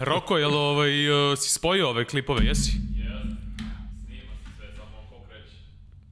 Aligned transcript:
Roko, 0.00 0.38
jel 0.38 0.54
ovaj, 0.54 1.10
uh, 1.10 1.38
si 1.38 1.50
spojio 1.50 1.88
ove 1.90 2.04
klipove, 2.04 2.44
jesi? 2.46 2.72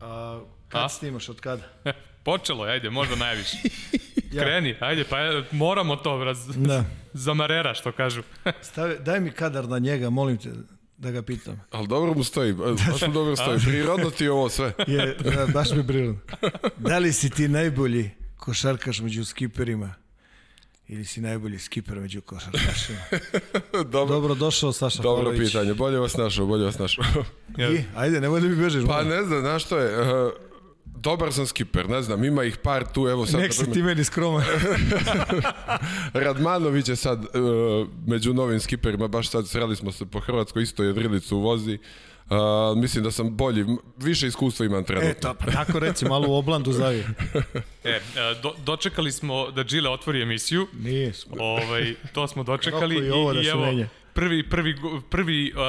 A, 0.00 0.40
kad 0.68 0.84
A? 0.84 0.88
snimaš, 0.88 1.28
od 1.28 1.40
kada? 1.40 1.62
Počelo 2.26 2.66
je, 2.66 2.72
ajde, 2.72 2.90
možda 2.90 3.16
najviš. 3.16 3.48
Kreni, 4.40 4.76
ajde, 4.80 5.04
pa 5.04 5.18
e, 5.18 5.42
moramo 5.52 5.96
to 5.96 6.24
raz, 6.24 6.46
Da. 6.56 6.84
za 7.24 7.34
marera, 7.34 7.74
što 7.74 7.92
kažu. 7.92 8.22
Stavi, 8.70 8.96
daj 9.00 9.20
mi 9.20 9.30
kadar 9.30 9.68
na 9.68 9.78
njega, 9.78 10.10
molim 10.10 10.36
te 10.36 10.50
da 10.98 11.10
ga 11.10 11.22
pitam. 11.22 11.60
Ali 11.70 11.88
dobro 11.88 12.14
mu 12.14 12.24
stoji, 12.24 12.52
baš 12.52 13.00
mu 13.06 13.12
dobro 13.12 13.36
stoji. 13.36 13.58
Prirodno 13.64 14.10
ti 14.10 14.24
je 14.24 14.30
ovo 14.30 14.48
sve. 14.48 14.72
Je, 14.86 15.14
da, 15.14 15.46
baš 15.46 15.70
mi 15.70 15.86
prirodno. 15.86 16.20
Da 16.76 16.98
li 16.98 17.12
si 17.12 17.30
ti 17.30 17.48
najbolji 17.48 18.10
košarkaš 18.36 19.00
među 19.00 19.24
skiperima? 19.24 19.94
Ili 20.88 21.04
si 21.04 21.20
najbolji 21.20 21.58
skiper 21.58 22.00
među 22.00 22.20
košarkašima? 22.20 22.98
Dobro, 23.72 24.14
Dobro 24.14 24.34
došao, 24.34 24.72
Saša 24.72 25.02
dobro 25.02 25.24
Pavlović. 25.24 25.48
pitanje, 25.52 25.74
bolje 25.74 25.98
vas 25.98 26.16
našao, 26.16 26.46
bolje 26.46 26.64
vas 26.64 26.78
našao. 26.78 27.04
I, 27.58 27.80
ajde, 27.96 28.20
nemoj 28.20 28.40
da 28.40 28.48
mi 28.48 28.56
bežeš. 28.56 28.84
Pa 28.86 29.02
ne 29.02 29.22
znam, 29.22 29.40
znaš 29.40 29.64
što 29.64 29.78
je, 29.78 30.00
uh, 30.00 30.32
dobar 30.96 31.32
sam 31.32 31.46
skiper, 31.46 31.88
ne 31.88 32.02
znam, 32.02 32.24
ima 32.24 32.44
ih 32.44 32.56
par 32.56 32.84
tu, 32.92 33.08
evo 33.08 33.26
sad, 33.26 33.40
Nek 33.40 33.52
si 33.52 33.72
ti 33.72 33.82
meni 33.82 34.04
skroman. 34.04 34.44
Radmanović 36.24 36.88
je 36.88 36.96
sad 36.96 37.18
uh, 37.24 37.88
među 38.06 38.34
novim 38.34 38.60
skiperima, 38.60 39.08
baš 39.08 39.28
sad 39.28 39.48
sreli 39.48 39.76
smo 39.76 39.92
se 39.92 40.06
po 40.06 40.20
Hrvatskoj, 40.20 40.62
isto 40.62 40.82
je 40.82 40.92
vrilicu 40.92 41.38
vozi. 41.38 41.78
Uh, 42.30 42.78
mislim 42.78 43.04
da 43.04 43.10
sam 43.10 43.36
bolji, 43.36 43.66
više 43.96 44.26
iskustva 44.26 44.66
imam 44.66 44.84
trenutno. 44.84 45.10
E, 45.10 45.14
to, 45.14 45.34
pa 45.34 45.52
tako 45.52 45.78
reci, 45.78 46.04
malo 46.04 46.28
u 46.28 46.34
oblandu 46.34 46.72
zavi. 46.72 47.04
E, 47.84 48.00
do, 48.42 48.54
dočekali 48.64 49.12
smo 49.12 49.50
da 49.50 49.64
Džile 49.64 49.90
otvori 49.90 50.22
emisiju. 50.22 50.66
Nije. 50.72 51.12
Ovaj, 51.38 51.94
to 52.12 52.28
smo 52.28 52.42
dočekali 52.42 53.06
i 53.06 53.10
ovo 53.10 53.32
da 53.32 53.42
se 53.42 53.48
evo, 53.48 53.60
menja. 53.60 53.88
Prvi, 54.16 54.48
prvi, 54.50 54.76
prvi 55.10 55.52
uh, 55.52 55.60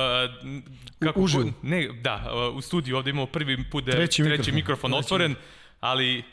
kako, 0.99 1.19
uživo. 1.21 1.51
ne, 1.61 1.87
da, 1.93 2.15
uh, 2.49 2.57
u 2.57 2.61
studiju 2.61 2.97
ovde 2.97 3.09
imamo 3.09 3.25
prvi 3.27 3.69
put 3.71 3.85
da 3.85 3.91
Treći 3.91 4.23
treći, 4.23 4.29
mikrofon. 4.51 4.55
mikrofon 4.55 4.91
Treći 4.91 5.05
otvoren, 5.05 5.35
ali 5.79 6.19
uh, 6.19 6.23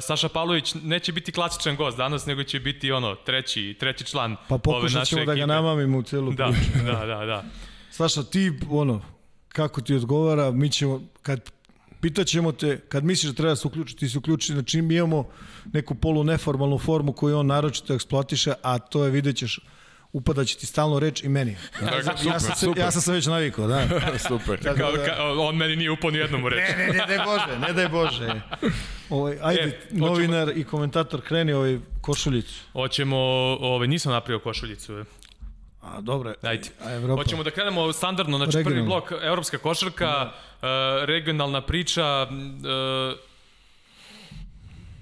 Saša 0.00 0.28
Pavlović 0.28 0.74
neće 0.74 1.12
biti 1.12 1.32
klasičan 1.32 1.76
gost 1.76 1.96
danas, 1.96 2.26
nego 2.26 2.42
će 2.42 2.60
biti 2.60 2.92
ono 2.92 3.14
treći, 3.16 3.76
treći 3.80 4.04
član 4.04 4.36
Pa 4.48 4.54
ove 4.54 4.62
pokušat 4.62 4.94
naše 4.94 5.08
ćemo 5.08 5.20
da 5.20 5.26
ga 5.26 5.32
ekipe. 5.32 5.46
namamimo 5.46 5.98
u 5.98 6.02
celu 6.02 6.32
Da, 6.32 6.46
priču. 6.46 6.84
da, 6.86 7.06
da, 7.06 7.24
da. 7.26 7.44
Saša, 7.90 8.22
ti, 8.22 8.52
ono, 8.70 9.02
kako 9.48 9.80
ti 9.80 9.94
odgovara, 9.94 10.50
mi 10.50 10.70
ćemo, 10.70 11.02
kad 11.22 11.50
pitaćemo 12.00 12.52
te, 12.52 12.80
kad 12.80 13.04
misliš 13.04 13.32
da 13.32 13.36
treba 13.36 13.56
se 13.56 13.68
uključiti, 13.68 14.00
ti 14.00 14.08
se 14.08 14.18
uključi, 14.18 14.52
znači 14.52 14.82
mi 14.82 14.94
imamo 14.96 15.28
neku 15.72 15.94
polu 15.94 16.24
neformalnu 16.24 16.78
formu 16.78 17.12
koju 17.12 17.38
on 17.38 17.46
naročito 17.46 17.94
eksploatiše, 17.94 18.52
a 18.62 18.78
to 18.78 19.04
je, 19.04 19.10
vidjet 19.10 19.36
ćeš, 19.36 19.60
upadaće 20.12 20.56
ti 20.56 20.66
stalno 20.66 20.98
reč 20.98 21.22
i 21.22 21.28
meni. 21.28 21.56
Ja, 21.82 21.90
Dakle, 22.00 22.00
ja, 22.24 22.40
sam, 22.40 22.54
se, 22.54 22.60
super. 22.60 22.78
ja 22.78 22.90
sam 22.90 23.02
se 23.02 23.12
već 23.12 23.26
navikao, 23.26 23.66
da. 23.66 23.86
Super. 24.28 24.58
Tako 24.58 24.78
Kao, 24.78 24.92
da- 24.92 25.04
ka, 25.06 25.12
on 25.38 25.56
meni 25.56 25.76
nije 25.76 25.90
upao 25.90 26.10
ni 26.10 26.18
jednom 26.18 26.44
u 26.44 26.48
reč. 26.48 26.60
Ne, 26.68 26.76
ne, 26.78 26.92
ne 26.92 27.06
daj 27.06 27.18
Bože, 27.18 27.58
ne 27.58 27.72
daj 27.72 27.88
Bože. 27.88 28.40
Ovaj, 29.10 29.38
ajde, 29.42 29.62
E, 29.62 29.78
novinar 29.90 30.52
i 30.56 30.64
komentator 30.64 31.20
kreni 31.20 31.52
ovaj 31.52 31.78
košuljicu. 32.00 32.54
Hoćemo, 32.72 33.16
ovaj, 33.60 33.88
nisam 33.88 34.12
napravio 34.12 34.38
košuljicu. 34.38 35.04
A, 35.82 36.00
dobro. 36.00 36.34
Ajde. 36.42 36.68
A 36.80 36.92
Evropa. 36.92 37.22
Hoćemo 37.22 37.42
da 37.42 37.50
krenemo 37.50 37.92
standardno, 37.92 38.36
znači 38.36 38.52
prvi 38.52 38.64
Regionalno. 38.64 38.88
blok, 38.90 39.22
evropska 39.22 39.58
košarka, 39.58 40.30
da. 40.62 41.04
regionalna 41.04 41.60
priča, 41.60 42.02
e, 42.04 43.27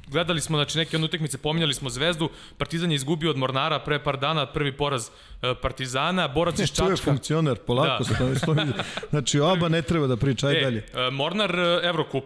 gledali 0.08 0.40
smo 0.40 0.58
znači, 0.58 0.78
neke 0.78 0.96
one 0.96 1.04
utakmice, 1.04 1.38
pominjali 1.38 1.74
smo 1.74 1.90
Zvezdu, 1.90 2.28
Partizan 2.58 2.90
je 2.90 2.96
izgubio 2.96 3.30
od 3.30 3.36
Mornara 3.36 3.78
pre 3.78 3.98
par 3.98 4.16
dana, 4.18 4.46
prvi 4.46 4.72
poraz 4.72 5.08
e, 5.42 5.54
Partizana, 5.56 6.28
Borac 6.28 6.58
iz 6.58 6.72
Čačka. 6.76 6.96
funkcioner, 6.96 7.56
polako 7.56 8.04
Da. 8.04 8.14
stoji, 8.14 8.36
stoji. 8.36 8.58
Znači, 9.10 9.40
oba 9.40 9.68
ne 9.68 9.82
treba 9.82 10.06
da 10.06 10.16
priča, 10.16 10.48
aj 10.48 10.54
E, 10.54 10.60
dalje. 10.60 10.84
e, 10.96 11.10
Mornar 11.10 11.50
e, 11.52 11.80
Evrokup. 11.82 12.24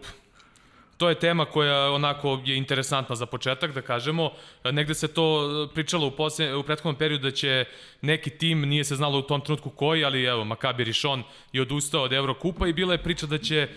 To 1.01 1.09
je 1.09 1.15
tema 1.15 1.45
koja 1.45 1.91
onako 1.91 2.41
je 2.45 2.57
interesantna 2.57 3.17
za 3.17 3.27
početak, 3.27 3.73
da 3.73 3.83
kažemo. 3.83 4.31
Negde 4.65 4.95
se 4.95 5.09
to 5.09 5.25
e, 5.65 5.75
pričalo 5.75 6.07
u, 6.07 6.11
poslje, 6.11 6.55
u 6.57 6.63
prethodnom 6.63 6.95
periodu 6.95 7.23
da 7.23 7.31
će 7.31 7.65
neki 8.03 8.31
tim, 8.31 8.61
nije 8.61 8.85
se 8.85 8.97
znalo 8.97 9.19
u 9.19 9.23
tom 9.23 9.41
trenutku 9.41 9.71
koji, 9.71 10.05
ali 10.05 10.25
evo, 10.25 10.45
Makabi 10.45 10.85
Rishon 10.85 11.23
je 11.53 11.63
odustao 11.63 12.03
od 12.03 12.13
Evrokupa 12.13 12.69
i 12.69 12.73
bila 12.73 12.93
je 12.93 13.03
priča 13.03 13.27
da 13.27 13.39
će, 13.39 13.57
e, 13.59 13.69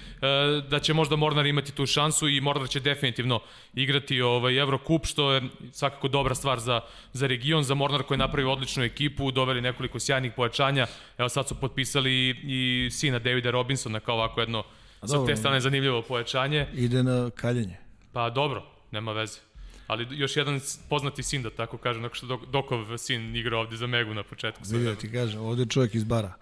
da 0.70 0.80
će 0.80 0.94
možda 0.94 1.16
Mornar 1.16 1.46
imati 1.46 1.76
tu 1.76 1.86
šansu 1.86 2.28
i 2.30 2.42
Mornar 2.42 2.70
će 2.70 2.80
definitivno 2.80 3.40
igrati 3.74 4.22
ovaj 4.22 4.60
Evrokup, 4.60 5.06
što 5.06 5.32
je 5.32 5.42
svakako 5.72 6.08
dobra 6.08 6.36
stvar 6.36 6.60
za, 6.60 6.82
za 7.14 7.28
region, 7.28 7.64
za 7.64 7.74
Mornar 7.74 8.04
koji 8.04 8.16
je 8.16 8.26
napravio 8.28 8.52
odličnu 8.52 8.84
ekipu, 8.84 9.32
doveli 9.32 9.62
nekoliko 9.62 10.00
sjajnih 10.00 10.32
pojačanja. 10.36 10.88
Evo 11.18 11.30
sad 11.30 11.48
su 11.48 11.56
potpisali 11.56 12.12
i, 12.12 12.36
i 12.44 12.92
sina 12.92 13.20
Davida 13.20 13.52
Robinsona 13.52 14.00
kao 14.00 14.16
ovako 14.16 14.42
jedno 14.42 14.64
sa 15.08 15.26
te 15.26 15.36
strane 15.36 15.60
zanimljivo 15.60 16.02
pojačanje. 16.02 16.68
Ide 16.74 17.04
na 17.04 17.30
kaljenje. 17.30 17.78
Pa 18.14 18.30
dobro, 18.30 18.64
nema 18.92 19.12
veze. 19.12 19.40
Ali 19.88 20.08
još 20.12 20.38
jedan 20.38 20.60
poznati 20.90 21.24
sin, 21.24 21.44
da 21.44 21.50
tako 21.50 21.78
kažem, 21.78 22.02
nakon 22.02 22.16
što 22.16 22.26
Dok- 22.26 22.46
Dokov 22.52 22.98
sin 22.98 23.36
igra 23.36 23.58
ovde 23.58 23.76
za 23.78 23.88
Megu 23.88 24.14
na 24.14 24.24
početku. 24.24 24.64
Vidio 24.66 24.96
ti 24.96 25.12
kažem, 25.12 25.42
ovde 25.42 25.62
je 25.62 25.66
čovjek 25.66 25.96
iz 25.96 26.04
bara. 26.04 26.34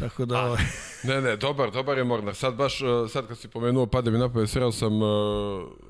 Tako 0.00 0.24
da, 0.24 0.40
ovaj, 0.44 0.62
Ne, 1.08 1.20
ne, 1.20 1.36
dobar, 1.36 1.70
dobar 1.70 1.98
je 1.98 2.04
Mornar. 2.04 2.34
Sad 2.34 2.54
baš, 2.54 2.80
uh, 2.82 3.10
sad 3.10 3.28
kad 3.28 3.38
si 3.38 3.48
pomenuo, 3.48 3.86
pade 3.86 4.10
mi 4.10 4.18
napad, 4.18 4.50
sreo 4.50 4.72
sam 4.72 5.02
uh, 5.02 5.08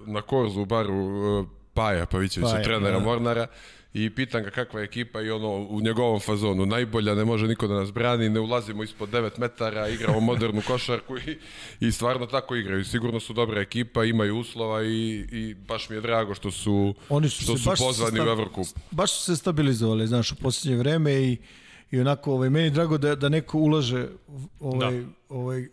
na 0.06 0.22
korzu 0.22 0.60
u 0.60 0.64
baru 0.64 0.94
uh, 0.94 1.47
Paja 1.75 2.06
Pavićevića, 2.06 2.53
Paja, 2.53 2.64
trenera 2.64 2.98
da. 2.98 3.04
Mornara 3.04 3.47
i 3.95 4.11
pitam 4.11 4.43
ga 4.43 4.51
kakva 4.51 4.81
je 4.81 4.84
ekipa 4.84 5.23
i 5.23 5.31
ono 5.31 5.49
u 5.61 5.81
njegovom 5.81 6.21
fazonu. 6.21 6.67
Najbolja, 6.67 7.15
ne 7.15 7.25
može 7.25 7.47
niko 7.47 7.67
da 7.67 7.75
nas 7.75 7.93
brani, 7.93 8.28
ne 8.28 8.41
ulazimo 8.41 8.83
ispod 8.83 9.09
9 9.09 9.31
metara, 9.39 9.89
igramo 9.89 10.21
modernu 10.21 10.62
košarku 10.62 11.19
i, 11.19 11.39
i 11.81 11.93
stvarno 11.93 12.27
tako 12.27 12.56
igraju. 12.56 12.84
Sigurno 12.84 13.21
su 13.21 13.33
dobra 13.33 13.61
ekipa, 13.61 14.05
imaju 14.05 14.39
uslova 14.39 14.83
i, 14.84 14.89
i 15.33 15.55
baš 15.56 15.89
mi 15.89 15.97
je 15.97 16.01
drago 16.01 16.34
što 16.34 16.51
su, 16.51 16.95
Oni 17.09 17.28
su 17.28 17.43
što 17.43 17.56
se 17.56 17.62
su 17.62 17.71
baš 17.71 17.78
pozvani 17.78 18.17
sta- 18.17 18.25
u 18.25 18.28
Evrokup. 18.28 18.67
baš 18.91 19.12
su 19.12 19.25
se 19.25 19.37
stabilizovali, 19.37 20.07
znaš, 20.07 20.33
u 20.33 20.37
posljednje 20.37 20.77
vreme 20.78 21.12
i, 21.15 21.37
i 21.91 22.01
onako, 22.01 22.33
ovaj, 22.33 22.51
meni 22.51 22.67
je 22.67 22.71
drago 22.71 22.99
da, 22.99 23.15
da 23.15 23.28
neko 23.28 23.59
ulaže 23.59 24.09
ovaj, 24.61 24.93
da. 24.93 25.07
ovaj, 25.28 25.69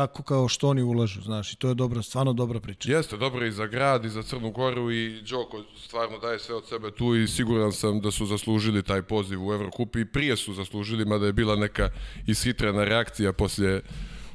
tako 0.00 0.22
kao 0.22 0.48
što 0.48 0.68
oni 0.68 0.82
ulažu, 0.82 1.20
znaš, 1.22 1.52
i 1.52 1.56
to 1.56 1.68
je 1.68 1.74
dobra, 1.74 2.02
stvarno 2.02 2.32
dobra 2.32 2.60
priča. 2.60 2.92
Jeste, 2.92 3.16
dobro 3.16 3.46
i 3.46 3.52
za 3.52 3.66
grad 3.66 4.04
i 4.04 4.08
za 4.08 4.22
Crnu 4.22 4.50
Goru 4.50 4.90
i 4.90 5.22
Đoko 5.30 5.62
stvarno 5.76 6.18
daje 6.18 6.38
sve 6.38 6.54
od 6.54 6.68
sebe 6.68 6.90
tu 6.90 7.16
i 7.16 7.28
siguran 7.28 7.72
sam 7.72 8.00
da 8.00 8.10
su 8.10 8.26
zaslužili 8.26 8.82
taj 8.82 9.02
poziv 9.02 9.46
u 9.46 9.52
Evrokup 9.52 9.96
i 9.96 10.04
prije 10.04 10.36
su 10.36 10.54
zaslužili, 10.54 11.04
mada 11.04 11.26
je 11.26 11.32
bila 11.32 11.56
neka 11.56 11.90
ishitrena 12.26 12.84
reakcija 12.84 13.32
poslije 13.32 13.82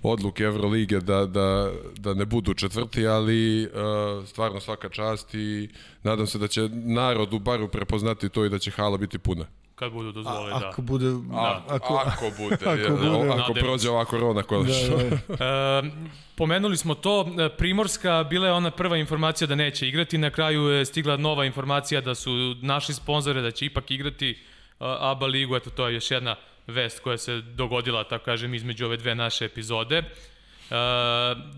odluke 0.03 0.44
Evrolige 0.44 1.00
da, 1.00 1.26
da, 1.26 1.72
da 1.97 2.14
ne 2.14 2.26
budu 2.26 2.53
četvrti, 2.53 3.08
ali 3.08 3.66
uh, 3.66 4.28
stvarno 4.28 4.59
svaka 4.59 4.90
čast 4.90 5.34
i 5.34 5.70
nadam 6.03 6.28
se 6.28 6.38
da 6.38 6.47
će 6.47 6.70
narod 6.72 7.34
u 7.34 7.40
baru 7.40 7.68
prepoznati 7.68 8.30
to 8.30 8.46
i 8.46 8.50
da 8.50 8.59
će 8.59 8.72
hala 8.72 8.97
biti 8.97 9.18
puna. 9.18 9.46
Kad 9.75 9.91
budu 9.91 10.12
dozvolili, 10.12 10.53
A, 10.53 10.59
da. 10.59 10.69
ako 10.69 10.81
bude... 10.81 11.06
A, 11.34 11.62
ako, 11.68 12.02
ako 12.06 12.31
bude, 12.38 12.56
ako 12.66 12.69
ako, 12.69 12.96
bude. 12.96 13.08
ako 13.08 13.25
Nadamo 13.25 13.53
prođe 13.53 13.84
se. 13.84 13.90
ova 13.90 14.06
korona 14.06 14.44
konačno. 14.44 14.97
Da, 14.97 15.09
da. 15.09 15.16
E, 15.46 15.91
pomenuli 16.36 16.78
smo 16.78 16.96
to, 16.96 17.28
e, 17.40 17.50
Primorska 17.58 18.24
bila 18.30 18.47
je 18.47 18.53
ona 18.53 18.72
prva 18.72 18.97
informacija 18.97 19.47
da 19.47 19.56
neće 19.56 19.88
igrati, 19.88 20.18
na 20.18 20.30
kraju 20.30 20.62
je 20.62 20.85
stigla 20.85 21.18
nova 21.18 21.46
informacija 21.46 22.02
da 22.02 22.16
su 22.16 22.32
našli 22.61 22.94
sponzore, 22.94 23.41
da 23.41 23.52
će 23.52 23.66
ipak 23.66 23.91
igrati 23.91 24.38
ABA 24.79 25.26
ligu, 25.26 25.55
eto 25.55 25.70
to 25.70 25.88
je 25.88 25.94
još 25.94 26.11
jedna 26.11 26.35
vest 26.67 26.99
koja 26.99 27.17
se 27.17 27.41
dogodila, 27.41 28.03
tako 28.03 28.26
kažem, 28.26 28.53
između 28.53 28.85
ove 28.85 28.97
dve 28.97 29.16
naše 29.16 29.46
epizode. 29.46 29.97
E, 29.97 30.05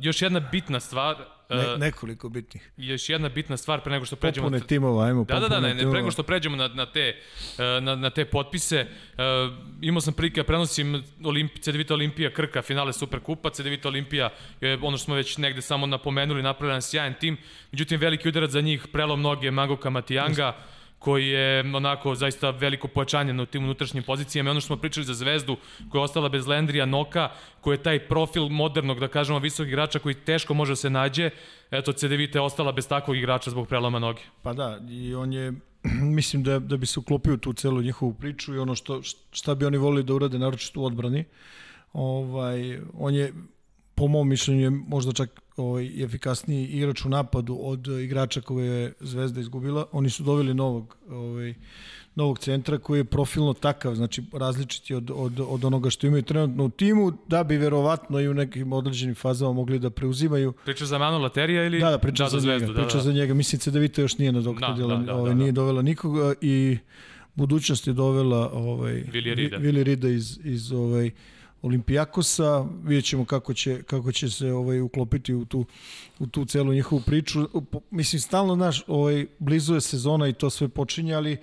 još 0.01 0.21
jedna 0.21 0.39
bitna 0.39 0.79
stvar, 0.79 1.15
Ne, 1.49 1.77
nekoliko 1.77 2.29
bitnih. 2.29 2.71
još 2.77 3.09
jedna 3.09 3.29
bitna 3.29 3.57
stvar 3.57 3.81
pre 3.81 3.91
nego 3.91 4.05
što 4.05 4.15
pređemo... 4.15 4.47
Popune 4.47 4.59
timova, 4.59 5.05
ajmo 5.05 5.23
Da, 5.23 5.39
da, 5.39 5.47
da, 5.47 5.59
ne, 5.59 5.73
ne, 5.73 5.81
pre 5.81 5.99
nego 5.99 6.11
što 6.11 6.23
pređemo 6.23 6.55
na, 6.55 6.67
na, 6.67 6.85
te, 6.85 7.15
e, 7.57 7.81
na, 7.81 7.95
na 7.95 8.09
te 8.09 8.25
potpise, 8.25 8.85
uh, 8.85 9.23
imao 9.81 10.01
sam 10.01 10.13
prilike 10.13 10.41
da 10.41 10.43
prenosim 10.43 11.03
Olimpi, 11.23 11.61
CDVita 11.61 11.93
Olimpija 11.93 12.33
Krka, 12.33 12.61
finale 12.61 12.93
Superkupa, 12.93 13.49
CDVita 13.49 13.87
Olimpija 13.87 14.29
je 14.61 14.79
ono 14.81 14.97
što 14.97 15.05
smo 15.05 15.15
već 15.15 15.37
negde 15.37 15.61
samo 15.61 15.85
napomenuli, 15.85 16.43
napravljen 16.43 16.81
sjajan 16.81 17.13
tim, 17.19 17.37
međutim 17.71 17.99
veliki 17.99 18.29
udarac 18.29 18.51
za 18.51 18.61
njih, 18.61 18.87
prelo 18.91 19.15
mnoge 19.15 19.51
Magoka 19.51 19.89
Matijanga, 19.89 20.55
koji 20.99 21.27
je 21.27 21.75
onako 21.75 22.15
zaista 22.15 22.49
veliko 22.49 22.87
pojačanje 22.87 23.33
na 23.33 23.45
tim 23.45 23.63
unutrašnjim 23.63 24.03
pozicijama. 24.03 24.49
I 24.49 24.51
ono 24.51 24.59
što 24.59 24.67
smo 24.67 24.77
pričali 24.77 25.05
za 25.05 25.13
Zvezdu, 25.13 25.57
koja 25.89 25.99
je 25.99 26.03
ostala 26.03 26.29
bez 26.29 26.47
Lendrija, 26.47 26.85
Noka, 26.85 27.29
koji 27.61 27.75
je 27.75 27.83
taj 27.83 27.99
profil 28.07 28.49
modernog, 28.49 28.99
da 28.99 29.07
kažemo, 29.07 29.39
visokog 29.39 29.67
igrača 29.67 29.99
koji 29.99 30.15
teško 30.15 30.53
može 30.53 30.71
da 30.71 30.75
se 30.75 30.89
nađe. 30.89 31.29
Eto, 31.71 31.93
CDVita 31.93 32.39
je 32.39 32.43
ostala 32.43 32.71
bez 32.71 32.87
takvog 32.87 33.17
igrača 33.17 33.49
zbog 33.49 33.67
preloma 33.67 33.99
noge. 33.99 34.21
Pa 34.41 34.53
da, 34.53 34.79
i 34.89 35.15
on 35.15 35.33
je, 35.33 35.53
mislim 36.17 36.43
da, 36.43 36.59
da 36.59 36.77
bi 36.77 36.85
se 36.85 36.99
uklopio 36.99 37.37
tu 37.37 37.53
celu 37.53 37.81
njihovu 37.81 38.13
priču 38.13 38.55
i 38.55 38.59
ono 38.59 38.75
što, 38.75 39.01
šta 39.31 39.55
bi 39.55 39.65
oni 39.65 39.77
volili 39.77 40.03
da 40.03 40.13
urade, 40.13 40.39
naročito 40.39 40.81
u 40.81 40.85
odbrani. 40.85 41.25
Ovaj, 41.93 42.79
on 42.93 43.15
je, 43.15 43.33
po 43.97 44.07
mom 44.07 44.29
mišljenju, 44.29 44.61
je 44.61 44.69
možda 44.69 45.11
čak 45.11 45.41
ovaj, 45.55 46.03
efikasniji 46.03 46.67
igrač 46.67 47.05
u 47.05 47.09
napadu 47.09 47.57
od 47.61 47.87
igrača 47.87 48.41
koje 48.41 48.81
je 48.81 48.93
Zvezda 48.99 49.41
izgubila. 49.41 49.85
Oni 49.91 50.09
su 50.09 50.23
doveli 50.23 50.53
novog, 50.53 50.97
ovaj, 51.09 51.53
novog 52.15 52.39
centra 52.39 52.77
koji 52.77 52.99
je 52.99 53.03
profilno 53.03 53.53
takav, 53.53 53.95
znači 53.95 54.23
različiti 54.33 54.93
od, 54.95 55.11
od, 55.15 55.39
od 55.47 55.65
onoga 55.65 55.89
što 55.89 56.07
imaju 56.07 56.23
trenutno 56.23 56.65
u 56.65 56.69
timu, 56.69 57.11
da 57.27 57.43
bi 57.43 57.57
verovatno 57.57 58.19
i 58.19 58.27
u 58.27 58.33
nekim 58.33 58.73
određenim 58.73 59.15
fazama 59.15 59.53
mogli 59.53 59.79
da 59.79 59.89
preuzimaju. 59.89 60.53
Priča 60.65 60.85
za 60.85 60.97
Manu 60.97 61.19
Laterija 61.19 61.65
ili 61.65 61.79
Da, 61.79 61.91
da, 61.91 61.97
priča 61.97 62.23
da, 62.23 62.29
za, 62.29 62.39
za 62.39 62.47
njega, 62.47 62.59
zvezdu, 62.59 62.73
da, 62.73 62.81
priča 62.81 62.97
da. 62.97 63.03
za 63.03 63.11
njega. 63.11 63.33
Mislim, 63.33 63.59
CDVita 63.59 64.01
još 64.01 64.17
nije 64.17 64.31
nadoknadila, 64.31 64.95
Da, 64.95 64.99
da, 64.99 65.05
da, 65.05 65.15
ovaj, 65.15 65.29
da, 65.29 65.35
da. 65.35 65.39
nije 65.39 65.51
dovela 65.51 65.81
nikoga 65.81 66.33
i 66.41 66.77
budućnost 67.35 67.87
je 67.87 67.93
dovela 67.93 68.51
ovaj, 68.53 69.03
Vilija 69.11 69.35
Rida. 69.35 69.57
Vili 69.57 69.83
Rida 69.83 70.09
iz, 70.09 70.39
iz 70.43 70.71
ovaj, 70.71 71.11
Olimpijakosa, 71.61 72.65
vidjet 72.83 73.05
ćemo 73.05 73.25
kako 73.25 73.53
će, 73.53 73.83
kako 73.83 74.11
će 74.11 74.29
se 74.29 74.51
ovaj 74.51 74.81
uklopiti 74.81 75.33
u 75.33 75.45
tu, 75.45 75.65
u 76.19 76.27
tu 76.27 76.45
celu 76.45 76.73
njihovu 76.73 77.01
priču. 77.05 77.49
Mislim, 77.91 78.19
stalno, 78.19 78.55
znaš, 78.55 78.83
ovaj, 78.87 79.25
blizu 79.39 79.73
je 79.73 79.81
sezona 79.81 80.27
i 80.27 80.33
to 80.33 80.49
sve 80.49 80.67
počinje, 80.67 81.13
ali 81.13 81.37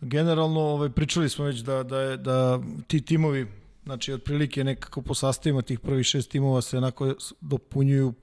generalno 0.00 0.60
ovaj, 0.60 0.90
pričali 0.90 1.28
smo 1.28 1.44
već 1.44 1.58
da, 1.58 1.82
da, 1.82 2.00
je, 2.00 2.16
da 2.16 2.60
ti 2.86 3.00
timovi, 3.00 3.46
znači 3.84 4.12
otprilike 4.12 4.64
nekako 4.64 5.02
po 5.02 5.14
sastavima 5.14 5.62
tih 5.62 5.80
prvih 5.80 6.06
šest 6.06 6.30
timova 6.30 6.62
se 6.62 6.78
onako 6.78 7.14
dopunjuju 7.40 8.14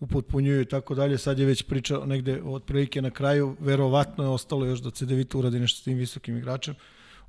upotpunjuju 0.00 0.60
i 0.60 0.64
tako 0.64 0.94
dalje. 0.94 1.18
Sad 1.18 1.38
je 1.38 1.46
već 1.46 1.62
priča 1.62 1.98
negde 2.06 2.42
otprilike 2.44 3.02
na 3.02 3.10
kraju, 3.10 3.56
verovatno 3.60 4.24
je 4.24 4.30
ostalo 4.30 4.66
još 4.66 4.80
da 4.80 4.90
CDVita 4.90 5.38
uradi 5.38 5.60
nešto 5.60 5.80
s 5.80 5.84
tim 5.84 5.98
visokim 5.98 6.36
igračem. 6.36 6.74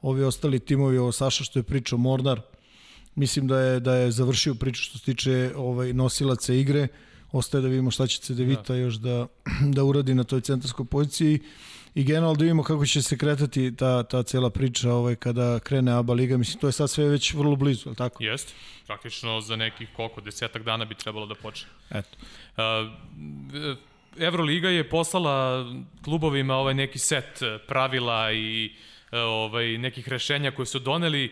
Ovi 0.02 0.24
ostali 0.24 0.60
timovi, 0.60 0.98
ovo 0.98 1.12
Saša 1.12 1.44
što 1.44 1.60
je 1.60 1.64
pričao, 1.64 1.98
Mornar, 1.98 2.42
mislim 3.16 3.48
da 3.48 3.60
je 3.60 3.80
da 3.80 3.96
je 3.96 4.12
završio 4.12 4.56
priču 4.56 4.84
što 4.84 4.98
se 4.98 5.06
tiče 5.06 5.52
ovaj 5.56 5.94
nosilaca 5.94 6.54
igre. 6.54 6.88
Ostaje 7.32 7.62
da 7.62 7.68
vidimo 7.68 7.92
šta 7.92 8.08
će 8.08 8.20
CDVita 8.20 8.74
da. 8.74 8.76
još 8.76 8.96
da, 8.96 9.28
da 9.76 9.84
uradi 9.84 10.14
na 10.14 10.24
toj 10.24 10.42
centarskoj 10.42 10.86
poziciji 10.86 11.40
i 11.96 12.04
generalno 12.04 12.36
da 12.36 12.44
vidimo 12.44 12.64
kako 12.64 12.86
će 12.86 13.02
se 13.02 13.18
kretati 13.18 13.76
ta, 13.76 14.04
ta 14.04 14.24
cela 14.24 14.50
priča 14.50 14.94
ovaj, 14.94 15.16
kada 15.16 15.60
krene 15.60 15.92
ABA 15.92 16.14
liga. 16.14 16.38
Mislim, 16.38 16.60
to 16.60 16.68
je 16.68 16.72
sad 16.72 16.90
sve 16.90 17.08
već 17.08 17.34
vrlo 17.34 17.56
blizu, 17.56 17.82
je 17.86 17.90
li 17.90 17.96
tako? 17.96 18.24
Jest. 18.24 18.54
Praktično 18.86 19.42
za 19.42 19.56
nekih 19.56 19.90
koliko, 19.96 20.22
desetak 20.22 20.64
dana 20.64 20.86
bi 20.86 20.96
trebalo 20.96 21.26
da 21.26 21.36
počne. 21.36 21.70
Eto. 21.90 22.18
Uh, 22.58 23.78
Evroliga 24.20 24.70
je 24.70 24.90
poslala 24.90 25.66
klubovima 26.04 26.56
ovaj 26.56 26.74
neki 26.74 27.00
set 27.00 27.42
eh, 27.42 27.58
pravila 27.68 28.32
i 28.32 28.72
eh, 29.12 29.20
ovaj 29.20 29.78
nekih 29.78 30.10
rešenja 30.10 30.52
koje 30.52 30.66
su 30.66 30.80
doneli 30.80 31.32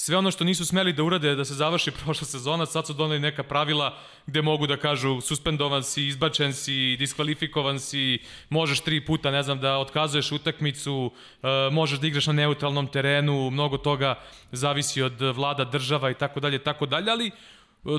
sve 0.00 0.16
ono 0.16 0.30
što 0.30 0.44
nisu 0.44 0.66
smeli 0.66 0.92
da 0.92 1.02
urade 1.02 1.34
da 1.34 1.44
se 1.44 1.54
završi 1.54 1.90
prošla 2.04 2.26
sezona, 2.26 2.66
sad 2.66 2.86
su 2.86 2.92
doneli 2.92 3.20
neka 3.20 3.42
pravila 3.42 3.98
gde 4.26 4.42
mogu 4.42 4.66
da 4.66 4.76
kažu 4.76 5.20
suspendovan 5.20 5.82
si, 5.84 6.06
izbačen 6.06 6.52
si, 6.52 6.96
diskvalifikovan 6.98 7.80
si, 7.80 8.18
možeš 8.48 8.80
tri 8.80 9.04
puta, 9.04 9.30
ne 9.30 9.42
znam, 9.42 9.60
da 9.60 9.78
otkazuješ 9.78 10.32
utakmicu, 10.32 11.10
e, 11.42 11.70
možeš 11.72 11.98
da 11.98 12.06
igraš 12.06 12.26
na 12.26 12.32
neutralnom 12.32 12.86
terenu, 12.86 13.50
mnogo 13.50 13.78
toga 13.78 14.14
zavisi 14.52 15.02
od 15.02 15.20
vlada 15.20 15.64
država 15.64 16.10
i 16.10 16.14
tako 16.14 16.40
dalje, 16.40 16.58
tako 16.58 16.86
dalje, 16.86 17.10
ali 17.10 17.30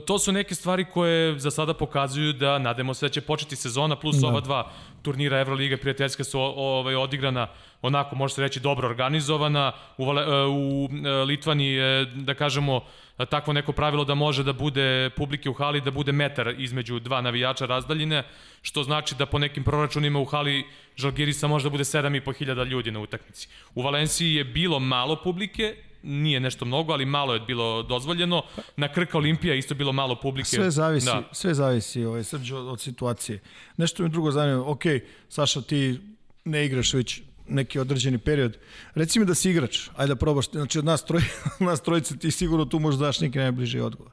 to 0.08 0.20
su 0.20 0.32
neke 0.32 0.56
stvari 0.56 0.86
koje 0.86 1.40
za 1.40 1.52
sada 1.52 1.74
pokazuju 1.74 2.34
da 2.34 2.60
nadamo 2.60 2.94
se 2.94 3.06
da 3.06 3.10
će 3.10 3.22
početi 3.22 3.56
sezona 3.56 3.96
plus 3.96 4.16
da. 4.16 4.28
ova 4.28 4.42
dva 4.42 4.72
turnira 5.02 5.40
Evroliga 5.40 5.78
prijateljska 5.78 6.24
su 6.24 6.40
ovaj 6.40 6.96
odigrana 6.96 7.48
onako 7.82 8.16
može 8.16 8.34
se 8.34 8.42
reći 8.42 8.60
dobro 8.60 8.88
organizovana 8.88 9.72
u, 9.98 10.04
e, 10.04 10.46
u 10.46 10.90
e, 11.06 11.10
Litvani 11.10 11.78
da 12.16 12.34
kažemo 12.34 12.82
takvo 13.26 13.54
neko 13.54 13.72
pravilo 13.72 14.06
da 14.06 14.16
može 14.16 14.44
da 14.44 14.54
bude 14.54 15.10
publike 15.10 15.50
u 15.50 15.54
hali 15.54 15.82
da 15.82 15.92
bude 15.92 16.12
metar 16.12 16.54
između 16.58 17.00
dva 17.00 17.22
navijača 17.22 17.66
razdaljine 17.66 18.24
što 18.62 18.84
znači 18.84 19.16
da 19.16 19.26
po 19.26 19.40
nekim 19.40 19.64
proračunima 19.64 20.20
u 20.20 20.26
hali 20.26 20.66
Žalgirisa 20.96 21.48
može 21.48 21.64
da 21.64 21.70
bude 21.70 21.84
7.500 21.84 22.66
ljudi 22.66 22.92
na 22.92 23.00
utakmici. 23.00 23.48
U 23.76 23.82
Valenciji 23.82 24.36
je 24.36 24.44
bilo 24.44 24.80
malo 24.80 25.16
publike, 25.16 25.76
nije 26.04 26.40
nešto 26.40 26.66
mnogo, 26.66 26.94
ali 26.94 27.06
malo 27.06 27.34
je 27.34 27.40
bilo 27.40 27.84
dozvoljeno. 27.84 28.44
Na 28.78 28.94
Krka 28.94 29.18
Olimpija 29.18 29.56
isto 29.56 29.76
bilo 29.76 29.92
malo 29.92 30.16
publike. 30.22 30.50
Sve 30.50 30.72
zavisi, 30.72 31.06
da. 31.06 31.30
Sve 31.32 31.54
zavisi 31.54 32.06
ovaj, 32.06 32.24
srđo 32.24 32.58
od, 32.58 32.68
od 32.68 32.82
situacije. 32.82 33.40
Nešto 33.78 34.04
mi 34.04 34.10
drugo 34.10 34.32
zanima, 34.32 34.70
ok, 34.70 34.84
Saša, 35.30 35.62
ti 35.62 36.00
ne 36.46 36.66
igraš 36.66 36.94
već 36.94 37.22
neki 37.48 37.80
određeni 37.80 38.18
period. 38.18 38.58
Reci 38.96 39.20
mi 39.20 39.26
da 39.26 39.36
si 39.36 39.50
igrač, 39.50 39.90
ajde 39.96 40.14
da 40.14 40.16
probaš, 40.16 40.52
znači 40.52 40.80
od 40.80 40.86
nas, 40.86 41.06
troj, 41.06 41.22
od 41.60 41.68
nas 41.68 41.82
trojice 41.82 42.18
ti 42.18 42.32
sigurno 42.32 42.66
tu 42.66 42.80
možeš 42.80 43.00
daš 43.00 43.20
neki 43.20 43.38
najbliži 43.38 43.80
odgovor. 43.80 44.12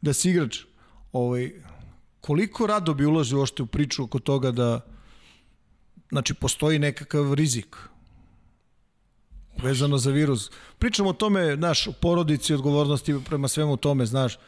Da 0.00 0.12
si 0.12 0.30
igrač, 0.30 0.58
ovaj, 1.12 1.52
koliko 2.20 2.66
rado 2.66 2.94
bi 2.94 3.06
uložio 3.06 3.42
ošte 3.42 3.62
u 3.62 3.66
priču 3.66 4.04
oko 4.04 4.18
toga 4.18 4.50
da 4.50 4.80
znači 6.10 6.34
postoji 6.34 6.78
nekakav 6.78 7.34
rizik 7.34 7.76
vezano 9.62 9.98
za 9.98 10.10
virus. 10.10 10.50
Pričamo 10.78 11.10
o 11.10 11.12
tome, 11.12 11.56
znaš, 11.56 11.86
o 11.86 11.92
porodici, 11.92 12.54
odgovornosti 12.54 13.14
prema 13.28 13.48
svemu 13.48 13.76
tome, 13.76 14.06
znaš. 14.06 14.38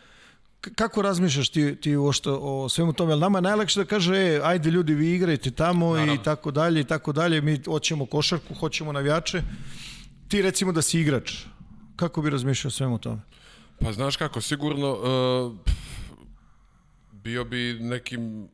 Kako 0.75 1.03
razmišljaš 1.03 1.49
ti, 1.49 1.77
ti 1.77 1.97
ošto, 1.97 2.39
o 2.43 2.69
svemu 2.69 2.93
tome? 2.93 3.13
Jel 3.13 3.19
nama 3.19 3.39
je 3.39 3.43
najlakše 3.43 3.81
da 3.81 3.87
kaže, 3.87 4.17
e, 4.17 4.41
ajde 4.45 4.71
ljudi, 4.71 4.95
vi 4.95 5.15
igrajte 5.15 5.51
tamo 5.51 5.91
Naravno. 5.91 6.15
i 6.15 6.19
tako 6.23 6.51
dalje 6.51 6.81
i 6.81 6.85
tako 6.85 7.13
dalje. 7.13 7.41
Mi 7.41 7.61
hoćemo 7.65 8.07
košarku, 8.07 8.55
hoćemo 8.55 8.93
navijače. 8.93 9.43
Ti 10.29 10.43
recimo 10.43 10.73
da 10.73 10.83
si 10.83 11.01
igrač. 11.01 11.33
Kako 11.97 12.23
bi 12.23 12.31
razmišljao 12.31 12.69
o 12.69 12.71
svemu 12.71 12.99
tome? 12.99 13.21
Pa 13.81 13.93
znaš 13.93 14.17
kako, 14.17 14.41
sigurno 14.41 14.93
uh, 14.93 15.57
bio 17.13 17.45
bi 17.45 17.79
nekim 17.81 18.49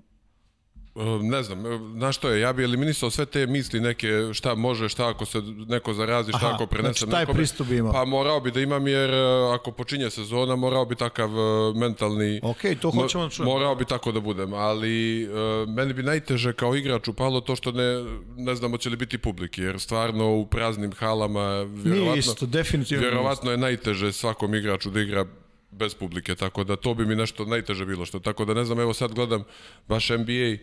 ne 1.23 1.43
znam, 1.43 1.65
uh, 1.67 1.81
znaš 1.97 2.17
što 2.17 2.31
je, 2.31 2.41
ja 2.41 2.53
bi 2.53 2.65
eliminisao 2.65 3.11
sve 3.11 3.27
te 3.27 3.47
misli 3.47 3.81
neke 3.81 4.09
šta 4.33 4.55
može, 4.55 4.89
šta 4.89 5.09
ako 5.09 5.25
se 5.25 5.41
neko 5.69 5.95
zarazi, 5.95 6.31
šta 6.33 6.47
Aha, 6.47 6.55
ako 6.55 6.67
prenese 6.67 7.05
znači 7.05 7.21
nekome. 7.21 7.37
pristup. 7.37 7.67
Pa 7.93 8.05
morao 8.05 8.41
bi 8.41 8.51
da 8.51 8.61
imam 8.61 8.87
jer 8.87 9.11
uh, 9.11 9.55
ako 9.55 9.73
počinje 9.73 10.11
sezona 10.11 10.57
morao 10.57 10.85
bi 10.85 10.95
takav 10.95 11.31
mentalni... 11.75 12.41
Ok, 12.43 12.61
to 12.81 12.89
Mo- 12.91 13.03
hoćemo 13.03 13.25
da 13.25 13.31
čujemo. 13.31 13.53
Morao 13.53 13.75
bi 13.75 13.85
tako 13.85 14.13
da 14.13 14.21
budem, 14.21 14.53
ali 14.53 15.29
meni 15.69 15.93
bi 15.93 16.03
najteže 16.03 16.53
kao 16.53 16.77
igrač 16.77 17.09
upalo 17.09 17.41
to 17.41 17.57
što 17.57 17.73
ne, 17.73 18.05
ne 18.37 18.55
znamo 18.55 18.77
će 18.77 18.91
li 18.91 18.97
biti 18.97 19.19
publike, 19.19 19.63
jer 19.63 19.81
stvarno 19.81 20.35
u 20.35 20.47
praznim 20.47 20.93
halama 20.93 21.49
vjerovatno, 21.63 22.05
Nije 22.05 22.19
isto, 22.19 22.47
definitivno. 22.47 23.03
vjerovatno 23.03 23.51
je 23.51 23.57
najteže 23.57 24.13
svakom 24.13 24.55
igraču 24.55 24.91
da 24.91 25.01
igra 25.01 25.27
bez 25.71 25.95
publike, 25.95 26.35
tako 26.35 26.65
da 26.65 26.77
to 26.77 26.95
bi 26.95 27.07
mi 27.07 27.17
nešto 27.17 27.45
najteže 27.45 27.87
bilo 27.87 28.05
što. 28.07 28.19
Tako 28.21 28.45
da 28.45 28.55
ne 28.55 28.65
znam, 28.65 28.81
evo 28.81 28.93
sad 28.95 29.15
gledam 29.15 29.45
baš 29.89 30.11
NBA 30.11 30.57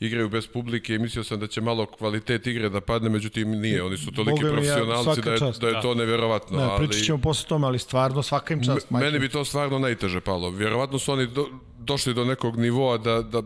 igraju 0.00 0.28
bez 0.28 0.46
publike 0.46 0.94
i 0.94 0.98
mislio 0.98 1.24
sam 1.24 1.40
da 1.40 1.46
će 1.46 1.60
malo 1.60 1.86
kvalitet 1.86 2.46
igre 2.46 2.68
da 2.68 2.80
padne, 2.80 3.08
međutim 3.08 3.50
nije, 3.50 3.82
oni 3.82 3.96
su 3.96 4.12
toliki 4.12 4.40
Boga 4.40 4.46
ja, 4.46 4.52
profesionalci 4.52 5.04
svaka 5.04 5.20
da 5.20 5.32
je, 5.32 5.38
čast. 5.38 5.60
da 5.60 5.66
je 5.66 5.72
Da. 5.72 5.80
to 5.80 5.94
nevjerovatno. 5.94 6.58
Ne, 6.58 6.64
ali... 6.64 6.86
pričat 6.88 7.04
ćemo 7.04 7.18
posle 7.18 7.48
tome, 7.48 7.66
ali 7.66 7.78
stvarno 7.78 8.22
svaka 8.22 8.54
im 8.54 8.64
čast. 8.64 8.90
Meni 8.90 9.18
bi 9.18 9.28
to 9.28 9.44
stvarno 9.44 9.78
najteže 9.78 10.20
palo. 10.20 10.50
Vjerovatno 10.50 10.98
su 10.98 11.12
oni 11.12 11.26
do, 11.26 11.48
došli 11.78 12.14
do 12.14 12.24
nekog 12.24 12.56
nivoa 12.56 12.98
da, 12.98 13.22
da 13.22 13.42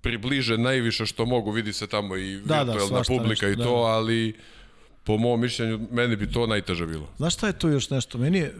približe 0.00 0.58
najviše 0.58 1.06
što 1.06 1.26
mogu, 1.26 1.50
vidi 1.50 1.72
se 1.72 1.86
tamo 1.86 2.16
i 2.16 2.40
Da, 2.40 2.64
da, 2.64 2.72
virtualna 2.72 2.86
svašta 2.88 3.12
publika 3.12 3.46
nešto, 3.46 3.48
i 3.48 3.56
da, 3.56 3.64
to, 3.64 3.70
da. 3.70 3.86
ali 3.86 4.34
po 5.04 5.16
mom 5.16 5.40
mišljenju 5.40 5.80
meni 5.90 6.16
bi 6.16 6.32
to 6.32 6.46
najteže 6.46 6.86
bilo. 6.86 7.08
Znaš 7.16 7.34
šta 7.34 7.46
je 7.46 7.58
tu 7.58 7.68
još 7.68 7.90
nešto? 7.90 8.18
Meni 8.18 8.38
je, 8.38 8.46
e, 8.46 8.52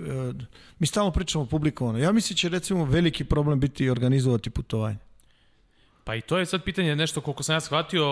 mi 0.78 0.87
stalno 0.87 1.11
pričamo 1.11 1.47
publikovano. 1.47 1.99
Ja 1.99 2.12
mislim 2.12 2.37
će 2.37 2.49
recimo 2.49 2.85
veliki 2.85 3.25
problem 3.25 3.61
biti 3.61 3.90
organizovati 3.90 4.50
putovanje. 4.50 4.99
Pa 6.09 6.15
i 6.15 6.21
to 6.21 6.38
je 6.38 6.47
sad 6.47 6.62
pitanje 6.65 6.97
nešto 6.97 7.21
koliko 7.21 7.43
sam 7.43 7.57
ja 7.57 7.61
shvatio, 7.61 8.05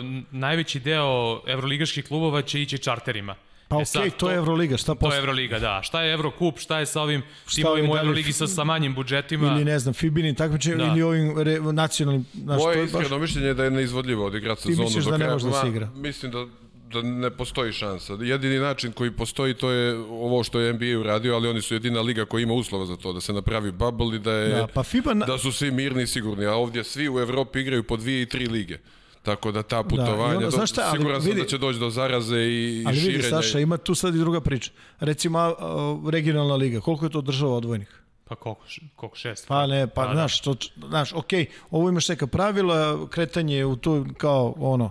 n- 0.00 0.24
najveći 0.30 0.80
deo 0.80 1.40
evroligaških 1.46 2.04
klubova 2.04 2.42
će 2.42 2.62
ići 2.62 2.78
čarterima. 2.78 3.34
Pa 3.68 3.74
E 3.74 3.76
okej, 3.76 3.84
sad, 3.84 4.16
to 4.16 4.30
je 4.30 4.36
Evroliga, 4.36 4.76
šta 4.76 4.86
To 4.86 4.92
je 4.92 4.98
posle? 4.98 5.18
Evroliga, 5.18 5.58
da. 5.58 5.80
Šta 5.82 6.02
je 6.02 6.12
Evrokup, 6.14 6.58
šta 6.58 6.78
je 6.78 6.86
sa 6.86 7.02
ovim 7.02 7.22
timovima 7.54 7.92
u 7.92 7.96
Evroligi 7.96 8.32
sa, 8.32 8.46
sa 8.46 8.64
manjim 8.64 8.94
budžetima? 8.94 9.46
Ili 9.46 9.64
ne 9.64 9.78
znam, 9.78 9.94
Fibinim 9.94 10.34
takmičenjem 10.34 10.78
Da. 10.78 10.86
ili 10.86 11.02
ovim 11.02 11.38
re, 11.38 11.60
nacionalnim... 11.62 12.26
Znaš, 12.34 12.62
Moje 12.62 12.76
je 12.76 12.82
baš... 12.82 12.92
iskreno 12.92 13.18
mišljenje 13.18 13.46
je 13.46 13.54
da 13.54 13.64
je 13.64 13.70
neizvodljivo 13.70 14.26
odigrati 14.26 14.62
sezonu 14.62 14.84
misliš 14.84 15.04
do 15.04 15.10
da 15.10 15.16
ne 15.16 15.28
može 15.28 15.46
da 15.46 15.52
se 15.52 15.62
Ma, 15.62 15.70
igra? 15.70 15.88
Mislim 15.94 16.32
da 16.32 16.46
da 16.92 17.02
ne 17.02 17.30
postoji 17.30 17.72
šansa. 17.72 18.12
Jedini 18.20 18.58
način 18.58 18.92
koji 18.92 19.10
postoji 19.10 19.54
to 19.54 19.70
je 19.70 19.94
ovo 19.98 20.44
što 20.44 20.60
je 20.60 20.72
NBA 20.72 20.98
uradio, 21.00 21.34
ali 21.34 21.48
oni 21.48 21.62
su 21.62 21.74
jedina 21.74 22.00
liga 22.00 22.24
koja 22.24 22.42
ima 22.42 22.52
uslova 22.54 22.86
za 22.86 22.96
to, 22.96 23.12
da 23.12 23.20
se 23.20 23.32
napravi 23.32 23.72
bubble 23.72 24.16
i 24.16 24.18
da 24.18 24.32
je 24.32 24.48
Da, 24.48 24.66
pa 24.66 24.82
FIBA... 24.82 25.14
Na... 25.14 25.26
da 25.26 25.38
su 25.38 25.52
svi 25.52 25.70
mirni 25.70 26.02
i 26.02 26.06
sigurni, 26.06 26.46
a 26.46 26.52
ovdje 26.54 26.84
svi 26.84 27.08
u 27.08 27.18
Evropi 27.18 27.60
igraju 27.60 27.82
po 27.82 27.96
dvije 27.96 28.22
i 28.22 28.26
tri 28.26 28.46
lige. 28.46 28.78
tako 29.22 29.52
da 29.52 29.62
ta 29.62 29.82
putovanja, 29.82 30.34
onda, 30.36 30.44
da, 30.44 30.50
znaš 30.50 30.70
šta, 30.70 30.82
ali 30.84 30.98
siguran 30.98 31.22
sam 31.22 31.30
vidi- 31.30 31.40
da 31.40 31.46
će 31.46 31.58
doći 31.58 31.78
do 31.78 31.90
zaraze 31.90 32.36
i, 32.38 32.84
Ali 32.86 32.96
i 32.96 33.00
vidi, 33.00 33.12
širenja. 33.12 33.42
Saša, 33.42 33.58
ima 33.58 33.76
tu 33.76 33.94
sad 33.94 34.14
i 34.14 34.18
druga 34.18 34.40
priča. 34.40 34.70
Recimo, 35.00 35.54
regionalna 36.10 36.54
liga, 36.54 36.80
koliko 36.80 37.04
je 37.04 37.10
to 37.10 37.20
država 37.20 37.56
odvojnih? 37.56 38.00
Pa 38.24 38.34
koliko, 38.34 38.62
koliko 38.96 39.16
šest? 39.16 39.48
Pa 39.48 39.66
ne, 39.66 39.86
pa, 39.86 40.06
da. 40.06 40.12
znaš, 40.12 40.40
to, 40.40 40.56
znaš, 40.88 41.12
okej, 41.12 41.46
ovo 41.70 41.88
imaš 41.88 42.08
neka 42.08 42.26
pravila, 42.26 43.06
kretanje 43.10 43.64
u 43.64 43.76
to 43.76 44.04
kao 44.16 44.54
ono, 44.58 44.90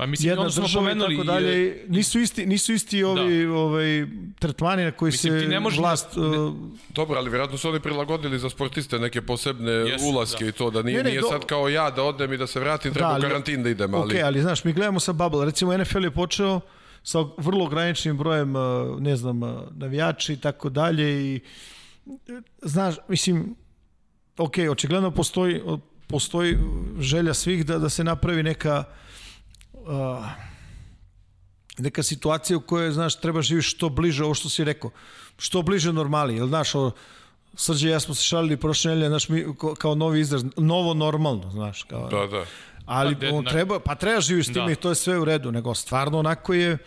Pa 0.00 0.06
mislim, 0.06 0.28
jedna 0.28 0.40
ono 0.40 0.50
smo 0.50 0.62
država 0.62 0.82
i 0.82 0.84
pomenuli. 0.84 1.14
tako 1.16 1.24
dalje, 1.24 1.84
nisu 1.88 2.20
isti, 2.20 2.46
nisu 2.46 2.72
isti 2.72 3.04
ovi, 3.04 3.46
ovaj, 3.46 4.06
tretmani 4.38 4.84
na 4.84 4.90
koji 4.92 5.10
Mislim, 5.10 5.40
se 5.40 5.46
ne 5.48 5.60
vlast... 5.78 6.16
na- 6.16 6.22
uh, 6.22 6.54
Dobro, 6.88 7.18
ali 7.18 7.30
vjerojatno 7.30 7.58
su 7.58 7.68
oni 7.68 7.80
prilagodili 7.80 8.38
za 8.38 8.50
sportiste 8.50 8.98
neke 8.98 9.22
posebne 9.22 9.72
Jesu, 9.72 10.04
ulaske 10.06 10.44
da. 10.44 10.48
i 10.48 10.52
to, 10.52 10.70
da 10.70 10.82
nije, 10.82 10.96
Ne, 10.96 11.02
ne, 11.02 11.10
nije 11.10 11.20
do- 11.20 11.28
sad 11.28 11.46
kao 11.46 11.68
ja 11.68 11.90
da 11.90 12.02
odem 12.02 12.32
i 12.32 12.36
da 12.36 12.46
se 12.46 12.60
vratim, 12.60 12.94
treba 12.94 13.08
u 13.08 13.12
ali- 13.12 13.22
karantin 13.22 13.62
da 13.62 13.70
idem, 13.70 13.94
ali... 13.94 14.16
Ok, 14.16 14.22
ali 14.24 14.42
znaš, 14.42 14.64
mi 14.64 14.72
gledamo 14.72 15.00
sa 15.00 15.12
bubble. 15.12 15.44
Recimo, 15.44 15.78
NFL 15.78 16.04
je 16.04 16.10
počeo 16.10 16.60
sa 17.02 17.24
vrlo 17.36 17.64
ograničenim 17.64 18.18
brojem, 18.18 18.56
uh, 18.56 18.62
ne 19.00 19.16
znam, 19.16 19.42
uh, 19.42 19.50
navijači 19.72 20.32
i 20.32 20.36
tako 20.38 20.68
dalje 20.70 21.24
i 21.26 21.40
znaš, 22.62 22.94
mislim, 23.08 23.54
ok, 24.38 24.54
očigledno 24.70 25.10
postoji, 25.10 25.60
postoji 26.06 26.56
želja 27.00 27.34
svih 27.34 27.66
da, 27.66 27.78
da 27.78 27.88
se 27.88 28.04
napravi 28.04 28.42
neka 28.42 28.78
uh, 28.80 29.09
neka 31.78 32.02
situacija 32.02 32.56
u 32.56 32.60
kojoj, 32.60 32.92
znaš, 32.92 33.20
treba 33.20 33.42
živiš 33.42 33.70
što 33.70 33.88
bliže, 33.88 34.24
ovo 34.24 34.34
što 34.34 34.48
si 34.48 34.64
rekao, 34.64 34.90
što 35.38 35.62
bliže 35.62 35.92
normali, 35.92 36.36
jel, 36.36 36.46
znaš, 36.46 36.74
o, 36.74 36.90
Srđe 37.54 37.88
i 37.88 37.90
ja 37.90 38.00
smo 38.00 38.14
se 38.14 38.22
šalili 38.22 38.56
prošle 38.56 38.88
nedelje, 38.88 39.08
znaš, 39.08 39.28
mi, 39.28 39.44
kao 39.78 39.94
novi 39.94 40.20
izraz, 40.20 40.44
novo 40.56 40.94
normalno, 40.94 41.50
znaš, 41.50 41.82
kao, 41.82 42.08
Da, 42.08 42.26
da. 42.28 42.44
ali 42.86 43.14
Pa, 43.14 43.20
de- 43.20 43.30
on 43.30 43.44
treba, 43.44 43.80
pa 43.80 43.94
treba 43.94 44.20
živiš 44.20 44.46
s 44.46 44.52
tim 44.52 44.66
Da. 44.66 44.72
i 44.72 44.76
to 44.76 44.88
je 44.88 44.94
sve 44.94 45.18
u 45.18 45.24
redu, 45.24 45.52
nego 45.52 45.74
stvarno 45.74 46.18
onako 46.18 46.54
je 46.54 46.78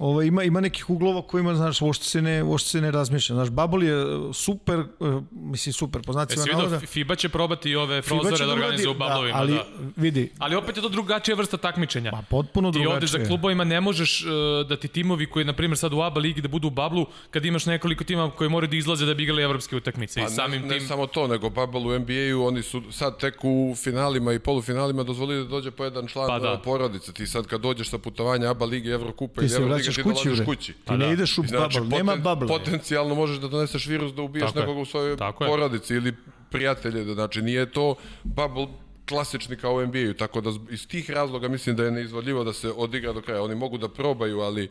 Ovo, 0.00 0.22
ima, 0.22 0.42
ima 0.42 0.60
nekih 0.60 0.90
uglova 0.90 1.22
kojima, 1.22 1.54
znaš, 1.54 1.80
uopšte 1.82 2.04
se 2.04 2.22
ne, 2.22 2.42
uopšte 2.42 2.68
se 2.68 2.80
ne 2.80 2.90
razmišlja. 2.90 3.34
Znaš, 3.34 3.48
Bubble 3.50 3.86
je 3.86 4.04
uh, 4.06 4.34
super, 4.34 4.78
uh, 4.98 5.22
mislim 5.32 5.72
super, 5.72 6.02
po 6.02 6.12
znacima 6.12 6.40
Jesi 6.40 6.50
navoda. 6.50 6.68
vidio, 6.68 6.86
FIBA 6.86 7.14
će 7.16 7.28
probati 7.28 7.70
i 7.70 7.76
ove 7.76 8.02
prozore 8.02 8.30
da 8.30 8.44
uradi- 8.44 8.52
organizuju 8.54 8.90
u 8.90 8.94
bablovima. 8.94 9.38
ali 9.38 9.52
da. 9.52 9.64
vidi, 9.96 10.32
Ali 10.38 10.56
opet 10.56 10.76
je 10.76 10.82
to 10.82 10.88
drugačija 10.88 11.34
vrsta 11.34 11.56
takmičenja. 11.58 12.10
pa 12.10 12.22
potpuno 12.22 12.70
Ti 12.70 12.72
drugačije. 12.72 12.94
ovde 12.94 13.06
za 13.08 13.28
klubovima 13.28 13.64
ne 13.64 13.80
možeš 13.80 14.22
uh, 14.22 14.30
da 14.68 14.76
ti 14.76 14.88
timovi 14.88 15.26
koji, 15.26 15.44
na 15.44 15.52
primjer, 15.52 15.78
sad 15.78 15.92
u 15.92 16.00
ABA 16.00 16.20
ligi 16.20 16.40
da 16.40 16.48
budu 16.48 16.66
u 16.66 16.72
bablu, 16.72 17.06
kad 17.30 17.44
imaš 17.44 17.66
nekoliko 17.66 18.04
tima 18.04 18.30
koji 18.30 18.50
moraju 18.50 18.70
da 18.70 18.76
izlaze 18.76 19.06
da 19.06 19.14
bi 19.14 19.22
igrali 19.22 19.42
evropske 19.42 19.76
utakmice. 19.76 20.20
Pa 20.20 20.26
I 20.26 20.30
samim 20.30 20.62
ne, 20.62 20.68
ne 20.68 20.78
tim... 20.78 20.88
samo 20.88 21.06
to, 21.06 21.26
nego 21.26 21.50
Bubble 21.50 21.80
u 21.80 21.98
NBA-u, 21.98 22.44
oni 22.44 22.62
su 22.62 22.82
sad 22.90 23.18
tek 23.18 23.34
u 23.42 23.74
finalima 23.76 24.32
i 24.32 24.38
polufinalima 24.38 25.02
dozvolili 25.02 25.42
da 25.42 25.50
dođe 25.50 25.70
po 25.70 25.84
jedan 25.84 26.06
član 26.06 26.28
Pa 26.28 26.38
da. 26.38 26.60
porodice. 26.64 27.12
Ti 27.12 27.26
sad 27.26 27.46
kad 27.46 27.60
dođeš 27.60 27.90
sa 27.90 27.98
putovanja 27.98 28.50
ABA 28.50 28.64
lige, 28.64 28.90
Evrokupa 28.90 29.40
Ti 29.40 29.46
ili 29.46 29.54
ti 29.92 30.02
kući, 30.02 30.28
bre. 30.30 30.44
kući. 30.44 30.72
Ti 30.74 30.92
ne 30.92 30.98
da. 30.98 31.06
ideš 31.06 31.38
u 31.38 31.42
Znači, 31.42 31.80
bubble, 31.80 31.96
nema 31.96 32.16
bubble. 32.16 32.48
potencijalno 32.48 33.14
možeš 33.14 33.36
da 33.36 33.48
doneseš 33.48 33.86
virus 33.86 34.12
da 34.12 34.22
ubiješ 34.22 34.46
Tako 34.46 34.60
nekoga 34.60 34.80
u 34.80 34.84
svojoj 34.84 35.16
porodici 35.38 35.94
ili 35.94 36.14
prijatelje. 36.50 37.04
da- 37.04 37.14
Znači, 37.14 37.42
nije 37.42 37.72
to 37.72 37.94
bubble 38.24 38.66
klasični 39.08 39.56
kao 39.56 39.74
u 39.74 39.82
NBA-u, 39.82 40.14
tako 40.14 40.40
da 40.40 40.50
iz 40.70 40.88
tih 40.88 41.10
razloga 41.10 41.48
mislim 41.48 41.76
da 41.76 41.84
je 41.84 41.90
neizvodljivo 41.90 42.44
da 42.44 42.52
se 42.52 42.70
odigra 42.70 43.12
do 43.12 43.20
kraja. 43.20 43.42
Oni 43.42 43.54
mogu 43.54 43.78
da 43.78 43.88
probaju, 43.88 44.40
ali 44.40 44.68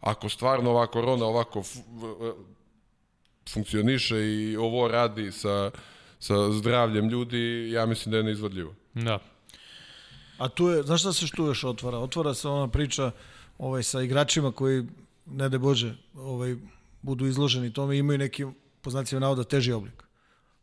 ako 0.00 0.28
stvarno 0.28 0.70
ova 0.70 0.86
korona 0.86 1.24
ovako 1.26 1.62
funkcioniše 3.48 4.18
i 4.18 4.56
ovo 4.56 4.88
radi 4.88 5.32
sa, 5.32 5.70
sa 6.20 6.52
zdravljem 6.52 7.08
ljudi, 7.08 7.38
ja 7.70 7.86
mislim 7.86 8.10
da 8.10 8.16
je 8.16 8.22
neizvodljivo. 8.22 8.74
Da. 8.94 9.18
A 10.38 10.48
tu 10.48 10.68
je, 10.68 10.82
znaš 10.82 11.00
šta 11.00 11.12
se 11.12 11.26
što 11.26 11.46
još 11.46 11.64
otvara? 11.64 11.98
Otvara 11.98 12.34
se 12.34 12.48
ona 12.48 12.68
priča 12.68 13.10
ovaj, 13.58 13.82
sa 13.82 14.02
igračima 14.02 14.52
koji, 14.52 14.86
ne 15.26 15.48
de 15.48 15.58
Bože, 15.58 15.96
ovaj, 16.14 16.56
budu 17.02 17.26
izloženi 17.26 17.72
tome 17.72 17.96
i 17.96 17.98
imaju 17.98 18.18
neki, 18.18 18.46
po 18.82 18.90
znacima 18.90 19.20
navoda, 19.20 19.44
teži 19.44 19.72
oblik. 19.72 20.02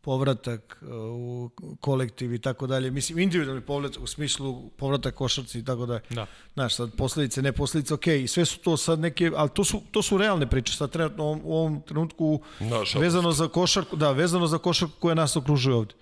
Povratak 0.01 0.77
uh, 0.81 0.89
u 0.91 1.49
kolektiv 1.79 2.33
i 2.33 2.39
tako 2.39 2.67
dalje. 2.67 2.91
Mislim, 2.91 3.19
individualni 3.19 3.61
povratak 3.61 4.03
u 4.03 4.07
smislu 4.07 4.69
povratak 4.69 5.15
košarci 5.15 5.59
i 5.59 5.65
tako 5.65 5.85
dalje. 5.85 6.01
Da. 6.09 6.25
Znaš, 6.53 6.75
sad 6.75 6.95
posledice, 6.97 7.41
ne 7.41 7.51
posledice, 7.51 7.93
ok, 7.93 8.07
i 8.07 8.27
sve 8.27 8.45
su 8.45 8.59
to 8.59 8.77
sad 8.77 8.99
neke, 8.99 9.31
ali 9.35 9.49
to 9.49 9.63
su, 9.63 9.81
to 9.91 10.01
su 10.01 10.17
realne 10.17 10.49
priče, 10.49 10.73
sad 10.73 10.91
trenutno 10.91 11.23
u 11.23 11.27
ovom, 11.27 11.41
u 11.43 11.57
ovom 11.57 11.81
trenutku 11.81 12.41
Nažalost. 12.59 12.95
vezano 12.95 13.31
za 13.31 13.47
košarku, 13.47 13.95
da, 13.95 14.11
vezano 14.11 14.47
za 14.47 14.57
košarku 14.57 14.95
koja 14.99 15.15
nas 15.15 15.35
okružuje 15.35 15.75
ovde. 15.75 15.93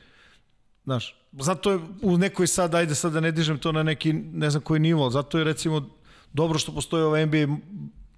Znaš, 0.83 1.15
zato 1.31 1.71
je 1.71 1.79
u 2.01 2.17
nekoj 2.17 2.47
sad, 2.47 2.75
ajde 2.75 2.95
sad 2.95 3.13
da 3.13 3.19
ne 3.19 3.31
dižem 3.31 3.57
to 3.59 3.71
na 3.71 3.83
neki, 3.83 4.13
ne 4.13 4.49
znam 4.49 4.63
koji 4.63 4.79
nivo, 4.79 5.09
zato 5.09 5.37
je 5.37 5.43
recimo 5.43 5.89
dobro 6.33 6.59
što 6.59 6.71
postoji 6.71 7.03
ova 7.03 7.25
NBA 7.25 7.57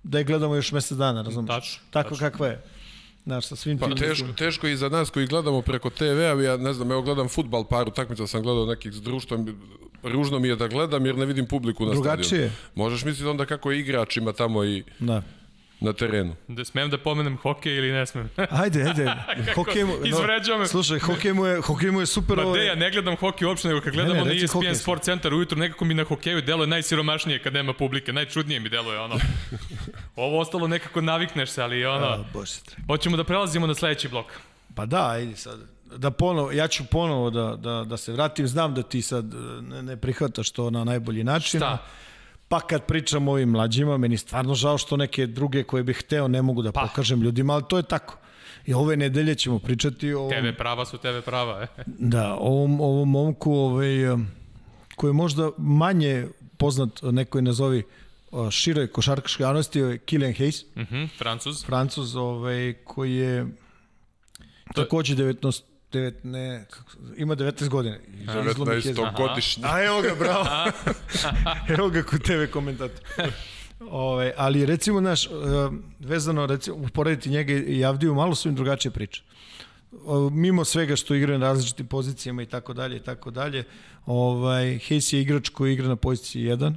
da 0.03 0.17
je 0.17 0.23
gledamo 0.23 0.55
još 0.55 0.71
mesec 0.71 0.97
dana, 0.97 1.21
razumiješ? 1.21 1.55
Tačno, 1.55 1.79
Tako 1.91 2.09
tačno. 2.09 2.17
kakva 2.21 2.47
je. 2.47 2.61
Znaš, 3.23 3.45
sa 3.45 3.55
svim 3.55 3.77
Pa 3.77 3.87
tim... 3.87 3.97
teško, 3.97 4.27
teško 4.27 4.67
i 4.67 4.77
za 4.77 4.89
nas 4.89 5.09
koji 5.09 5.27
gledamo 5.27 5.61
preko 5.61 5.89
TV-a, 5.89 6.11
ja 6.41 6.57
ne 6.57 6.73
znam, 6.73 6.91
evo 6.91 7.01
gledam 7.01 7.27
futbal, 7.29 7.63
par 7.63 7.87
utakmica 7.87 8.27
sam 8.27 8.41
gledao 8.41 8.65
nekih 8.65 8.93
s 8.93 9.01
društvom, 9.01 9.55
ružno 10.03 10.39
mi 10.39 10.47
je 10.47 10.55
da 10.55 10.67
gledam 10.67 11.05
jer 11.05 11.17
ne 11.17 11.25
vidim 11.25 11.45
publiku 11.47 11.85
na 11.85 11.91
Drugačije. 11.91 12.25
stadionu. 12.27 12.51
Možeš 12.75 13.05
misliti 13.05 13.29
onda 13.29 13.45
kako 13.45 13.71
je 13.71 13.79
igračima 13.79 14.33
tamo 14.33 14.63
i 14.63 14.83
Da. 14.99 15.21
Na 15.85 15.93
terenu. 15.93 16.35
Da 16.47 16.65
smem 16.65 16.89
da 16.89 16.97
pomenem 16.97 17.37
hokej 17.37 17.77
ili 17.77 17.91
ne 17.91 18.05
smem? 18.05 18.29
Ajde, 18.61 18.83
ajde. 18.83 19.05
hokej 19.55 19.83
mu, 19.85 19.93
Izvređao 20.05 20.57
me. 20.57 20.67
Slušaj, 20.67 20.99
hokej 20.99 21.33
mu 21.33 21.45
je, 21.45 21.61
hokej 21.61 21.91
mu 21.91 21.99
je 21.99 22.05
super... 22.05 22.37
Ma 22.37 22.43
ovaj- 22.43 22.59
de, 22.59 22.65
ja 22.65 22.75
ne 22.75 22.91
gledam 22.91 23.15
hokej 23.15 23.47
uopšte, 23.47 23.67
nego 23.67 23.81
kad 23.81 23.93
gledamo 23.93 24.13
ne, 24.13 24.25
na 24.25 24.31
reci 24.31 24.45
ESPN 24.45 24.57
hokej. 24.57 24.75
Sport 24.75 25.03
Center 25.03 25.33
ujutru, 25.33 25.59
nekako 25.59 25.85
mi 25.85 25.93
na 25.93 26.03
hokeju 26.03 26.41
deluje 26.41 26.67
najsiromašnije 26.67 27.39
kad 27.43 27.53
nema 27.53 27.73
publike, 27.73 28.13
najčudnije 28.13 28.59
mi 28.59 28.69
deluje, 28.69 28.99
ono. 28.99 29.15
Ovo 30.15 30.39
ostalo 30.39 30.67
nekako 30.67 31.01
navikneš 31.01 31.49
se, 31.49 31.61
ali 31.63 31.85
ono, 31.85 32.05
A, 32.05 32.23
Bože 32.33 32.51
se 32.51 32.63
treba. 32.63 32.83
hoćemo 32.87 33.17
da 33.17 33.23
prelazimo 33.23 33.67
na 33.67 33.75
sledeći 33.75 34.07
blok. 34.09 34.25
Pa 34.75 34.85
da, 34.85 35.09
ajde 35.09 35.35
sad. 35.35 35.59
Da 35.97 36.11
ponovo, 36.11 36.51
ja 36.51 36.67
ću 36.67 36.83
ponovo 36.91 37.29
da, 37.29 37.55
da, 37.55 37.83
da 37.83 37.97
se 37.97 38.11
vratim. 38.13 38.47
Znam 38.47 38.73
da 38.73 38.83
ti 38.83 39.01
sad 39.01 39.33
e, 39.33 39.37
ne, 39.61 39.83
ne 39.83 39.97
prihvataš 39.97 40.49
to 40.51 40.69
na 40.69 40.83
najbolji 40.83 41.23
način. 41.23 41.59
Šta? 41.59 41.77
Pa 42.47 42.59
kad 42.59 42.85
pričam 42.85 43.27
o 43.27 43.31
ovim 43.31 43.49
mlađima, 43.49 43.97
meni 43.97 44.17
stvarno 44.17 44.55
žao 44.55 44.77
što 44.77 44.97
neke 44.97 45.27
druge 45.27 45.63
koje 45.63 45.83
bih 45.83 45.97
hteo 45.97 46.27
ne 46.27 46.41
mogu 46.41 46.61
da 46.61 46.71
Pa. 46.71 46.81
pokažem 46.81 47.21
ljudima, 47.21 47.53
ali 47.53 47.63
to 47.69 47.77
je 47.77 47.83
tako. 47.83 48.17
I 48.65 48.73
ove 48.73 48.97
nedelje 48.97 49.35
ćemo 49.35 49.59
pričati 49.59 50.13
o 50.13 50.29
TV 50.29 50.57
prava 50.57 50.85
su 50.85 50.97
TV 50.97 51.19
prava, 51.25 51.61
e. 51.61 51.67
da, 51.87 52.35
ovom, 52.35 52.81
ovom 52.81 53.09
momku 53.09 53.53
ovaj, 53.53 53.87
koji 54.95 55.09
je 55.09 55.13
možda 55.13 55.49
manje 55.57 56.27
poznat 56.57 56.89
nekoj 57.03 57.41
nazovi 57.41 57.83
o, 58.31 58.51
široj 58.51 58.87
košarkaškoj 58.87 59.43
javnosti, 59.43 59.79
je 59.79 59.97
Killian 59.97 60.33
Hayes, 60.33 60.63
Mhm, 60.75 61.05
Francuz. 61.17 61.65
Francuz 61.65 62.15
ovaj, 62.15 62.73
koji 62.83 63.15
je 63.15 63.47
takođe 64.75 65.15
19, 65.15 65.61
9, 65.95 66.13
ne, 66.23 66.65
ima 67.17 67.35
19 67.35 67.69
godina. 67.69 67.97
Izlomih 68.21 68.85
je- 68.85 68.93
19. 68.93 69.17
godišnji. 69.17 69.63
A 69.65 69.83
evo 69.83 70.01
ga, 70.01 70.15
bravo. 70.19 70.45
evo 71.77 71.89
ga 71.89 72.03
kod 72.03 72.21
TV 72.21 72.51
komentator. 72.51 72.99
Ove, 73.81 74.33
ali 74.37 74.65
recimo 74.65 75.01
naš, 75.01 75.27
vezano, 75.99 76.45
recimo, 76.45 76.77
uporediti 76.77 77.29
njega 77.29 77.53
i 77.53 77.85
Avdiju, 77.85 78.13
malo 78.15 78.35
su 78.35 78.49
im 78.49 78.55
drugačije 78.55 78.91
priče. 78.91 79.21
O, 80.05 80.29
mimo 80.29 80.65
svega 80.65 80.95
što 80.95 81.15
igraju 81.15 81.39
na 81.39 81.47
različitim 81.47 81.87
pozicijama 81.87 82.41
i 82.41 82.45
tako 82.45 82.73
dalje 82.73 82.97
i 82.97 82.99
tako 82.99 83.31
dalje, 83.31 83.63
ovaj, 84.05 84.63
Hayes 84.65 85.13
je 85.13 85.21
igrač 85.21 85.49
koji 85.49 85.73
igra 85.73 85.87
na 85.87 85.95
poziciji 85.95 86.43
1, 86.43 86.73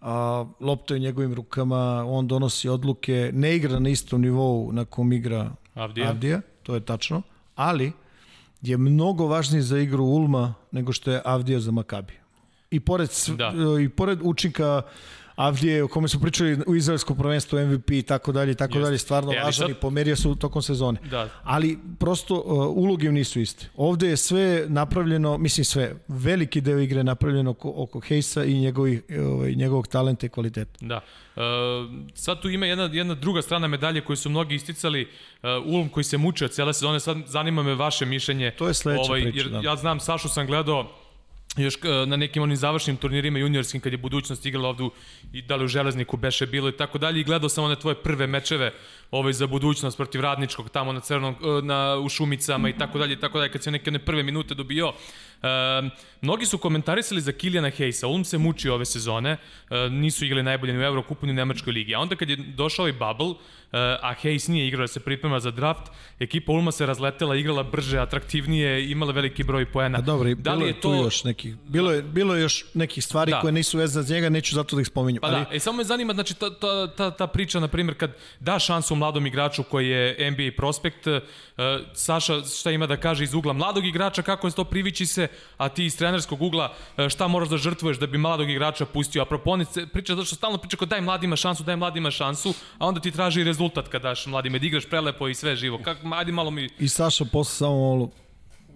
a, 0.00 0.44
lopta 0.60 0.94
je 0.94 0.98
u 0.98 1.02
njegovim 1.02 1.34
rukama, 1.34 2.04
on 2.06 2.28
donosi 2.28 2.68
odluke, 2.68 3.30
ne 3.34 3.56
igra 3.56 3.78
na 3.78 3.88
istom 3.88 4.20
nivou 4.20 4.72
na 4.72 4.84
kom 4.84 5.12
igra 5.12 5.50
Avdija. 5.74 6.08
Avdija, 6.08 6.40
to 6.62 6.74
je 6.74 6.80
tačno, 6.80 7.22
ali 7.54 7.92
je 8.62 8.76
mnogo 8.78 9.26
važniji 9.26 9.62
za 9.62 9.78
igru 9.78 10.04
Ulma 10.04 10.54
nego 10.72 10.92
što 10.92 11.10
je 11.10 11.22
Avdija 11.24 11.60
za 11.60 11.70
Makabi. 11.70 12.12
I 12.70 12.80
pored, 12.80 13.10
Da. 13.38 13.52
i 13.84 13.88
pored 13.88 14.18
učinka 14.22 14.82
Avdije, 15.38 15.82
o 15.82 15.88
kome 15.88 16.08
smo 16.08 16.20
pričali 16.20 16.58
u 16.66 16.74
izraelskom 16.76 17.16
prvenstvu, 17.16 17.58
MVP 17.58 17.90
i 17.90 18.02
tako 18.02 18.32
dalje, 18.32 18.52
i 18.52 18.54
tako 18.54 18.72
Jeste. 18.72 18.84
dalje, 18.84 18.98
stvarno 18.98 19.32
E, 19.32 19.36
važan 19.36 19.52
sad- 19.52 19.70
i 19.70 19.74
pomerio 19.74 20.16
su 20.16 20.34
tokom 20.34 20.62
sezone. 20.62 20.98
Da. 21.10 21.28
Ali 21.42 21.78
prosto 21.98 22.34
uh, 22.36 22.42
uloge 22.76 23.06
im 23.06 23.14
nisu 23.14 23.40
iste. 23.40 23.66
Ovde 23.76 24.08
je 24.08 24.16
sve 24.16 24.64
napravljeno, 24.68 25.38
mislim 25.38 25.64
sve, 25.64 25.94
veliki 26.08 26.60
deo 26.60 26.78
igre 26.78 27.00
je 27.00 27.04
napravljeno 27.04 27.50
oko, 27.50 27.72
oko 27.76 28.00
Hejsa 28.00 28.44
i 28.44 28.54
njegovih, 28.54 29.02
ovaj, 29.20 29.52
njegovog 29.52 29.86
talenta 29.86 30.26
i 30.26 30.28
kvaliteta. 30.28 30.78
Da. 30.80 31.00
E, 31.36 31.40
sad 32.14 32.42
tu 32.42 32.48
ima 32.50 32.66
jedna, 32.66 32.90
jedna 32.92 33.14
druga 33.14 33.42
strana 33.42 33.66
medalje 33.68 34.00
koju 34.00 34.16
su 34.16 34.30
mnogi 34.30 34.54
isticali, 34.54 35.08
e, 35.42 35.48
Ulm 35.66 35.88
koji 35.88 36.04
se 36.04 36.18
muče 36.18 36.44
od 36.44 36.50
cele 36.50 36.74
sezone, 36.74 37.00
sad 37.00 37.16
zanima 37.26 37.62
me 37.62 37.74
vaše 37.74 38.06
mišljenje. 38.06 38.50
To 38.50 38.68
je 38.68 38.74
sledeća 38.74 39.12
priča, 39.12 39.28
Jer 39.34 39.48
da. 39.48 39.60
ja 39.60 39.76
znam, 39.76 40.00
Sašu 40.00 40.28
sam 40.28 40.46
gledao 40.46 40.90
još 41.64 41.74
e, 41.74 42.06
na 42.06 42.16
nekim 42.16 42.42
onim 42.42 42.56
završnim 42.56 42.96
turnirima 42.96 43.38
juniorskim 43.38 43.80
kad 43.80 43.92
je 43.92 43.98
budućnost 43.98 44.46
igrala 44.46 44.68
ovde 44.68 44.82
u, 44.82 44.90
i 45.32 45.42
da 45.42 45.56
li 45.56 45.64
u 45.64 45.68
Železniku 45.68 46.16
beše 46.16 46.46
bilo 46.46 46.68
i 46.68 46.76
tako 46.76 46.98
dalje 46.98 47.20
i 47.20 47.24
gledao 47.24 47.48
sam 47.48 47.64
one 47.64 47.76
tvoje 47.76 47.94
prve 47.94 48.26
mečeve 48.26 48.72
ovaj 49.10 49.32
za 49.32 49.46
budućnost 49.46 49.96
protiv 49.96 50.20
Radničkog 50.20 50.70
tamo 50.70 50.92
na 50.92 51.00
crnom 51.00 51.34
e, 51.34 51.62
na 51.62 51.96
u 52.04 52.08
Šumicama 52.08 52.68
i 52.68 52.78
tako 52.78 52.98
dalje 52.98 53.12
i 53.12 53.20
tako 53.20 53.38
dalje 53.38 53.52
kad 53.52 53.62
se 53.62 53.70
neke 53.70 53.90
one 53.90 53.98
prve 53.98 54.22
minute 54.22 54.54
dobio 54.54 54.92
Um, 55.42 55.90
mnogi 56.22 56.46
su 56.46 56.58
komentarisali 56.58 57.20
za 57.20 57.32
Kilijana 57.32 57.70
Hejsa, 57.70 58.06
Ulm 58.06 58.24
se 58.24 58.38
muči 58.38 58.68
ove 58.68 58.84
sezone, 58.84 59.32
uh, 59.70 59.92
nisu 59.92 60.24
igrali 60.24 60.42
najbolje 60.42 60.72
ni 60.72 60.78
u 60.78 60.82
Evrokupu 60.82 61.26
ni 61.26 61.32
u 61.32 61.34
Nemačkoj 61.34 61.72
ligi, 61.72 61.94
a 61.94 62.00
onda 62.00 62.16
kad 62.16 62.30
je 62.30 62.36
došao 62.36 62.88
i 62.88 62.92
Bubble, 62.92 63.26
uh, 63.26 63.36
a 64.02 64.14
Hejs 64.20 64.48
nije 64.48 64.68
igrao 64.68 64.82
da 64.82 64.88
se 64.88 65.00
priprema 65.00 65.40
za 65.40 65.50
draft, 65.50 65.82
ekipa 66.18 66.52
Ulma 66.52 66.72
se 66.72 66.86
razletela, 66.86 67.36
igrala 67.36 67.62
brže, 67.62 67.98
atraktivnije, 67.98 68.90
imala 68.90 69.12
veliki 69.12 69.44
broj 69.44 69.72
poena. 69.72 69.98
A 69.98 70.00
dobro, 70.00 70.34
da 70.34 70.52
bilo 70.52 70.66
je, 70.66 70.72
to... 70.72 70.80
tu 70.80 70.94
još 70.94 71.24
nekih, 71.24 71.56
bilo 71.68 71.92
je, 71.92 72.02
bilo 72.02 72.34
je 72.34 72.42
još 72.42 72.64
nekih 72.74 73.04
stvari 73.04 73.30
da. 73.30 73.40
koje 73.40 73.52
nisu 73.52 73.78
vezane 73.78 74.06
za 74.06 74.14
njega, 74.14 74.28
neću 74.28 74.54
zato 74.54 74.76
da 74.76 74.80
ih 74.82 74.86
spominjem. 74.86 75.20
Pa 75.20 75.26
ali... 75.26 75.36
da, 75.36 75.54
e, 75.56 75.58
samo 75.58 75.76
me 75.76 75.84
zanima, 75.84 76.14
znači, 76.14 76.34
ta, 76.34 76.58
ta, 76.58 76.86
ta, 76.86 77.10
ta 77.10 77.26
priča, 77.26 77.60
na 77.60 77.68
primjer, 77.68 77.98
kad 77.98 78.10
da 78.40 78.58
šansu 78.58 78.94
mladom 78.98 79.26
igraču 79.26 79.62
koji 79.62 79.88
je 79.88 80.30
NBA 80.30 80.50
prospekt, 80.56 81.06
uh, 81.06 81.14
Saša 81.94 82.42
šta 82.44 82.70
ima 82.70 82.86
da 82.86 82.96
kaže 82.96 83.24
iz 83.24 83.34
ugla 83.34 83.52
mladog 83.52 83.86
igrača, 83.86 84.22
kako 84.22 84.46
je 84.46 84.52
to 84.52 84.64
privići 84.64 85.06
se, 85.06 85.28
a 85.56 85.68
ti 85.68 85.84
iz 85.84 85.96
trenerskog 85.96 86.42
ugla 86.42 86.72
uh, 86.96 87.08
šta 87.08 87.28
moraš 87.28 87.48
da 87.48 87.56
žrtvuješ 87.56 87.98
da 87.98 88.06
bi 88.06 88.18
mladog 88.18 88.50
igrača 88.50 88.86
pustio. 88.86 89.22
Apropo, 89.22 89.50
on 89.50 89.64
priča 89.92 90.14
zato 90.14 90.24
što 90.24 90.36
stalno 90.36 90.58
priča 90.58 90.76
kod 90.76 90.88
daj 90.88 91.00
mladima 91.00 91.36
šansu, 91.36 91.64
daj 91.64 91.76
mladima 91.76 92.10
šansu, 92.10 92.54
a 92.78 92.86
onda 92.86 93.00
ti 93.00 93.10
traži 93.10 93.44
rezultat 93.44 93.88
kad 93.88 94.02
daš 94.02 94.26
mladima, 94.26 94.58
da 94.58 94.66
igraš 94.66 94.86
prelepo 94.86 95.28
i 95.28 95.34
sve 95.34 95.56
živo. 95.56 95.78
Kako, 95.84 96.14
ajde 96.14 96.32
malo 96.32 96.50
mi... 96.50 96.68
I 96.78 96.88
Saša 96.88 97.24
posle 97.24 97.54
samo 97.54 97.88
malo, 97.88 98.10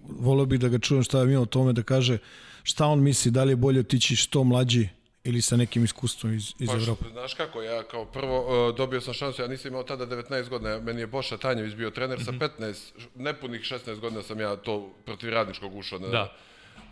volio 0.09 0.45
bih 0.45 0.59
da 0.59 0.67
ga 0.67 0.79
čujem 0.79 1.03
šta 1.03 1.19
je 1.19 1.25
mi 1.25 1.35
o 1.35 1.45
tome 1.45 1.73
da 1.73 1.83
kaže 1.83 2.17
šta 2.63 2.87
on 2.87 2.99
misli, 2.99 3.31
da 3.31 3.43
li 3.43 3.51
je 3.51 3.55
bolje 3.55 3.79
otići 3.79 4.15
što 4.15 4.43
mlađi 4.43 4.89
ili 5.23 5.41
sa 5.41 5.57
nekim 5.57 5.83
iskustvom 5.83 6.33
iz, 6.33 6.53
iz 6.59 6.69
pa, 6.69 6.75
Evrope? 6.75 7.05
Znaš 7.11 7.33
kako, 7.33 7.61
ja 7.61 7.83
kao 7.83 8.05
prvo 8.05 8.67
uh, 8.69 8.75
dobio 8.75 9.01
sam 9.01 9.13
šansu, 9.13 9.41
ja 9.41 9.47
nisam 9.47 9.71
imao 9.71 9.83
tada 9.83 10.05
19 10.05 10.49
godina, 10.49 10.79
meni 10.79 11.01
je 11.01 11.07
Boša 11.07 11.37
Tanjević 11.37 11.75
bio 11.75 11.89
trener 11.89 12.19
mm 12.19 12.21
-hmm. 12.21 12.39
sa 12.39 12.61
15, 12.61 12.91
mhm. 12.97 13.23
nepunih 13.23 13.61
16 13.61 13.99
godina 13.99 14.23
sam 14.23 14.39
ja 14.39 14.55
to 14.55 14.93
protiv 15.05 15.29
radničkog 15.29 15.75
ušao 15.75 15.99
na, 15.99 16.07
da. 16.07 16.33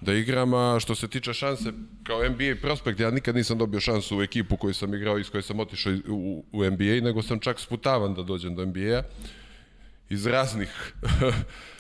da 0.02 0.14
igram, 0.14 0.54
a 0.54 0.80
što 0.80 0.96
se 0.96 1.08
tiče 1.08 1.34
šanse, 1.34 1.72
kao 2.04 2.30
NBA 2.30 2.56
prospekt, 2.62 3.00
ja 3.00 3.12
nikad 3.12 3.36
nisam 3.36 3.58
dobio 3.58 3.80
šansu 3.80 4.18
u 4.18 4.22
ekipu 4.22 4.58
koju 4.58 4.74
sam 4.74 4.94
igrao 4.94 5.20
iz 5.20 5.30
koje 5.30 5.42
sam 5.42 5.60
otišao 5.60 5.94
u, 6.08 6.46
u 6.52 6.64
NBA, 6.64 7.02
nego 7.02 7.22
sam 7.22 7.40
čak 7.40 7.60
sputavan 7.60 8.14
da 8.14 8.24
dođem 8.24 8.56
do 8.56 8.66
NBA-a 8.66 9.04
iz 10.10 10.26
raznih 10.26 10.94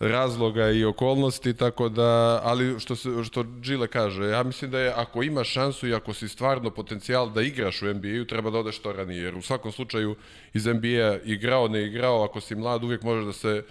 razloga 0.00 0.70
i 0.70 0.84
okolnosti, 0.84 1.54
tako 1.54 1.88
da, 1.88 2.40
ali 2.44 2.80
što, 2.80 2.96
se, 2.96 3.08
što 3.24 3.42
Gile 3.42 3.88
kaže, 3.88 4.24
ja 4.24 4.42
mislim 4.42 4.70
da 4.70 4.80
je 4.80 4.92
ako 4.96 5.22
imaš 5.22 5.48
šansu 5.48 5.88
i 5.88 5.94
ako 5.94 6.14
si 6.14 6.28
stvarno 6.28 6.70
potencijal 6.70 7.30
da 7.30 7.42
igraš 7.42 7.82
u 7.82 7.94
NBA-u, 7.94 8.24
treba 8.24 8.50
da 8.50 8.58
odeš 8.58 8.78
to 8.78 8.92
ranije, 8.92 9.22
jer 9.22 9.36
u 9.36 9.42
svakom 9.42 9.72
slučaju 9.72 10.16
iz 10.54 10.66
NBA-a 10.66 11.18
igrao, 11.24 11.68
ne 11.68 11.86
igrao, 11.86 12.24
ako 12.24 12.40
si 12.40 12.54
mlad, 12.54 12.84
uvijek 12.84 13.02
možeš 13.02 13.24
da 13.24 13.32
se 13.32 13.62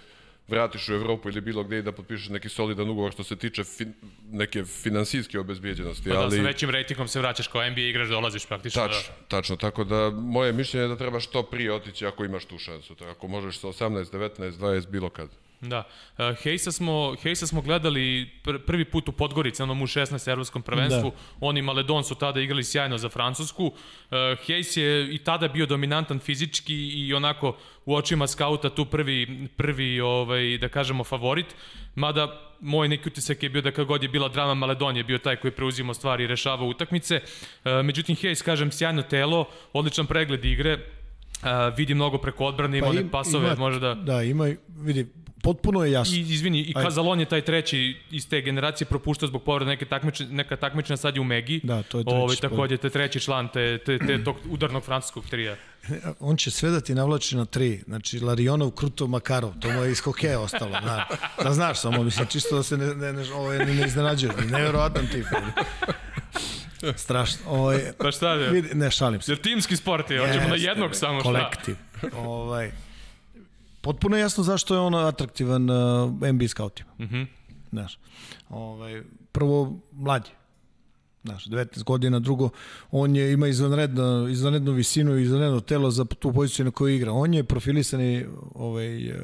vratiš 0.48 0.88
u 0.88 0.94
Evropu 0.94 1.28
ili 1.28 1.40
bilo 1.40 1.64
gde 1.64 1.78
i 1.78 1.82
da 1.82 1.92
potpišeš 1.92 2.28
neki 2.28 2.48
solidan 2.48 2.90
ugovor 2.90 3.12
što 3.12 3.24
se 3.24 3.36
tiče 3.36 3.64
fin, 3.64 3.94
neke 4.30 4.64
finansijske 4.64 5.38
obezbijeđenosti. 5.38 6.08
Pa 6.08 6.14
da, 6.14 6.20
ali... 6.20 6.36
sa 6.36 6.42
većim 6.42 6.70
rejtingom 6.70 7.08
se 7.08 7.20
vraćaš 7.20 7.48
kao 7.48 7.70
NBA 7.70 7.80
igraš, 7.80 8.08
dolaziš 8.08 8.46
praktično. 8.46 8.82
Tačno, 8.82 9.14
da. 9.20 9.26
tačno, 9.28 9.56
tako 9.56 9.84
da 9.84 10.10
moje 10.10 10.52
mišljenje 10.52 10.84
je 10.84 10.88
da 10.88 10.96
treba 10.96 11.20
što 11.20 11.42
prije 11.42 11.72
otići 11.72 12.06
ako 12.06 12.24
imaš 12.24 12.44
tu 12.44 12.58
šansu. 12.58 12.94
Tako, 12.94 13.10
ako 13.10 13.28
možeš 13.28 13.58
sa 13.58 13.68
18, 13.68 14.12
19, 14.12 14.52
20, 14.52 14.88
bilo 14.88 15.10
kad. 15.10 15.30
Da. 15.60 15.84
Uh, 16.18 16.36
Hejsa 16.42 16.72
smo, 16.72 17.16
Hejsa 17.22 17.46
smo 17.46 17.60
gledali 17.60 18.30
pr 18.42 18.58
prvi 18.66 18.84
put 18.84 19.08
u 19.08 19.12
Podgorici, 19.12 19.62
onom 19.62 19.82
u 19.82 19.86
16. 19.86 20.30
evropskom 20.30 20.62
prvenstvu. 20.62 21.10
Da. 21.10 21.16
Oni 21.40 21.62
Maledon 21.62 22.04
su 22.04 22.14
tada 22.14 22.40
igrali 22.40 22.64
sjajno 22.64 22.98
za 22.98 23.08
Francusku. 23.08 23.66
Uh, 23.66 23.74
Hejs 24.46 24.76
je 24.76 25.14
i 25.14 25.18
tada 25.18 25.48
bio 25.48 25.66
dominantan 25.66 26.18
fizički 26.18 26.74
i 26.74 27.14
onako 27.14 27.56
u 27.84 27.94
očima 27.94 28.26
skauta 28.26 28.70
tu 28.70 28.84
prvi, 28.84 29.48
prvi 29.56 30.00
ovaj, 30.00 30.58
da 30.58 30.68
kažemo, 30.68 31.04
favorit. 31.04 31.46
Mada 31.94 32.40
moj 32.60 32.88
neki 32.88 33.08
utisak 33.08 33.42
je 33.42 33.48
bio 33.48 33.62
da 33.62 33.70
kad 33.70 33.86
god 33.86 34.02
je 34.02 34.08
bila 34.08 34.28
drama 34.28 34.54
Maledon 34.54 34.96
je 34.96 35.04
bio 35.04 35.18
taj 35.18 35.36
koji 35.36 35.50
preuzimo 35.50 35.94
stvari 35.94 36.24
i 36.24 36.26
rešava 36.26 36.64
utakmice. 36.64 37.20
Uh, 37.20 37.72
međutim, 37.84 38.16
Hejs, 38.16 38.42
kažem, 38.42 38.72
sjajno 38.72 39.02
telo, 39.02 39.44
odličan 39.72 40.06
pregled 40.06 40.44
igre, 40.44 40.78
Uh, 41.42 41.76
vidi 41.76 41.94
mnogo 41.94 42.18
preko 42.18 42.44
odbrane, 42.44 42.78
ima 42.78 42.86
pa 42.86 42.92
im, 42.92 42.98
one 42.98 43.10
pasove, 43.10 43.46
ima, 43.46 43.54
može 43.54 43.80
da... 43.80 43.94
Da, 43.94 44.22
ima, 44.22 44.48
vidi, 44.76 45.06
potpuno 45.42 45.84
je 45.84 45.92
jasno. 45.92 46.16
I, 46.16 46.20
izvini, 46.20 46.60
i 46.60 46.74
Kazalon 46.74 47.20
je 47.20 47.26
taj 47.26 47.40
treći 47.40 47.96
iz 48.10 48.28
te 48.28 48.40
generacije 48.40 48.86
propuštao 48.86 49.28
zbog 49.28 49.42
povreda 49.42 49.68
neke 49.68 49.84
takmične, 49.84 50.26
neka 50.26 50.56
takmična 50.56 50.96
sad 50.96 51.16
je 51.16 51.20
u 51.20 51.24
Megi. 51.24 51.60
Da, 51.64 51.82
to 51.82 51.98
je 51.98 52.04
treći. 52.04 52.16
Ovaj, 52.16 52.36
takođe, 52.36 52.76
te 52.76 52.90
treći 52.90 53.20
član 53.20 53.48
te, 53.48 53.78
te, 53.78 53.98
te 53.98 54.24
tog 54.24 54.36
udarnog 54.50 54.82
francuskog 54.82 55.26
trija. 55.26 55.56
On 56.20 56.36
će 56.36 56.50
sve 56.50 56.70
da 56.70 56.80
ti 56.80 56.94
navlači 56.94 57.36
na 57.36 57.44
tri. 57.44 57.82
Znači, 57.86 58.20
Larionov, 58.20 58.70
Krutov, 58.70 59.08
Makarov. 59.08 59.52
To 59.60 59.72
mu 59.72 59.84
je 59.84 59.90
iz 59.90 60.00
hokeja 60.00 60.40
ostalo. 60.40 60.70
Da, 60.70 61.06
da 61.44 61.52
znaš 61.52 61.80
samo, 61.80 62.02
mislim, 62.02 62.26
čisto 62.26 62.56
da 62.56 62.62
se 62.62 62.76
ne, 62.76 62.94
ne, 62.94 63.12
ne, 63.12 63.32
ovaj, 63.32 63.58
ne, 63.58 63.74
ne 63.74 63.86
iznenađuješ. 63.86 64.34
Neverovatan 64.50 65.06
tip. 65.06 65.26
Strašno. 66.96 67.40
Ovaj, 67.48 67.92
pa 67.98 68.10
šta 68.10 68.32
je? 68.32 68.50
Vidi, 68.50 68.74
ne, 68.74 68.90
šalim 68.90 69.20
se. 69.20 69.32
Jer 69.32 69.40
timski 69.40 69.76
sport 69.76 70.10
je, 70.10 70.18
hoćemo 70.18 70.48
na 70.48 70.56
jednog 70.56 70.94
samo 70.94 71.20
šta. 71.20 71.28
Kolektiv. 71.28 71.76
Ovaj, 72.16 72.72
potpuno 73.80 74.16
je 74.16 74.20
jasno 74.20 74.44
zašto 74.44 74.74
je 74.74 74.80
on 74.80 74.94
atraktivan 74.94 75.70
uh, 75.70 76.12
NBA 76.32 76.48
scoutima. 76.48 76.90
Mhm. 76.98 77.16
Mm 77.16 77.40
Znaš, 77.72 77.98
ovaj, 78.48 79.02
prvo, 79.32 79.80
mlađi. 79.92 80.30
Znaš, 81.24 81.46
19 81.46 81.84
godina, 81.84 82.18
drugo, 82.18 82.50
on 82.90 83.16
je, 83.16 83.32
ima 83.32 83.48
izvanredno, 83.48 84.28
izvanrednu 84.28 84.72
visinu 84.72 85.18
i 85.18 85.22
izvanredno 85.22 85.60
telo 85.60 85.90
za 85.90 86.04
tu 86.04 86.32
poziciju 86.32 86.64
na 86.64 86.70
kojoj 86.70 86.96
igra. 86.96 87.12
On 87.12 87.34
je 87.34 87.44
profilisani 87.44 88.26
ovaj, 88.54 89.10
uh, 89.10 89.14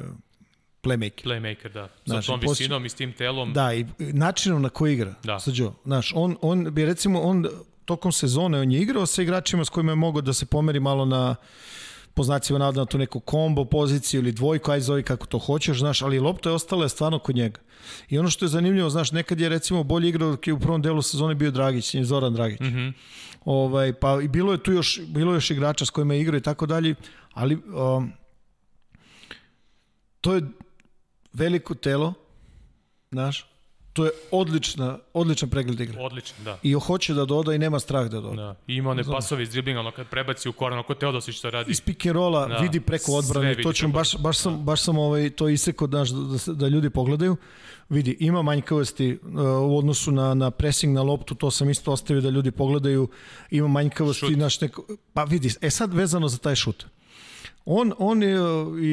playmaker. 0.87 1.23
Playmaker, 1.23 1.73
da. 1.73 1.87
Sa 1.87 2.03
znaš, 2.05 2.25
tom 2.25 2.39
visinom 2.39 2.85
i 2.85 2.89
s 2.89 2.93
tim 2.93 3.13
telom. 3.13 3.53
Da, 3.53 3.73
i 3.73 3.85
načinom 3.97 4.61
na 4.61 4.69
koji 4.69 4.93
igra. 4.93 5.13
Da. 5.23 5.39
Sađo, 5.39 5.73
znaš, 5.85 6.11
on, 6.15 6.37
on 6.41 6.73
bi 6.73 6.85
recimo, 6.85 7.21
on 7.21 7.45
tokom 7.85 8.11
sezone 8.11 8.59
on 8.59 8.71
je 8.71 8.81
igrao 8.81 9.05
sa 9.05 9.21
igračima 9.21 9.65
s 9.65 9.69
kojima 9.69 9.91
je 9.91 9.95
mogao 9.95 10.21
da 10.21 10.33
se 10.33 10.45
pomeri 10.45 10.79
malo 10.79 11.05
na 11.05 11.35
po 12.13 12.23
znacima 12.23 12.59
navoda 12.59 12.79
na 12.79 12.85
tu 12.85 12.97
neku 12.97 13.19
kombo 13.19 13.65
poziciju 13.65 14.21
ili 14.21 14.31
dvojku, 14.31 14.71
aj 14.71 14.79
zove 14.79 15.03
kako 15.03 15.25
to 15.25 15.39
hoćeš, 15.39 15.79
znaš, 15.79 16.01
ali 16.01 16.19
lopta 16.19 16.49
je 16.49 16.55
ostala 16.55 16.85
je 16.85 16.89
stvarno 16.89 17.19
kod 17.19 17.35
njega. 17.35 17.59
I 18.09 18.19
ono 18.19 18.29
što 18.29 18.45
je 18.45 18.49
zanimljivo, 18.49 18.89
znaš, 18.89 19.11
nekad 19.11 19.39
je 19.39 19.49
recimo 19.49 19.83
bolji 19.83 20.09
igrao 20.09 20.31
dok 20.31 20.47
je 20.47 20.53
u 20.53 20.59
prvom 20.59 20.81
delu 20.81 21.01
sezone 21.01 21.35
bio 21.35 21.51
Dragić, 21.51 21.95
Zoran 21.95 22.33
Dragić. 22.33 22.59
Mm 22.59 22.65
-hmm. 22.65 22.93
ovaj, 23.45 23.93
pa 23.93 24.21
i 24.21 24.27
bilo 24.27 24.51
je 24.51 24.63
tu 24.63 24.71
još, 24.71 24.99
bilo 25.07 25.31
je 25.31 25.35
još 25.35 25.51
igrača 25.51 25.85
s 25.85 25.89
kojima 25.89 26.13
je 26.13 26.21
igrao 26.21 26.37
i 26.37 26.41
tako 26.41 26.65
dalje, 26.65 26.95
ali 27.33 27.55
um, 27.55 28.11
to 30.21 30.33
je 30.33 30.41
veliko 31.37 31.75
telo, 31.75 32.13
znaš, 33.11 33.45
to 33.97 34.05
je 34.05 34.11
odlična, 34.31 34.97
odličan 35.13 35.49
pregled 35.49 35.79
igre. 35.79 36.01
Odličan, 36.01 36.35
da. 36.43 36.59
I 36.63 36.73
hoće 36.73 37.13
da 37.13 37.25
doda 37.25 37.53
i 37.53 37.57
nema 37.57 37.79
strah 37.79 38.09
da 38.09 38.21
doda. 38.21 38.35
Da. 38.35 38.55
I 38.67 38.75
ima 38.75 38.89
one 38.89 39.03
pasovi 39.03 39.43
iz 39.43 39.49
driblinga, 39.49 39.79
ono 39.79 39.91
kad 39.91 40.07
prebaci 40.07 40.49
u 40.49 40.53
koran, 40.53 40.83
ko 40.83 40.93
Teodosić 40.93 41.35
što 41.35 41.49
radi. 41.49 41.71
Iz 41.71 41.81
rolla 42.13 42.47
da. 42.47 42.57
vidi 42.57 42.79
preko 42.79 43.11
odbrane, 43.11 43.61
to 43.61 43.73
ću, 43.73 43.87
baš, 43.87 44.17
baš 44.17 44.37
sam, 44.37 44.65
baš 44.65 44.81
sam 44.81 44.97
ovaj, 44.97 45.29
to 45.29 45.49
isekao 45.49 45.87
da, 45.87 46.03
da, 46.03 46.53
da 46.53 46.67
ljudi 46.67 46.89
pogledaju. 46.89 47.37
Vidi, 47.89 48.17
ima 48.19 48.41
manjkavosti 48.41 49.19
uh, 49.23 49.31
u 49.71 49.77
odnosu 49.77 50.11
na, 50.11 50.33
na 50.33 50.51
pressing 50.51 50.95
na 50.95 51.01
loptu, 51.01 51.35
to 51.35 51.51
sam 51.51 51.69
isto 51.69 51.91
ostavio 51.91 52.21
da 52.21 52.29
ljudi 52.29 52.51
pogledaju. 52.51 53.07
Ima 53.51 53.67
manjkavosti, 53.67 54.25
Šut. 54.25 54.37
naš 54.37 54.61
neko, 54.61 54.85
pa 55.13 55.23
vidi, 55.23 55.49
e 55.61 55.69
sad 55.69 55.93
vezano 55.93 56.27
za 56.27 56.37
taj 56.37 56.55
šut. 56.55 56.85
On, 57.69 57.93
on 57.97 58.23
je, 58.23 58.37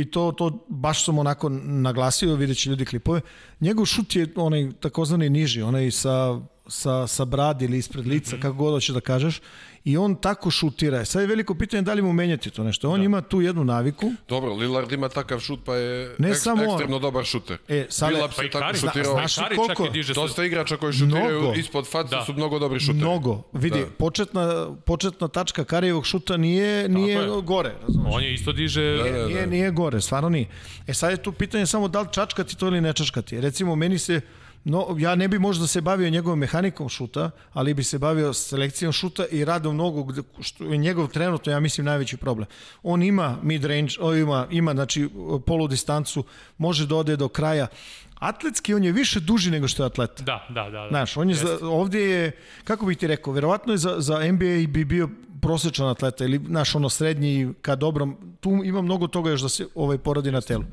i 0.01 0.11
to, 0.11 0.33
to 0.33 0.67
baš 0.69 1.05
sam 1.05 1.19
onako 1.19 1.49
naglasio, 1.65 2.35
vidjet 2.35 2.59
će 2.59 2.71
ljudi 2.71 2.85
klipove, 2.85 3.21
njegov 3.61 3.87
šut 3.87 4.17
je 4.17 4.29
onaj 4.37 4.73
takozvani 4.81 5.31
niži, 5.31 5.63
onaj 5.63 5.91
sa, 5.91 6.41
sa, 6.69 7.07
sa 7.07 7.25
bradi 7.25 7.65
ili 7.65 7.79
ispred 7.79 8.07
lica, 8.07 8.37
mm 8.37 8.39
-hmm. 8.39 8.43
kako 8.43 8.55
god 8.55 8.73
hoće 8.73 8.93
da 8.93 9.01
kažeš, 9.01 9.41
i 9.85 9.97
on 9.97 10.15
tako 10.15 10.51
šutira. 10.51 11.05
Sad 11.05 11.23
je 11.23 11.27
veliko 11.27 11.55
pitanje 11.55 11.83
da 11.83 11.95
li 11.95 12.03
mu 12.03 12.13
menjati 12.13 12.51
to 12.51 12.65
nešto. 12.65 12.91
On 12.91 13.01
da. 13.01 13.05
ima 13.05 13.21
tu 13.21 13.41
jednu 13.41 13.65
naviku. 13.65 14.13
Dobro, 14.29 14.55
Lillard 14.55 14.93
ima 14.93 15.09
takav 15.09 15.41
šut 15.41 15.61
pa 15.65 15.75
je 15.75 16.15
ne 16.19 16.31
ek, 16.31 16.37
samo 16.37 16.65
ekstremno 16.65 16.97
on. 16.97 17.03
dobar 17.03 17.25
šuter. 17.25 17.59
E, 17.69 17.87
sad 17.89 18.13
Billup 18.13 18.33
se 18.33 18.51
pa 18.53 18.59
tako 18.59 18.77
šutirao. 18.77 19.13
Znaš 19.13 19.37
koliko? 19.57 19.89
Dosta 20.15 20.45
igrača 20.45 20.77
koji 20.77 20.93
šutiraju 20.93 21.41
mnogo. 21.41 21.55
ispod 21.55 21.87
face 21.87 22.17
da. 22.17 22.25
su 22.25 22.33
mnogo 22.33 22.59
dobri 22.59 22.81
šuteri. 22.81 22.99
Mnogo. 22.99 23.43
Vidi, 23.53 23.81
da. 23.81 23.87
početna, 23.99 24.75
početna 24.85 25.29
tačka 25.29 25.65
Karijevog 25.65 26.07
šuta 26.07 26.37
nije, 26.37 26.89
nije 26.89 27.15
je. 27.15 27.43
gore. 27.43 27.73
Razumeš? 27.83 28.15
On 28.15 28.23
je 28.23 28.35
isto 28.35 28.53
diže... 28.53 28.97
Da, 28.97 29.11
da, 29.11 29.19
da. 29.19 29.27
Nije, 29.27 29.47
nije 29.47 29.71
gore, 29.71 30.01
stvarno 30.01 30.29
nije. 30.29 30.47
E 30.87 30.95
sad 30.95 31.11
je 31.11 31.17
tu 31.17 31.33
pitanje 31.33 31.67
samo 31.67 31.89
da 31.89 32.01
li 32.01 32.09
čačkati 32.13 32.57
to 32.57 32.67
ili 32.67 32.81
ne 32.81 32.93
čačkati. 32.93 33.41
Recimo, 33.41 33.77
meni 33.77 33.99
se 33.99 34.21
No, 34.65 34.97
ja 34.99 35.15
ne 35.15 35.29
bi 35.29 35.39
možda 35.39 35.67
se 35.67 35.81
bavio 35.81 36.11
njegovom 36.11 36.39
mehanikom 36.39 36.89
šuta, 36.89 37.31
ali 37.53 37.75
bi 37.75 37.85
se 37.85 37.99
bavio 37.99 38.33
selekcijom 38.33 38.93
šuta 38.93 39.27
i 39.31 39.45
radom 39.45 39.77
nogu, 39.77 40.13
što 40.41 40.65
je 40.65 40.77
njegov 40.77 41.09
trenutno, 41.09 41.53
ja 41.53 41.61
mislim, 41.61 41.85
najveći 41.85 42.17
problem. 42.17 42.49
On 42.83 43.03
ima 43.03 43.39
mid-range, 43.43 43.99
on 44.01 44.19
ima, 44.19 44.47
ima 44.51 44.73
znači, 44.73 45.09
polu 45.47 45.69
distancu, 45.69 46.25
može 46.59 46.87
da 46.87 46.97
ode 46.97 47.17
do 47.17 47.29
kraja. 47.29 47.67
Atletski 48.15 48.75
on 48.75 48.85
je 48.85 48.93
više 48.93 49.21
duži 49.21 49.51
nego 49.51 49.69
što 49.69 49.83
je 49.83 49.87
atleta. 49.87 50.23
Da, 50.23 50.47
da, 50.49 50.63
da. 50.63 50.71
da. 50.71 50.89
Znaš, 50.89 51.17
on 51.17 51.29
je 51.29 51.35
za, 51.35 51.59
ovdje 51.63 52.01
je, 52.01 52.33
kako 52.65 52.87
bih 52.87 52.99
ti 52.99 53.07
rekao, 53.07 53.33
verovatno 53.33 53.73
je 53.73 53.79
za, 53.79 53.95
za 53.99 54.33
NBA 54.33 54.67
bi 54.69 54.85
bio 54.85 55.09
prosječan 55.43 55.89
atleta 55.89 56.25
ili, 56.25 56.41
znaš, 56.47 56.75
ono 56.75 56.89
srednji 56.89 57.53
ka 57.63 57.77
dobrom, 57.77 58.17
tu 58.41 58.51
ima 58.65 58.83
mnogo 58.83 59.07
toga 59.07 59.31
još 59.31 59.41
da 59.41 59.49
se 59.49 59.67
ovaj 59.75 59.99
poradi 59.99 60.33
na 60.33 60.41
telu. 60.41 60.65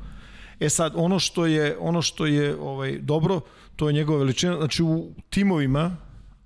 E 0.62 0.68
sad, 0.70 0.92
ono 0.96 1.18
što 1.18 1.46
je, 1.46 1.76
ono 1.80 2.02
što 2.02 2.26
je 2.26 2.56
ovaj, 2.56 2.98
dobro, 2.98 3.40
to 3.76 3.88
je 3.88 3.92
njegova 3.92 4.18
veličina, 4.18 4.56
znači 4.56 4.82
u 4.82 5.10
timovima 5.30 5.96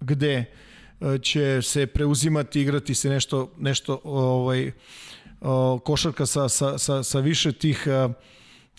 gde 0.01 0.35
e, 0.35 1.19
će 1.19 1.63
se 1.63 1.87
preuzimati, 1.87 2.61
igrati 2.61 2.95
se 2.95 3.11
nešto, 3.11 3.53
nešto 3.59 4.01
ovaj, 4.05 4.73
košarka 5.85 6.27
sa, 6.27 6.49
sa, 6.49 6.79
sa, 6.79 7.03
sa 7.03 7.21
više 7.21 7.53
tih 7.53 7.89
a, 7.89 8.09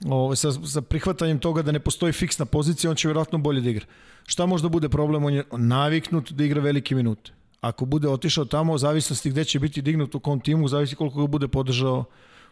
o, 0.10 0.36
sa, 0.36 0.52
sa 0.52 0.82
prihvatanjem 0.82 1.40
toga 1.40 1.62
da 1.62 1.72
ne 1.72 1.80
postoji 1.80 2.14
fiksna 2.14 2.46
pozicija, 2.46 2.90
on 2.90 2.96
će 2.96 3.08
vjerojatno 3.08 3.38
bolje 3.38 3.62
da 3.62 3.70
igra. 3.70 3.86
Šta 4.26 4.46
možda 4.46 4.70
bude 4.70 4.90
problem? 4.90 5.26
On 5.26 5.34
je 5.34 5.44
naviknut 5.52 6.32
da 6.32 6.44
igra 6.44 6.62
velike 6.62 6.96
minute. 6.96 7.32
Ako 7.62 7.86
bude 7.86 8.10
otišao 8.10 8.46
tamo, 8.46 8.74
u 8.74 8.78
zavisnosti 8.78 9.30
gde 9.30 9.44
će 9.44 9.60
biti 9.60 9.82
dignut 9.82 10.16
u 10.16 10.20
kom 10.20 10.40
timu, 10.40 10.68
zavisi 10.68 10.96
koliko 10.96 11.22
ga 11.22 11.28
bude 11.28 11.48
podržao, 11.48 12.06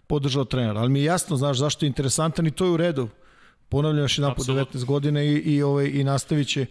podržao 0.08 0.46
trener. 0.46 0.78
Ali 0.78 0.90
mi 0.90 1.00
je 1.00 1.06
jasno, 1.06 1.38
znaš, 1.38 1.58
zašto 1.58 1.86
je 1.86 1.88
interesantan 1.88 2.48
i 2.48 2.52
to 2.52 2.66
je 2.66 2.72
u 2.72 2.78
redu. 2.78 3.10
Ponavljam 3.70 4.04
još 4.04 4.18
jedan 4.18 4.36
po 4.36 4.42
Apsolutno. 4.42 4.80
19 4.80 4.86
godina 4.86 5.24
i, 5.24 5.34
i, 5.34 5.64
ovaj, 5.64 5.86
i 5.94 6.04
nastavit 6.04 6.48
će, 6.48 6.66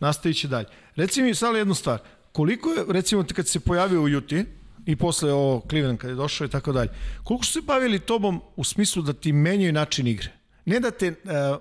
nastavit 0.00 0.36
će 0.36 0.48
dalje. 0.48 0.66
Reci 0.96 1.22
mi 1.22 1.34
sad 1.34 1.56
jednu 1.56 1.74
stvar. 1.74 1.98
Koliko 2.32 2.70
je, 2.70 2.84
recimo, 2.88 3.24
kad 3.34 3.48
se 3.48 3.60
pojavio 3.60 4.02
u 4.02 4.08
Juti, 4.08 4.44
i 4.86 4.96
posle 4.96 5.32
ovo 5.32 5.62
Cleveland 5.68 5.98
kad 5.98 6.10
je 6.10 6.16
došao 6.16 6.44
i 6.44 6.50
tako 6.50 6.72
dalje. 6.72 6.90
Koliko 7.24 7.44
su 7.44 7.52
se 7.52 7.60
bavili 7.60 7.98
tobom 7.98 8.40
u 8.56 8.64
smislu 8.64 9.02
da 9.02 9.12
ti 9.12 9.32
menjaju 9.32 9.72
način 9.72 10.06
igre? 10.06 10.32
Ne 10.64 10.80
da 10.80 10.90
te, 10.90 11.08
uh, 11.10 11.14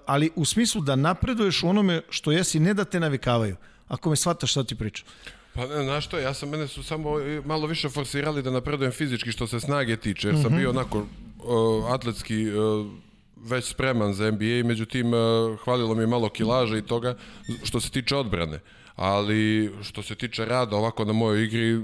ali 0.05 0.29
u 0.35 0.45
smislu 0.45 0.81
da 0.81 0.95
napreduješ 0.95 1.63
u 1.63 1.67
onome 1.67 2.01
što 2.09 2.31
jesi, 2.31 2.59
ne 2.59 2.73
da 2.73 2.85
te 2.85 2.99
navikavaju. 2.99 3.55
Ako 3.87 4.09
me 4.09 4.15
shvataš 4.15 4.51
šta 4.51 4.63
ti 4.63 4.75
pričam. 4.75 5.07
Pa 5.55 5.67
ne, 5.67 5.83
znaš 5.83 6.05
što, 6.05 6.19
ja 6.19 6.33
sam, 6.33 6.49
mene 6.49 6.67
su 6.67 6.83
samo 6.83 7.19
e, 7.19 7.41
malo 7.45 7.67
više 7.67 7.89
forsirali 7.89 8.43
da 8.43 8.51
napredujem 8.51 8.91
fizički 8.91 9.31
što 9.31 9.47
se 9.47 9.59
snage 9.59 9.97
tiče, 9.97 10.27
jer 10.27 10.41
sam 10.41 10.55
bio 10.55 10.69
onako 10.69 10.97
uh, 10.97 11.91
atletski 11.91 12.49
uh, 12.49 12.87
već 13.37 13.65
spreman 13.65 14.13
za 14.13 14.31
NBA, 14.31 14.67
međutim 14.67 15.13
uh, 15.13 15.19
hvalilo 15.63 15.95
mi 15.95 16.03
je 16.03 16.07
malo 16.07 16.29
kilaža 16.29 16.77
i 16.77 16.81
toga 16.81 17.15
što 17.63 17.79
se 17.79 17.89
tiče 17.89 18.15
odbrane. 18.15 18.59
Ali 18.95 19.71
što 19.83 20.03
se 20.03 20.15
tiče 20.15 20.45
rada 20.45 20.75
ovako 20.75 21.05
na 21.05 21.13
mojoj 21.13 21.43
igri, 21.43 21.81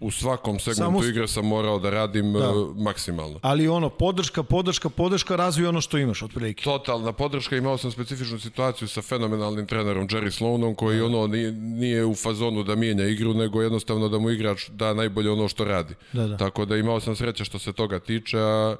u 0.00 0.10
svakom 0.10 0.58
segmentu 0.58 0.82
Samo 0.82 1.04
igre 1.04 1.28
sam 1.28 1.46
morao 1.46 1.78
da 1.78 1.90
radim 1.90 2.32
Da. 2.32 2.38
da. 2.38 2.52
maksimalno. 2.82 3.38
Ali 3.42 3.68
ono, 3.68 3.88
podrška, 3.88 4.42
podrška, 4.42 4.88
podrška, 4.88 5.36
razvij 5.36 5.66
ono 5.66 5.80
što 5.80 5.98
imaš, 5.98 6.22
otprilike. 6.22 6.64
Totalna 6.64 7.12
podrška, 7.12 7.56
imao 7.56 7.78
sam 7.78 7.90
specifičnu 7.90 8.38
situaciju 8.38 8.88
sa 8.88 9.02
fenomenalnim 9.02 9.66
trenerom 9.66 10.08
Jerry 10.08 10.30
Sloanom 10.30 10.74
koji 10.74 11.00
ono 11.00 11.26
nije, 11.26 11.52
nije 11.52 12.04
u 12.04 12.14
fazonu 12.14 12.62
da 12.62 12.74
mijenja 12.74 13.04
igru, 13.06 13.34
nego 13.34 13.62
jednostavno 13.62 14.08
da 14.08 14.18
mu 14.18 14.30
igrač 14.30 14.68
da 14.68 14.94
najbolje 14.94 15.30
ono 15.30 15.48
što 15.48 15.64
radi. 15.64 15.94
Da, 16.12 16.26
da. 16.26 16.36
Tako 16.36 16.64
da 16.64 16.76
imao 16.76 17.00
sam 17.00 17.16
sreće 17.16 17.44
što 17.44 17.58
se 17.58 17.72
toga 17.72 17.98
tiče, 17.98 18.38
a 18.38 18.76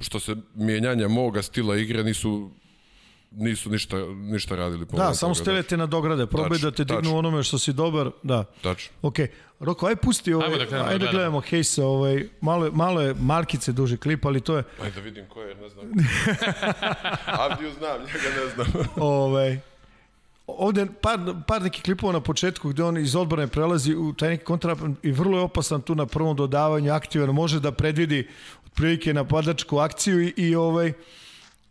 što 0.00 0.20
se 0.20 0.36
mijenjanja 0.54 1.08
moga 1.08 1.42
stila 1.42 1.76
igre 1.76 2.04
nisu 2.04 2.50
nisu 3.36 3.70
ništa, 3.70 3.96
ništa 4.14 4.56
radili. 4.56 4.86
po 4.86 4.96
Da, 4.96 5.14
samo 5.14 5.34
toga, 5.34 5.44
stelete 5.44 5.76
na 5.76 5.86
dograde, 5.86 6.26
probaj 6.26 6.58
da 6.58 6.70
te 6.70 6.84
dignu 6.84 7.18
onome 7.18 7.42
što 7.42 7.58
si 7.58 7.72
dobar, 7.72 8.10
da. 8.22 8.44
Tačno. 8.62 8.92
Ok, 9.02 9.16
Roko, 9.60 9.86
aj 9.86 9.96
pusti 9.96 10.32
ovaj, 10.32 10.46
Ajmo 10.46 10.58
da 10.58 10.66
krenemo 10.66 10.84
da 10.84 10.90
ajde 10.90 10.98
da 10.98 11.10
gledamo. 11.10 11.18
gledamo 11.18 11.40
Hejsa, 11.40 11.86
ovaj, 11.86 12.28
malo, 12.40 12.70
malo 12.72 13.00
je 13.00 13.14
markice 13.14 13.72
duži 13.72 13.96
klip, 13.96 14.24
ali 14.26 14.40
to 14.40 14.56
je, 14.56 14.62
Ajde 14.82 14.94
da 14.94 15.00
vidim 15.00 15.24
ko 15.28 15.40
je, 15.40 15.54
ne 15.54 15.68
znam. 15.68 15.86
Avdiju 17.50 17.70
znam, 17.78 18.00
njega 18.00 18.28
ne 18.44 18.54
znam. 18.54 18.86
ovaj, 18.96 19.58
ovde 20.46 20.86
par, 21.00 21.18
par 21.46 21.62
nekih 21.62 21.82
klipova 21.82 22.12
na 22.12 22.20
početku 22.20 22.68
gde 22.68 22.82
on 22.82 22.98
iz 22.98 23.16
odbrane 23.16 23.46
prelazi 23.46 23.94
u 23.94 24.12
taj 24.12 24.28
neki 24.28 24.44
kontra 24.44 24.76
i 25.02 25.12
vrlo 25.12 25.38
je 25.38 25.44
opasan 25.44 25.82
tu 25.82 25.94
na 25.94 26.06
prvom 26.06 26.36
dodavanju, 26.36 26.92
aktivan, 26.92 27.30
može 27.30 27.60
da 27.60 27.72
predvidi 27.72 28.28
otprilike 28.66 29.14
napadačku 29.14 29.78
akciju 29.78 30.22
i, 30.22 30.34
i 30.36 30.54
ovaj, 30.54 30.92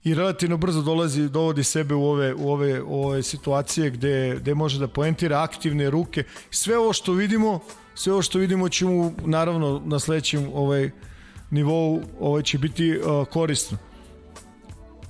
i 0.03 0.13
relativno 0.13 0.57
brzo 0.57 0.81
dolazi, 0.81 1.29
dovodi 1.29 1.63
sebe 1.63 1.95
u 1.95 2.05
ove, 2.05 2.33
u 2.33 2.51
ove, 2.51 2.81
u 2.81 3.03
ove 3.03 3.23
situacije 3.23 3.89
gde, 3.89 4.35
gde 4.39 4.55
može 4.55 4.79
da 4.79 4.87
poentira 4.87 5.41
aktivne 5.41 5.89
ruke. 5.89 6.23
Sve 6.51 6.77
ovo 6.77 6.93
što 6.93 7.13
vidimo, 7.13 7.59
sve 7.95 8.13
ovo 8.13 8.21
što 8.21 8.39
vidimo 8.39 8.69
će 8.69 8.85
mu 8.85 9.13
naravno 9.25 9.81
na 9.85 9.99
sledećem 9.99 10.49
ovaj, 10.53 10.91
nivou 11.51 12.01
ovaj, 12.19 12.43
će 12.43 12.57
biti 12.57 12.97
uh, 12.97 13.27
korisno. 13.27 13.77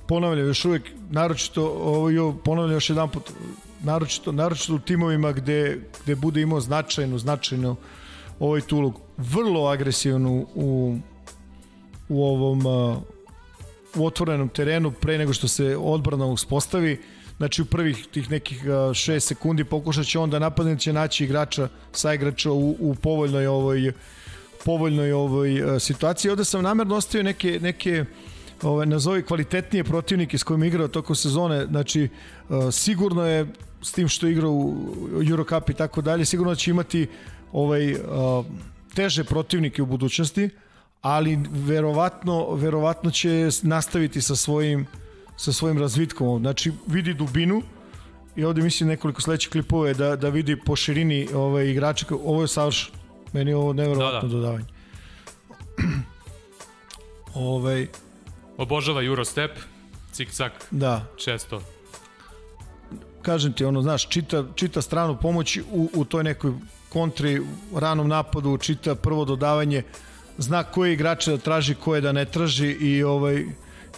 Ponavljam 0.08 0.46
još 0.46 0.64
uvek, 0.64 0.90
naročito, 1.10 1.66
ovaj, 1.68 2.14
ponavljam 2.44 2.72
još 2.72 2.90
jedan 2.90 3.08
put, 3.08 3.30
naročito, 3.82 4.32
naročito 4.32 4.74
u 4.74 4.78
timovima 4.78 5.32
gde, 5.32 5.80
gde 6.04 6.14
bude 6.14 6.40
imao 6.40 6.60
značajnu, 6.60 7.18
značajnu 7.18 7.76
ovaj 8.40 8.60
tu. 8.60 8.92
Vrlo 9.16 9.66
agresivnu 9.66 10.46
u, 10.54 10.98
u 12.08 12.24
ovom 12.24 12.66
uh, 12.66 13.13
u 13.96 14.06
otvorenom 14.06 14.48
terenu 14.48 14.90
pre 14.90 15.18
nego 15.18 15.32
što 15.32 15.48
se 15.48 15.76
odbrana 15.76 16.26
uspostavi. 16.26 17.00
Znači 17.36 17.62
u 17.62 17.64
prvih 17.64 18.06
tih 18.06 18.30
nekih 18.30 18.64
6 18.64 19.20
sekundi 19.20 19.64
pokušat 19.64 20.06
će 20.06 20.18
onda 20.18 20.38
napadnik 20.38 20.78
će 20.78 20.92
naći 20.92 21.24
igrača, 21.24 21.68
sa 21.92 22.14
igrača 22.14 22.50
u, 22.52 22.76
u 22.80 22.94
povoljnoj 22.94 23.46
ovoj 23.46 23.92
povoljnoj 24.64 25.12
ovoj 25.12 25.62
situaciji. 25.80 26.30
Ovde 26.30 26.44
sam 26.44 26.62
namerno 26.62 26.94
ostavio 26.96 27.22
neke, 27.22 27.58
neke 27.62 28.04
ove, 28.62 28.86
nazovi 28.86 29.22
kvalitetnije 29.22 29.84
protivnike 29.84 30.38
s 30.38 30.42
kojima 30.42 30.66
igrao 30.66 30.88
toko 30.88 31.14
sezone. 31.14 31.66
Znači, 31.66 32.08
sigurno 32.72 33.26
je 33.26 33.46
s 33.82 33.92
tim 33.92 34.08
što 34.08 34.26
je 34.26 34.32
igrao 34.32 34.50
u 34.50 34.74
Eurocup 35.30 35.70
i 35.70 35.74
tako 35.74 36.02
dalje, 36.02 36.24
sigurno 36.24 36.54
će 36.54 36.70
imati 36.70 37.06
ovaj, 37.52 37.96
teže 38.94 39.24
protivnike 39.24 39.82
u 39.82 39.86
budućnosti, 39.86 40.48
ali 41.04 41.38
verovatno, 41.50 42.54
verovatno 42.54 43.10
će 43.10 43.48
nastaviti 43.62 44.22
sa 44.22 44.36
svojim 44.36 44.86
sa 45.36 45.52
svojim 45.52 45.78
razvitkom. 45.78 46.40
Znači, 46.40 46.72
vidi 46.86 47.14
dubinu 47.14 47.62
i 48.36 48.44
ovde 48.44 48.62
mislim 48.62 48.88
nekoliko 48.88 49.20
sledećih 49.20 49.52
klipova 49.52 49.88
je 49.88 49.94
da, 49.94 50.16
da 50.16 50.28
vidi 50.28 50.56
po 50.66 50.76
širini 50.76 51.28
ovaj, 51.34 51.66
igrača. 51.66 52.06
Ovo 52.24 52.42
je 52.42 52.48
savršeno. 52.48 52.98
Meni 53.32 53.50
je 53.50 53.56
ovo 53.56 53.72
neverovatno 53.72 54.20
Da, 54.20 54.26
da. 54.28 54.34
dodavanje. 54.34 54.64
ovaj, 57.34 57.86
Obožava 58.56 59.04
Eurostep, 59.04 59.50
cik-cak, 60.12 60.52
da, 60.70 61.06
često. 61.16 61.62
kažem 63.22 63.52
ti, 63.52 63.64
ono, 63.64 63.82
znaš, 63.82 64.08
čita, 64.08 64.44
čita 64.54 64.82
stranu 64.82 65.16
pomoći 65.22 65.62
u, 65.72 65.90
u 65.94 66.04
toj 66.04 66.24
nekoj 66.24 66.52
kontri, 66.88 67.42
ranom 67.74 68.08
napadu, 68.08 68.58
čita 68.58 68.94
prvo 68.94 69.24
dodavanje, 69.24 69.82
zna 70.38 70.62
koje 70.64 70.92
igrače 70.92 71.30
da 71.30 71.38
traži, 71.38 71.74
koje 71.74 72.00
da 72.00 72.12
ne 72.12 72.24
traži 72.24 72.70
i 72.70 73.02
ovaj 73.02 73.44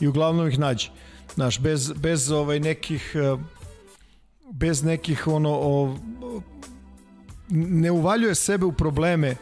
i 0.01 0.09
uglavnom 0.09 0.49
ih 0.49 0.59
nađe. 0.59 0.91
Znaš, 1.35 1.61
bez, 1.61 1.93
bez 1.93 2.31
ovaj 2.31 2.61
nekih 2.61 3.13
eh, 3.15 3.37
bez 4.51 4.83
nekih 4.83 5.27
ono 5.27 5.51
o, 5.51 5.97
ne 7.49 7.91
uvaljuje 7.91 8.35
sebe 8.35 8.65
u 8.65 8.73
probleme 8.73 9.37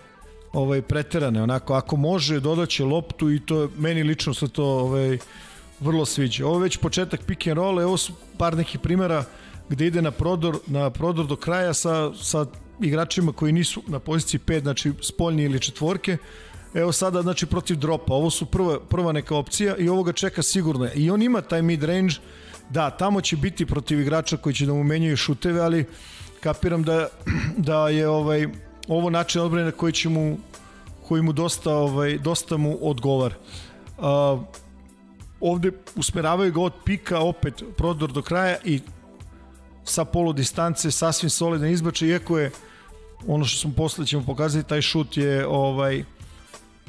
ovaj 0.53 0.83
preterane 0.83 1.43
onako 1.43 1.75
ako 1.75 1.97
može 1.97 2.41
dodaće 2.41 2.85
loptu 2.85 3.31
i 3.31 3.41
to 3.41 3.69
meni 3.79 4.03
lično 4.03 4.35
se 4.35 4.49
to 4.49 4.65
ovaj 4.65 5.19
vrlo 5.81 6.05
sviđa. 6.05 6.47
Ovo 6.47 6.57
je 6.57 6.63
već 6.63 6.77
početak 6.77 7.21
pick 7.27 7.47
and 7.47 7.57
roll, 7.57 7.81
evo 7.81 7.97
su 7.97 8.13
par 8.39 8.57
nekih 8.57 8.81
primera 8.81 9.25
gde 9.69 9.87
ide 9.87 10.03
na 10.03 10.11
prodor, 10.11 10.59
na 10.67 10.91
prodor 10.91 11.27
do 11.27 11.37
kraja 11.37 11.75
sa, 11.75 12.15
sa 12.15 12.47
igračima 12.81 13.33
koji 13.33 13.53
nisu 13.53 13.83
na 13.87 13.99
poziciji 13.99 14.41
5, 14.47 14.61
znači 14.61 14.93
spoljni 15.03 15.43
ili 15.43 15.61
četvorke. 15.61 16.17
Evo 16.75 16.93
sada 16.93 17.23
znači 17.23 17.47
protiv 17.47 17.77
dropa. 17.77 18.15
Ovo 18.15 18.31
su 18.31 18.47
prva, 18.47 18.81
prva 18.81 19.13
neka 19.13 19.37
opcija 19.37 19.77
i 19.77 19.89
ovoga 19.89 20.13
čeka 20.13 20.43
sigurno. 20.43 20.89
I 20.95 21.11
on 21.11 21.23
ima 21.23 21.41
taj 21.41 21.63
mid 21.63 21.83
range. 21.83 22.15
Da, 22.71 22.91
tamo 22.91 23.21
će 23.21 23.37
biti 23.37 23.67
protiv 23.67 24.01
igrača 24.01 24.37
koji 24.37 24.55
će 24.55 24.67
da 24.67 24.73
mu 24.73 24.85
menjaju 24.85 25.17
šuteve, 25.17 25.61
ali 25.61 25.85
kapiram 26.41 26.83
da, 26.83 27.09
da 27.69 27.89
je 27.89 28.09
ovaj 28.09 28.49
ovo 28.89 29.11
način 29.11 29.43
odbrane 29.43 29.71
koji 29.71 29.93
će 29.93 30.09
mu 30.09 30.39
koji 31.09 31.23
mu 31.23 31.33
dosta 31.33 31.75
ovaj 31.75 32.19
dosta 32.19 32.57
mu 32.57 32.79
odgovara. 32.81 33.35
Uh, 33.99 34.05
ovde 35.41 35.71
usmeravaju 35.97 36.53
ga 36.53 36.61
od 36.61 36.73
pika 36.85 37.21
opet 37.21 37.63
prodor 37.77 38.13
do 38.13 38.23
kraja 38.23 38.57
i 38.65 38.81
sa 39.85 40.05
polu 40.05 40.33
distance 40.33 40.91
sasvim 40.91 41.31
solidan 41.31 41.71
izbačaj 41.71 42.09
iako 42.09 42.39
je 42.39 42.51
ono 43.27 43.45
što 43.45 43.61
smo 43.61 43.73
posle 43.77 44.07
ćemo 44.07 44.25
pokazati 44.27 44.69
taj 44.69 44.83
šut 44.83 45.17
je 45.17 45.47
ovaj 45.47 46.05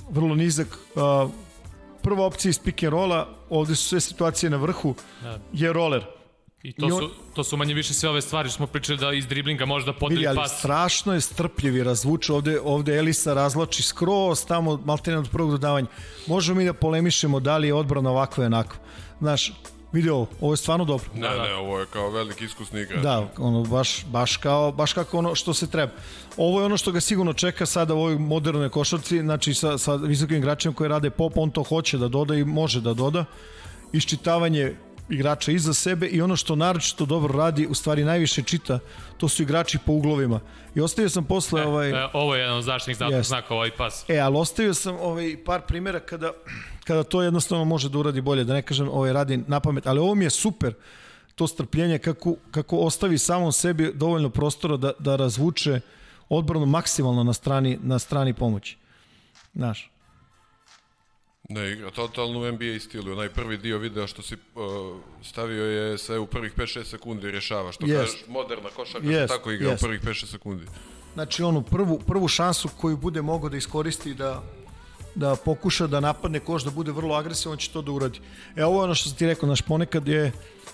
vrlo 0.10 0.36
nizak 0.36 0.68
uh, 0.96 1.32
prva 2.02 2.26
opcija 2.26 2.50
iz 2.50 2.60
pick 2.60 2.84
and 2.84 2.92
rolla 2.92 3.28
ovde 3.50 3.76
su 3.76 3.84
sve 3.84 4.02
situacije 4.02 4.50
na 4.50 4.58
vrhu 4.58 4.96
Da. 5.22 5.40
je 5.54 5.74
roller 5.74 6.04
I 6.64 6.74
to, 6.74 6.88
I 6.88 6.92
on- 6.92 7.00
su, 7.00 7.10
to 7.34 7.44
su 7.44 7.58
manje 7.58 7.74
više 7.74 7.94
sve 7.94 8.10
ove 8.10 8.22
stvari 8.22 8.50
što 8.50 8.56
smo 8.56 8.68
pričali 8.68 8.98
da 8.98 9.14
iz 9.14 9.28
driblinga 9.28 9.66
može 9.66 9.86
da 9.86 9.94
podeli 9.94 10.16
Vidi, 10.16 10.28
ali 10.28 10.36
pas. 10.38 10.58
strašno 10.60 11.14
je 11.14 11.22
strpljiv 11.22 11.78
i 11.78 11.84
razvuče. 11.84 12.34
Ovde, 12.34 12.60
ovde 12.62 12.98
Elisa 12.98 13.34
razlači 13.34 13.84
skroz 13.84 14.46
tamo, 14.46 14.82
maltene 14.86 15.18
od 15.18 15.30
prvog 15.30 15.52
dodavanja. 15.52 15.88
Možemo 16.28 16.58
mi 16.58 16.66
da 16.66 16.74
polemišemo 16.74 17.40
da 17.40 17.58
li 17.58 17.68
je 17.68 17.74
odbrana 17.74 18.10
ovakva 18.10 18.44
i 18.44 18.48
onakva. 18.48 18.80
Znaš, 19.20 19.52
vidi 19.96 20.10
ovo, 20.10 20.28
ovo 20.42 20.54
je 20.54 20.58
stvarno 20.58 20.86
dobro. 20.86 21.06
Ne, 21.14 21.30
ne, 21.30 21.54
ovo 21.54 21.80
je 21.80 21.86
kao 21.86 22.10
veliki 22.10 22.46
iskusni 22.46 22.82
igrač. 22.82 23.02
Da, 23.04 23.28
ono 23.38 23.64
baš 23.64 24.06
baš 24.06 24.38
kao 24.38 24.72
baš 24.72 24.94
kako 24.94 25.18
ono 25.18 25.36
što 25.36 25.54
se 25.54 25.70
treba. 25.70 25.92
Ovo 26.38 26.60
je 26.60 26.66
ono 26.66 26.78
što 26.78 26.92
ga 26.92 27.02
sigurno 27.02 27.34
čeka 27.34 27.66
sada 27.66 27.94
u 27.94 27.98
ovoj 27.98 28.18
modernoj 28.20 28.70
košarci, 28.70 29.20
znači 29.20 29.54
sa 29.54 29.78
sa 29.78 29.96
visokim 29.96 30.38
igračima 30.38 30.74
koji 30.74 30.90
rade 30.90 31.10
pop, 31.10 31.38
on 31.38 31.52
to 31.52 31.64
hoće 31.64 31.98
da 31.98 32.08
doda 32.08 32.36
i 32.36 32.44
može 32.44 32.82
da 32.82 32.94
doda. 32.94 33.26
Iščitavanje 33.94 34.76
igrača 35.10 35.52
iza 35.52 35.74
sebe 35.74 36.08
i 36.08 36.22
ono 36.22 36.36
što 36.36 36.56
naročito 36.56 37.06
dobro 37.06 37.38
radi, 37.38 37.68
u 37.68 37.74
stvari 37.74 38.04
najviše 38.04 38.44
čita, 38.44 38.80
to 39.18 39.28
su 39.30 39.44
igrači 39.44 39.78
po 39.86 39.92
uglovima. 39.92 40.40
I 40.76 40.82
ostavio 40.82 41.10
sam 41.10 41.26
posle 41.26 41.66
ovaj 41.66 41.90
E, 41.90 42.08
ovo 42.14 42.36
je 42.36 42.42
jedan 42.42 42.58
od 42.58 42.64
zaštitnih 42.64 42.98
znaka, 42.98 43.24
znaka 43.24 43.54
ovaj 43.54 43.72
pas. 43.72 44.10
E, 44.10 44.20
ali 44.20 44.38
ostavio 44.38 44.74
sam 44.74 44.96
ovaj 44.96 45.38
par 45.46 45.62
primjera 45.62 46.00
kada, 46.00 46.32
kada 46.88 47.04
to 47.04 47.22
jednostavno 47.22 47.66
može 47.66 47.90
da 47.90 47.98
uradi 47.98 48.22
bolje, 48.22 48.44
da 48.44 48.54
ne 48.54 48.62
kažem 48.62 48.90
ovaj 48.90 49.14
radi 49.14 49.38
na 49.48 49.60
pamet, 49.60 49.88
ali 49.88 50.00
ovo 50.00 50.16
mi 50.16 50.26
je 50.26 50.30
super 50.30 50.74
to 51.36 51.48
strpljenje 51.48 51.98
kako, 52.00 52.36
kako 52.52 52.78
ostavi 52.78 53.18
samom 53.18 53.52
sebi 53.52 53.92
dovoljno 53.94 54.30
prostora 54.30 54.78
da, 54.78 54.92
da 55.00 55.16
razvuče 55.16 55.80
odbranu 56.30 56.66
maksimalno 56.66 57.24
na 57.24 57.34
strani, 57.34 57.80
na 57.84 58.00
strani 58.00 58.34
pomoći. 58.34 58.78
Znaš, 59.56 59.92
Ne, 61.50 61.72
igra 61.72 61.92
totalno 61.92 62.40
u 62.40 62.52
NBA 62.52 62.80
stilu. 62.80 63.12
Onaj 63.12 63.30
prvi 63.30 63.58
dio 63.58 63.78
videa 63.78 64.08
što 64.08 64.22
si 64.22 64.34
uh, 64.36 64.98
stavio 65.24 65.66
je 65.66 65.98
sve 65.98 66.20
u 66.20 66.26
prvih 66.28 66.54
5-6 66.58 66.84
sekundi 66.84 67.32
rješava. 67.32 67.72
Što 67.72 67.86
Jest. 67.86 68.14
kažeš, 68.14 68.28
moderna 68.28 68.70
košarka 68.76 69.08
se 69.08 69.28
tako 69.28 69.52
igra 69.52 69.70
jest. 69.70 69.84
u 69.84 69.86
prvih 69.86 70.02
5-6 70.02 70.26
sekundi. 70.26 70.66
znači 71.14 71.44
onu 71.44 71.62
prvu, 71.62 72.00
prvu 72.08 72.28
šansu 72.28 72.70
koju 72.82 72.98
bude 72.98 73.22
mogao 73.22 73.50
da 73.50 73.58
iskoristi 73.58 74.14
da 74.14 74.44
da 75.16 75.36
pokuša 75.36 75.88
da 75.88 76.00
napadne 76.00 76.40
koš, 76.40 76.64
da 76.64 76.72
bude 76.72 76.92
vrlo 76.92 77.16
agresivan, 77.16 77.52
on 77.54 77.58
će 77.58 77.72
to 77.72 77.82
da 77.82 77.92
uradi. 77.92 78.20
E, 78.56 78.66
ovo 78.66 78.80
je 78.80 78.84
ono 78.84 78.96
što 78.96 79.10
sam 79.10 79.18
ti 79.18 79.28
rekao, 79.28 79.48
znaš, 79.48 79.62
ponekad 79.62 80.08
je 80.08 80.32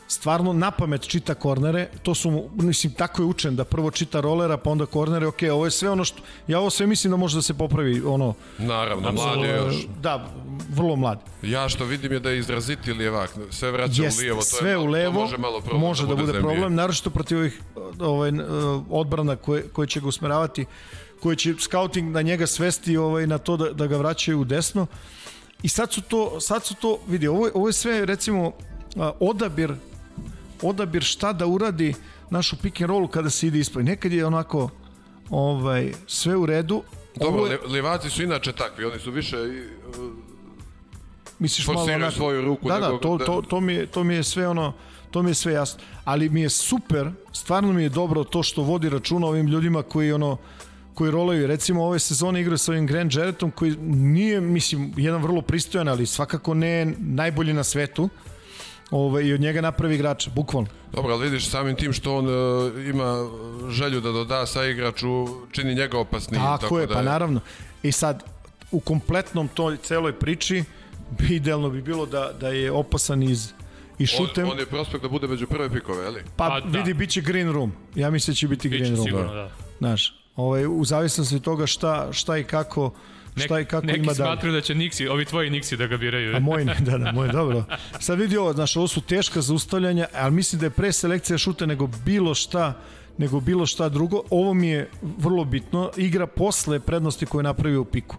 stvarno 0.08 0.54
na 0.54 0.71
pamet 0.71 1.01
čita 1.08 1.34
kornere, 1.36 1.88
to 2.04 2.15
su, 2.15 2.49
mislim, 2.56 2.93
tako 2.93 3.21
je 3.21 3.25
učen, 3.25 3.56
da 3.56 3.63
prvo 3.63 3.91
čita 3.91 4.19
rolera, 4.21 4.58
pa 4.58 4.69
onda 4.69 4.86
kornere, 4.86 5.27
ok, 5.27 5.38
ovo 5.51 5.65
je 5.65 5.71
sve 5.71 5.89
ono 5.89 6.04
što, 6.06 6.21
ja 6.47 6.60
ovo 6.60 6.69
sve 6.69 6.88
mislim 6.88 7.12
da 7.12 7.17
može 7.17 7.36
da 7.36 7.41
se 7.41 7.54
popravi, 7.54 8.01
ono, 8.06 8.34
Naravno, 8.58 9.12
mlad 9.12 9.39
je 9.39 9.56
još. 9.56 9.75
da, 10.01 10.27
vrlo 10.69 10.95
mlad. 10.95 11.19
Ja 11.41 11.69
što 11.69 11.86
vidim 11.86 12.12
je 12.12 12.19
da 12.19 12.30
je 12.30 12.39
izraziti 12.39 12.93
lijevak. 12.93 13.36
Sve 13.49 13.71
vraća 13.71 14.04
Jest, 14.04 14.17
u 14.19 14.21
lijevo. 14.21 14.39
To 14.39 14.45
sve 14.45 14.69
je, 14.69 14.77
u 14.77 14.84
to 14.84 14.89
levo, 14.89 15.21
može 15.21 15.38
malo 15.38 15.62
problem 15.62 15.82
može 15.82 16.08
da 16.08 16.15
bude 16.15 16.25
za 16.25 16.32
NBA. 16.34 16.41
problem, 16.41 16.75
naročito 16.75 17.10
protiv 17.10 17.38
ovih 17.38 17.62
ovaj, 17.99 18.32
odbrana 18.89 19.36
koje, 19.36 19.63
koje 19.67 19.88
će 19.88 19.99
ga 20.01 20.08
usmeravati, 20.08 20.65
koje 21.21 21.36
će 21.36 21.53
scouting 21.60 22.12
na 22.12 22.21
njega 22.21 22.47
svesti 22.47 22.97
ovaj, 22.97 23.27
na 23.27 23.38
to 23.38 23.57
da, 23.57 23.73
da 23.73 23.88
ga 23.88 23.97
vraćaju 23.97 24.39
u 24.39 24.45
desno. 24.45 24.88
I 25.63 25.67
sad 25.67 25.93
su 25.93 26.01
to, 26.01 26.39
sad 26.39 26.65
su 26.65 26.75
to 26.75 26.99
vidi, 27.07 27.27
ovo, 27.27 27.49
ovo 27.53 27.67
je 27.69 27.73
sve 27.73 28.05
recimo 28.05 28.51
odabir 29.19 29.73
odabir 30.62 31.03
šta 31.03 31.34
da 31.34 31.45
uradi 31.45 31.93
našu 32.29 32.55
pick 32.62 32.81
and 32.81 32.89
rollu 32.89 33.07
kada 33.07 33.29
se 33.29 33.47
ide 33.47 33.60
ispred. 33.60 33.86
Nekad 33.86 34.12
je 34.12 34.25
onako 34.25 34.69
ovaj 35.29 35.93
sve 36.07 36.36
u 36.36 36.45
redu. 36.45 36.84
Dobro, 37.15 37.45
je, 37.45 37.60
lijevaci 37.67 38.10
su 38.10 38.23
inače 38.23 38.51
takvi. 38.51 38.86
Oni 38.86 38.99
su 38.99 39.12
više 39.12 39.38
uh, 39.38 40.13
misliš 41.39 41.67
malo 41.67 41.84
onako, 41.84 42.12
svoju 42.12 42.41
ruku 42.41 42.67
Da, 42.67 42.79
da, 42.79 42.86
nego 42.86 42.97
to, 42.97 43.17
da- 43.17 43.25
to, 43.25 43.41
to, 43.41 43.60
mi 43.60 43.73
je, 43.73 43.86
to 43.86 44.03
mi 44.03 44.15
je 44.15 44.23
sve 44.23 44.47
ono, 44.47 44.73
to 45.12 45.23
mi 45.23 45.29
je 45.29 45.36
sve 45.36 45.53
jasno. 45.53 45.79
Ali 46.05 46.29
mi 46.29 46.41
je 46.41 46.49
super, 46.49 47.12
stvarno 47.34 47.73
mi 47.73 47.84
je 47.84 47.89
dobro 47.89 48.23
to 48.23 48.43
što 48.43 48.62
vodi 48.62 48.89
računa 48.89 49.27
ovim 49.27 49.47
ljudima 49.47 49.84
koji 49.84 50.12
ono 50.12 50.38
koji 50.93 51.12
rolaju. 51.12 51.47
Recimo 51.47 51.84
ove 51.84 51.99
sezone 51.99 52.41
igraju 52.41 52.58
sa 52.58 52.71
ovim 52.71 52.88
Grant 52.88 53.15
Jarrettom 53.15 53.51
koji 53.51 53.75
nije, 53.82 54.41
mislim, 54.41 54.93
jedan 54.97 55.21
vrlo 55.21 55.41
pristojan, 55.41 55.88
ali 55.88 56.06
svakako 56.06 56.54
ne 56.54 56.93
najbolji 56.99 57.54
na 57.54 57.63
svetu. 57.63 58.10
Ove, 58.91 59.27
I 59.27 59.34
od 59.34 59.41
njega 59.41 59.62
napravi 59.62 59.95
igrača, 59.95 60.32
bukvalno. 60.36 60.69
Dobro, 60.93 61.13
ali 61.13 61.23
vidiš 61.23 61.49
samim 61.49 61.75
tim 61.75 61.93
što 61.93 62.17
on 62.17 62.25
uh, 62.27 62.86
ima 62.86 63.30
želju 63.69 64.01
da 64.01 64.12
doda 64.12 64.45
sa 64.45 64.65
igraču, 64.65 65.27
čini 65.51 65.75
njega 65.75 65.97
opasnijim. 65.99 66.43
Tako, 66.43 66.80
je, 66.80 66.88
da 66.88 66.93
pa 66.93 67.01
naravno. 67.01 67.39
I 67.84 67.91
sad, 67.91 68.23
u 68.71 68.80
kompletnom 68.80 69.47
toj 69.47 69.77
celoj 69.77 70.13
priči, 70.13 70.63
idealno 71.30 71.69
bi 71.69 71.82
bilo 71.82 72.06
da, 72.06 72.32
da 72.39 72.47
je 72.47 72.71
opasan 72.71 73.23
iz 73.23 73.54
i 73.97 74.06
šutem. 74.06 74.45
On, 74.45 74.51
on 74.51 74.60
je 74.60 74.65
prospekt 74.65 75.04
da 75.04 75.10
bude 75.10 75.27
među 75.27 75.47
prve 75.47 75.69
pikove, 75.69 76.06
ali? 76.06 76.23
Pa, 76.36 76.49
Pa 76.49 76.60
da. 76.60 76.77
vidi, 76.77 76.93
bit 76.93 77.10
će 77.10 77.21
green 77.21 77.51
room. 77.51 77.71
Ja 77.95 78.10
mislim 78.10 78.34
da 78.34 78.36
će 78.36 78.47
biti 78.47 78.69
green 78.69 78.84
Biće 78.84 78.95
room. 78.95 79.06
sigurno, 79.06 79.34
da. 79.34 79.51
Znaš, 79.77 80.20
ovaj, 80.41 80.65
u 80.67 80.86
zavisnosti 80.86 81.36
od 81.36 81.41
toga 81.41 81.67
šta, 81.67 82.08
šta 82.12 82.38
i 82.38 82.43
kako, 82.43 82.93
šta 83.36 83.60
i 83.60 83.65
kako 83.65 83.86
neki 83.86 83.99
ima 83.99 84.13
dalje. 84.13 84.27
smatruju 84.27 84.54
da 84.54 84.62
će 84.62 84.75
Nixi, 84.75 85.10
ovi 85.10 85.25
tvoji 85.25 85.49
Nixi 85.49 85.75
da 85.75 85.88
ga 85.88 85.97
biraju. 85.97 86.36
A 86.36 86.39
moj 86.39 86.65
ne, 86.65 86.75
da, 86.80 86.97
da, 86.97 87.12
moj, 87.12 87.27
dobro. 87.39 87.63
Sad 87.99 88.19
vidi 88.19 88.38
ovo, 88.38 88.54
znaš, 88.54 88.75
ovo 88.75 88.88
su 88.88 89.01
teška 89.01 89.41
zaustavljanja, 89.41 90.08
ali 90.13 90.32
mislim 90.32 90.60
da 90.60 90.65
je 90.65 90.69
pre 90.69 90.91
selekcija 90.91 91.38
šuta 91.38 91.65
nego 91.65 91.88
bilo 91.88 92.36
šta 92.36 92.73
nego 93.17 93.39
bilo 93.39 93.65
šta 93.65 93.89
drugo. 93.89 94.21
Ovo 94.30 94.54
mi 94.54 94.67
je 94.67 94.89
vrlo 95.17 95.45
bitno. 95.45 95.91
Igra 95.97 96.27
posle 96.27 96.80
prednosti 96.80 97.25
koje 97.25 97.39
je 97.39 97.43
napravio 97.43 97.82
u 97.82 97.86
piku. 97.86 98.17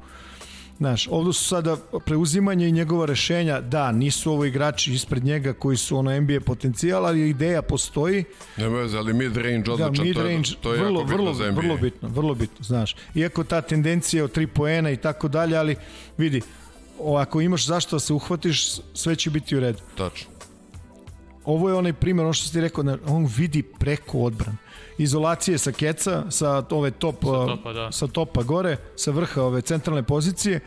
Znaš, 0.78 1.08
ovdje 1.10 1.32
su 1.32 1.44
sada 1.44 1.76
preuzimanje 2.06 2.68
i 2.68 2.72
njegova 2.72 3.06
rešenja, 3.06 3.60
da, 3.60 3.92
nisu 3.92 4.32
ovo 4.32 4.44
igrači 4.44 4.92
ispred 4.92 5.24
njega 5.24 5.52
koji 5.52 5.76
su 5.76 5.96
ono 5.96 6.20
NBA 6.20 6.40
potencijal, 6.46 7.06
ali 7.06 7.28
ideja 7.28 7.62
postoji. 7.62 8.24
Nema 8.56 8.76
veze, 8.78 8.98
ali 8.98 9.12
mid-range 9.12 9.64
Da, 9.64 9.72
odličan, 9.72 10.06
mid 10.06 10.14
to 10.14 10.20
je, 10.22 10.32
range, 10.32 10.48
to 10.60 10.74
je 10.74 10.80
vrlo, 10.80 11.00
jako 11.00 11.04
bitno 11.04 11.16
vrlo, 11.16 11.34
za 11.34 11.50
NBA. 11.50 11.60
vrlo 11.60 11.76
bitno, 11.76 12.08
vrlo 12.08 12.34
bitno, 12.34 12.64
znaš. 12.64 12.96
Iako 13.14 13.44
ta 13.44 13.60
tendencija 13.60 14.24
od 14.24 14.36
3 14.36 14.46
poena 14.46 14.90
i 14.90 14.96
tako 14.96 15.28
dalje, 15.28 15.56
ali 15.56 15.76
vidi, 16.18 16.42
ako 17.18 17.40
imaš 17.40 17.66
zašto 17.66 17.96
da 17.96 18.00
se 18.00 18.12
uhvatiš, 18.12 18.66
sve 18.94 19.16
će 19.16 19.30
biti 19.30 19.56
u 19.56 19.60
redu. 19.60 19.78
Tačno. 19.96 20.30
Ovo 21.44 21.68
je 21.68 21.74
onaj 21.74 21.92
primjer, 21.92 22.24
ono 22.24 22.32
što 22.32 22.48
si 22.48 22.60
rekao, 22.60 22.84
da 22.84 22.98
on 23.06 23.28
vidi 23.36 23.62
preko 23.62 24.18
odbran. 24.18 24.56
Izolacije 24.98 25.58
sa 25.58 25.72
keca, 25.72 26.24
sa 26.30 26.62
ove 26.70 26.90
top, 26.90 27.16
sa 27.24 27.46
topa, 27.46 27.72
da. 27.72 27.92
sa 27.92 28.06
topa 28.06 28.42
gore, 28.42 28.76
sa 28.96 29.10
vrha 29.10 29.42
ove 29.42 29.60
centralne 29.60 30.02
pozicije. 30.02 30.60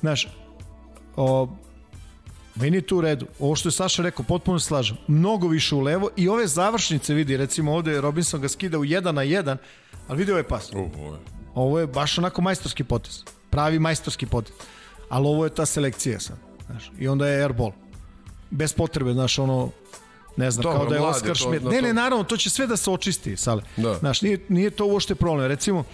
Znaš, 0.00 0.28
o, 1.16 1.48
meni 2.54 2.76
je 2.76 2.80
to 2.80 2.96
u 2.96 3.00
redu. 3.00 3.26
Ovo 3.40 3.56
što 3.56 3.68
je 3.68 3.72
Saša 3.72 4.02
rekao, 4.02 4.24
potpuno 4.24 4.58
slažem. 4.58 4.96
Mnogo 5.06 5.48
više 5.48 5.74
u 5.74 5.80
levo 5.80 6.10
i 6.16 6.28
ove 6.28 6.46
završnice 6.46 7.14
vidi, 7.14 7.36
recimo 7.36 7.74
ovde 7.74 8.00
Robinson 8.00 8.40
ga 8.40 8.48
skida 8.48 8.78
u 8.78 8.84
1 8.84 9.12
na 9.12 9.22
1, 9.22 9.56
ali 10.08 10.18
vidi 10.18 10.30
ovaj 10.30 10.42
pas. 10.42 10.70
Uh, 10.72 10.78
ovo 10.78 11.14
je. 11.14 11.20
Ovo 11.54 11.78
je 11.78 11.86
baš 11.86 12.18
onako 12.18 12.42
majstorski 12.42 12.84
potez. 12.84 13.24
Pravi 13.50 13.78
majstorski 13.78 14.26
potez. 14.26 14.54
Ali 15.08 15.26
ovo 15.26 15.44
je 15.44 15.54
ta 15.54 15.66
selekcija 15.66 16.20
sad. 16.20 16.36
Znaš, 16.66 16.90
I 16.98 17.08
onda 17.08 17.28
je 17.28 17.42
airball. 17.44 17.72
Bez 18.50 18.72
potrebe, 18.72 19.12
znaš, 19.12 19.38
ono, 19.38 19.70
ne 20.38 20.50
znam, 20.50 20.62
Dobro, 20.62 20.78
kao 20.78 20.88
da 20.88 20.94
je 20.94 21.00
mlad 21.00 21.24
je 21.24 21.32
Oskar 21.32 21.62
na 21.62 21.70
Ne, 21.70 21.82
ne, 21.82 21.92
naravno, 21.92 22.24
to 22.24 22.36
će 22.36 22.50
sve 22.50 22.66
da 22.66 22.76
se 22.76 22.90
očisti, 22.90 23.36
sale. 23.36 23.62
Da. 23.76 23.94
Znaš, 23.94 24.22
nije, 24.22 24.38
nije 24.48 24.70
to 24.70 24.86
uopšte 24.86 25.14
problem. 25.14 25.46
Recimo, 25.46 25.84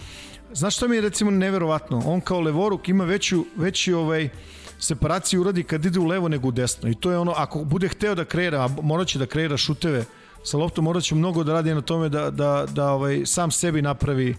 znaš 0.53 0.75
šta 0.75 0.87
mi 0.87 0.95
je 0.95 1.01
recimo 1.01 1.31
neverovatno? 1.31 2.03
On 2.05 2.21
kao 2.21 2.39
levoruk 2.41 2.89
ima 2.89 3.03
veću, 3.03 3.45
veći 3.55 3.93
ovaj, 3.93 4.29
separaciju 4.79 5.41
uradi 5.41 5.63
kad 5.63 5.85
ide 5.85 5.99
u 5.99 6.05
levo 6.05 6.29
nego 6.29 6.47
u 6.47 6.51
desno. 6.51 6.89
I 6.89 6.95
to 6.95 7.11
je 7.11 7.17
ono, 7.17 7.33
ako 7.37 7.63
bude 7.63 7.87
hteo 7.87 8.15
da 8.15 8.25
kreira, 8.25 8.61
a 8.61 8.67
morat 8.81 9.07
će 9.07 9.19
da 9.19 9.25
kreira 9.25 9.57
šuteve 9.57 10.05
sa 10.43 10.57
loptom, 10.57 10.83
morat 10.83 11.03
će 11.03 11.15
mnogo 11.15 11.43
da 11.43 11.53
radi 11.53 11.73
na 11.73 11.81
tome 11.81 12.09
da, 12.09 12.29
da, 12.29 12.65
da 12.69 12.91
ovaj, 12.91 13.25
sam 13.25 13.51
sebi 13.51 13.81
napravi 13.81 14.35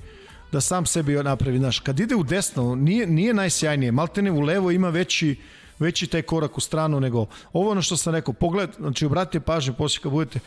da 0.53 0.61
sam 0.61 0.87
sebi 0.87 1.15
napravi, 1.23 1.59
znaš, 1.59 1.79
kad 1.79 2.01
ide 2.01 2.15
u 2.15 2.23
desno, 2.23 2.75
nije, 2.75 3.07
nije 3.07 3.35
najsjajnije, 3.35 3.93
maltene 3.93 4.31
u 4.31 4.41
levo 4.41 4.71
ima 4.71 4.89
veći, 4.89 5.37
veći 5.79 6.07
taj 6.07 6.23
korak 6.23 6.59
u 6.59 6.61
stranu 6.61 7.01
nego 7.01 7.27
ovo 7.53 7.71
ono 7.71 7.83
što 7.83 7.97
sam 7.97 8.15
rekao, 8.15 8.35
pogled, 8.35 8.71
znači 8.79 9.07
obratite 9.07 9.41
pažnju 9.41 9.75
poslije 9.75 10.03
kad 10.03 10.13
budete 10.13 10.41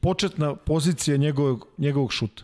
početna 0.00 0.54
pozicija 0.54 1.16
njegovog, 1.16 1.66
njegovog 1.78 2.12
šuta. 2.12 2.42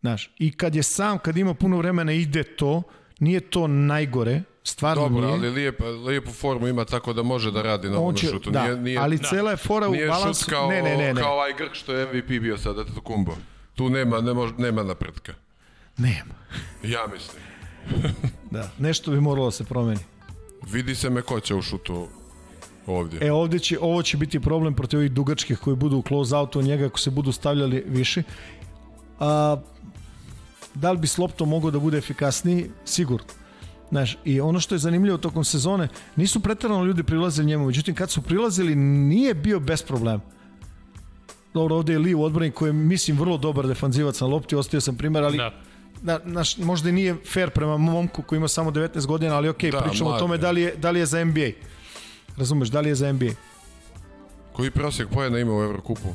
Znaš, 0.00 0.30
i 0.38 0.52
kad 0.52 0.74
je 0.74 0.82
sam, 0.82 1.18
kad 1.18 1.36
ima 1.36 1.54
puno 1.54 1.78
vremena 1.78 2.12
ide 2.12 2.42
to, 2.42 2.82
nije 3.18 3.40
to 3.40 3.66
najgore, 3.66 4.42
stvarno 4.64 5.02
Dobro, 5.02 5.20
nije. 5.20 5.32
ali 5.32 5.50
lijep, 5.50 5.80
lijepu 6.06 6.30
formu 6.32 6.68
ima 6.68 6.84
tako 6.84 7.12
da 7.12 7.22
može 7.22 7.50
da 7.50 7.62
radi 7.62 7.90
na 7.90 7.98
ovom 7.98 8.16
šutu. 8.16 8.50
da, 8.50 8.62
nije, 8.62 8.76
nije, 8.76 8.98
ali 8.98 9.18
cela 9.18 9.50
je 9.50 9.56
fora 9.56 9.88
u 9.88 9.92
nije 9.92 10.08
balansu. 10.08 10.44
šut 10.44 10.50
kao, 10.50 10.68
ne, 10.70 10.82
ne, 10.82 10.96
ne, 10.96 11.14
ne. 11.14 11.20
kao 11.20 11.32
ovaj 11.32 11.52
Grk 11.58 11.74
što 11.74 11.92
je 11.92 12.06
MVP 12.06 12.26
bio 12.28 12.58
sad, 12.58 12.78
eto 12.78 13.00
kumbo. 13.00 13.36
Tu 13.74 13.90
nema, 13.90 14.20
ne 14.20 14.34
mož, 14.34 14.50
nema 14.58 14.82
napretka. 14.82 15.34
Nema. 15.96 16.34
Ja 16.82 17.06
mislim. 17.12 17.42
Da, 18.50 18.70
nešto 18.78 19.10
bi 19.10 19.20
moralo 19.20 19.46
da 19.46 19.50
se 19.50 19.64
promeni. 19.64 20.00
Vidi 20.72 20.94
se 20.94 21.10
me 21.10 21.22
ko 21.22 21.40
će 21.40 21.54
u 21.54 21.62
šutu 21.62 22.06
ovdje. 22.86 23.18
E 23.22 23.32
ovde 23.32 23.58
će, 23.58 23.78
ovo 23.80 24.02
će 24.02 24.16
biti 24.16 24.40
problem 24.40 24.74
protiv 24.74 24.98
ovih 24.98 25.12
dugačkih 25.12 25.58
koji 25.58 25.76
budu 25.76 25.96
u 25.96 26.02
close 26.08 26.36
outu 26.36 26.58
od 26.58 26.64
njega 26.64 26.86
ako 26.86 26.98
se 26.98 27.10
budu 27.10 27.32
stavljali 27.32 27.84
više. 27.86 28.22
A, 29.20 29.56
da 30.74 30.92
li 30.92 30.98
bi 30.98 31.06
s 31.06 31.18
loptom 31.18 31.48
mogao 31.48 31.70
da 31.70 31.78
bude 31.78 31.98
efikasniji? 31.98 32.70
Sigurno. 32.84 33.26
Znaš, 33.90 34.18
i 34.24 34.40
ono 34.40 34.60
što 34.60 34.74
je 34.74 34.78
zanimljivo 34.78 35.18
tokom 35.18 35.44
sezone, 35.44 35.88
nisu 36.16 36.40
pretarano 36.40 36.84
ljudi 36.84 37.02
prilazili 37.02 37.46
njemu, 37.46 37.66
međutim 37.66 37.94
kad 37.94 38.10
su 38.10 38.22
prilazili 38.22 38.74
nije 38.76 39.34
bio 39.34 39.60
bez 39.60 39.82
problema. 39.82 40.20
Dobro, 41.54 41.76
ovde 41.76 41.92
je 41.92 41.98
Lee 41.98 42.16
odbranik 42.16 42.54
koji 42.54 42.68
je, 42.68 42.72
mislim, 42.72 43.18
vrlo 43.18 43.38
dobar 43.38 43.66
defanzivac 43.66 44.20
na 44.20 44.26
lopti, 44.26 44.56
ostavio 44.56 44.80
sam 44.80 44.96
primer, 44.96 45.22
ali 45.24 45.36
Da. 45.36 45.52
Na, 46.02 46.20
naš, 46.24 46.56
možda 46.58 46.88
i 46.88 46.92
nije 46.92 47.16
fair 47.24 47.50
prema 47.50 47.76
momku 47.76 48.22
koji 48.22 48.36
ima 48.36 48.48
samo 48.48 48.70
19 48.70 49.06
godina, 49.06 49.36
ali 49.36 49.48
okej, 49.48 49.70
Da, 49.70 49.78
okay, 49.78 49.82
pričamo 49.82 50.06
o 50.06 50.12
mlad 50.12 50.20
tome 50.20 50.38
da 50.38 50.50
li, 50.50 50.62
je, 50.62 50.74
da 50.76 50.90
li 50.90 51.00
je 51.00 51.06
za 51.06 51.24
NBA. 51.24 51.48
Razumeš, 52.36 52.68
da 52.68 52.80
li 52.80 52.88
je 52.88 52.94
za 52.94 53.12
NBA? 53.12 53.30
Koji 54.52 54.70
prosjek 54.70 55.08
pojena 55.08 55.38
ima 55.38 55.52
u 55.52 55.62
Evrokupu? 55.62 56.08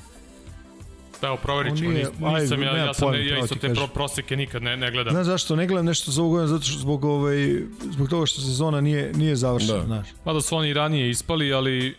Pa 1.22 1.28
Evo, 1.28 1.38
proverit 1.38 1.78
ćemo, 1.78 1.90
nije- 1.90 2.04
nis, 2.04 2.12
nisam 2.12 2.34
ajde, 2.36 2.56
ja, 2.58 2.78
ja, 2.78 2.94
sam, 2.94 3.08
pojma, 3.08 3.18
ja 3.26 3.40
isto 3.40 3.56
te 3.56 3.60
kažem. 3.62 3.76
pro, 3.76 3.88
proseke 3.88 4.36
nikad 4.36 4.64
ne, 4.64 4.78
ne 4.78 4.92
gledam. 4.92 5.14
Znaš 5.14 5.26
zašto? 5.26 5.56
Ne 5.56 5.68
gledam 5.68 5.86
nešto 5.86 6.12
za 6.12 6.22
ovu 6.22 6.32
godinu, 6.32 6.48
zato 6.48 6.64
što 6.64 6.80
zbog, 6.80 7.06
ovaj, 7.06 7.56
zbog 7.84 8.10
toga 8.10 8.26
što 8.26 8.42
sezona 8.42 8.82
nije, 8.82 9.14
nije 9.14 9.36
završena, 9.36 9.78
Da. 9.78 9.86
znaš. 9.86 10.08
Mada 10.26 10.42
su 10.42 10.56
oni 10.56 10.74
ranije 10.74 11.10
ispali, 11.10 11.54
ali 11.54 11.96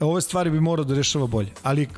Ove 0.00 0.20
stvari 0.20 0.50
bi 0.50 0.60
morao 0.60 0.84
da 0.84 0.94
rešava 0.94 1.26
bolje, 1.26 1.48
ali 1.62 1.88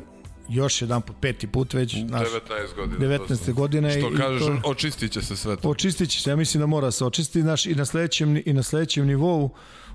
još 0.48 0.82
jedan 0.82 1.02
put, 1.02 1.16
peti 1.20 1.46
put 1.46 1.74
već, 1.74 1.96
znaš, 1.98 2.28
19 2.28 2.74
godina. 2.76 2.98
19. 3.18 3.52
godine 3.52 3.90
Što 3.90 4.08
i 4.08 4.16
kažeš, 4.16 4.40
to- 4.40 4.60
očistit 4.64 5.12
će 5.12 5.22
se 5.22 5.36
sve 5.36 5.56
to. 5.56 5.68
očistit 5.68 6.10
će 6.10 6.20
se, 6.20 6.30
ja 6.30 6.36
mislim 6.36 6.60
da 6.60 6.66
mora 6.66 6.90
se 6.90 7.04
očistiti, 7.04 7.42
znaš, 7.42 7.66
i 7.66 7.74
na 7.74 7.84
sledećem, 7.84 8.42
i 8.46 8.52
na 8.52 8.62
sledećem 8.62 9.06
nivou 9.06 9.50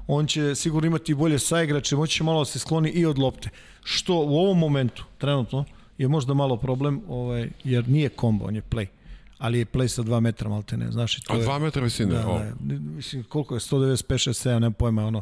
on 0.07 0.27
će 0.27 0.55
sigurno 0.55 0.87
imati 0.87 1.13
bolje 1.13 1.39
saigrače, 1.39 1.95
moći 1.95 2.13
će 2.13 2.23
malo 2.23 2.39
da 2.39 2.45
se 2.45 2.59
skloni 2.59 2.89
i 2.89 3.05
od 3.05 3.17
lopte. 3.19 3.49
Što 3.83 4.15
u 4.15 4.37
ovom 4.37 4.59
momentu, 4.59 5.03
trenutno, 5.17 5.65
je 5.97 6.07
možda 6.07 6.33
malo 6.33 6.57
problem, 6.57 7.01
ovaj, 7.07 7.49
jer 7.63 7.89
nije 7.89 8.09
kombo, 8.09 8.45
on 8.45 8.55
je 8.55 8.61
play. 8.61 8.85
Ali 9.37 9.59
je 9.59 9.65
play 9.65 9.87
sa 9.87 10.03
2 10.03 10.19
metra 10.19 10.49
malte 10.49 10.77
ne, 10.77 10.91
znaš, 10.91 11.17
i 11.17 11.21
to 11.21 11.33
A 11.33 11.35
je... 11.35 11.43
2 11.43 11.59
metra 11.59 11.83
visine, 11.83 12.13
Da, 12.13 12.27
o. 12.27 12.39
da, 12.59 12.75
mislim, 12.75 13.23
koliko 13.23 13.55
je, 13.55 13.59
195, 13.59 13.93
6, 14.29 14.49
7, 14.49 14.59
nema 14.59 14.71
pojma, 14.71 15.05
ono, 15.05 15.21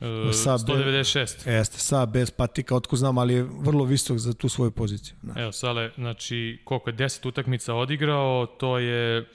uh, 0.00 0.34
Sa 0.34 0.52
B- 0.52 0.72
196. 0.72 1.50
jeste, 1.50 1.78
sa, 1.78 2.06
bez 2.06 2.30
patika, 2.30 2.76
otko 2.76 2.96
znam, 2.96 3.18
ali 3.18 3.34
je 3.34 3.42
vrlo 3.42 3.84
visok 3.84 4.18
za 4.18 4.32
tu 4.32 4.48
svoju 4.48 4.70
poziciju. 4.70 5.16
Da. 5.22 5.40
Evo, 5.42 5.52
Sale, 5.52 5.90
znači, 5.94 6.58
koliko 6.64 6.90
je 6.90 6.96
10 6.96 7.28
utakmica 7.28 7.74
odigrao, 7.74 8.46
to 8.46 8.78
je 8.78 9.26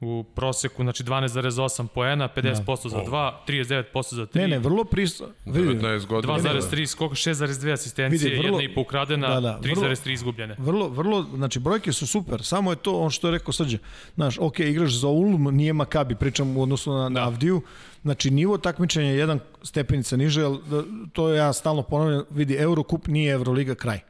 u 0.00 0.24
proseku, 0.24 0.82
znači 0.82 1.04
12,8 1.04 1.86
poena, 1.86 2.28
50% 2.28 2.54
za 2.88 2.96
2, 2.98 3.32
39% 3.48 3.82
za 4.10 4.22
3, 4.24 4.36
Ne, 4.36 4.48
ne, 4.48 4.58
vrlo 4.58 4.84
pristo. 4.84 5.28
Vidi, 5.44 5.58
19 5.68 6.06
godina. 6.06 6.34
2,3 6.34 6.86
skoka, 6.86 7.14
6,2 7.14 7.72
asistencije, 7.72 8.30
Vidi, 8.30 8.36
vrlo- 8.38 8.58
jedna 8.58 8.62
i 8.62 8.74
po 8.74 8.80
ukradena, 8.80 9.28
Da, 9.30 9.40
da, 9.40 9.58
vrlo- 9.62 9.82
3,3 9.82 10.12
izgubljene. 10.12 10.54
Vrlo, 10.58 10.88
vrlo, 10.88 11.26
znači 11.34 11.58
brojke 11.60 11.92
su 11.92 12.06
super, 12.06 12.42
samo 12.42 12.72
je 12.72 12.76
to 12.76 12.94
ono 12.94 13.10
što 13.10 13.28
je 13.28 13.32
rekao 13.32 13.52
Srđe. 13.52 13.78
Znaš, 14.14 14.38
ok, 14.38 14.60
igraš 14.60 14.92
za 14.92 15.08
Ulm, 15.08 15.56
nije 15.56 15.72
Makabi, 15.72 16.14
pričam 16.14 16.56
u 16.56 16.62
odnosu 16.62 16.92
na, 16.92 17.08
na 17.08 17.20
Avdiju, 17.20 17.62
znači 18.02 18.30
nivo 18.30 18.58
takmičenja 18.58 19.08
je 19.08 19.18
jedan 19.18 19.40
stepenica 19.62 20.16
niže, 20.16 20.42
ali 20.42 20.58
da, 20.66 20.82
to 21.12 21.28
ja 21.28 21.52
stalno 21.52 21.82
ponavljam, 21.82 22.24
vidi, 22.30 22.54
Eurocup 22.54 23.06
nije 23.06 23.32
Euroliga 23.32 23.74
kraj. 23.74 24.00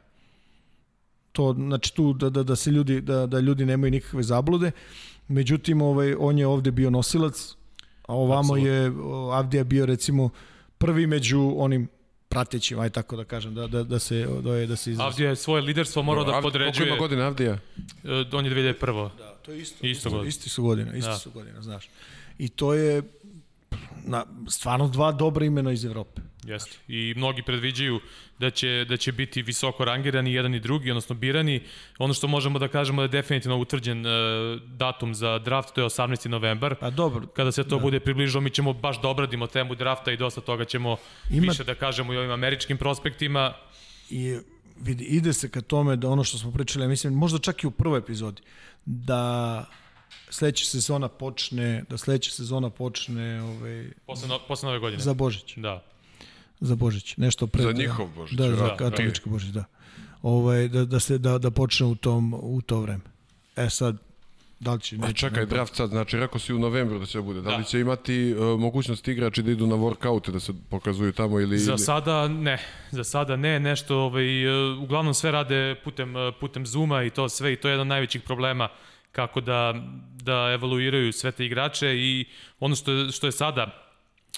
To, 1.31 1.53
znači 1.53 1.95
tu 1.95 2.13
da, 2.13 2.29
da, 2.29 2.43
da 2.43 2.55
se 2.55 2.71
ljudi, 2.71 3.01
da, 3.01 3.25
da 3.25 3.39
ljudi 3.39 3.65
nemaju 3.65 3.91
nikakve 3.91 4.23
zablude, 4.23 4.71
međutim, 5.29 5.81
ovaj, 5.81 6.15
on 6.19 6.37
je 6.37 6.47
ovde 6.47 6.71
bio 6.71 6.89
nosilac, 6.89 7.55
a 8.01 8.13
ovamo 8.15 8.57
je 8.57 8.91
Avdija 9.33 9.63
bio 9.63 9.85
recimo 9.85 10.29
prvi 10.77 11.07
među 11.07 11.53
onim 11.57 11.87
pratećim, 12.29 12.79
aj 12.79 12.89
tako 12.89 13.15
da 13.15 13.23
kažem, 13.25 13.55
da, 13.55 13.67
da, 13.67 13.83
da 13.83 13.99
se, 13.99 14.27
da, 14.43 14.55
je, 14.55 14.67
da 14.67 14.75
se 14.75 14.91
izrazi. 14.91 15.07
Avdija 15.07 15.29
je 15.29 15.35
svoje 15.35 15.61
liderstvo 15.61 16.03
morao 16.03 16.23
da 16.23 16.31
Avdi- 16.31 16.41
Koliko 16.41 16.47
podređuje, 16.49 16.87
ima 16.87 16.97
godina 16.97 17.25
Avdija? 17.25 17.53
e, 17.53 17.57
on 18.31 18.45
je 18.45 18.51
2001. 18.51 19.09
Da, 19.17 19.35
to 19.35 19.51
je 19.51 19.61
isto. 19.61 19.87
Isto 19.87 20.09
godina. 20.09 20.27
Isti 20.29 20.49
su 20.49 20.63
godina, 20.63 20.93
isti 20.93 21.09
Da. 21.09 21.17
su 21.17 21.31
godina, 21.31 21.61
znaš. 21.61 21.89
I 22.37 22.49
to 22.49 22.73
je 22.73 23.03
na, 24.05 24.25
stvarno 24.49 24.87
dva 24.87 25.11
dobra 25.11 25.45
imena 25.45 25.71
iz 25.71 25.85
Evrope. 25.85 26.21
Jeste. 26.43 26.77
I 26.87 27.13
mnogi 27.17 27.43
predviđaju 27.43 27.99
da 28.39 28.49
će, 28.49 28.85
da 28.85 28.97
će 28.97 29.11
biti 29.11 29.41
visoko 29.41 29.85
rangirani 29.85 30.33
jedan 30.33 30.55
i 30.55 30.59
drugi, 30.59 30.91
odnosno 30.91 31.15
birani. 31.15 31.61
Ono 31.97 32.13
što 32.13 32.27
možemo 32.27 32.59
da 32.59 32.67
kažemo 32.67 32.97
da 32.97 33.05
je 33.05 33.21
definitivno 33.21 33.57
utvrđen 33.57 34.05
e, 34.05 34.09
datum 34.67 35.15
za 35.15 35.39
draft, 35.39 35.73
to 35.73 35.81
je 35.81 35.85
18. 35.85 36.27
novembar. 36.27 36.75
Pa 36.75 36.89
dobro, 36.89 37.27
Kada 37.27 37.51
se 37.51 37.63
to 37.63 37.75
da. 37.75 37.81
bude 37.81 37.99
približilo, 37.99 38.41
mi 38.41 38.49
ćemo 38.49 38.73
baš 38.73 39.01
da 39.01 39.07
obradimo 39.07 39.47
temu 39.47 39.75
drafta 39.75 40.11
i 40.11 40.17
dosta 40.17 40.41
toga 40.41 40.65
ćemo 40.65 40.97
Ima- 41.29 41.41
više 41.41 41.63
da 41.63 41.75
kažemo 41.75 42.13
i 42.13 42.17
ovim 42.17 42.31
američkim 42.31 42.77
prospektima. 42.77 43.53
i 44.09 44.37
vidi, 44.77 45.03
ide 45.03 45.33
se 45.33 45.49
ka 45.49 45.61
tome 45.61 45.95
da 45.95 46.09
ono 46.09 46.23
što 46.23 46.37
smo 46.37 46.51
pričali, 46.51 46.85
ja 46.85 46.89
mislim, 46.89 47.13
možda 47.13 47.39
čak 47.39 47.63
i 47.63 47.67
u 47.67 47.71
prvoj 47.71 47.99
epizodi, 47.99 48.41
da 48.85 49.65
sledeća 50.29 50.65
sezona 50.65 51.07
počne, 51.09 51.83
da 51.89 51.97
sledeća 51.97 52.31
sezona 52.31 52.69
počne 52.69 53.41
ovaj, 53.43 53.87
Posle, 54.05 54.27
no, 54.27 54.39
posle 54.39 54.67
nove 54.67 54.79
godine. 54.79 55.01
za 55.01 55.13
Božić. 55.13 55.53
Da. 55.55 55.83
Za 56.59 56.75
Božić, 56.75 57.17
nešto 57.17 57.47
pre. 57.47 57.63
Za 57.63 57.71
njihov 57.71 58.07
Božić, 58.15 58.37
Da, 58.37 58.47
da, 58.47 58.55
za 58.55 58.67
da, 58.67 58.75
katolički 58.75 59.29
Božić, 59.29 59.49
da. 59.49 59.63
Ovaj, 60.21 60.67
da, 60.67 60.85
da, 60.85 60.99
se, 60.99 61.17
da, 61.17 61.37
da 61.37 61.51
počne 61.51 61.85
u, 61.85 61.95
tom, 61.95 62.33
u 62.33 62.61
to 62.61 62.79
vreme. 62.79 63.03
E 63.55 63.69
sad, 63.69 63.95
da 64.59 64.73
li 64.73 64.81
će... 64.81 64.95
A 64.95 64.99
neće, 64.99 65.13
čekaj, 65.13 65.39
ne- 65.39 65.45
draft 65.45 65.75
sad, 65.75 65.89
znači 65.89 66.17
rekao 66.17 66.39
si 66.39 66.53
u 66.53 66.59
novembru 66.59 66.99
da 66.99 67.05
će 67.05 67.21
bude. 67.21 67.41
Da 67.41 67.49
li 67.49 67.57
Da. 67.57 67.63
će 67.63 67.79
imati 67.79 68.33
uh, 68.33 68.59
mogućnost 68.59 69.07
igrači 69.07 69.43
da 69.43 69.51
idu 69.51 69.67
na 69.67 69.75
workoute, 69.75 70.31
da 70.31 70.39
se 70.39 70.53
pokazuju 70.69 71.11
tamo 71.11 71.39
ili... 71.39 71.57
Za 71.57 71.71
ili... 71.71 71.79
sada 71.79 72.27
ne, 72.27 72.57
za 72.91 73.03
sada 73.03 73.35
ne, 73.35 73.59
nešto, 73.59 73.97
ovaj, 73.97 74.43
e, 74.43 74.73
uglavnom 74.73 75.13
sve 75.13 75.31
rade 75.31 75.75
putem, 75.83 76.17
e, 76.17 76.31
putem 76.39 76.65
Zuma 76.65 77.03
i 77.03 77.09
to 77.09 77.29
sve 77.29 77.53
i 77.53 77.55
to 77.55 77.67
je 77.67 77.71
jedan 77.71 77.81
od 77.81 77.87
najvećih 77.87 78.21
problema 78.21 78.69
kako 79.11 79.41
da, 79.41 79.73
da 80.23 80.51
evaluiraju 80.53 81.13
sve 81.13 81.31
te 81.31 81.45
igrače 81.45 81.95
i 81.97 82.25
ono 82.59 82.75
što 82.75 82.91
je, 82.91 83.11
što 83.11 83.27
je 83.27 83.31
sada 83.31 83.88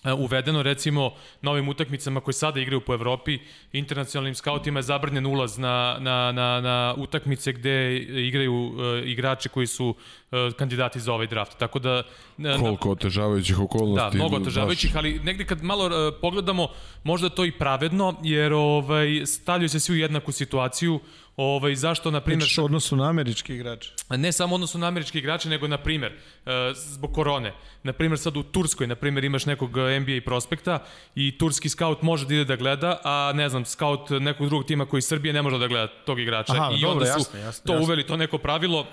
uvedeno 0.10 0.64
recimo 0.64 1.12
na 1.42 1.52
ovim 1.52 1.70
utakmicama 1.70 2.20
koji 2.20 2.34
sada 2.34 2.60
igraju 2.60 2.82
po 2.82 2.94
Evropi, 2.94 3.40
internacionalnim 3.74 4.36
skautima 4.36 4.80
je 4.80 4.84
zabranjen 4.84 5.26
ulaz 5.26 5.58
na, 5.58 5.98
na, 6.00 6.32
na, 6.32 6.62
na 6.62 6.96
utakmice 6.98 7.52
gde 7.54 7.98
igraju 7.98 8.72
e, 8.98 9.04
igrači 9.06 9.50
koji 9.50 9.68
su 9.68 9.96
e, 10.32 10.52
kandidati 10.52 11.00
za 11.00 11.14
ovaj 11.14 11.28
draft. 11.28 11.58
Tako 11.58 11.80
da 11.80 11.90
e, 11.90 12.04
na, 12.38 12.58
Koliko 12.58 12.92
otežavajućih 12.92 13.58
Da, 13.58 13.64
okolnosti. 13.64 14.18
mnogo 14.18 14.36
baš- 14.36 14.42
otežavajućih, 14.42 14.98
ali 14.98 15.20
negde 15.20 15.46
kad 15.46 15.64
malo 15.64 15.86
uh, 15.86 16.14
pogledamo, 16.22 16.68
možda 17.04 17.30
to 17.30 17.46
i 17.46 17.52
pravedno, 17.52 18.16
jer 18.24 18.54
ovaj, 18.54 19.26
stavljaju 19.26 19.70
se 19.70 19.80
svi 19.80 19.94
u 19.94 19.98
jednaku 19.98 20.32
situaciju. 20.32 21.00
Ovaj, 21.38 21.76
zašto, 21.76 22.12
na 22.12 22.22
primjer, 22.22 22.40
Pričaš 22.40 22.58
o 22.58 22.66
odnosu 22.66 22.96
na 22.96 23.10
američki 23.10 23.56
igrače. 23.56 23.94
ne 24.10 24.32
samo 24.32 24.56
odnosno 24.56 24.80
na 24.80 24.88
američki 24.88 25.18
igrače, 25.18 25.50
nego, 25.50 25.68
na 25.68 25.78
primjer, 25.78 26.12
uh, 26.12 26.52
zbog 26.76 27.14
korone. 27.14 27.54
Na 27.84 27.94
primjer, 27.94 28.20
sad 28.20 28.38
u 28.38 28.44
Turskoj, 28.44 28.88
na 28.88 28.96
primjer, 28.96 29.24
imaš 29.24 29.46
nekog 29.46 29.70
uh, 29.78 29.84
NBA 30.02 30.22
prospekta 30.26 30.80
i 31.16 31.38
turski 31.38 31.70
scout 31.70 32.02
može 32.02 32.26
da 32.26 32.34
ide 32.34 32.46
da 32.46 32.56
gleda, 32.56 33.00
a 33.04 33.32
ne 33.36 33.50
znam, 33.50 33.66
scout 33.66 34.10
nekog 34.10 34.48
drugog 34.48 34.68
tima 34.68 34.86
koji 34.86 35.00
iz 35.00 35.06
Srbije 35.06 35.34
ne 35.34 35.42
može 35.42 35.58
da 35.58 35.68
gleda 35.68 35.88
tog 36.06 36.20
igrača. 36.20 36.54
Aha, 36.54 36.72
I 36.78 36.82
dobro, 36.82 36.92
onda 36.92 37.06
su 37.06 37.20
jasno, 37.20 37.40
jasno, 37.40 37.64
to 37.66 37.74
jasno. 37.74 37.86
uveli, 37.86 38.08
to 38.08 38.18
neko 38.18 38.38
pravilo 38.38 38.88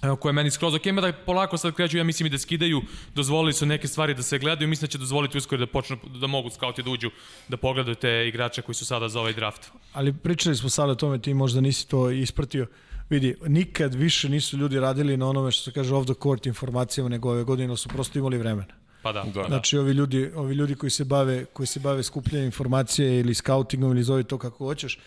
Koje 0.00 0.30
je 0.30 0.34
meni 0.34 0.50
skroz 0.50 0.74
ok, 0.74 0.86
da 0.86 1.12
polako 1.12 1.56
sad 1.56 1.74
kreću, 1.74 1.96
ja 1.98 2.04
mislim 2.04 2.26
i 2.26 2.30
da 2.30 2.38
skidaju, 2.38 2.82
dozvolili 3.14 3.52
su 3.52 3.66
neke 3.66 3.88
stvari 3.88 4.14
da 4.14 4.22
se 4.22 4.38
gledaju, 4.38 4.68
mislim 4.68 4.86
da 4.86 4.90
će 4.90 4.98
dozvoliti 4.98 5.38
uskoro 5.38 5.58
da 5.58 5.66
počnu, 5.66 5.96
da 6.20 6.26
mogu 6.26 6.50
skauti 6.50 6.82
da 6.82 6.90
uđu, 6.90 7.10
da 7.48 7.56
pogledaju 7.56 7.94
te 7.94 8.28
igrače 8.28 8.62
koji 8.62 8.74
su 8.74 8.86
sada 8.86 9.08
za 9.08 9.20
ovaj 9.20 9.32
draft. 9.32 9.70
Ali 9.92 10.12
pričali 10.12 10.56
smo 10.56 10.68
sada 10.68 10.92
o 10.92 10.94
tome, 10.94 11.18
ti 11.18 11.34
možda 11.34 11.60
nisi 11.60 11.88
to 11.88 12.10
ispratio. 12.10 12.66
Vidi, 13.10 13.34
nikad 13.46 13.94
više 13.94 14.28
nisu 14.28 14.56
ljudi 14.56 14.80
radili 14.80 15.16
na 15.16 15.28
onome 15.28 15.50
što 15.50 15.62
se 15.62 15.72
kaže 15.72 15.94
off 15.94 16.06
the 16.06 16.14
court 16.22 16.46
informacijama, 16.46 17.08
nego 17.08 17.30
ove 17.30 17.44
godine 17.44 17.76
su 17.76 17.88
prosto 17.88 18.18
imali 18.18 18.38
vremena. 18.38 18.74
Pa 19.02 19.12
da, 19.12 19.22
Da. 19.22 19.42
da. 19.42 19.48
Znači 19.48 19.78
ovi 19.78 19.92
ljudi, 19.92 20.30
ovi 20.34 20.54
ljudi 20.54 20.74
koji 20.74 20.90
se 20.90 21.04
bave 21.04 21.44
koji 21.44 21.66
se 21.66 21.80
bave 21.80 22.02
skupljanjem 22.02 22.46
informacije 22.46 23.20
ili 23.20 23.34
scoutingom 23.34 23.92
ili 23.92 24.02
zove 24.02 24.22
to 24.22 24.38
kako 24.38 24.64
hoćeš, 24.64 24.98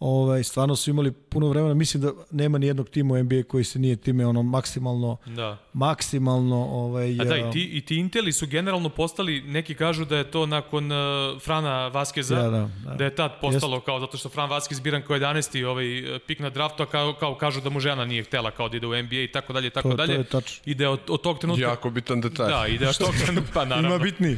ovaj 0.00 0.44
stvarno 0.44 0.76
su 0.76 0.90
imali 0.90 1.12
puno 1.12 1.48
vremena. 1.48 1.74
Mislim 1.74 2.02
da 2.02 2.12
nema 2.30 2.58
ni 2.58 2.66
jednog 2.66 2.88
tima 2.88 3.14
u 3.14 3.18
NBA 3.18 3.42
koji 3.42 3.64
se 3.64 3.78
nije 3.78 3.96
time 3.96 4.26
ono 4.26 4.42
maksimalno 4.42 5.16
da. 5.26 5.58
maksimalno 5.72 6.56
ovaj 6.64 7.16
A 7.20 7.24
da, 7.24 7.36
i 7.38 7.50
ti, 7.52 7.70
i 7.72 7.80
ti 7.80 7.96
Inteli 7.96 8.32
su 8.32 8.46
generalno 8.46 8.88
postali, 8.88 9.40
neki 9.42 9.74
kažu 9.74 10.04
da 10.04 10.16
je 10.16 10.30
to 10.30 10.46
nakon 10.46 10.92
uh, 10.92 10.98
Frana 11.40 11.88
Vaskeza, 11.88 12.36
Da, 12.36 12.42
da, 12.42 12.50
da. 12.84 12.94
da 12.94 13.04
je 13.04 13.14
tad 13.14 13.32
postalo 13.40 13.80
kao, 13.80 14.00
zato 14.00 14.16
što 14.16 14.28
Fran 14.28 14.50
Vaskez 14.50 14.80
biran 14.80 15.02
kao 15.02 15.16
11. 15.16 15.64
ovaj, 15.64 15.84
pik 16.20 16.38
na 16.38 16.50
draftu, 16.50 16.82
a 16.82 16.86
kao, 16.86 17.14
kao 17.14 17.34
kažu 17.34 17.60
da 17.60 17.70
mu 17.70 17.80
žena 17.80 18.04
nije 18.04 18.22
htela 18.22 18.50
kao 18.50 18.68
da 18.68 18.76
ide 18.76 18.86
u 18.86 19.02
NBA 19.02 19.16
i 19.16 19.28
tako 19.28 19.52
dalje 19.52 19.66
i 19.66 19.70
tako 19.70 19.88
To- 19.88 19.90
to 19.90 19.96
dalje. 19.96 20.14
je 20.14 20.24
tačno. 20.24 20.62
I 20.66 20.74
da 20.74 20.90
od, 20.90 21.00
od 21.08 21.20
tog 21.20 21.38
trenutka... 21.38 21.62
Jako 21.62 21.90
bitan 21.90 22.20
detalj. 22.20 22.48
Da, 22.48 22.66
i 22.66 22.78
da 22.78 22.88
od 22.88 22.98
tog 22.98 23.14
trenutka, 23.24 23.50
pa 23.54 23.64
naravno. 23.64 23.88
ima 23.88 23.98
bitniji. 23.98 24.36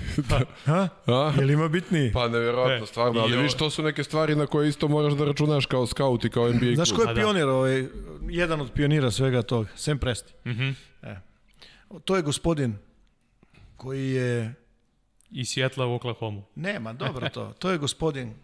ha? 0.64 0.88
A? 1.06 1.32
Jel 1.38 1.50
ima 1.50 1.68
bitniji? 1.68 2.12
Pa 2.12 2.28
nevjerojatno, 2.28 2.84
E, 2.84 2.86
stvarno, 2.86 3.20
ali 3.20 3.36
viš, 3.36 3.54
to 3.54 3.70
su 3.70 3.82
neke 3.82 4.04
stvari 4.04 4.34
na 4.34 4.46
koje 4.46 4.68
isto 4.68 4.88
moraš 4.88 5.12
da 5.12 5.24
računaš 5.24 5.47
kao 5.66 5.86
scout 5.86 6.24
i 6.24 6.30
kao 6.30 6.48
NBA 6.48 6.74
Znaš 6.74 6.88
klub. 6.88 6.96
ko 6.96 7.02
je 7.02 7.10
A 7.10 7.14
da. 7.14 7.20
pionir, 7.20 7.44
ovaj, 7.44 7.84
jedan 8.22 8.60
od 8.60 8.72
pionira 8.72 9.10
svega 9.10 9.42
toga? 9.42 9.68
Sam 9.74 9.98
Presti. 9.98 10.32
Mhm. 10.46 10.70
E. 11.02 11.16
To 12.04 12.16
je 12.16 12.22
gospodin 12.22 12.76
koji 13.76 14.10
je... 14.10 14.54
I 15.30 15.44
Sjetla 15.44 15.86
u 15.86 15.94
Oklahoma. 15.94 16.42
Nema, 16.54 16.92
dobro 16.92 17.28
to. 17.28 17.52
To 17.58 17.70
je 17.70 17.78
gospodin 17.78 18.34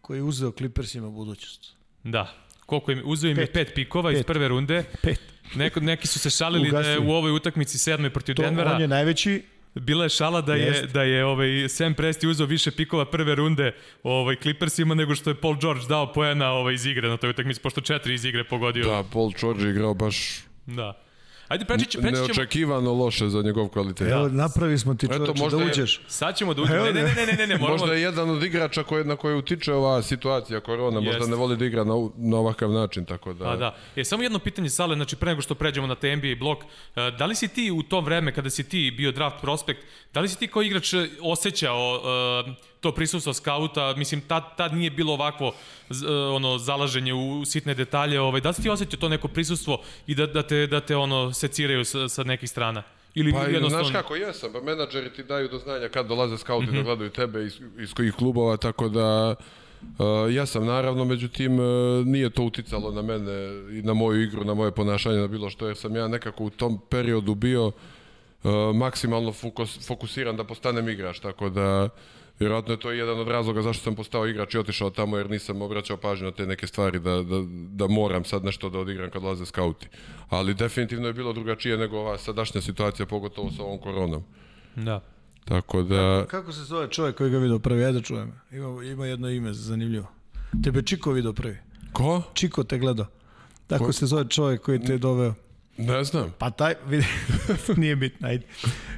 koji 0.00 0.18
je 0.18 0.22
uzeo 0.22 0.50
Clippersima 0.50 1.10
budućnost. 1.10 1.74
Da. 2.04 2.34
Koliko 2.66 2.92
im, 2.92 3.02
uzeo 3.04 3.30
im 3.30 3.38
je 3.38 3.46
Pet. 3.46 3.52
pet 3.52 3.74
pikova 3.74 4.12
iz 4.12 4.18
Pet. 4.18 4.26
prve 4.26 4.48
runde. 4.48 4.84
Pet. 5.02 5.20
Neko, 5.54 5.80
neki 5.80 6.06
su 6.06 6.18
se 6.18 6.30
šalili 6.30 6.70
da 6.70 6.80
je 6.80 6.98
u 6.98 7.10
ovoj 7.10 7.32
utakmici 7.32 7.78
sedmoj 7.78 8.10
protiv 8.10 8.34
To, 8.34 8.42
Denvera. 8.42 8.72
on 8.74 8.80
je 8.80 8.88
najveći 8.88 9.42
bila 9.80 10.04
je 10.04 10.08
šala 10.08 10.40
da 10.40 10.54
je, 10.54 10.82
da 10.82 11.02
je 11.02 11.24
ovaj, 11.24 11.68
Sam 11.68 11.94
Presti 11.94 12.26
uzeo 12.26 12.46
više 12.46 12.70
pikova 12.70 13.04
prve 13.04 13.34
runde 13.34 13.74
ovaj, 14.02 14.36
Clippersima 14.36 14.94
nego 14.94 15.14
što 15.14 15.30
je 15.30 15.34
Paul 15.34 15.56
George 15.60 15.86
dao 15.88 16.12
poena 16.12 16.52
ovaj, 16.52 16.74
iz 16.74 16.86
igre 16.86 17.08
na 17.08 17.16
toj 17.16 17.30
utakmici, 17.30 17.60
pošto 17.60 17.80
četiri 17.80 18.14
iz 18.14 18.24
igre 18.24 18.44
pogodio. 18.44 18.84
Da, 18.84 19.04
Paul 19.12 19.32
George 19.40 19.64
je 19.64 19.70
igrao 19.70 19.94
baš 19.94 20.40
da. 20.66 21.07
Ajde, 21.48 21.64
preći, 21.64 21.98
preći 21.98 22.16
ćemo... 22.16 22.26
neočekivano 22.26 22.92
loše 22.92 23.28
za 23.28 23.42
njegov 23.42 23.68
kvalitet. 23.68 24.08
Evo, 24.08 24.28
napravi 24.28 24.78
smo 24.78 24.94
ti 24.94 25.06
čoveče 25.06 25.32
da 25.32 25.42
možda 25.42 25.60
je- 25.62 25.66
uđeš. 25.66 26.00
Sad 26.08 26.36
ćemo 26.36 26.54
da 26.54 26.62
uđemo. 26.62 26.84
Ne, 26.84 26.92
ne, 26.92 27.02
ne, 27.02 27.26
ne, 27.26 27.32
ne, 27.32 27.46
ne, 27.46 27.58
moramo... 27.58 27.78
Možda 27.78 27.94
je 27.94 28.02
jedan 28.02 28.30
od 28.30 28.42
igrača 28.42 28.82
koje, 28.82 29.04
na 29.04 29.16
koje 29.16 29.34
utiče 29.34 29.72
ova 29.72 30.02
situacija 30.02 30.60
korona, 30.60 31.00
možda 31.00 31.16
Jeste. 31.16 31.30
ne 31.30 31.36
voli 31.36 31.56
da 31.56 31.64
igra 31.64 31.84
na, 31.84 31.94
na 32.16 32.36
ovakav 32.36 32.70
način, 32.70 33.04
tako 33.04 33.32
da... 33.32 33.44
Pa 33.44 33.56
da. 33.56 33.76
E, 33.96 34.04
samo 34.04 34.22
jedno 34.22 34.38
pitanje, 34.38 34.70
Sale, 34.70 34.96
znači 34.96 35.16
pre 35.16 35.30
nego 35.30 35.42
što 35.42 35.54
pređemo 35.54 35.86
na 35.86 35.94
te 35.94 36.16
NBA 36.16 36.34
blok, 36.38 36.58
e, 36.62 37.10
da 37.18 37.26
li 37.26 37.34
si 37.34 37.48
ti 37.48 37.70
u 37.70 37.82
to 37.82 38.00
vreme 38.00 38.34
kada 38.34 38.50
si 38.50 38.68
ti 38.68 38.94
bio 38.96 39.12
draft 39.12 39.36
prospekt, 39.40 39.80
da 40.14 40.20
li 40.20 40.28
si 40.28 40.38
ti 40.38 40.46
kao 40.46 40.62
igrač 40.62 40.94
osjećao 41.22 42.00
e, 42.48 42.77
to 42.80 42.92
prisustvo 42.92 43.32
skauta, 43.34 43.94
mislim, 43.96 44.20
tad, 44.20 44.56
tad 44.56 44.74
nije 44.74 44.90
bilo 44.90 45.12
ovakvo 45.12 45.52
e, 45.90 46.12
ono, 46.12 46.58
zalaženje 46.58 47.14
u 47.14 47.44
sitne 47.44 47.74
detalje, 47.74 48.20
ovaj, 48.20 48.40
da 48.40 48.48
li 48.48 48.54
si 48.54 48.62
ti 48.62 48.68
osjećao 48.70 49.00
to 49.00 49.08
neko 49.08 49.28
prisustvo 49.28 49.80
i 50.06 50.14
da, 50.14 50.26
da 50.26 50.42
te, 50.42 50.66
da 50.66 50.80
te 50.80 50.96
ono, 50.96 51.32
seciraju 51.32 51.84
sa, 51.84 52.08
sa 52.08 52.24
nekih 52.24 52.50
strana? 52.50 52.82
Ili 53.14 53.32
Pa 53.32 53.42
jednostavno... 53.42 53.88
znaš 53.88 54.02
kako, 54.02 54.16
jesam, 54.16 54.52
pa 54.52 54.60
menadžeri 54.60 55.10
ti 55.12 55.22
daju 55.22 55.48
do 55.48 55.58
znanja 55.58 55.88
kad 55.88 56.06
dolaze 56.06 56.38
skauti 56.38 56.66
Mhm. 56.66 56.76
da 56.76 56.82
gledaju 56.82 57.10
tebe 57.10 57.44
iz, 57.44 57.60
iz 57.78 57.94
kojih 57.94 58.14
klubova, 58.14 58.56
tako 58.56 58.88
da 58.88 59.34
uh, 59.82 60.34
jesam 60.34 60.66
naravno, 60.66 61.04
međutim 61.04 61.58
uh, 61.60 62.06
nije 62.06 62.30
to 62.30 62.42
uticalo 62.42 62.90
na 62.92 63.02
mene 63.02 63.32
i 63.78 63.82
na 63.82 63.94
moju 63.94 64.22
igru, 64.22 64.44
na 64.44 64.54
moje 64.54 64.70
ponašanje, 64.72 65.18
na 65.18 65.26
bilo 65.26 65.50
što, 65.50 65.66
jer 65.66 65.76
sam 65.76 65.96
ja 65.96 66.08
nekako 66.08 66.44
u 66.44 66.50
tom 66.50 66.80
periodu 66.88 67.34
bio 67.34 67.66
uh, 67.66 67.72
maksimalno 68.74 69.32
fokus, 69.32 69.86
fokusiran 69.86 70.36
da 70.36 70.44
postanem 70.44 70.88
igrač, 70.88 71.18
tako 71.18 71.48
da 71.48 71.88
Vjerojatno 72.38 72.72
je 72.74 72.80
to 72.80 72.90
jedan 72.90 73.20
od 73.20 73.28
razloga 73.28 73.62
zašto 73.62 73.84
sam 73.84 73.94
postao 73.94 74.26
igrač 74.26 74.54
i 74.54 74.58
otišao 74.58 74.90
tamo 74.90 75.16
jer 75.16 75.30
nisam 75.30 75.62
obraćao 75.62 75.96
pažnju 75.96 76.24
na 76.24 76.32
te 76.32 76.46
neke 76.46 76.66
stvari 76.66 76.98
da, 76.98 77.22
da, 77.22 77.44
da 77.70 77.86
moram 77.86 78.24
sad 78.24 78.44
nešto 78.44 78.70
da 78.70 78.78
odigram 78.78 79.10
kad 79.10 79.22
dolaze 79.22 79.46
skauti. 79.46 79.88
Ali 80.28 80.54
definitivno 80.54 81.06
je 81.06 81.12
bilo 81.12 81.32
drugačije 81.32 81.76
nego 81.76 81.98
ova 81.98 82.18
sadašnja 82.18 82.60
situacija, 82.60 83.06
pogotovo 83.06 83.50
sa 83.50 83.62
ovom 83.62 83.78
koronom. 83.78 84.22
Da. 84.76 85.00
Tako 85.44 85.82
da... 85.82 86.26
Kako 86.30 86.52
se 86.52 86.64
zove 86.64 86.90
čovjek 86.90 87.16
koji 87.16 87.30
ga 87.30 87.38
vidio 87.38 87.58
prvi? 87.58 87.84
Ajde 87.84 88.02
čujem. 88.02 88.32
Ima, 88.52 88.84
ima 88.84 89.06
jedno 89.06 89.30
ime 89.30 89.52
zanimljivo. 89.52 90.06
Tebe 90.64 90.82
Čiko 90.82 91.12
vidio 91.12 91.32
prvi. 91.32 91.56
Ko? 91.92 92.22
Čiko 92.34 92.64
te 92.64 92.78
gledao. 92.78 93.06
Tako 93.66 93.84
Ko? 93.84 93.92
se 93.92 94.06
zove 94.06 94.28
čovjek 94.28 94.62
koji 94.62 94.80
te 94.80 94.92
je 94.92 94.98
doveo. 94.98 95.34
Ne 95.78 96.04
znam. 96.04 96.34
Pa 96.38 96.50
taj, 96.50 96.74
vidi, 96.88 97.06
nije 97.76 97.96
bitno, 97.96 98.28
ajde. 98.28 98.46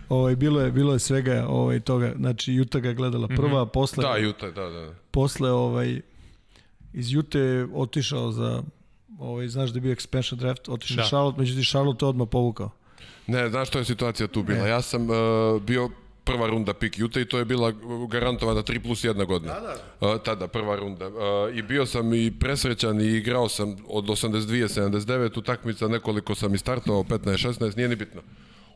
Ovaj, 0.08 0.36
bilo, 0.36 0.60
je, 0.60 0.72
bilo 0.72 0.92
je 0.92 0.98
svega 0.98 1.46
ovaj, 1.48 1.80
toga. 1.80 2.12
Znači, 2.16 2.52
Juta 2.52 2.80
ga 2.80 2.92
gledala 2.92 3.28
prva, 3.28 3.66
posle, 3.66 4.02
Da, 4.02 4.16
Juta, 4.16 4.50
da, 4.50 4.66
da. 4.66 4.94
posle 5.10 5.50
ovaj, 5.50 6.00
iz 6.92 7.12
Jute 7.12 7.38
je 7.38 7.68
otišao 7.74 8.32
za, 8.32 8.62
ovaj, 9.18 9.48
znaš 9.48 9.70
da 9.70 9.76
je 9.76 9.80
bio 9.80 9.94
expansion 9.94 10.34
draft, 10.34 10.68
otišao 10.68 10.96
Da. 10.96 11.04
Charlotte, 11.04 11.40
međutim 11.40 11.64
Charlotte 11.64 12.04
je 12.04 12.08
odmah 12.08 12.28
povukao. 12.30 12.70
Ne, 13.26 13.50
znaš 13.50 13.68
što 13.68 13.78
je 13.78 13.84
situacija 13.84 14.26
tu 14.26 14.42
bila? 14.42 14.66
Ja 14.66 14.82
sam 14.82 15.02
uh, 15.10 15.16
bio 15.62 15.90
prva 16.24 16.46
runda 16.46 16.74
pik 16.74 16.98
Juta 16.98 17.20
i 17.20 17.24
to 17.24 17.38
je 17.38 17.44
bila 17.44 17.72
garantovana 18.08 18.62
3 18.62 18.82
plus 18.82 19.04
1 19.04 19.26
godina. 19.26 19.54
Da, 19.54 19.76
da. 20.00 20.08
Uh, 20.08 20.22
tada, 20.22 20.48
prva 20.48 20.76
runda. 20.76 21.08
Uh, 21.08 21.14
I 21.54 21.62
bio 21.62 21.86
sam 21.86 22.14
i 22.14 22.32
presrećan 22.40 23.00
i 23.00 23.04
igrao 23.04 23.48
sam 23.48 23.76
od 23.88 24.04
82 24.04 24.68
79 24.68 25.38
utakmica, 25.38 25.88
nekoliko 25.88 26.34
sam 26.34 26.54
i 26.54 26.58
startovao, 26.58 27.02
15-16, 27.02 27.76
nije 27.76 27.88
ni 27.88 27.96
bitno. 27.96 28.22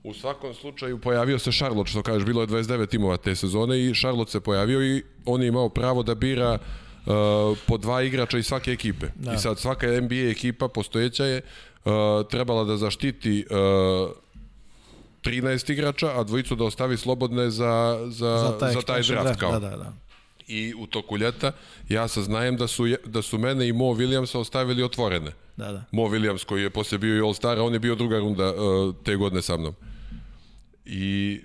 U 0.04 0.14
svakom 0.14 0.54
slučaju 0.54 0.98
pojavio 0.98 1.38
se 1.38 1.52
Charlotte, 1.52 1.90
što 1.90 2.02
kažeš, 2.02 2.24
bilo 2.24 2.40
je 2.40 2.46
29 2.46 2.88
timova 2.88 3.16
te 3.16 3.34
sezone 3.34 3.80
i 3.80 3.94
Charlotte 3.94 4.30
se 4.30 4.40
pojavio 4.40 4.82
i 4.82 5.02
on 5.24 5.42
je 5.42 5.48
imao 5.48 5.68
pravo 5.68 6.02
da 6.02 6.14
bira 6.14 6.58
uh, 6.58 7.58
po 7.66 7.78
dva 7.78 8.02
igrača 8.02 8.38
iz 8.38 8.46
svake 8.46 8.70
ekipe. 8.70 9.06
Da. 9.14 9.32
I 9.32 9.38
sad 9.38 9.58
svaka 9.58 9.86
NBA 9.86 10.30
ekipa 10.30 10.68
postojeća 10.68 11.24
je 11.24 11.40
uh, 11.84 11.92
trebala 12.30 12.64
da 12.64 12.76
zaštiti 12.76 13.46
uh, 13.50 14.23
13 15.24 15.72
igrača, 15.72 16.20
a 16.20 16.24
dvojicu 16.24 16.54
da 16.54 16.64
ostavi 16.64 16.96
slobodne 16.96 17.50
za, 17.50 17.98
za, 18.08 18.38
za 18.38 18.58
taj, 18.58 18.72
za 18.72 18.80
taj 18.80 19.02
draft. 19.02 19.40
Kao. 19.40 19.52
Da, 19.52 19.58
da, 19.58 19.76
da. 19.76 19.92
I 20.46 20.74
u 20.78 20.86
toku 20.86 21.18
ljeta 21.18 21.52
ja 21.88 22.08
saznajem 22.08 22.56
da 22.56 22.66
su, 22.66 22.84
da 23.04 23.22
su 23.22 23.38
mene 23.38 23.68
i 23.68 23.72
Mo 23.72 23.84
Williamsa 23.84 24.38
ostavili 24.38 24.82
otvorene. 24.82 25.32
Da, 25.56 25.72
da. 25.72 25.84
Mo 25.90 26.02
Williams 26.02 26.44
koji 26.44 26.62
je 26.62 26.70
poslije 26.70 26.98
bio 26.98 27.16
i 27.16 27.20
All-Star, 27.20 27.58
on 27.60 27.72
je 27.72 27.78
bio 27.78 27.94
druga 27.94 28.18
runda 28.18 28.52
uh, 28.54 28.94
te 29.04 29.16
godine 29.16 29.42
sa 29.42 29.56
mnom. 29.56 29.74
I 30.84 31.40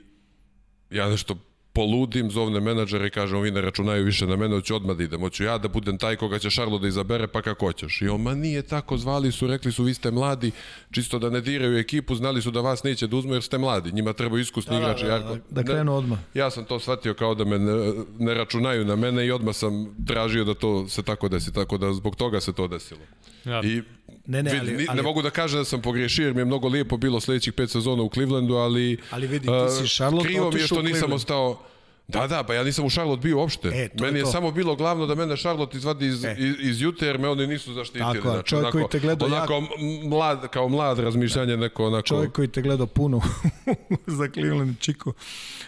ja 0.89 1.09
nešto 1.09 1.37
poludim, 1.73 2.31
zovne 2.31 2.59
menadžera 2.59 3.07
i 3.07 3.09
kažem, 3.09 3.41
vi 3.41 3.51
ne 3.51 3.61
računaju 3.61 4.05
više 4.05 4.27
na 4.27 4.35
mene, 4.35 4.55
hoću 4.55 4.75
odmah 4.75 4.97
da 4.97 5.03
idem, 5.03 5.21
hoću 5.21 5.43
ja 5.43 5.57
da 5.57 5.67
budem 5.67 5.97
taj 5.97 6.15
koga 6.15 6.39
će 6.39 6.49
Šarlo 6.49 6.77
da 6.79 6.87
izabere, 6.87 7.27
pa 7.27 7.41
kako 7.41 7.65
hoćeš. 7.65 8.01
I 8.01 8.07
on, 8.07 8.21
ma 8.21 8.35
nije 8.35 8.61
tako, 8.61 8.97
zvali 8.97 9.31
su, 9.31 9.47
rekli 9.47 9.71
su, 9.71 9.83
vi 9.83 9.93
ste 9.93 10.11
mladi, 10.11 10.51
čisto 10.91 11.19
da 11.19 11.29
ne 11.29 11.41
diraju 11.41 11.77
ekipu, 11.77 12.15
znali 12.15 12.41
su 12.41 12.51
da 12.51 12.61
vas 12.61 12.83
neće 12.83 13.07
da 13.07 13.15
uzmu 13.15 13.33
jer 13.33 13.43
ste 13.43 13.57
mladi, 13.57 13.91
njima 13.91 14.13
trebaju 14.13 14.41
iskusni 14.41 14.69
Da, 14.71 14.79
da, 14.79 14.85
igrači. 14.85 15.05
da, 15.05 15.11
ja- 15.11 15.19
da, 15.19 15.37
da 15.51 15.63
krenu 15.63 15.95
odmah. 15.95 16.19
Ja 16.33 16.49
sam 16.51 16.65
to 16.65 16.79
shvatio 16.79 17.13
kao 17.13 17.35
da 17.35 17.45
me 17.45 17.59
ne, 17.59 17.93
ne 18.19 18.33
računaju 18.33 18.85
na 18.85 18.95
mene 18.95 19.25
i 19.25 19.31
odmah 19.31 19.55
sam 19.55 19.95
tražio 20.07 20.43
da 20.43 20.53
to 20.53 20.87
se 20.87 21.03
tako 21.03 21.29
desi, 21.29 21.53
tako 21.53 21.77
da 21.77 21.93
zbog 21.93 22.15
toga 22.15 22.39
se 22.39 22.53
to 22.53 22.67
desilo. 22.67 23.01
Ja. 23.45 23.61
I 23.63 23.81
Ne, 24.25 24.43
ne, 24.43 24.51
vidi, 24.51 24.85
ali- 24.89 24.95
ne 24.95 25.03
mogu 25.03 25.21
da 25.21 25.29
kažem 25.29 25.59
da 25.59 25.65
sam 25.65 25.81
pogriješio 25.81 26.25
jer 26.25 26.33
mi 26.33 26.41
je 26.41 26.45
mnogo 26.45 26.67
lijepo 26.67 26.97
bilo 26.97 27.19
sledećih 27.19 27.53
pet 27.53 27.69
sezona 27.69 28.03
u 28.03 28.09
Clevelandu, 28.09 28.53
ali 28.55 28.97
Ali 29.11 29.27
vidi, 29.27 29.45
ti 29.45 29.51
uh, 29.51 29.69
si 29.79 29.87
Charlotte 29.87 30.27
krivo 30.27 30.39
mi 30.41 30.45
je 30.45 30.49
otišao 30.49 30.65
što 30.67 30.75
u 30.75 30.83
nisam 30.83 30.91
Cleveland. 30.91 31.13
ostao 31.13 31.61
Da, 32.07 32.27
da, 32.27 32.43
pa 32.43 32.53
ja 32.53 32.63
nisam 32.63 32.85
u 32.85 32.89
Charlotte 32.89 33.21
bio 33.21 33.37
uopšte. 33.37 33.67
E, 33.69 33.89
to 33.89 34.05
je 34.05 34.07
Meni 34.07 34.19
je 34.19 34.25
to. 34.25 34.31
samo 34.31 34.51
bilo 34.51 34.75
glavno 34.75 35.05
da 35.05 35.15
mene 35.15 35.37
Charlotte 35.37 35.77
izvadi 35.77 36.05
iz, 36.07 36.25
E. 36.25 36.35
iz, 36.39 36.55
iz 36.61 36.81
Jute 36.81 37.05
jer 37.05 37.19
me 37.19 37.29
oni 37.29 37.47
nisu 37.47 37.73
zaštitili. 37.73 38.13
Tako, 38.13 38.29
znači, 38.29 38.49
čovjek 38.49 38.71
koji 38.71 38.85
te 38.87 38.99
gledao 38.99 39.27
onako 39.27 39.53
jak- 39.53 40.01
m- 40.03 40.09
mlad, 40.09 40.47
kao 40.47 40.69
mlad 40.69 40.99
razmišljanje 40.99 41.57
neko 41.57 41.85
onako... 41.85 42.01
Čovjek 42.03 42.31
koji 42.31 42.47
te 42.47 42.61
gledao 42.61 42.87
puno 42.87 43.21
za 44.17 44.27
Cleveland 44.29 44.79
Chico, 44.79 45.13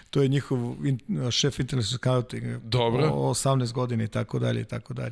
to 0.09 0.21
je 0.21 0.27
njihov 0.27 0.59
in, 0.85 0.99
šef 1.31 1.59
international 1.59 1.97
scouting. 1.97 2.43
Dobro. 2.59 3.07
O, 3.07 3.29
18 3.29 3.71
godina 3.71 4.03
i 4.03 4.07
tako 4.09 4.39
dalje 4.39 4.61
i 4.61 4.65
tako 4.65 4.93
dalje. 4.93 5.11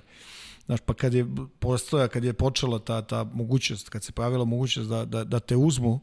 Znaš, 0.69 0.79
pa 0.85 0.93
kad 0.93 1.13
je 1.13 1.25
postoja, 1.59 2.07
kad 2.07 2.23
je 2.23 2.33
počela 2.33 2.79
ta, 2.79 3.01
ta 3.01 3.23
mogućnost, 3.23 3.89
kad 3.89 4.03
se 4.03 4.11
pojavila 4.11 4.45
mogućnost 4.45 4.89
da, 4.89 5.05
da, 5.05 5.23
da 5.23 5.39
te 5.39 5.55
uzmu, 5.55 5.99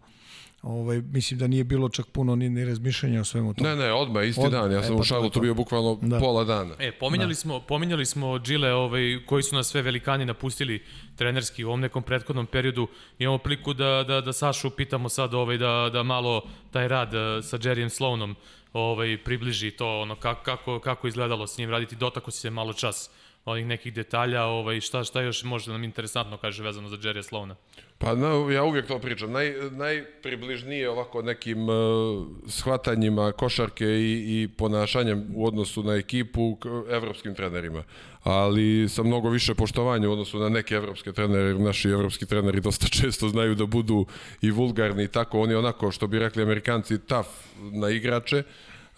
ovaj, 0.62 1.00
mislim 1.00 1.38
da 1.38 1.46
nije 1.46 1.64
bilo 1.64 1.88
čak 1.88 2.06
puno 2.06 2.36
ni, 2.36 2.48
ni 2.48 2.64
razmišljanja 2.64 3.20
o 3.20 3.24
svemu 3.24 3.54
tome. 3.54 3.70
Ne, 3.70 3.76
ne, 3.76 3.92
odmah, 3.92 4.26
isti 4.28 4.40
Odmah, 4.40 4.62
dan. 4.62 4.72
Ja 4.72 4.78
e, 4.78 4.82
sam 4.82 4.92
pa 4.92 4.96
to 4.96 5.02
u 5.02 5.04
Charlotte 5.04 5.34
to. 5.34 5.40
bio 5.40 5.54
bukvalno 5.54 5.98
Da. 6.02 6.18
pola 6.18 6.44
dana. 6.44 6.74
E, 6.78 6.92
pominjali, 6.92 7.34
smo, 7.34 7.60
pominjali 7.60 8.06
smo 8.06 8.38
Džile 8.38 8.72
ovaj, 8.72 9.18
koji 9.26 9.42
su 9.42 9.54
nas 9.54 9.66
sve 9.66 9.82
velikani 9.82 10.24
napustili 10.24 10.82
trenerski 11.16 11.64
u 11.64 11.68
ovom 11.68 11.80
nekom 11.80 12.02
prethodnom 12.02 12.46
periodu. 12.46 12.88
Imamo 13.18 13.38
priliku 13.38 13.74
da, 13.74 14.04
da, 14.08 14.20
da 14.20 14.32
Sašu 14.32 14.70
pitamo 14.70 15.08
sad 15.08 15.34
ovaj, 15.34 15.58
da, 15.58 15.90
da 15.92 16.02
malo 16.02 16.42
taj 16.70 16.88
rad 16.88 17.14
eh, 17.14 17.42
sa 17.42 17.58
Jerryem 17.58 17.88
Sloanom 17.88 18.36
ovaj, 18.72 19.18
približi 19.24 19.70
to 19.70 20.00
ono, 20.00 20.16
kako, 20.16 20.42
kako, 20.44 20.80
kako 20.80 21.08
izgledalo 21.08 21.46
s 21.46 21.58
njim 21.58 21.70
raditi. 21.70 21.96
Dotako 21.96 22.30
si 22.30 22.40
se 22.40 22.50
malo 22.50 22.72
čas 22.72 23.10
onih 23.46 23.66
nekih 23.66 23.94
detalja, 23.94 24.44
ovaj, 24.44 24.80
šta, 24.80 25.04
šta 25.04 25.20
još 25.22 25.44
može 25.44 25.66
da 25.66 25.72
nam 25.72 25.84
interesantno 25.84 26.36
kaže 26.36 26.62
vezano 26.62 26.88
za 26.88 26.96
Jerry 26.96 27.22
Sloana. 27.22 27.56
Pa 27.98 28.14
na, 28.14 28.52
ja 28.52 28.64
uvijek 28.64 28.86
to 28.86 28.98
pričam. 28.98 29.32
Naj, 29.32 29.54
najpribližnije 29.70 30.90
ovako 30.90 31.22
nekim 31.22 31.68
uh, 31.68 32.26
shvatanjima 32.48 33.32
košarke 33.32 33.84
i, 33.84 34.42
i 34.42 34.48
ponašanjem 34.48 35.26
u 35.34 35.46
odnosu 35.46 35.82
na 35.82 35.94
ekipu 35.94 36.56
k 36.56 36.66
evropskim 36.90 37.34
trenerima. 37.34 37.82
Ali 38.22 38.88
sa 38.88 39.02
mnogo 39.02 39.30
više 39.30 39.54
poštovanja 39.54 40.08
u 40.08 40.12
odnosu 40.12 40.38
na 40.38 40.48
neke 40.48 40.74
evropske 40.74 41.12
trenere, 41.12 41.54
naši 41.54 41.88
evropski 41.88 42.26
treneri 42.26 42.60
dosta 42.60 42.86
često 43.00 43.28
znaju 43.28 43.54
da 43.54 43.66
budu 43.66 44.06
i 44.42 44.50
vulgarni 44.50 45.04
i 45.04 45.08
tako. 45.08 45.40
Oni 45.40 45.54
onako, 45.54 45.90
što 45.90 46.06
bi 46.06 46.18
rekli 46.18 46.42
amerikanci, 46.42 46.98
tough 46.98 47.30
na 47.58 47.90
igrače, 47.90 48.42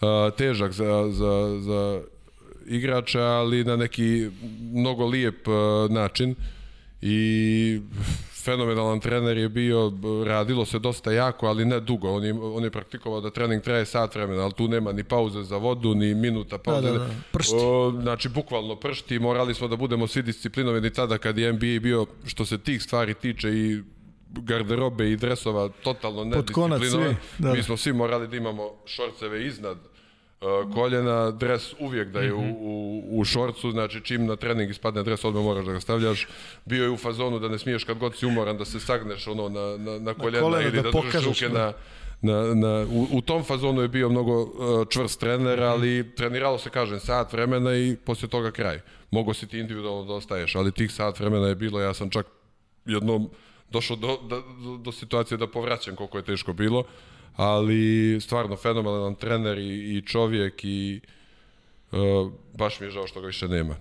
uh, 0.01 0.07
težak 0.37 0.71
za, 0.71 1.09
za, 1.11 1.59
za 1.59 2.01
igrača, 2.69 3.21
ali 3.21 3.63
na 3.63 3.75
neki 3.75 4.29
mnogo 4.73 5.05
lijep 5.05 5.47
uh, 5.47 5.55
način 5.91 6.35
i 7.01 7.81
fenomenalan 8.43 8.99
trener 8.99 9.37
je 9.37 9.49
bio, 9.49 9.93
radilo 10.25 10.65
se 10.65 10.79
dosta 10.79 11.11
jako, 11.11 11.47
ali 11.47 11.65
ne 11.65 11.79
dugo. 11.79 12.11
On 12.11 12.23
je, 12.23 12.33
on 12.33 12.63
je 12.63 12.71
praktikovao 12.71 13.21
da 13.21 13.29
trening 13.29 13.63
traje 13.63 13.85
sat 13.85 14.15
vremena, 14.15 14.43
ali 14.43 14.53
tu 14.53 14.67
nema 14.67 14.91
ni 14.91 15.03
pauze 15.03 15.43
za 15.43 15.57
vodu, 15.57 15.95
ni 15.95 16.15
minuta 16.15 16.57
pauze. 16.57 16.81
Da, 16.81 16.91
da, 16.91 16.99
da. 16.99 17.09
Pršti. 17.31 17.55
O, 17.55 17.93
znači, 18.01 18.29
bukvalno 18.29 18.75
pršti. 18.75 19.19
Morali 19.19 19.53
smo 19.53 19.67
da 19.67 19.75
budemo 19.75 20.07
svi 20.07 20.21
disciplinovani 20.21 20.93
tada 20.93 21.17
kad 21.17 21.37
je 21.37 21.53
NBA 21.53 21.79
bio, 21.81 22.05
što 22.25 22.45
se 22.45 22.57
tih 22.57 22.83
stvari 22.83 23.13
tiče 23.13 23.49
i 23.49 23.81
garderobe 24.29 25.11
i 25.11 25.17
dresova 25.17 25.69
totalno 25.83 26.23
nedisciplinovan. 26.23 27.15
da, 27.37 27.51
Mi 27.51 27.57
da. 27.57 27.63
smo 27.63 27.77
svi 27.77 27.93
morali 27.93 28.27
da 28.27 28.37
imamo 28.37 28.69
šorceve 28.85 29.45
iznad 29.45 29.77
koljena, 30.73 31.31
dres 31.31 31.73
uvijek 31.79 32.09
da 32.09 32.19
je 32.19 32.33
u, 32.33 32.41
u, 32.59 33.03
u 33.19 33.25
šorcu, 33.25 33.71
znači 33.71 34.01
čim 34.01 34.25
na 34.25 34.35
trening 34.35 34.71
ispadne 34.71 35.03
dres, 35.03 35.25
odmah 35.25 35.43
moraš 35.43 35.65
da 35.65 35.71
ga 35.71 35.79
stavljaš. 35.79 36.27
Bio 36.65 36.83
je 36.83 36.89
u 36.89 36.97
fazonu 36.97 37.39
da 37.39 37.47
ne 37.47 37.59
smiješ 37.59 37.83
kad 37.83 37.97
god 37.97 38.17
si 38.17 38.25
umoran 38.25 38.57
da 38.57 38.65
se 38.65 38.79
sagneš 38.79 39.27
ono 39.27 39.49
na, 39.49 39.77
na, 39.77 39.99
na 39.99 40.13
koljena 40.13 40.41
kolena 40.41 40.63
ili 40.63 40.81
da 40.81 40.81
da, 40.81 41.01
držiš 41.01 41.25
ruke 41.25 41.49
da. 41.49 41.73
na, 42.21 42.33
na, 42.33 42.55
na, 42.55 42.85
u, 42.91 43.07
u 43.11 43.21
tom 43.21 43.43
fazonu 43.43 43.81
je 43.81 43.87
bio 43.87 44.09
mnogo 44.09 44.41
uh, 44.41 44.87
čvrst 44.89 45.19
trener, 45.19 45.63
ali 45.63 46.15
treniralo 46.15 46.57
se, 46.57 46.69
kažem, 46.69 46.99
sat 46.99 47.33
vremena 47.33 47.75
i 47.75 47.97
posle 48.05 48.27
toga 48.27 48.51
kraj. 48.51 48.79
Mogo 49.11 49.33
si 49.33 49.47
ti 49.47 49.59
individualno 49.59 50.05
da 50.05 50.13
ostaješ, 50.13 50.55
ali 50.55 50.71
tih 50.71 50.91
sat 50.91 51.19
vremena 51.19 51.47
je 51.47 51.55
bilo, 51.55 51.81
ja 51.81 51.93
sam 51.93 52.09
čak 52.09 52.25
jednom 52.85 53.29
došao 53.71 53.95
do, 53.95 54.17
do, 54.27 54.43
do 54.77 54.91
situacije 54.91 55.37
da 55.37 55.47
povraćam 55.47 55.95
koliko 55.95 56.17
je 56.17 56.23
teško 56.23 56.53
bilo, 56.53 56.83
ali 57.35 58.17
stvarno 58.21 58.55
fenomenalan 58.55 59.15
trener 59.15 59.57
i, 59.57 59.97
i 59.97 60.01
čovjek 60.01 60.63
i 60.63 60.99
uh, 61.91 62.31
baš 62.57 62.79
mi 62.79 62.87
je 62.87 62.91
žao 62.91 63.07
što 63.07 63.21
ga 63.21 63.27
više 63.27 63.47
nema. 63.47 63.75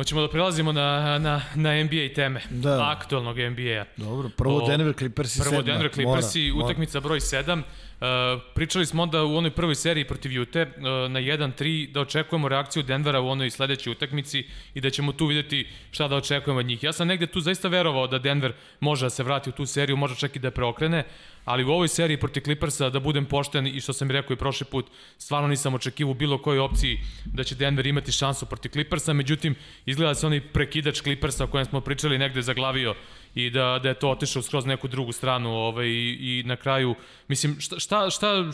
Hoćemo 0.00 0.20
da 0.20 0.28
prelazimo 0.28 0.72
na, 0.72 1.18
na, 1.18 1.42
na 1.54 1.84
NBA 1.84 2.14
teme, 2.14 2.40
Da. 2.50 2.90
aktualnog 2.90 3.36
NBA-a. 3.38 3.84
Dobro, 3.96 4.28
prvo 4.36 4.56
O, 4.56 4.66
Denver 4.66 4.94
Clippers 4.94 5.36
i 5.36 5.40
Prvo 5.40 5.50
sedma. 5.50 5.62
Denver 5.62 5.90
Clippersi, 5.92 6.50
Mora, 6.52 6.66
utakmica 6.66 7.00
broj 7.00 7.20
7. 7.20 7.62
Uh, 7.62 8.06
pričali 8.54 8.86
smo 8.86 9.02
onda 9.02 9.24
u 9.24 9.36
onoj 9.36 9.50
prvoj 9.50 9.74
seriji 9.74 10.04
protiv 10.04 10.32
Jute 10.32 10.62
uh, 10.62 10.82
na 10.84 11.20
1-3 11.20 11.92
da 11.92 12.00
očekujemo 12.00 12.48
reakciju 12.48 12.82
Denvera 12.82 13.20
u 13.20 13.28
onoj 13.28 13.50
sledećoj 13.50 13.90
utakmici 13.90 14.44
i 14.74 14.80
da 14.80 14.90
ćemo 14.90 15.12
tu 15.12 15.26
videti 15.26 15.66
šta 15.90 16.08
da 16.08 16.16
očekujemo 16.16 16.60
od 16.60 16.66
njih. 16.66 16.82
Ja 16.82 16.92
sam 16.92 17.08
negde 17.08 17.26
tu 17.26 17.40
zaista 17.40 17.68
verovao 17.68 18.06
da 18.06 18.18
Denver 18.18 18.52
može 18.80 19.06
da 19.06 19.10
se 19.10 19.22
vrati 19.22 19.50
u 19.50 19.52
tu 19.52 19.66
seriju, 19.66 19.96
može 19.96 20.16
čak 20.16 20.36
i 20.36 20.38
da 20.38 20.50
preokrene, 20.50 21.04
ali 21.44 21.64
u 21.64 21.70
ovoj 21.70 21.88
seriji 21.88 22.20
protiv 22.20 22.40
Clippersa, 22.40 22.90
da 22.90 23.00
budem 23.00 23.26
pošten 23.26 23.66
i 23.66 23.80
što 23.80 23.92
sam 23.92 24.10
rekao 24.10 24.34
i 24.34 24.36
prošli 24.36 24.66
put, 24.70 24.86
stvarno 25.18 25.48
nisam 25.48 25.74
očekivao 25.74 26.10
u 26.10 26.14
bilo 26.14 26.38
kojoj 26.42 26.58
opciji 26.58 27.00
da 27.24 27.44
će 27.44 27.54
Denver 27.54 27.86
imati 27.86 28.12
šansu 28.12 28.46
protiv 28.46 28.70
Clippersa, 28.70 29.12
međutim, 29.12 29.54
izgleda 29.86 30.10
da 30.10 30.14
se 30.14 30.26
onaj 30.26 30.40
prekidač 30.40 31.02
Clippersa 31.02 31.44
o 31.44 31.46
kojem 31.46 31.66
smo 31.66 31.80
pričali 31.80 32.18
negde 32.18 32.42
zaglavio 32.42 32.94
i 33.34 33.50
da, 33.50 33.80
da 33.82 33.88
je 33.88 33.94
to 33.94 34.10
otišao 34.10 34.42
skroz 34.42 34.66
neku 34.66 34.88
drugu 34.88 35.12
stranu 35.12 35.50
ovaj, 35.50 35.86
i, 35.86 36.18
i 36.20 36.42
na 36.46 36.56
kraju, 36.56 36.94
mislim, 37.28 37.60
šta, 37.60 37.80
šta, 37.80 38.10
šta, 38.10 38.44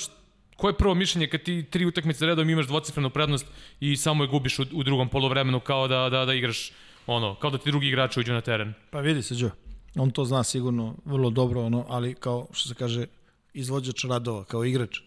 Koje 0.57 0.73
je 0.73 0.77
prvo 0.77 0.95
mišljenje 0.95 1.27
kad 1.29 1.43
ti 1.43 1.65
tri 1.71 1.85
utakmice 1.85 2.27
redom 2.27 2.51
imaš 2.51 2.67
dvocifrenu 2.67 3.11
prednost 3.11 3.47
i 3.81 3.97
samo 3.97 4.25
je 4.25 4.29
gubiš 4.29 4.59
u, 4.59 4.65
u 4.73 4.83
drugom 4.83 5.09
polovremenu 5.09 5.61
kao 5.61 5.89
da, 5.89 6.09
da, 6.09 6.25
da 6.25 6.35
igraš 6.35 6.73
ono, 7.07 7.35
kao 7.35 7.51
da 7.51 7.59
ti 7.59 7.71
drugi 7.71 7.89
igrači 7.89 8.21
uđu 8.21 8.33
na 8.33 8.41
teren? 8.41 8.75
Pa 8.91 9.01
vidi 9.01 9.23
se, 9.23 9.35
Đo. 9.35 9.51
On 9.97 10.11
to 10.11 10.25
zna 10.25 10.45
sigurno 10.45 10.95
vrlo 11.05 11.31
dobro, 11.31 11.63
ono, 11.63 11.85
ali 11.89 12.15
kao 12.15 12.47
što 12.53 12.69
se 12.69 12.75
kaže, 12.75 13.07
izvođač 13.55 14.05
radova, 14.05 14.45
kao 14.45 14.65
igrač. 14.65 14.99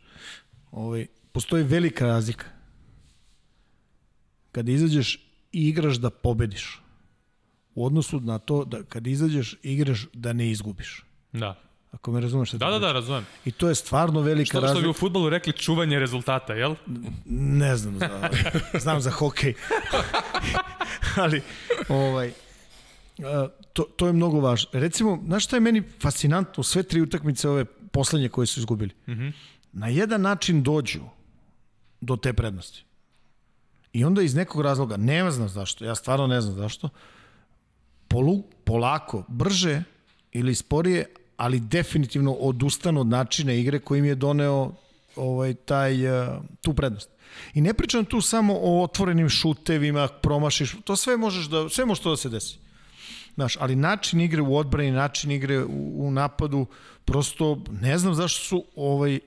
Ovaj, 0.71 1.05
postoji 1.31 1.63
velika 1.63 2.05
razlika. 2.05 2.45
Kada 4.51 4.71
izađeš 4.71 5.15
i 5.51 5.69
igraš 5.69 5.95
da 5.95 6.09
pobediš, 6.09 6.81
u 7.75 7.85
odnosu 7.85 8.19
na 8.19 8.39
to 8.39 8.65
da 8.65 8.83
kad 8.83 9.07
izađeš 9.07 9.53
i 9.53 9.73
igraš 9.73 10.07
da 10.13 10.33
ne 10.33 10.51
izgubiš. 10.51 11.03
Da. 11.33 11.55
Ako 11.91 12.11
me 12.11 12.21
razumeš 12.21 12.49
šta 12.49 12.57
ti 12.57 12.59
Da, 12.59 12.65
da, 12.65 12.71
kažem. 12.71 12.81
da, 12.81 12.91
razumem. 12.91 13.25
I 13.45 13.51
to 13.51 13.69
je 13.69 13.75
stvarno 13.75 14.21
velika 14.21 14.49
Što, 14.49 14.57
što 14.57 14.61
bi 14.61 14.67
razlika. 14.67 14.89
u 14.89 14.93
futbolu 14.93 15.29
rekli 15.29 15.53
čuvanje 15.53 15.99
rezultata, 15.99 16.53
jel? 16.53 16.75
Ne 17.25 17.75
znam 17.75 17.99
za, 17.99 18.29
znam 18.83 19.01
za 19.01 19.11
hokej. 19.11 19.53
Ali, 21.23 21.41
ovaj, 21.89 22.33
to, 23.73 23.83
to 23.83 24.07
je 24.07 24.13
mnogo 24.13 24.39
važno. 24.39 24.69
Recimo, 24.73 25.19
znaš 25.25 25.45
šta 25.45 25.55
je 25.55 25.59
meni 25.59 25.83
fascinantno? 26.01 26.63
Sve 26.63 26.83
tri 26.83 27.01
utakmice 27.01 27.49
ove 27.49 27.65
poslednje 27.65 28.29
koje 28.29 28.47
su 28.47 28.59
izgubili. 28.59 28.91
Mm 29.07 29.11
-hmm. 29.11 29.31
Na 29.71 29.87
jedan 29.87 30.21
način 30.21 30.63
dođu 30.63 31.01
do 32.01 32.15
te 32.15 32.33
prednosti. 32.33 32.83
I 33.93 34.05
onda 34.05 34.21
iz 34.21 34.35
nekog 34.35 34.61
razloga, 34.61 34.97
ne 34.97 35.31
znam 35.31 35.49
zašto, 35.49 35.85
ja 35.85 35.95
stvarno 35.95 36.27
ne 36.27 36.41
znam 36.41 36.55
zašto, 36.55 36.89
polu, 38.07 38.43
polako, 38.63 39.23
brže 39.27 39.83
ili 40.31 40.55
sporije, 40.55 41.05
ali 41.37 41.59
definitivno 41.59 42.33
odustanu 42.33 43.01
od 43.01 43.07
načina 43.07 43.53
igre 43.53 43.79
koji 43.79 43.99
im 43.99 44.05
je 44.05 44.15
doneo 44.15 44.71
ovaj 45.15 45.53
taj 45.53 46.07
uh, 46.07 46.43
tu 46.61 46.73
prednost. 46.73 47.09
I 47.53 47.61
ne 47.61 47.73
pričam 47.73 48.05
tu 48.05 48.21
samo 48.21 48.59
o 48.61 48.83
otvorenim 48.83 49.29
šutevima, 49.29 50.07
promašiš, 50.07 50.75
to 50.83 50.95
sve 50.95 51.17
možeš 51.17 51.45
da 51.45 51.69
sve 51.69 51.85
može 51.85 52.01
to 52.01 52.09
da 52.09 52.17
se 52.17 52.29
desi. 52.29 52.57
Znaš, 53.39 53.57
ali 53.59 53.75
način 53.75 54.21
igre 54.21 54.41
u 54.41 54.57
odbrani, 54.57 54.91
način 54.91 55.31
igre 55.31 55.63
u, 55.63 56.07
u 56.07 56.11
napadu, 56.11 56.65
prosto 57.05 57.63
ne 57.81 57.97
znam 57.97 58.15
zašto 58.15 58.43
su 58.43 58.65
ovaj 58.75 59.19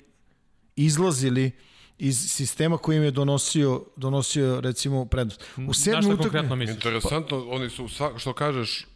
izlazili 0.77 1.51
iz 1.99 2.19
sistema 2.29 2.79
koji 2.79 2.97
im 2.97 3.03
je 3.03 3.11
donosio, 3.11 3.85
donosio 3.97 4.61
recimo 4.61 5.05
prednost. 5.05 5.45
U 5.69 5.75
sedmu 5.75 6.15
utakmici? 6.15 6.73
Interesantno, 6.73 7.49
oni 7.49 7.71
su, 7.71 7.89
što 8.17 8.33
kažeš, 8.33 8.87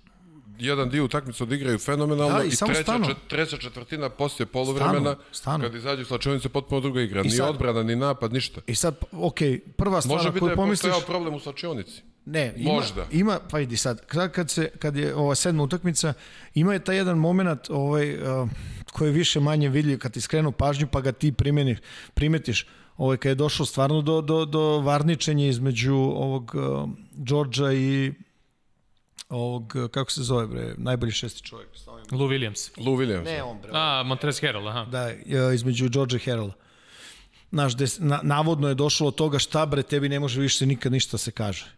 jedan 0.58 0.90
dio 0.90 1.04
utakmice 1.04 1.42
odigraju 1.42 1.78
fenomenalno 1.78 2.38
Da, 2.38 2.44
i 2.44 2.48
i, 2.48 2.50
samo 2.50 2.68
treća, 2.68 2.82
stanu. 2.82 3.06
čet, 3.06 3.16
treća 3.28 3.56
četvrtina 3.56 4.08
poslije 4.08 4.46
poluvremena, 4.46 5.16
kad 5.44 5.74
izađu 5.74 6.04
slačionice, 6.04 6.48
potpuno 6.48 6.80
druga 6.80 7.00
igra. 7.00 7.22
Ni 7.22 7.30
sad- 7.30 7.50
odbrana, 7.50 7.82
ni 7.82 7.96
napad, 7.96 8.32
ništa. 8.32 8.60
I 8.66 8.74
sad, 8.74 8.96
ok, 9.12 9.38
prva 9.76 10.00
stvar 10.00 10.16
Može 10.16 10.28
na 10.28 10.30
biti 10.30 10.40
da 10.40 10.46
koju 10.46 10.50
je 10.52 10.56
pomisliš... 10.56 10.92
postojao 10.92 11.06
problem 11.06 11.34
u 11.34 11.40
slačionici. 11.40 12.02
Ne, 12.24 12.54
ima, 12.56 12.72
Možda. 12.72 13.06
Ima, 13.10 13.38
pa 13.50 13.58
vidi 13.58 13.76
sad, 13.76 14.06
kad, 14.06 14.32
kad, 14.32 14.50
se, 14.50 14.70
kad 14.78 14.96
je 14.96 15.14
ova 15.14 15.34
sedma 15.34 15.62
utakmica, 15.62 16.12
ima 16.54 16.72
je 16.72 16.84
taj 16.84 16.96
jedan 16.96 17.18
moment 17.18 17.60
ovaj, 17.70 18.14
uh, 18.14 18.48
koji 18.92 19.08
je 19.08 19.12
više 19.12 19.40
manje 19.40 19.68
vidljiv 19.68 19.98
kad 19.98 20.12
ti 20.12 20.20
skrenu 20.20 20.52
pažnju 20.52 20.86
pa 20.86 21.00
ga 21.00 21.12
ti 21.12 21.32
primeniš, 21.32 21.78
primetiš. 22.14 22.66
Ovaj, 22.96 23.16
kad 23.16 23.28
je 23.30 23.34
došlo 23.34 23.66
stvarno 23.66 24.02
do, 24.02 24.20
do, 24.20 24.44
do 24.44 24.80
varničenja 24.80 25.46
između 25.46 25.94
ovog 25.94 26.52
uh, 26.54 26.88
Đorđa 27.12 27.72
i 27.72 28.12
ovog, 29.28 29.74
kako 29.90 30.10
se 30.10 30.22
zove 30.22 30.46
bre, 30.46 30.74
najbolji 30.78 31.12
šesti 31.12 31.42
čovjek. 31.42 31.68
Stavim. 31.74 32.04
Lou 32.12 32.28
Williams. 32.28 32.70
Lou 32.76 32.96
Williams. 32.96 33.24
Ne 33.24 33.42
on 33.42 33.58
bre. 33.62 33.70
A, 33.74 34.02
Montrezl 34.06 34.46
Harrell, 34.46 34.68
aha. 34.68 34.84
Da, 34.84 35.12
između 35.54 35.86
i 36.16 36.18
Herala. 36.18 36.52
Znaš, 37.50 37.76
des, 37.76 37.98
na, 37.98 38.20
navodno 38.22 38.68
je 38.68 38.74
došlo 38.74 39.08
od 39.08 39.14
toga 39.14 39.38
šta 39.38 39.66
bre, 39.66 39.82
tebi 39.82 40.08
ne 40.08 40.20
može 40.20 40.40
više 40.40 40.66
nikad 40.66 40.92
ništa 40.92 41.18
se 41.18 41.30
kaže. 41.30 41.76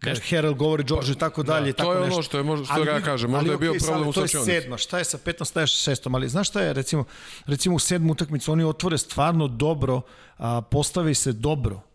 Kaže, 0.00 0.20
Herald 0.20 0.56
govori 0.56 0.84
George 0.84 1.12
i 1.12 1.14
tako 1.14 1.42
dalje. 1.42 1.70
i 1.70 1.72
to 1.72 1.76
tako 1.76 1.92
je 1.92 1.96
ono 1.98 2.06
nešto. 2.06 2.22
što 2.22 2.36
je 2.36 2.42
možda- 2.42 2.64
što 2.64 2.74
Ali 2.74 2.86
ja 2.86 3.00
kažem, 3.00 3.30
možda 3.30 3.44
ali 3.44 3.54
je 3.54 3.58
bio 3.58 3.70
okej, 3.70 3.80
problem 3.80 4.08
u 4.08 4.12
To 4.12 4.22
je 4.22 4.28
sedma, 4.28 4.76
šta 4.78 4.98
je 4.98 5.04
sa 5.04 5.18
petom, 5.18 5.44
šta 5.44 5.60
je 5.60 5.66
sa 5.66 5.74
šestom, 5.74 6.14
ali 6.14 6.28
znaš 6.28 6.48
šta 6.48 6.60
je, 6.60 6.72
recimo, 6.72 7.04
recimo 7.46 7.74
u 7.74 7.78
sedmu 7.78 8.12
utakmicu 8.12 8.52
oni 8.52 8.64
otvore 8.64 8.98
stvarno 8.98 9.48
dobro, 9.48 10.00
a, 10.36 10.60
postave 10.60 11.14
se 11.14 11.32
dobro 11.32 11.87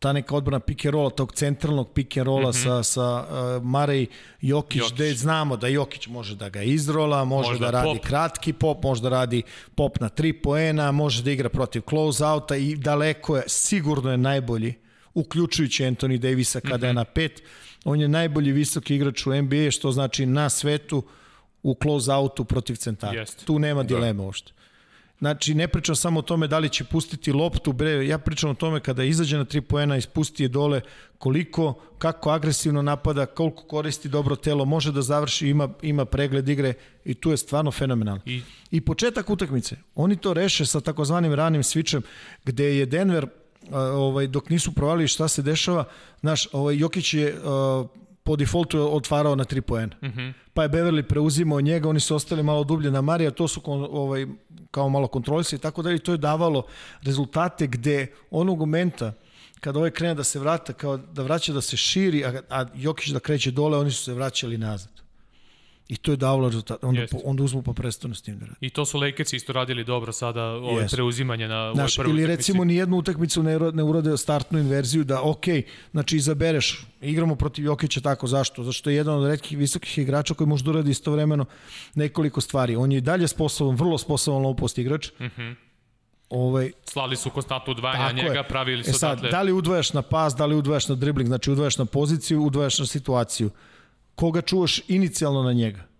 ta 0.00 0.12
neka 0.12 0.36
odbrana 0.36 0.60
pick 0.60 0.84
and 0.86 0.94
rolla, 0.94 1.10
tog 1.10 1.32
centralnog 1.32 1.92
pick 1.94 2.16
and 2.16 2.26
rolla 2.26 2.48
mm 2.48 2.52
-hmm. 2.52 2.64
sa, 2.64 2.82
sa 2.82 3.26
uh, 3.56 3.64
Marej 3.64 4.06
Jokić, 4.40 4.80
Jokić. 4.80 4.94
gde 4.94 5.14
znamo 5.14 5.56
da 5.56 5.68
Jokić 5.68 6.06
može 6.06 6.36
da 6.36 6.48
ga 6.48 6.62
izrola, 6.62 7.24
može 7.24 7.50
Možda 7.50 7.66
da 7.66 7.70
radi 7.70 7.98
pop. 7.98 8.06
kratki 8.06 8.52
pop, 8.52 8.82
može 8.82 9.02
da 9.02 9.08
radi 9.08 9.42
pop 9.74 10.00
na 10.00 10.08
tri 10.08 10.32
poena, 10.32 10.92
može 10.92 11.22
da 11.22 11.30
igra 11.30 11.48
protiv 11.48 11.82
close-outa 11.82 12.56
i 12.56 12.76
daleko 12.76 13.36
je, 13.36 13.42
sigurno 13.46 14.10
je 14.10 14.16
najbolji, 14.16 14.74
uključujući 15.14 15.84
Anthony 15.84 16.18
Davisa 16.18 16.60
kada 16.60 16.76
mm 16.76 16.80
-hmm. 16.80 16.86
je 16.86 16.92
na 16.92 17.04
pet. 17.04 17.42
On 17.84 18.00
je 18.00 18.08
najbolji 18.08 18.52
visoki 18.52 18.94
igrač 18.94 19.26
u 19.26 19.42
NBA, 19.42 19.70
što 19.70 19.92
znači 19.92 20.26
na 20.26 20.50
svetu 20.50 21.02
u 21.62 21.74
close-outu 21.74 22.44
protiv 22.44 22.76
centara. 22.76 23.18
Jeste. 23.18 23.44
Tu 23.44 23.58
nema 23.58 23.82
dileme 23.82 24.22
uopšte. 24.22 24.52
Znači, 25.20 25.54
ne 25.54 25.68
pričam 25.68 25.96
samo 25.96 26.18
o 26.18 26.22
tome 26.22 26.46
da 26.46 26.58
li 26.58 26.68
će 26.68 26.84
pustiti 26.84 27.32
loptu, 27.32 27.72
bre, 27.72 28.06
ja 28.06 28.18
pričam 28.18 28.50
o 28.50 28.54
tome 28.54 28.80
kada 28.80 29.04
izađe 29.04 29.36
na 29.36 29.44
tri 29.44 29.60
poena 29.60 29.96
i 29.96 30.00
spusti 30.00 30.42
je 30.42 30.48
dole, 30.48 30.80
koliko, 31.18 31.74
kako 31.98 32.30
agresivno 32.30 32.82
napada, 32.82 33.26
koliko 33.26 33.62
koristi 33.62 34.08
dobro 34.08 34.36
telo, 34.36 34.64
može 34.64 34.92
da 34.92 35.02
završi, 35.02 35.48
ima, 35.48 35.68
ima 35.82 36.04
pregled 36.04 36.48
igre 36.48 36.72
i 37.04 37.14
tu 37.14 37.30
je 37.30 37.36
stvarno 37.36 37.70
fenomenalno. 37.70 38.22
I- 38.26 38.42
I 38.70 38.80
početak 38.80 39.30
utakmice, 39.30 39.76
oni 39.94 40.16
to 40.16 40.32
reše 40.34 40.66
sa 40.66 40.80
takozvanim 40.80 41.34
ranim 41.34 41.62
switchem, 41.62 42.00
gde 42.44 42.76
je 42.76 42.86
Denver, 42.86 43.26
ovaj, 43.72 44.26
dok 44.26 44.50
nisu 44.50 44.72
provalili 44.72 45.08
šta 45.08 45.28
se 45.28 45.42
dešava, 45.42 45.84
znaš, 46.20 46.48
ovaj, 46.52 46.76
Jokić 46.76 47.14
je 47.14 47.36
po 48.30 48.36
defaultu 48.36 48.78
otvarao 48.96 49.34
na 49.36 49.44
tri 49.44 49.60
poena. 49.60 49.96
Mm 50.02 50.06
-hmm. 50.06 50.32
Pa 50.54 50.62
je 50.62 50.68
Beverly 50.68 51.02
preuzimao 51.02 51.60
njega, 51.60 51.88
oni 51.88 52.00
su 52.00 52.14
ostali 52.14 52.42
malo 52.42 52.64
dublje 52.64 52.90
na 52.90 53.00
Marija, 53.00 53.30
to 53.30 53.48
su 53.48 53.60
kon, 53.60 53.86
ovaj, 53.90 54.26
kao 54.70 54.88
malo 54.88 55.08
kontrolisali 55.08 55.58
i 55.58 55.62
tako 55.62 55.82
dalje 55.82 55.96
i 55.96 55.98
to 55.98 56.12
je 56.12 56.18
davalo 56.18 56.62
rezultate 57.02 57.66
gde 57.66 58.06
onog 58.30 58.58
momenta 58.58 59.12
kada 59.60 59.78
ovaj 59.78 59.90
krene 59.90 60.14
da 60.14 60.24
se 60.24 60.38
vrata, 60.38 60.72
kao 60.72 60.96
da 60.96 61.22
vraća 61.22 61.52
da 61.52 61.60
se 61.60 61.76
širi, 61.76 62.24
a, 62.24 62.42
a 62.50 62.66
Jokić 62.74 63.08
da 63.08 63.20
kreće 63.20 63.50
dole, 63.50 63.78
oni 63.78 63.90
su 63.90 64.04
se 64.04 64.14
vraćali 64.14 64.58
nazad. 64.58 65.02
I 65.90 65.96
to 65.96 66.10
je 66.10 66.16
davalo 66.16 66.48
rezultat. 66.48 66.84
Onda, 66.84 67.06
po, 67.10 67.18
onda 67.24 67.42
uzmu 67.42 67.62
pa 67.62 67.72
prestanu 67.72 68.14
s 68.14 68.22
tim 68.22 68.38
da 68.38 68.46
radi. 68.46 68.56
I 68.60 68.70
to 68.70 68.84
su 68.84 68.98
Lakersi 68.98 69.36
isto 69.36 69.52
radili 69.52 69.84
dobro 69.84 70.12
sada, 70.12 70.44
ove 70.44 70.82
Jeste. 70.82 70.96
preuzimanje 70.96 71.48
na 71.48 71.62
ovoj 71.62 71.74
Znaš, 71.74 71.96
prvoj 71.96 72.10
ili 72.10 72.22
utakmici. 72.22 72.36
recimo 72.36 72.64
ni 72.64 72.76
jednu 72.76 72.96
utakmicu 72.96 73.42
ne, 73.42 73.58
ne 73.58 73.82
urade 73.82 74.16
startnu 74.16 74.58
inverziju 74.58 75.04
da 75.04 75.22
ok, 75.22 75.44
znači 75.90 76.16
izabereš, 76.16 76.86
igramo 77.00 77.34
protiv 77.34 77.64
Jokića 77.64 78.00
tako, 78.00 78.26
zašto? 78.26 78.62
Zašto 78.64 78.90
je 78.90 78.96
jedan 78.96 79.14
od 79.14 79.26
retkih 79.26 79.58
visokih 79.58 79.98
igrača 79.98 80.34
koji 80.34 80.48
može 80.48 80.64
da 80.64 80.70
uradi 80.70 80.90
istovremeno 80.90 81.44
nekoliko 81.94 82.40
stvari. 82.40 82.76
On 82.76 82.92
je 82.92 82.98
i 82.98 83.00
dalje 83.00 83.28
sposoban, 83.28 83.76
vrlo 83.76 83.98
sposoban 83.98 84.42
low 84.42 84.56
post 84.56 84.78
igrač. 84.78 85.10
Mm 85.20 85.24
-hmm. 85.24 85.54
ovaj, 86.28 86.72
Slali 86.84 87.16
su 87.16 87.30
konstantno 87.30 87.70
udvajanja 87.70 88.12
njega, 88.12 88.38
je. 88.38 88.48
pravili 88.48 88.84
su 88.84 88.90
e 88.90 88.92
sad, 88.92 89.12
odatle. 89.12 89.30
da 89.30 89.42
li 89.42 89.52
udvajaš 89.52 89.92
na 89.92 90.02
pas, 90.02 90.34
da 90.36 90.46
li 90.46 90.54
udvajaš 90.56 90.88
na 90.88 90.94
dribling, 90.94 91.26
znači 91.28 91.50
udvajaš 91.50 91.78
na 91.78 91.84
poziciju, 91.84 92.42
udvajaš 92.42 92.78
na 92.78 92.86
situaciju. 92.86 93.50
Koga 94.20 94.40
čuvaš 94.42 94.80
inicijalno 94.88 95.42
na 95.42 95.52
njega? 95.52 95.90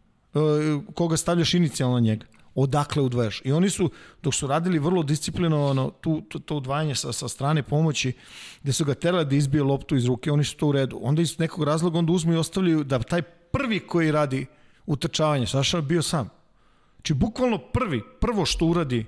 koga 0.94 1.16
stavljaš 1.16 1.54
inicijalno 1.54 1.94
na 1.94 2.00
njega 2.00 2.26
odakle 2.54 3.02
udvajaš. 3.02 3.42
I 3.44 3.52
oni 3.52 3.70
su, 3.70 3.90
dok 4.22 4.34
su 4.34 4.46
radili 4.46 4.78
vrlo 4.78 5.02
disciplinovano 5.02 5.90
tu, 5.90 6.20
to, 6.28 6.38
to 6.38 6.56
udvajanje 6.56 6.94
sa, 6.94 7.12
sa 7.12 7.28
strane 7.28 7.62
pomoći, 7.62 8.12
gde 8.62 8.72
su 8.72 8.84
ga 8.84 8.94
terali 8.94 9.24
da 9.24 9.36
izbije 9.36 9.62
loptu 9.62 9.96
iz 9.96 10.04
ruke, 10.04 10.32
oni 10.32 10.44
su 10.44 10.56
to 10.56 10.66
u 10.66 10.72
redu. 10.72 10.98
Onda 11.02 11.22
iz 11.22 11.38
nekog 11.38 11.64
razloga 11.64 11.98
onda 11.98 12.12
uzmu 12.12 12.32
i 12.32 12.36
ostavljaju 12.36 12.84
da 12.84 12.98
taj 12.98 13.22
prvi 13.22 13.80
koji 13.80 14.12
radi 14.12 14.46
utrčavanje, 14.86 15.46
Saša 15.46 15.80
bio 15.80 16.02
sam. 16.02 16.28
Znači, 16.94 17.14
bukvalno 17.14 17.58
prvi, 17.58 18.02
prvo 18.20 18.46
što 18.46 18.66
uradi 18.66 19.06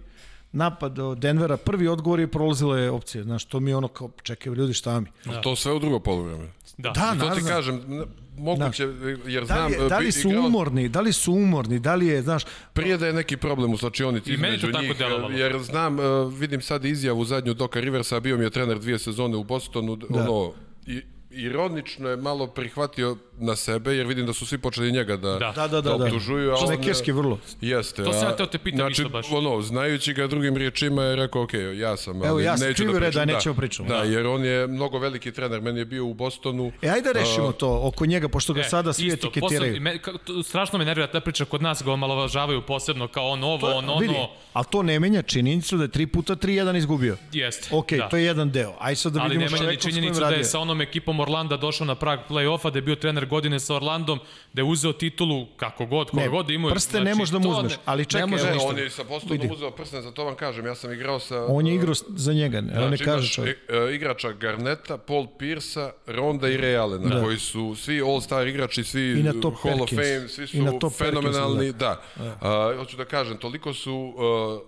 napad 0.52 0.98
od 0.98 1.18
Denvera, 1.18 1.56
prvi 1.56 1.88
odgovor 1.88 2.20
je 2.20 2.26
prolazile 2.28 2.90
opcije. 2.90 3.24
Znaš, 3.24 3.44
to 3.44 3.60
mi 3.60 3.70
je 3.70 3.76
ono 3.76 3.88
kao, 3.88 4.10
čekaj, 4.22 4.52
ljudi, 4.52 4.74
šta 4.74 5.00
mi? 5.00 5.06
Da. 5.24 5.40
To 5.40 5.56
sve 5.56 5.72
u 5.72 5.78
drugo 5.78 5.98
polovreme. 6.00 6.48
Da, 6.78 6.90
Da, 6.90 7.14
to 7.20 7.30
ti 7.30 7.40
kažem, 7.42 8.04
moguće, 8.36 8.88
jer 9.26 9.40
Da 9.40 9.46
znam... 9.46 9.72
li, 9.72 9.88
da 9.88 9.98
li 9.98 10.12
su 10.12 10.28
igrao- 10.28 10.46
umorni, 10.46 10.88
da 10.88 11.00
li 11.00 11.12
su 11.12 11.32
umorni, 11.34 11.78
da 11.78 11.94
li 11.94 12.06
je, 12.06 12.22
znaš, 12.22 12.42
Prije 12.72 12.98
da 12.98 13.06
je 13.06 13.12
neki 13.12 13.36
problem 13.36 13.72
u 13.72 13.76
slačionici 13.76 14.32
između 14.32 14.66
njih, 14.72 14.98
delovalo. 14.98 15.30
jer 15.30 15.58
znam, 15.60 16.00
e, 16.00 16.02
vidim 16.30 16.60
sad 16.60 16.84
izjavu 16.84 17.24
zadnju 17.24 17.54
Doka 17.54 17.80
Riversa, 17.80 18.20
bio 18.20 18.36
mi 18.36 18.44
je 18.44 18.50
trener 18.50 18.78
dvije 18.78 18.98
sezone 18.98 19.36
u 19.36 19.44
Bostonu, 19.44 19.96
Da. 19.96 20.06
ono, 20.10 20.52
i, 20.86 21.02
ironično 21.34 22.08
je 22.08 22.16
malo 22.16 22.46
prihvatio 22.46 23.16
na 23.34 23.56
sebe, 23.56 23.92
jer 23.92 24.06
vidim 24.06 24.26
da 24.26 24.32
su 24.32 24.46
svi 24.46 24.58
počeli 24.58 24.92
njega 24.92 25.16
da, 25.16 25.30
Da. 25.30 25.52
da, 25.52 25.68
da, 25.68 25.80
da, 25.80 25.90
da. 25.90 26.04
optužuju. 26.04 26.50
a 26.50 26.54
on 26.54 26.60
je- 26.62 26.66
Šmekerski 26.68 27.12
vrlo. 27.12 27.38
Jeste. 27.60 28.04
To 28.04 28.12
sam 28.12 28.22
ja 28.22 28.36
teo 28.36 28.46
te 28.46 28.58
pitam 28.58 28.78
znači, 28.78 28.92
isto 28.94 29.08
baš. 29.08 29.26
ono, 29.30 29.62
znajući 29.62 30.12
ga 30.12 30.26
drugim 30.26 30.56
riječima 30.56 31.02
je 31.02 31.16
rekao, 31.16 31.42
ok, 31.42 31.50
ja 31.76 31.96
sam, 31.96 32.16
ali 32.16 32.28
Evo, 32.28 32.40
ja 32.40 32.56
sam 32.56 32.68
neću 32.68 32.84
da 32.84 32.92
pričam. 32.92 33.22
a 33.22 33.24
nećemo 33.26 33.54
pričamo. 33.54 33.88
Da, 33.88 33.96
Da. 33.96 34.02
jer 34.02 34.26
on 34.26 34.44
je 34.44 34.66
mnogo 34.66 34.98
veliki 34.98 35.32
trener, 35.32 35.60
meni 35.60 35.78
je 35.78 35.84
bio 35.84 36.06
u 36.06 36.14
Bostonu. 36.14 36.72
E, 36.82 36.88
ajde 36.88 37.02
da 37.04 37.20
rešimo 37.20 37.52
to 37.52 37.80
oko 37.82 38.06
njega, 38.06 38.28
pošto 38.28 38.52
ga 38.52 38.60
E, 38.60 38.64
sada 38.64 38.92
svi 38.92 39.06
isto, 39.06 39.16
etiketiraju. 39.18 39.60
posebno- 39.62 39.80
me, 39.82 39.98
ka, 39.98 40.12
to, 40.14 40.42
strašno 40.42 40.78
me 40.78 40.84
nervira 40.84 41.06
ta 41.06 41.20
priča 41.20 41.44
kod 41.44 41.62
nas 41.62 41.82
ga 41.82 41.92
omalovažavaju 41.92 42.62
posebno 42.62 43.08
kao 43.08 43.28
on 43.28 43.44
ovo, 43.44 43.66
on 43.68 43.84
ono. 43.84 43.98
Vidi, 43.98 44.14
ali 44.52 44.64
to 44.66 44.82
ne 44.82 45.00
menja 45.00 45.22
činjenicu 45.22 45.76
da 45.76 45.82
je 45.82 45.88
3 45.88 46.06
puta 46.06 46.36
3-1 46.36 46.76
izgubio. 46.76 47.16
Jeste. 47.32 47.68
Ok, 47.72 47.92
da. 47.92 48.08
to 48.08 48.16
je 48.16 48.24
jedan 48.24 48.50
deo. 48.50 48.74
Aj 48.80 48.96
sad 48.96 49.12
da 49.12 49.20
Ali 49.20 49.28
vidimo 49.30 49.44
ne 49.46 49.56
menja 49.56 49.70
ni 49.70 49.76
činjenicu 49.78 50.20
da 50.20 50.28
je 50.28 50.44
sa 50.44 50.58
onom 50.58 50.80
ekipom 50.80 51.20
Orlanda 51.22 51.56
došao 51.56 51.86
na 51.86 51.94
prag 51.94 52.18
play-offa, 52.28 52.70
da 52.70 52.78
je 52.78 52.82
bio 52.82 52.94
trener 52.96 53.26
godine 53.26 53.60
sa 53.60 53.74
Orlandom, 53.74 54.18
da 54.52 54.60
je 54.60 54.66
uzeo 54.66 54.92
titulu 54.94 55.46
kako 55.56 55.86
god, 55.86 56.10
koga 56.10 56.22
Ne, 56.22 56.28
god 56.28 56.46
da 56.46 56.52
imao. 56.52 56.70
prste 56.70 57.00
ne 57.00 57.14
možeš 57.14 57.32
da 57.32 57.38
mu 57.38 57.50
uzmeš, 57.50 57.72
ne- 57.72 57.78
ali 57.84 58.04
čekaj, 58.04 58.20
ne 58.20 58.26
može, 58.26 58.44
evo 58.44 58.56
Ne, 58.56 58.64
on 58.64 58.78
je 58.78 58.90
sa 58.90 59.02
Vidi. 59.30 59.48
uzeo 59.48 59.70
prsten, 59.70 60.02
za 60.02 60.10
to 60.10 60.24
vam 60.24 60.34
kažem, 60.36 60.66
ja 60.66 60.74
sam 60.74 60.92
igrao 60.92 61.18
sa... 61.18 61.46
On 61.46 61.66
je 61.66 61.74
igrao 61.74 61.94
s- 61.94 62.04
za 62.08 62.32
njega, 62.32 62.60
ne, 62.60 62.72
ne 62.72 62.86
Znači, 62.88 63.04
kaže 63.04 63.16
imaš 63.16 63.32
čovjek. 63.32 63.58
e, 63.68 63.76
e, 63.76 63.94
igrača 63.94 64.32
Garneta, 64.32 64.98
Paul 64.98 65.26
Pierce-a, 65.38 65.90
Ronda 66.06 66.48
i 66.48 66.58
Ray 66.58 66.76
Allena, 66.76 67.22
koji 67.22 67.38
su 67.38 67.74
svi 67.76 68.00
all-star 68.00 68.46
igrači, 68.46 68.84
svi 68.84 69.00
I 69.10 69.22
na 69.22 69.32
top 69.32 69.54
Hall 69.56 69.74
of 69.74 69.90
Perkins. 69.90 70.08
Fame, 70.10 70.28
svi 70.28 70.46
su 70.46 70.56
I 70.56 70.60
na 70.60 70.72
top 70.72 70.92
fenomenalni, 70.92 71.72
da. 71.72 72.02
A, 72.40 72.74
hoću 72.78 72.96
da 72.96 73.04
kažem, 73.06 73.36
toliko 73.38 73.74
su 73.74 74.14
a, 74.14 74.58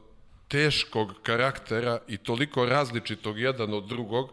teškog 0.48 1.12
karaktera 1.22 1.98
i 2.08 2.16
toliko 2.18 2.66
različitog 2.66 3.38
jedan 3.38 3.74
od 3.74 3.84
drugog 3.84 4.30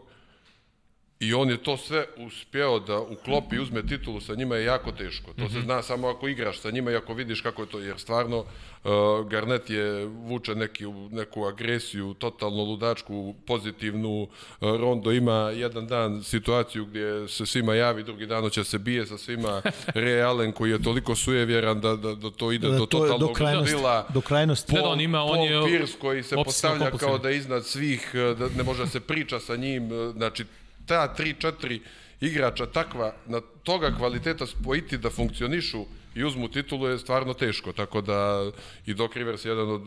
i 1.21 1.33
on 1.33 1.49
je 1.49 1.57
to 1.57 1.77
sve 1.77 2.05
uspeo 2.17 2.79
da 2.79 2.99
uklopi 2.99 3.55
i 3.55 3.59
uzme 3.59 3.85
titulu 3.85 4.21
sa 4.21 4.35
njima 4.35 4.55
je 4.55 4.65
jako 4.65 4.91
teško. 4.91 5.33
To 5.33 5.49
se 5.49 5.61
zna 5.61 5.81
samo 5.81 6.07
ako 6.07 6.27
igraš 6.27 6.59
sa 6.59 6.71
njima 6.71 6.91
i 6.91 6.95
ako 6.95 7.13
vidiš 7.13 7.41
kako 7.41 7.61
je 7.61 7.69
to, 7.69 7.79
jer 7.79 7.99
stvarno 7.99 8.37
uh, 8.37 8.91
Garnet 9.27 9.69
je 9.69 10.05
vuče 10.05 10.55
neki, 10.55 10.83
neku 11.11 11.43
agresiju, 11.43 12.13
totalno 12.13 12.63
ludačku, 12.63 13.35
pozitivnu. 13.45 14.21
Uh, 14.21 14.27
Rondo 14.61 15.11
ima 15.11 15.51
jedan 15.51 15.87
dan 15.87 16.23
situaciju 16.23 16.85
gdje 16.85 17.27
se 17.27 17.45
svima 17.45 17.75
javi, 17.75 18.03
drugi 18.03 18.25
dan 18.25 18.49
će 18.49 18.63
se 18.63 18.77
bije 18.77 19.05
sa 19.05 19.17
svima. 19.17 19.61
Ray 19.95 20.23
Allen 20.23 20.51
koji 20.51 20.71
je 20.71 20.83
toliko 20.83 21.15
sujevjeran 21.15 21.81
da, 21.81 21.95
da, 21.95 22.15
da 22.15 22.29
to 22.31 22.51
ide 22.51 22.67
Da, 22.67 22.77
do 22.77 22.85
to 22.85 22.97
je 22.97 23.01
do 23.01 23.07
totalnog 23.07 23.37
krajnosti. 23.37 23.73
ludila. 23.73 24.05
Do 24.09 24.21
krajnosti. 24.21 24.73
Da, 24.73 24.83
on 24.83 25.01
ima- 25.01 25.23
on 25.23 25.39
je 25.39 25.61
Pierce 25.67 25.93
koji 25.99 26.23
se 26.23 26.35
postavlja 26.35 26.91
kao 26.91 27.17
da 27.17 27.29
je 27.29 27.37
iznad 27.37 27.65
svih, 27.65 28.09
da 28.13 28.49
ne 28.57 28.63
može 28.63 28.83
da 28.83 28.89
se 28.89 28.99
priča 28.99 29.39
sa 29.39 29.55
njim, 29.55 29.83
eh, 29.85 30.11
znači 30.11 30.45
ta 30.91 31.13
3-4 31.17 31.79
igrača 32.21 32.65
takva, 32.65 33.13
na 33.27 33.41
toga 33.63 33.93
kvaliteta 33.97 34.45
spojiti 34.45 34.97
da 34.97 35.09
funkcionišu 35.09 35.85
i 36.15 36.23
uzmu 36.23 36.47
titulu 36.47 36.87
je 36.87 36.99
stvarno 36.99 37.33
teško, 37.33 37.71
tako 37.73 38.01
da 38.01 38.51
i 38.85 38.93
Doc 38.93 39.15
Rivers 39.15 39.45
je 39.45 39.49
jedan 39.49 39.69
od 39.69 39.81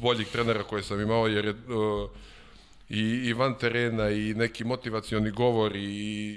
boljih 0.00 0.28
trenera 0.28 0.62
koje 0.62 0.82
sam 0.82 1.00
imao, 1.00 1.26
jer 1.26 1.44
je 1.44 1.50
eh, 1.50 2.08
i, 2.90 3.00
i 3.00 3.32
van 3.32 3.54
terena 3.54 4.10
i 4.10 4.34
neki 4.34 4.64
motivacioni 4.64 5.30
govor 5.30 5.76
i, 5.76 5.80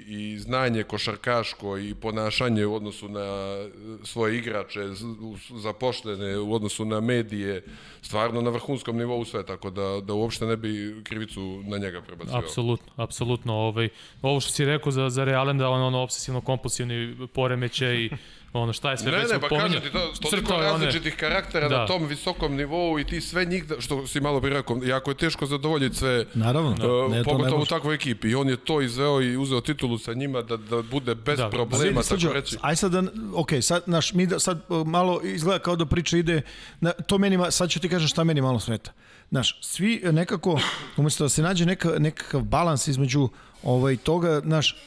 i 0.08 0.39
znanje 0.39 0.84
košarkaško 0.84 1.78
i 1.80 1.95
ponašanje 1.95 2.66
u 2.66 2.76
odnosu 2.76 3.10
na 3.10 3.20
e, 3.20 3.70
svoje 4.04 4.38
igrače 4.38 4.80
z- 4.89 5.04
u- 5.04 5.36
zaposlene 5.51 6.38
u 6.38 6.54
odnosu 6.54 6.86
na 6.86 6.99
medije 7.01 7.64
stvarno 8.01 8.41
na 8.41 8.49
vrhunskom 8.49 8.97
nivou 8.97 9.26
sve 9.26 9.45
tako 9.45 9.70
da, 9.70 10.01
da 10.01 10.14
uopšte 10.14 10.45
ne 10.45 10.58
bi 10.58 10.72
krivicu 11.04 11.41
na 11.64 11.78
njega 11.78 12.01
prebacio. 12.01 12.38
Apsolutno, 12.38 12.93
apsolutno. 12.95 13.54
Ovaj, 13.54 13.89
ovo 14.22 14.39
što 14.39 14.51
si 14.51 14.66
rekao 14.66 14.91
za, 14.91 15.10
za 15.10 15.24
Realen, 15.24 15.58
da 15.58 15.70
on 15.70 15.82
ono 15.84 15.99
obsesivno 15.99 16.41
kompulsivni 16.41 16.93
poremeće 17.28 17.95
i 17.95 18.10
ono 18.54 18.74
šta 18.74 18.91
je 18.91 18.97
sve 18.97 19.12
Ne, 19.12 19.18
već 19.18 19.32
ne, 19.32 19.39
pa 19.39 19.49
kažem 19.49 19.82
ti, 19.82 19.91
to, 19.91 19.99
toliko 20.22 20.30
Crtao 20.38 20.58
je 20.58 20.72
one- 20.72 20.86
različitih 20.86 21.16
karaktera 21.16 21.70
Da. 21.70 21.78
na 21.78 21.88
tom 21.88 22.06
visokom 22.06 22.56
nivou 22.56 22.99
i 22.99 23.04
ti 23.04 23.22
sve 23.22 23.45
njih, 23.45 23.66
da, 23.66 23.82
što 23.82 24.08
si 24.08 24.22
malo 24.22 24.39
bi 24.39 24.49
rekao, 24.49 24.80
jako 24.84 25.12
je 25.12 25.18
teško 25.18 25.45
zadovoljiti 25.45 25.95
sve 25.95 26.26
Naravno, 26.34 26.70
Uh, 26.70 26.76
ne, 26.76 26.84
to 26.84 27.08
ne 27.10 27.24
pogotovo 27.24 27.62
u 27.62 27.66
takvoj 27.66 27.95
ekipi. 27.95 28.30
I 28.30 28.36
on 28.36 28.49
je 28.49 28.58
to 28.58 28.82
izveo 28.82 29.22
i 29.22 29.38
uzeo 29.38 29.62
titulu 29.62 29.97
sa 29.97 30.14
njima 30.14 30.41
da, 30.41 30.58
da 30.58 30.82
bude 30.82 31.16
bez 31.16 31.38
Da. 31.38 31.49
problema, 31.49 31.84
Vidi, 31.99 32.22
tako 32.22 32.34
reći. 32.34 32.58
Aj 32.62 32.76
sad, 32.76 32.91
da, 32.91 33.04
ok, 33.34 33.49
sad, 33.62 33.84
naš, 33.86 34.14
mi 34.14 34.26
da, 34.26 34.39
sad 34.39 34.62
uh, 34.70 34.88
malo 34.88 35.22
izgleda 35.24 35.60
kao 35.60 35.76
da 35.76 35.86
priča 35.86 36.18
ide, 36.18 36.41
na, 36.80 36.91
to 36.91 37.18
meni, 37.18 37.51
sad 37.51 37.70
ću 37.70 37.80
ti 37.80 37.89
kažem 37.89 38.08
šta 38.08 38.24
meni 38.24 38.41
malo 38.41 38.60
smeta. 38.60 38.91
Znaš, 39.30 39.60
svi 39.62 40.01
e, 40.04 40.12
nekako, 40.12 40.60
umjesto 40.97 41.24
da 41.24 41.30
se 41.30 41.41
nađe 41.41 41.66
neka, 41.66 41.89
nekakav 41.89 42.41
balans 42.41 42.88
između 42.88 43.30
ovaj, 43.64 43.97
toga, 43.97 44.39
znaš, 44.39 44.78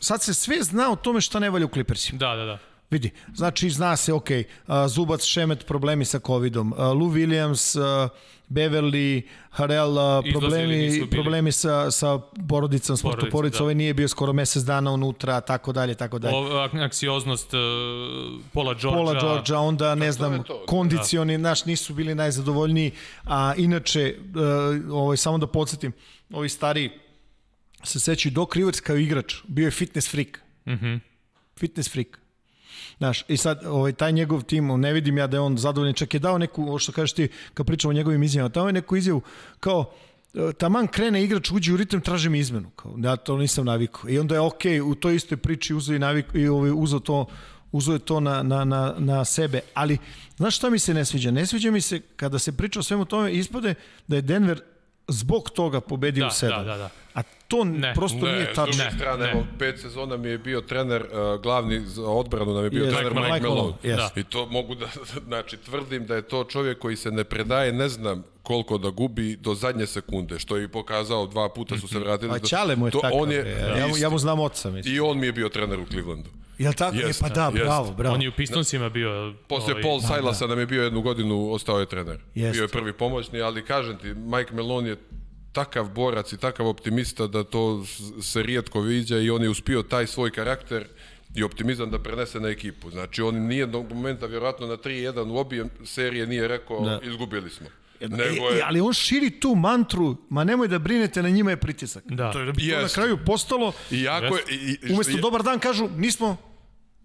sad 0.00 0.22
se 0.22 0.34
sve 0.34 0.62
zna 0.62 0.90
o 0.90 0.96
tome 0.96 1.20
šta 1.20 1.38
ne 1.38 1.50
valja 1.50 1.66
u 1.66 1.70
Clippersima. 1.70 2.18
Da, 2.18 2.36
da, 2.36 2.44
da. 2.44 2.58
Vidi, 2.94 3.10
znači 3.34 3.70
zna 3.70 3.96
se, 3.96 4.12
ok, 4.12 4.28
Zubac, 4.88 5.24
Šemet, 5.24 5.66
problemi 5.66 6.04
sa 6.04 6.18
covidom, 6.18 6.74
Lou 6.78 7.10
Williams, 7.10 7.78
Beverly, 8.48 9.22
Izlazili, 10.24 10.32
problemi, 10.32 11.10
problemi 11.10 11.52
sa, 11.52 11.90
sa 11.90 12.18
porodicom, 12.48 12.96
smrtu 12.96 13.10
Porodica, 13.16 13.32
porodice, 13.32 13.58
da. 13.58 13.62
ovaj 13.64 13.74
nije 13.74 13.94
bio 13.94 14.08
skoro 14.08 14.32
mesec 14.32 14.62
dana 14.62 14.90
unutra, 14.90 15.40
tako 15.40 15.72
dalje, 15.72 15.94
tako 15.94 16.18
dalje. 16.18 16.36
O, 16.36 16.40
ak- 16.40 16.82
anksioznost 16.84 17.54
uh, 17.54 17.60
Pola 18.52 18.74
Georgea. 18.74 18.98
Pola 18.98 19.20
Georgia, 19.20 19.58
onda 19.58 19.94
ne 19.94 20.12
znam, 20.12 20.42
to. 20.44 20.62
kondicioni, 20.66 21.38
naš 21.38 21.64
nisu 21.64 21.94
bili 21.94 22.14
najzadovoljniji, 22.14 22.92
a 23.24 23.54
inače, 23.56 24.16
uh, 24.88 24.94
ovaj, 24.94 25.16
samo 25.16 25.38
da 25.38 25.46
podsjetim, 25.46 25.92
ovi 26.32 26.48
stari 26.48 26.90
se 27.82 28.00
sećaju 28.00 28.32
Doc 28.32 28.54
Rivers 28.54 28.80
kao 28.80 28.96
igrač, 28.96 29.34
bio 29.48 29.64
je 29.64 29.70
fitness 29.70 30.10
freak. 30.10 30.40
Mhm. 30.66 30.94
Fitness 31.58 31.90
freak. 31.92 32.23
Znaš, 32.98 33.24
i 33.28 33.36
sad 33.36 33.60
ovaj, 33.66 33.92
taj 33.92 34.12
njegov 34.12 34.42
tim, 34.42 34.80
ne 34.80 34.92
vidim 34.92 35.18
ja 35.18 35.26
da 35.26 35.36
je 35.36 35.40
on 35.40 35.58
zadovoljan, 35.58 35.94
čak 35.94 36.14
je 36.14 36.20
dao 36.20 36.38
neku, 36.38 36.78
što 36.78 36.92
kažeš 36.92 37.12
ti, 37.12 37.28
kad 37.54 37.66
pričamo 37.66 37.90
o 37.90 37.94
njegovim 37.94 38.22
izjavama, 38.22 38.48
dao 38.48 38.66
je 38.66 38.72
neku 38.72 38.96
izjavu 38.96 39.22
kao, 39.60 39.90
e, 40.34 40.52
taman 40.52 40.86
krene 40.86 41.24
igrač, 41.24 41.50
uđe 41.50 41.72
u 41.72 41.76
ritam, 41.76 42.00
traži 42.00 42.28
mi 42.28 42.38
izmenu. 42.38 42.70
Kao, 42.76 42.94
ja 42.98 43.16
to 43.16 43.36
nisam 43.36 43.66
navikao. 43.66 44.10
I 44.10 44.18
onda 44.18 44.34
je 44.34 44.40
okej, 44.40 44.80
u 44.80 44.94
toj 44.94 45.16
istoj 45.16 45.36
priči 45.36 45.74
uzeo 45.74 45.96
i, 45.96 45.98
naviku, 45.98 46.38
i 46.38 46.48
ovaj, 46.48 46.70
uzeo 46.74 46.98
to 47.00 47.26
uzeo 47.72 47.92
je 47.92 47.98
to 47.98 48.20
na, 48.20 48.42
na, 48.42 48.64
na, 48.64 48.94
na 48.98 49.24
sebe, 49.24 49.60
ali 49.74 49.98
znaš 50.36 50.56
šta 50.56 50.70
mi 50.70 50.78
se 50.78 50.94
ne 50.94 51.04
sviđa? 51.04 51.30
Ne 51.30 51.46
sviđa 51.46 51.70
mi 51.70 51.80
se 51.80 52.00
kada 52.16 52.38
se 52.38 52.52
priča 52.52 52.80
o 52.80 52.82
svemu 52.82 53.04
tome, 53.04 53.32
ispade 53.32 53.74
da 54.06 54.16
je 54.16 54.22
Denver 54.22 54.60
zbog 55.08 55.50
toga 55.50 55.80
pobedio 55.80 56.20
Da, 56.24 56.28
u 56.28 56.30
sedam. 56.30 56.64
da, 56.64 56.72
da, 56.72 56.76
da. 56.76 56.90
A 57.54 57.58
to 57.58 57.64
Ne. 57.66 57.94
prosto 57.94 58.18
Ne, 58.18 58.32
nije 58.32 58.44
s 58.44 58.48
tačno. 58.48 58.64
druge 58.66 58.84
Ne, 58.84 58.90
strane, 58.92 59.24
ne. 59.24 59.30
evo, 59.32 59.44
pet 59.58 59.80
sezona 59.80 60.16
mi 60.16 60.28
je 60.28 60.38
bio 60.38 60.60
trener, 60.60 61.02
uh, 61.02 61.40
glavni 61.40 61.80
za 61.80 62.02
odbranu 62.04 62.54
nam 62.54 62.64
je 62.64 62.70
bio 62.70 62.84
Yes, 62.84 62.88
trener 62.88 63.12
Mike 63.12 63.20
Mike, 63.24 63.40
Malone, 63.40 63.60
Malone. 63.60 63.74
yes. 63.84 63.96
Da. 63.96 64.10
I 64.16 64.24
to 64.24 64.46
mogu 64.46 64.74
da, 64.74 64.86
znači, 65.26 65.56
tvrdim 65.56 66.06
da 66.06 66.14
je 66.14 66.22
to 66.22 66.44
čovjek 66.44 66.78
koji 66.78 66.96
se 66.96 67.10
ne 67.10 67.24
predaje, 67.24 67.72
ne 67.72 67.88
znam 67.88 68.22
koliko 68.42 68.78
da 68.78 68.90
gubi 68.90 69.36
do 69.36 69.54
zadnje 69.54 69.86
sekunde, 69.86 70.38
što 70.38 70.56
je 70.56 70.64
i 70.64 70.68
pokazao, 70.68 71.26
dva 71.26 71.48
puta 71.48 71.78
su 71.78 71.88
se 71.88 71.98
vratili. 71.98 72.30
Pa 72.30 72.38
Ćale 72.38 72.76
mu 72.76 72.86
je 72.86 72.90
to, 72.90 72.98
takav. 72.98 73.18
on 73.18 73.32
je, 73.32 73.38
je, 73.38 73.74
ja, 73.78 73.86
mu- 73.88 73.96
ja 73.98 74.10
mu 74.10 74.18
znam 74.18 74.40
oca, 74.40 74.70
mislim. 74.70 74.94
I 74.94 75.00
on 75.00 75.18
mi 75.18 75.26
je 75.26 75.32
bio 75.32 75.48
trener 75.48 75.80
u 75.80 75.86
Clevelandu. 75.86 76.30
Jel 76.58 76.72
tako? 76.72 76.96
Jest, 76.96 77.20
e, 77.20 77.22
pa 77.22 77.28
da, 77.30 77.44
jest. 77.44 77.54
bravo, 77.56 77.92
bravo. 77.92 78.14
On 78.14 78.22
je 78.22 78.28
u 78.28 78.32
Pistonsima 78.32 78.88
bio... 78.88 79.34
Posle 79.48 79.72
ovaj, 79.72 79.82
Paul 79.82 80.00
Silasa 80.00 80.46
nam 80.46 80.58
je 80.58 80.66
bio 80.66 80.84
jednu 80.84 81.02
godinu, 81.02 81.52
ostao 81.52 81.80
je 81.80 81.86
trener. 81.86 82.18
Jest. 82.34 82.52
Bio 82.52 82.62
je 82.62 82.68
prvi 82.68 82.92
pomoćni, 82.92 83.40
ali 83.40 83.64
kažem 83.64 83.96
ti, 83.96 84.06
Mike 84.08 84.54
Malone 84.54 84.88
je 84.88 84.96
takav 85.54 85.88
borac 85.88 86.32
i 86.32 86.36
takav 86.36 86.66
optimista 86.68 87.26
da 87.26 87.44
to 87.44 87.84
se 88.22 88.42
rijetko 88.42 88.80
viđa 88.80 89.18
i 89.18 89.30
on 89.30 89.42
je 89.42 89.48
uspio 89.48 89.82
taj 89.82 90.06
svoj 90.06 90.30
karakter 90.30 90.84
i 91.34 91.42
optimizam 91.42 91.90
da 91.90 91.98
prenese 91.98 92.40
na 92.40 92.48
ekipu. 92.48 92.90
Znači 92.90 93.22
on 93.22 93.34
nijednog 93.36 93.92
momenta, 93.92 94.26
vjerojatno 94.26 94.66
na 94.66 94.76
3-1 94.76 95.30
u 95.30 95.36
obje 95.36 95.64
serije 95.84 96.26
nije 96.26 96.48
rekao 96.48 96.80
Da. 96.80 97.00
izgubili 97.02 97.50
smo. 97.50 97.66
E, 98.00 98.08
Nego 98.08 98.22
e, 98.52 98.56
je, 98.56 98.62
ali 98.64 98.80
on 98.80 98.92
širi 98.92 99.30
tu 99.30 99.54
mantru, 99.54 100.16
ma 100.30 100.44
nemoj 100.44 100.68
da 100.68 100.78
brinete, 100.78 101.22
na 101.22 101.28
njima 101.28 101.50
je 101.50 101.56
pritisak. 101.56 102.04
Da. 102.06 102.32
To 102.32 102.38
je 102.40 102.46
da 102.46 102.52
bi 102.52 102.70
to 102.70 102.80
na 102.82 102.88
kraju 102.88 103.18
postalo, 103.26 103.72
i 103.90 104.02
jako 104.02 104.36
je, 104.36 104.42
i, 104.50 104.78
i, 104.82 104.92
umesto 104.92 105.12
i- 105.12 105.20
dobar 105.20 105.42
dan 105.42 105.58
kažu, 105.58 105.88
nismo, 105.96 106.36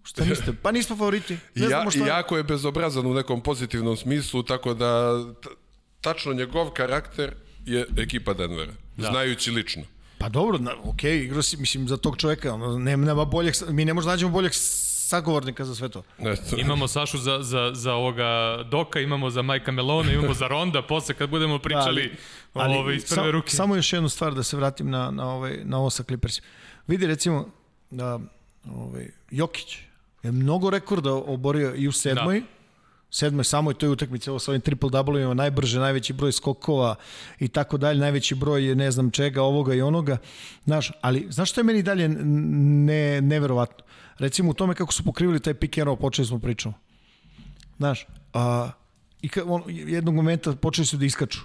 Šta 0.02 0.24
niste? 0.24 0.52
Pa 0.62 0.72
nismo 0.72 0.96
favoriti. 0.96 1.36
Ne 1.54 1.62
ja, 1.62 1.68
znamo 1.68 1.90
šta... 1.90 2.06
jako 2.06 2.36
je 2.36 2.42
bezobrazan 2.42 3.06
u 3.06 3.14
nekom 3.14 3.40
pozitivnom 3.40 3.96
smislu, 3.96 4.42
tako 4.42 4.74
da 4.74 5.20
tačno 6.00 6.32
njegov 6.32 6.70
karakter 6.70 7.34
je 7.66 7.86
ekipa 7.96 8.34
Denvera, 8.34 8.72
da. 8.96 9.10
znajući 9.10 9.50
lično. 9.50 9.82
Pa 10.18 10.28
dobro, 10.28 10.58
na, 10.58 10.74
ok, 10.84 11.04
igrao 11.04 11.42
si, 11.42 11.56
mislim, 11.56 11.88
za 11.88 11.96
tog 11.96 12.16
čoveka, 12.16 12.54
ono, 12.54 12.78
nema, 12.78 13.06
nema 13.06 13.24
boljeg, 13.24 13.54
mi 13.68 13.84
ne 13.84 13.94
možemo 13.94 14.10
da 14.10 14.12
nađemo 14.12 14.32
boljeg 14.32 14.52
sagovornika 15.10 15.64
za 15.64 15.74
sve 15.74 15.88
to. 15.88 16.02
Eto. 16.18 16.56
Imamo 16.56 16.88
Sašu 16.88 17.18
za, 17.18 17.42
za, 17.42 17.70
za 17.74 17.94
ovoga 17.94 18.58
Doka, 18.70 19.00
imamo 19.00 19.30
za 19.30 19.42
Majka 19.42 19.72
Melona, 19.72 20.12
imamo 20.12 20.34
za 20.34 20.46
Ronda, 20.48 20.82
posle 20.82 21.14
kad 21.14 21.30
budemo 21.30 21.58
pričali 21.58 22.12
da, 22.54 22.60
ali, 22.60 22.74
ovaj, 22.74 22.94
iz 22.94 23.04
prve 23.04 23.22
sam, 23.22 23.30
ruke. 23.30 23.50
Samo 23.50 23.76
još 23.76 23.92
jednu 23.92 24.08
stvar 24.08 24.34
da 24.34 24.42
se 24.42 24.56
vratim 24.56 24.90
na, 24.90 25.10
na, 25.10 25.30
ovaj, 25.30 25.60
na 25.64 25.78
ovo 25.78 25.90
sa 25.90 26.02
Clippersima. 26.02 26.46
Vidi 26.86 27.06
recimo 27.06 27.48
da 27.90 28.20
ovaj, 28.74 29.08
Jokić 29.30 29.78
je 30.22 30.32
mnogo 30.32 30.70
rekorda 30.70 31.12
oborio 31.12 31.74
i 31.76 31.88
u 31.88 31.92
sedmoj, 31.92 32.40
da 32.40 32.46
sedmoj 33.10 33.44
samoj 33.44 33.74
toj 33.74 33.88
utakmici, 33.88 34.30
ovo 34.30 34.38
sa 34.38 34.50
ovim 34.50 34.60
triple 34.60 34.90
double 34.90 35.34
najbrže, 35.34 35.80
najveći 35.80 36.12
broj 36.12 36.32
skokova 36.32 36.94
i 37.38 37.48
tako 37.48 37.78
dalje, 37.78 38.00
najveći 38.00 38.34
broj 38.34 38.74
ne 38.74 38.90
znam 38.90 39.10
čega, 39.10 39.42
ovoga 39.42 39.74
i 39.74 39.82
onoga. 39.82 40.18
Znaš, 40.64 40.92
ali 41.00 41.26
znaš 41.30 41.50
što 41.50 41.60
je 41.60 41.64
meni 41.64 41.82
dalje 41.82 42.08
ne, 42.08 43.20
neverovatno? 43.20 43.84
Recimo 44.18 44.50
u 44.50 44.54
tome 44.54 44.74
kako 44.74 44.92
su 44.92 45.04
pokrivili 45.04 45.40
taj 45.40 45.54
pick 45.54 45.78
and 45.78 45.84
roll, 45.84 45.96
počeli 45.96 46.26
smo 46.26 46.38
pričamo. 46.38 46.74
Znaš, 47.76 48.06
a, 48.32 48.70
i 49.22 49.28
ka, 49.28 49.42
on, 49.46 49.62
jednog 49.66 50.14
momenta 50.14 50.52
počeli 50.52 50.86
su 50.86 50.96
da 50.96 51.04
iskaču. 51.04 51.40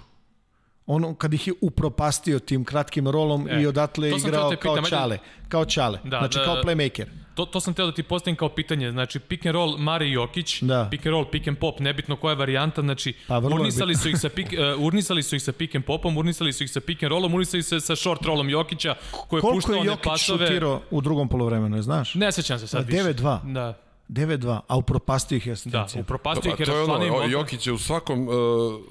Ono, 0.86 1.14
kad 1.14 1.34
ih 1.34 1.46
je 1.46 1.52
upropastio 1.60 2.38
tim 2.38 2.64
kratkim 2.64 3.08
rolom 3.08 3.48
e, 3.48 3.62
i 3.62 3.66
odatle 3.66 4.08
igrao 4.08 4.52
kao 4.62 4.74
pitam, 4.74 4.90
čale. 4.90 5.18
Kao 5.48 5.64
čale, 5.64 5.98
da, 6.04 6.18
znači 6.18 6.38
da, 6.38 6.44
kao 6.44 6.56
playmaker. 6.56 7.06
To, 7.34 7.46
to 7.46 7.60
sam 7.60 7.74
teo 7.74 7.86
da 7.86 7.92
ti 7.92 8.02
postavim 8.02 8.36
kao 8.36 8.48
pitanje, 8.48 8.90
znači 8.90 9.18
pick 9.18 9.46
and 9.46 9.54
roll 9.54 9.78
Mari 9.78 10.12
Jokić, 10.12 10.62
da. 10.62 10.88
pick 10.90 11.06
and 11.06 11.12
roll, 11.12 11.24
pick 11.30 11.48
and 11.48 11.58
pop, 11.58 11.80
nebitno 11.80 12.16
koja 12.16 12.32
je 12.32 12.36
varijanta, 12.36 12.82
znači 12.82 13.14
pa, 13.28 13.38
urnisali, 13.38 13.94
su 13.94 14.08
ih 14.08 14.18
sa 14.18 14.28
pick, 14.28 14.52
uh, 14.52 14.58
urnisali 14.86 15.22
su 15.22 15.36
ih 15.36 15.42
sa 15.42 15.52
pick 15.52 15.74
and 15.74 15.84
popom, 15.84 16.16
urnisali 16.16 16.52
su 16.52 16.64
ih 16.64 16.70
sa 16.70 16.80
pick 16.80 17.02
and 17.02 17.10
rollom, 17.10 17.34
urnisali 17.34 17.62
su 17.62 17.76
ih 17.76 17.82
sa 17.82 17.96
short 17.96 18.22
rollom 18.22 18.50
Jokića, 18.50 18.94
koji 19.28 19.38
je 19.38 19.42
puštao 19.42 19.78
one 19.78 19.96
pasove. 20.02 20.02
Koliko 20.02 20.12
je 20.12 20.14
Jokić 20.14 20.26
šutirao 20.26 20.80
u 20.90 21.00
drugom 21.00 21.28
polovremenu, 21.28 21.82
znaš? 21.82 22.14
Ne 22.14 22.32
sećam 22.32 22.58
se 22.58 22.66
sad 22.66 22.86
više. 22.86 23.02
9-2. 23.02 23.52
Da. 23.52 23.85
9-2, 24.08 24.60
a 24.68 24.76
upropastio 24.76 25.36
ih 25.36 25.46
je 25.46 25.52
asistencija. 25.52 25.94
Da, 25.94 26.00
upropastio 26.00 26.48
ih 26.48 26.60
je 26.60 26.66
pa, 26.66 26.72
to 26.72 26.78
je 26.78 27.10
ono, 27.10 27.24
Jokić 27.24 27.66
je 27.66 27.72
u 27.72 27.78
svakom 27.78 28.28
uh, 28.28 28.34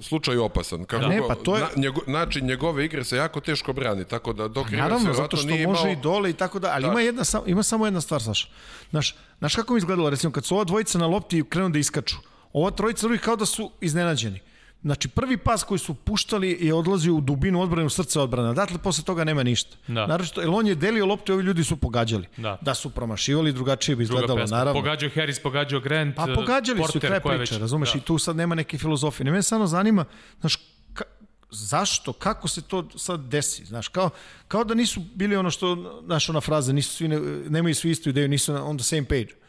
slučaju 0.01 0.43
opasan. 0.43 0.85
Kako, 0.85 1.07
ne, 1.07 1.21
pa 1.27 1.35
to 1.35 1.55
je... 1.55 1.61
na, 1.61 1.67
njego, 1.75 2.01
način 2.07 2.45
njegove 2.45 2.85
igre 2.85 3.03
se 3.03 3.17
jako 3.17 3.39
teško 3.39 3.73
brani, 3.73 4.05
tako 4.05 4.33
da 4.33 4.47
dok 4.47 4.69
Rivers 4.69 4.83
Naravno, 4.83 5.13
zato 5.13 5.37
što 5.37 5.47
može 5.47 5.61
imao... 5.63 5.87
i 5.87 5.95
dole 5.95 6.29
i 6.29 6.33
tako 6.33 6.59
da, 6.59 6.71
ali 6.73 6.81
da. 6.81 6.91
ima, 6.91 7.01
jedna, 7.01 7.23
ima 7.45 7.63
samo 7.63 7.85
jedna 7.85 8.01
stvar, 8.01 8.21
Saša. 8.21 8.47
Znaš, 8.89 9.15
znaš 9.39 9.55
kako 9.55 9.73
mi 9.73 9.77
izgledalo, 9.77 10.09
recimo, 10.09 10.33
kad 10.33 10.45
su 10.45 10.55
ova 10.55 10.63
dvojica 10.63 10.97
na 10.97 11.07
lopti 11.07 11.37
i 11.37 11.43
krenu 11.43 11.69
da 11.69 11.79
iskaču, 11.79 12.15
ova 12.53 12.71
trojica 12.71 13.07
drugih 13.07 13.21
kao 13.21 13.35
da 13.35 13.45
su 13.45 13.71
iznenađeni. 13.81 14.39
Znači, 14.85 15.07
prvi 15.07 15.37
pas 15.37 15.63
koji 15.63 15.79
su 15.79 15.93
puštali 15.93 16.57
je 16.61 16.73
odlazio 16.73 17.15
u 17.15 17.21
dubinu 17.21 17.61
odbrane, 17.61 17.85
u 17.85 17.89
srce 17.89 18.19
odbrane. 18.19 18.53
Dakle, 18.53 18.77
posle 18.77 19.03
toga 19.03 19.23
nema 19.23 19.43
ništa. 19.43 19.77
Da. 19.87 20.07
Naravno, 20.07 20.41
jer 20.41 20.49
on 20.49 20.67
je 20.67 20.75
delio 20.75 21.05
loptu 21.05 21.31
i 21.31 21.35
ovi 21.35 21.43
ljudi 21.43 21.63
su 21.63 21.77
pogađali. 21.77 22.27
Da, 22.37 22.57
da 22.61 22.73
su 22.73 22.89
promašivali, 22.89 23.53
drugačije 23.53 23.95
bi 23.95 24.03
izgledalo, 24.03 24.45
naravno. 24.45 24.81
Pogađao 24.81 25.09
Harris, 25.15 25.39
pogađao 25.39 25.79
Grant, 25.79 26.15
Pa 26.15 26.27
pogađali 26.35 26.79
Porter, 26.79 27.01
su, 27.01 27.07
kraj 27.07 27.19
priča, 27.19 27.57
razumeš, 27.57 27.93
da. 27.93 27.97
i 27.97 28.01
tu 28.01 28.17
sad 28.17 28.35
nema 28.35 28.55
neke 28.55 28.77
filozofije. 28.77 29.25
Ne 29.25 29.31
mene 29.31 29.43
samo 29.43 29.67
zanima, 29.67 30.05
znaš, 30.39 30.55
ka, 30.93 31.03
zašto, 31.49 32.13
kako 32.13 32.47
se 32.47 32.61
to 32.61 32.89
sad 32.97 33.19
desi, 33.19 33.65
znaš, 33.65 33.87
kao, 33.87 34.09
kao 34.47 34.63
da 34.63 34.73
nisu 34.73 35.01
bili 35.15 35.35
ono 35.35 35.51
što, 35.51 36.01
znaš, 36.05 36.29
ona 36.29 36.41
fraza, 36.41 36.73
nisu 36.73 36.93
svi, 36.93 37.07
ne, 37.07 37.19
nemaju 37.49 37.75
svi 37.75 37.91
istu 37.91 38.09
ideju, 38.09 38.27
nisu 38.27 38.55
on 38.55 38.77
the 38.77 38.83
same 38.83 39.05
page. 39.05 39.44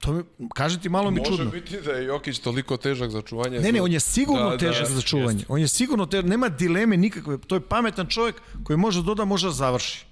To 0.00 0.12
mi, 0.12 0.22
kaže 0.54 0.80
ti 0.80 0.88
malo 0.88 1.10
mi 1.10 1.18
Može 1.18 1.30
čudno. 1.30 1.44
Može 1.44 1.60
biti 1.60 1.80
da 1.80 1.92
je 1.92 2.04
Jokić 2.04 2.38
toliko 2.38 2.76
težak 2.76 3.10
za 3.10 3.22
čuvanje. 3.22 3.60
Ne, 3.60 3.72
ne, 3.72 3.82
on 3.82 3.92
je 3.92 4.00
sigurno 4.00 4.50
da, 4.50 4.58
težak 4.58 4.88
da, 4.88 4.94
za 4.94 5.02
čuvanje. 5.02 5.38
Jest. 5.38 5.50
On 5.50 5.60
je 5.60 5.68
sigurno 5.68 6.06
težak, 6.06 6.26
nema 6.26 6.48
dileme 6.48 6.96
nikakve. 6.96 7.38
To 7.38 7.54
je 7.54 7.60
pametan 7.60 8.06
čovjek 8.06 8.42
koji 8.64 8.76
može 8.76 9.02
doda, 9.02 9.24
može 9.24 9.46
da 9.46 9.52
završi. 9.52 10.04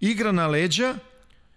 Igra 0.00 0.32
na 0.32 0.46
leđa, 0.46 0.94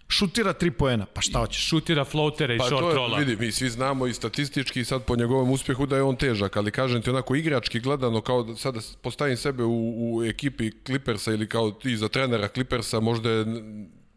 šutira 0.08 0.52
tri 0.52 0.70
poena. 0.70 1.06
Pa 1.06 1.20
šta 1.20 1.38
hoćeš? 1.38 1.68
Šutira 1.68 2.04
floatere 2.04 2.54
i 2.54 2.58
pa 2.58 2.66
short 2.66 2.94
rolla. 2.94 3.18
Vidi, 3.18 3.36
mi 3.36 3.52
svi 3.52 3.70
znamo 3.70 4.06
i 4.06 4.14
statistički 4.14 4.84
sad 4.84 5.04
po 5.04 5.16
njegovom 5.16 5.50
uspjehu 5.50 5.86
da 5.86 5.96
je 5.96 6.02
on 6.02 6.16
težak, 6.16 6.56
ali 6.56 6.70
kažem 6.70 7.02
ti 7.02 7.10
onako 7.10 7.34
igrački 7.34 7.80
gledano 7.80 8.20
kao 8.20 8.42
da 8.42 8.56
sada 8.56 8.80
postavim 9.02 9.36
sebe 9.36 9.64
u, 9.64 10.16
u 10.16 10.24
ekipi 10.24 10.70
Clippersa 10.86 11.32
ili 11.32 11.48
kao 11.48 11.70
ti 11.70 11.96
za 11.96 12.08
trenera 12.08 12.48
Clippersa 12.48 13.00
možda 13.00 13.30
je, 13.30 13.44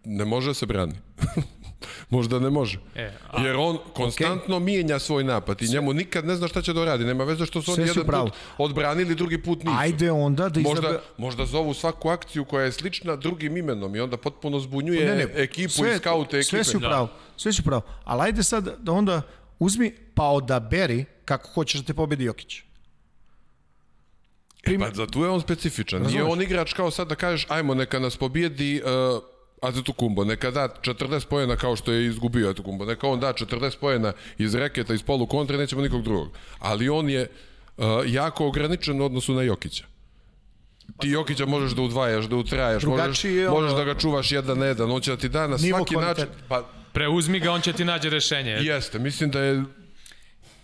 ne 0.06 0.26
može 0.26 0.54
se 0.54 0.66
brani. 0.66 0.94
Možda 2.10 2.40
ne 2.40 2.50
može. 2.50 2.80
E, 2.96 3.12
a, 3.32 3.42
Jer 3.46 3.56
on 3.56 3.78
konstantno 3.94 4.56
okay. 4.56 4.64
mijenja 4.64 5.00
svoj 5.00 5.24
napad 5.24 5.62
i 5.62 5.68
njemu 5.68 5.94
nikad 5.94 6.26
ne 6.26 6.36
zna 6.36 6.48
šta 6.48 6.62
će 6.62 6.74
da 6.74 6.86
radi. 6.86 7.04
Nema 7.06 7.24
veze 7.24 7.46
što 7.46 7.62
su 7.62 7.72
oni 7.72 7.82
jedan 7.82 8.06
pravo. 8.06 8.26
put 8.26 8.34
odbranili, 8.58 9.16
drugi 9.16 9.42
put 9.42 9.64
nisu. 9.64 9.78
Ajde 9.80 10.12
onda 10.12 10.50
da 10.50 10.60
možda, 10.60 10.88
izabe... 10.88 11.04
možda 11.18 11.46
zovu 11.46 11.74
svaku 11.74 12.10
akciju 12.10 12.46
koja 12.46 12.66
je 12.66 12.72
slična 12.72 13.16
drugim 13.16 13.58
imenom 13.58 13.96
i 13.96 14.00
onda 14.00 14.18
potpuno 14.18 14.60
zbunjuje 14.60 15.06
ne, 15.06 15.16
ne, 15.16 15.44
ekipu 15.44 15.70
sve, 15.70 15.96
i 15.96 15.98
skaute 15.98 16.38
ekipe. 16.38 16.50
Sve 16.50 16.64
su 16.64 16.80
pravo, 16.80 17.08
sve 17.38 17.54
su 17.54 17.64
pravo. 17.64 17.82
Ali 18.04 18.22
ajde 18.22 18.44
sad 18.44 18.78
da 18.80 18.92
onda 18.92 19.22
uzmi 19.60 19.96
pa 20.14 20.24
odaberi 20.24 21.06
kako 21.26 21.50
hoćeš 21.50 21.82
da 21.82 21.88
te 21.88 21.94
pobedi 21.94 22.24
Jokić. 22.24 22.62
Primer... 24.64 24.88
E 24.88 24.92
pa 24.92 24.96
za 24.96 25.08
tu 25.08 25.24
je 25.24 25.30
on 25.30 25.42
specifičan. 25.42 26.00
Razumeš? 26.00 26.14
Nije 26.14 26.32
on 26.32 26.42
igrač 26.42 26.74
kao 26.74 26.92
sad 26.92 27.08
da 27.08 27.16
kažeš 27.16 27.46
ajmo 27.50 27.74
neka 27.74 28.00
nas 28.00 28.18
pobijedi 28.18 28.82
uh, 28.82 29.24
Kumbo, 29.98 30.24
neka 30.26 30.52
da 30.52 30.70
40 30.82 31.26
pojena 31.26 31.56
kao 31.56 31.76
što 31.76 31.92
je 31.92 32.06
izgubio 32.06 32.54
Kumbo, 32.64 32.86
neka 32.86 33.08
on 33.08 33.20
da 33.20 33.34
40 33.34 33.78
pojena 33.78 34.14
iz 34.38 34.56
reketa, 34.56 34.94
iz 34.94 35.04
polu 35.04 35.28
kontra, 35.28 35.58
nećemo 35.58 35.82
nikog 35.82 36.04
drugog. 36.04 36.30
Ali 36.60 36.90
on 36.90 37.10
je 37.10 37.28
uh, 37.78 37.86
jako 38.06 38.48
ograničen 38.48 39.02
u 39.02 39.06
odnosu 39.06 39.34
na 39.34 39.42
Jokića. 39.42 39.86
Ti 41.00 41.10
Jokića 41.10 41.46
možeš 41.46 41.72
da 41.72 41.82
udvajaš, 41.82 42.26
da 42.26 42.36
utrajaš, 42.36 42.84
možeš, 42.84 43.24
možeš 43.50 43.74
da 43.74 43.84
ga 43.84 43.96
čuvaš 43.96 44.32
jedan 44.32 44.58
na 44.60 44.66
jedan, 44.66 44.92
on 44.92 45.02
će 45.02 45.12
da 45.12 45.18
ti 45.18 45.30
da 45.30 45.48
na 45.48 45.58
svaki 45.58 45.96
način... 45.96 46.26
Pa, 46.48 46.70
Preuzmi 46.94 47.40
ga, 47.40 47.52
on 47.52 47.62
će 47.62 47.74
ti 47.74 47.86
nađe 47.86 48.10
rešenje. 48.10 48.52
Jeste, 48.52 49.00
mislim 49.00 49.32
da 49.32 49.40
je 49.40 49.64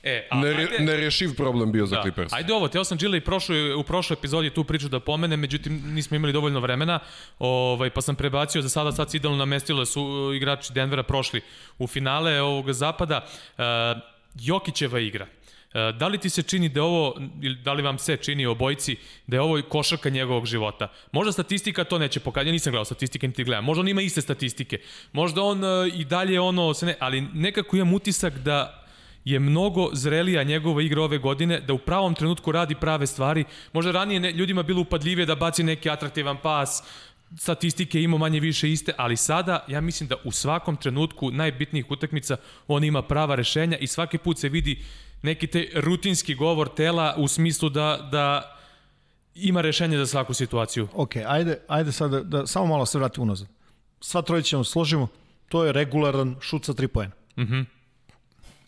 E, 0.04 0.28
a, 0.32 0.40
Nere, 0.40 0.64
ajde, 0.64 0.80
nerešiv 0.80 1.36
problem 1.36 1.72
bio 1.72 1.86
za 1.86 1.96
da. 1.96 2.02
Clippers. 2.02 2.34
Ajde 2.34 2.54
ovo, 2.54 2.68
teo 2.68 2.84
sam 2.84 2.98
Gila 2.98 3.18
i 3.18 3.22
prošloj, 3.22 3.74
u 3.74 3.84
prošloj 3.84 4.14
epizodi 4.14 4.50
tu 4.50 4.64
priču 4.64 4.90
da 4.90 5.00
pomene, 5.00 5.38
međutim 5.38 5.82
nismo 5.86 6.16
imali 6.16 6.34
dovoljno 6.34 6.60
vremena, 6.60 7.00
ovaj, 7.40 7.90
pa 7.90 8.02
sam 8.02 8.16
prebacio 8.16 8.62
za 8.62 8.70
sada, 8.70 8.92
sad 8.92 9.12
se 9.12 9.18
idealno 9.18 9.38
namestile 9.38 9.86
su 9.86 10.04
uh, 10.04 10.36
igrači 10.36 10.74
Denvera 10.74 11.04
prošli 11.04 11.42
u 11.78 11.88
finale 11.88 12.42
ovog 12.42 12.72
zapada. 12.74 13.26
Uh, 13.58 13.64
Jokićeva 14.40 15.00
igra. 15.00 15.26
Uh, 15.26 15.98
da 15.98 16.08
li 16.08 16.18
ti 16.18 16.30
se 16.30 16.44
čini 16.44 16.70
da 16.70 16.84
ovo, 16.84 17.22
ili 17.42 17.56
da 17.56 17.74
li 17.74 17.84
vam 17.84 17.98
se 17.98 18.18
čini 18.18 18.46
obojci, 18.46 18.96
da 19.28 19.38
je 19.38 19.42
ovo 19.42 19.62
košarka 19.70 20.10
njegovog 20.10 20.46
života? 20.46 20.92
Možda 21.12 21.32
statistika 21.32 21.84
to 21.84 21.98
neće 21.98 22.20
pokazati, 22.20 22.50
ja 22.50 22.52
nisam 22.52 22.72
gledao 22.72 22.86
statistike, 22.86 23.28
niti 23.28 23.44
gledam. 23.44 23.64
Možda 23.64 23.82
on 23.82 23.88
ima 23.88 24.02
iste 24.02 24.22
statistike. 24.22 24.80
Možda 25.12 25.42
on 25.42 25.64
uh, 25.64 25.88
i 25.94 26.06
dalje 26.06 26.40
ono, 26.40 26.74
se 26.74 26.86
ne, 26.86 26.96
ali 27.00 27.22
nekako 27.22 27.76
imam 27.76 27.94
utisak 27.94 28.34
da 28.34 28.86
je 29.26 29.40
mnogo 29.40 29.90
zrelija 29.94 30.44
njegova 30.44 30.82
igra 30.82 31.02
ove 31.02 31.18
godine, 31.18 31.60
da 31.60 31.74
u 31.74 31.78
pravom 31.78 32.16
trenutku 32.16 32.52
radi 32.52 32.76
prave 32.76 33.08
stvari. 33.08 33.46
Možda 33.74 33.92
ranije 33.92 34.20
ne, 34.20 34.32
ljudima 34.32 34.64
bilo 34.64 34.82
upadljivije 34.82 35.26
da 35.26 35.36
baci 35.36 35.64
neki 35.64 35.90
atraktivan 35.90 36.38
pas, 36.44 36.84
statistike 37.38 38.02
ima 38.02 38.18
manje 38.18 38.40
više 38.40 38.72
iste, 38.72 38.94
ali 38.98 39.18
sada 39.18 39.66
ja 39.68 39.82
mislim 39.82 40.10
da 40.10 40.16
u 40.24 40.32
svakom 40.32 40.76
trenutku 40.76 41.32
najbitnijih 41.32 41.92
utakmica 41.92 42.38
on 42.68 42.84
ima 42.84 43.02
prava 43.02 43.36
rešenja 43.36 43.78
i 43.78 43.88
svaki 43.88 44.18
put 44.18 44.40
se 44.40 44.50
vidi 44.50 44.84
neki 45.22 45.48
te 45.48 45.70
rutinski 45.76 46.36
govor 46.36 46.70
tela 46.76 47.16
u 47.18 47.28
smislu 47.28 47.70
da, 47.70 48.10
da 48.12 48.56
ima 49.36 49.62
rešenje 49.62 49.98
za 49.98 50.06
svaku 50.06 50.34
situaciju. 50.34 50.88
Ok, 50.94 51.16
ajde, 51.16 51.60
ajde 51.68 51.92
sad 51.92 52.12
da, 52.12 52.20
da 52.24 52.48
samo 52.48 52.66
malo 52.66 52.86
se 52.86 52.98
vratimo 52.98 53.24
unazad. 53.24 53.48
Sva 54.02 54.22
trojića 54.22 54.50
ćemo 54.50 54.64
složimo, 54.64 55.08
to 55.50 55.66
je 55.66 55.74
regularan 55.74 56.36
šut 56.42 56.66
sa 56.66 56.74
3 56.74 56.88
poena. 56.88 57.12
Mhm. 57.38 57.56
Mm 57.56 57.79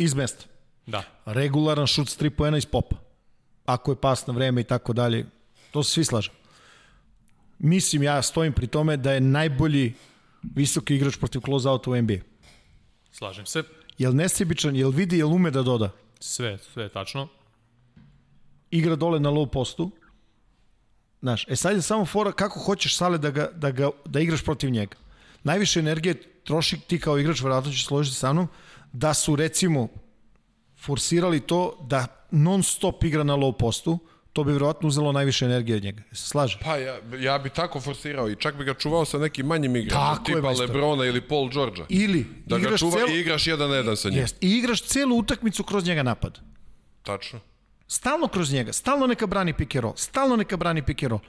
iz 0.04 0.14
mesta. 0.14 0.46
Da. 0.86 1.04
Regularan 1.26 1.88
šut 1.88 2.10
s 2.10 2.18
3 2.20 2.30
poena 2.30 2.58
iz 2.58 2.66
popa. 2.66 2.96
Ako 3.66 3.92
je 3.92 4.02
pas 4.02 4.28
na 4.28 4.34
vreme 4.34 4.62
i 4.62 4.64
tako 4.64 4.94
dalje, 4.94 5.26
to 5.72 5.84
se 5.84 5.92
svi 5.92 6.06
slažem. 6.06 6.34
Mislim, 7.60 8.04
ja 8.04 8.22
stojim 8.22 8.54
pri 8.54 8.68
tome 8.68 8.98
da 8.98 9.14
je 9.14 9.22
najbolji 9.22 9.94
visoki 10.56 10.96
igrač 10.96 11.18
protiv 11.18 11.42
close-outa 11.42 11.90
u 11.90 12.02
NBA. 12.02 12.18
Slažem 13.12 13.46
se. 13.46 13.64
Jel 13.98 14.16
nesebičan, 14.16 14.76
jel 14.76 14.90
vidi, 14.90 15.18
jel 15.18 15.34
ume 15.34 15.52
da 15.52 15.62
doda? 15.62 15.92
Sve, 16.20 16.58
sve 16.58 16.84
je 16.84 16.90
tačno. 16.90 17.28
Igra 18.72 18.96
dole 18.96 19.20
na 19.20 19.30
low 19.30 19.46
postu. 19.46 19.92
Znaš, 21.22 21.46
e 21.48 21.56
sad 21.56 21.76
je 21.76 21.82
samo 21.82 22.06
fora 22.06 22.32
kako 22.32 22.60
hoćeš 22.60 22.98
sale 22.98 23.18
da, 23.18 23.30
ga, 23.30 23.50
da, 23.54 23.72
ga, 23.72 23.90
da 24.06 24.20
igraš 24.20 24.44
protiv 24.44 24.70
njega. 24.70 24.98
Najviše 25.44 25.80
energije 25.80 26.16
troši 26.44 26.80
ti 26.80 27.00
kao 27.00 27.20
igrač, 27.20 27.42
vratno 27.42 27.72
ćeš 27.72 27.86
složiti 27.86 28.16
sa 28.16 28.34
mnom, 28.34 28.48
da 28.94 29.14
su 29.14 29.36
recimo 29.36 29.88
forsirali 30.78 31.40
to 31.40 31.78
da 31.88 32.08
non 32.32 32.64
stop 32.64 33.04
igra 33.04 33.24
na 33.24 33.36
low 33.36 33.58
postu, 33.58 34.00
to 34.34 34.44
bi 34.44 34.52
vjerojatno 34.52 34.88
uzelo 34.88 35.12
najviše 35.12 35.46
energije 35.46 35.78
od 35.78 35.84
njega. 35.84 36.04
Se 36.12 36.28
slaže? 36.28 36.60
Pa 36.64 36.78
ja, 36.78 37.00
ja 37.20 37.38
bi 37.38 37.50
tako 37.50 37.82
forsirao 37.82 38.30
i 38.30 38.36
čak 38.36 38.56
bi 38.56 38.64
ga 38.64 38.74
čuvao 38.74 39.06
sa 39.06 39.18
nekim 39.18 39.46
manjim 39.46 39.76
igračem, 39.76 40.08
je, 40.10 40.26
tipa 40.26 40.42
majstore. 40.42 40.68
Lebrona 40.68 41.06
ili 41.06 41.22
Paul 41.22 41.50
Georgea. 41.50 41.86
Ili 41.90 42.26
Da 42.46 42.58
ga 42.58 42.62
igraš 42.62 42.80
čuva 42.80 42.98
celu... 42.98 43.10
i 43.10 43.20
igraš 43.20 43.48
jedan 43.48 43.70
na 43.70 43.76
jedan 43.76 43.98
sa 43.98 44.10
njim. 44.10 44.20
Jest, 44.20 44.44
I 44.44 44.58
igraš 44.58 44.82
celu 44.82 45.18
utakmicu 45.18 45.64
kroz 45.64 45.86
njega 45.86 46.04
napad. 46.04 46.40
Tačno. 47.04 47.40
Stalno 47.88 48.28
kroz 48.28 48.54
njega, 48.54 48.74
stalno 48.74 49.08
neka 49.08 49.28
brani 49.28 49.54
pick 49.54 49.76
and 49.76 49.84
roll, 49.84 49.94
stalno 49.98 50.36
neka 50.36 50.58
brani 50.58 50.86
pick 50.86 51.04
and 51.04 51.10
roll. 51.10 51.22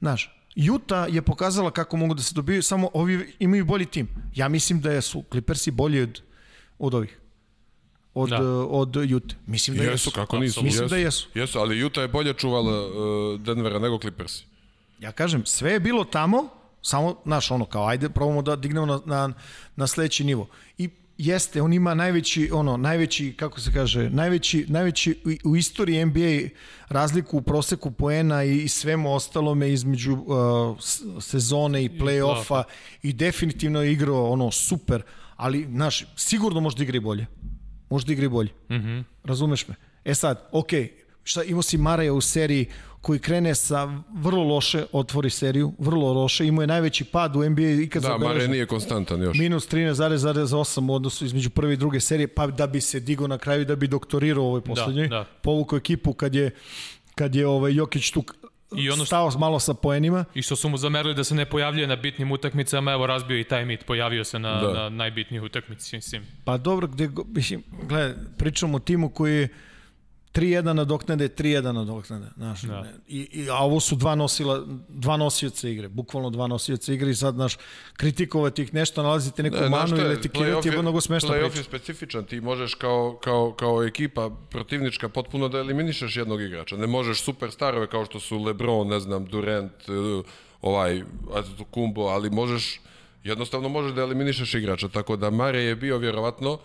Znaš, 0.00 0.36
Utah 0.72 1.14
je 1.14 1.22
pokazala 1.22 1.70
kako 1.70 1.96
mogu 1.96 2.14
da 2.14 2.22
se 2.22 2.34
dobiju, 2.34 2.62
samo 2.62 2.90
ovi 2.94 3.34
imaju 3.38 3.64
bolji 3.64 3.86
tim. 3.86 4.08
Ja 4.34 4.48
mislim 4.48 4.80
da 4.80 5.00
su 5.00 5.24
Clippersi 5.30 5.70
bolji 5.70 6.02
od, 6.02 6.22
od 6.80 6.94
ovih. 6.94 7.20
Od, 8.14 8.28
Da. 8.28 8.38
da. 8.38 8.50
od 8.66 8.96
Utah. 8.96 9.38
Mislim 9.46 9.76
da 9.76 9.82
jesu. 9.82 9.92
Jesu, 9.92 10.10
kako 10.10 10.38
nisu. 10.38 10.62
Mislim 10.62 10.88
da 10.88 10.96
jesu. 10.96 11.28
Jesu, 11.34 11.58
ali 11.58 11.84
Utah 11.84 12.02
je 12.02 12.08
bolje 12.08 12.34
čuvala 12.34 12.86
uh, 12.86 13.40
Denvera 13.40 13.78
nego 13.78 13.98
Clippersi. 13.98 14.44
Ja 15.00 15.12
kažem, 15.12 15.46
sve 15.46 15.72
je 15.72 15.80
bilo 15.80 16.04
tamo, 16.04 16.48
samo, 16.82 17.16
znaš, 17.24 17.50
ono, 17.50 17.64
kao, 17.64 17.86
ajde, 17.86 18.08
probamo 18.08 18.42
da 18.42 18.56
dignemo 18.56 18.86
na, 18.86 19.00
na, 19.06 19.32
na 19.76 19.86
sledeći 19.86 20.24
nivo. 20.24 20.48
I 20.78 20.88
jeste, 21.18 21.62
on 21.62 21.72
ima 21.72 21.94
najveći, 21.94 22.50
ono, 22.52 22.76
najveći, 22.76 23.34
kako 23.36 23.60
se 23.60 23.72
kaže, 23.72 24.10
najveći, 24.10 24.66
najveći 24.68 25.22
u, 25.44 25.50
u 25.50 25.56
istoriji 25.56 26.04
NBA 26.04 26.48
razliku 26.88 27.38
u 27.38 27.42
proseku 27.42 27.90
poena 27.90 28.44
i, 28.44 28.62
i 28.62 28.68
svemu 28.68 29.14
ostalome 29.14 29.72
između 29.72 30.12
uh, 30.12 30.76
sezone 31.20 31.84
i 31.84 31.88
play-offa 31.88 32.62
i 33.02 33.12
definitivno 33.12 33.82
je 33.82 33.92
igrao, 33.92 34.30
ono, 34.30 34.50
super, 34.50 35.02
ali, 35.40 35.66
znaš, 35.70 36.04
sigurno 36.16 36.60
može 36.60 36.76
da 36.76 36.82
igra 36.82 36.96
i 36.96 37.00
bolje. 37.00 37.26
Može 37.90 38.06
da 38.06 38.12
igra 38.12 38.26
i 38.26 38.28
bolje. 38.28 38.50
Mm 38.70 38.74
-hmm. 38.74 39.04
Razumeš 39.24 39.68
me? 39.68 39.74
E 40.04 40.14
sad, 40.14 40.48
okej, 40.52 40.92
šta, 41.22 41.42
imao 41.44 41.62
si 41.62 41.78
Maraja 41.78 42.12
u 42.12 42.20
seriji 42.20 42.66
koji 43.00 43.18
krene 43.18 43.54
sa 43.54 44.02
vrlo 44.14 44.44
loše, 44.44 44.84
otvori 44.92 45.30
seriju, 45.30 45.72
vrlo 45.78 46.12
loše, 46.12 46.46
imao 46.46 46.62
je 46.62 46.66
najveći 46.66 47.04
pad 47.04 47.36
u 47.36 47.50
NBA 47.50 47.62
ikad 47.62 48.02
Da, 48.02 48.08
zabeležen. 48.08 48.36
Mare 48.36 48.48
nije 48.48 48.66
konstantan 48.66 49.22
još. 49.22 49.38
Minus 49.38 49.68
13,8 49.68 50.90
u 50.90 50.94
odnosu 50.94 51.24
između 51.24 51.50
prve 51.50 51.72
i 51.72 51.76
druge 51.76 52.00
serije, 52.00 52.28
pa 52.28 52.46
da 52.46 52.66
bi 52.66 52.80
se 52.80 53.00
digo 53.00 53.26
na 53.26 53.38
kraju, 53.38 53.64
da 53.64 53.76
bi 53.76 53.88
doktorirao 53.88 54.44
ovoj 54.44 54.60
poslednjoj. 54.60 55.08
da. 55.08 55.24
Povukao 55.42 55.76
ekipu 55.76 56.12
kad 56.12 56.34
je, 56.34 56.50
kad 57.14 57.34
je 57.34 57.46
ovaj 57.46 57.74
Jokić 57.74 58.10
tu 58.10 58.24
I 58.72 58.88
ono 58.88 58.96
što- 58.96 59.06
stao 59.06 59.30
malo 59.30 59.60
sa 59.60 59.74
poenima. 59.74 60.24
I 60.34 60.42
što 60.42 60.56
su 60.56 60.68
mu 60.68 60.76
zamerili 60.76 61.14
da 61.14 61.24
se 61.24 61.34
ne 61.34 61.44
pojavljuje 61.44 61.86
na 61.86 61.96
bitnim 61.96 62.32
utakmicama, 62.32 62.92
evo 62.92 63.06
razbio 63.06 63.38
i 63.38 63.44
taj 63.44 63.64
mit, 63.64 63.84
pojavio 63.84 64.24
se 64.24 64.38
na, 64.38 64.54
Da. 64.56 64.72
na 64.74 64.88
najbitnijih 64.88 65.42
utakmici, 65.42 65.96
mislim. 65.96 66.22
Pa 66.44 66.56
dobro, 66.56 66.86
gde, 66.86 67.08
mislim, 67.26 67.62
gledaj, 67.82 68.14
pričamo 68.38 68.76
o 68.76 68.80
timu 68.80 69.08
koji 69.08 69.36
je 69.36 69.48
3-1 70.34 70.72
nadoknade, 70.72 71.28
3-1 71.28 71.72
nadoknade, 71.72 72.26
znaš. 72.36 72.62
Da. 72.62 72.84
I, 73.08 73.28
i, 73.32 73.50
a 73.50 73.56
ovo 73.56 73.80
su 73.80 73.96
dva 73.96 74.14
nosila, 74.14 74.66
dva 74.88 75.16
nosioca 75.16 75.68
igre, 75.68 75.88
bukvalno 75.88 76.30
dva 76.30 76.46
nosioca 76.46 76.92
igre 76.92 77.10
i 77.10 77.14
sad, 77.14 77.34
znaš, 77.34 77.56
kritikovati 77.96 78.62
ih 78.62 78.74
nešto, 78.74 79.02
nalazite 79.02 79.42
neku 79.42 79.56
Ne, 79.56 79.68
manu 79.68 79.96
ili 79.96 80.14
etikirati 80.14 80.68
je 80.68 80.82
mnogo 80.82 81.00
smešno 81.00 81.28
Playoff 81.28 81.48
priča. 81.48 81.58
je 81.58 81.64
specifičan, 81.64 82.24
ti 82.24 82.40
možeš 82.40 82.74
kao, 82.74 83.18
kao, 83.24 83.52
kao 83.52 83.84
ekipa 83.84 84.30
protivnička 84.50 85.08
potpuno 85.08 85.48
da 85.48 85.58
eliminišeš 85.58 86.16
jednog 86.16 86.42
igrača. 86.42 86.76
Ne 86.76 86.86
možeš 86.86 87.22
superstarove 87.22 87.86
kao 87.86 88.04
što 88.04 88.20
su 88.20 88.38
LeBron, 88.38 88.88
ne 88.88 89.00
znam, 89.00 89.26
Durant, 89.26 89.72
eh, 89.88 90.22
ovaj, 90.62 91.02
Kumbo, 91.70 92.02
ali 92.02 92.30
možeš, 92.30 92.80
jednostavno 93.24 93.68
možeš 93.68 93.92
da 93.92 94.02
eliminišeš 94.02 94.54
igrača. 94.54 94.88
Tako 94.88 95.16
da 95.16 95.30
Mare 95.30 95.62
je 95.62 95.76
bio 95.76 95.98
vjerovatno 95.98 96.58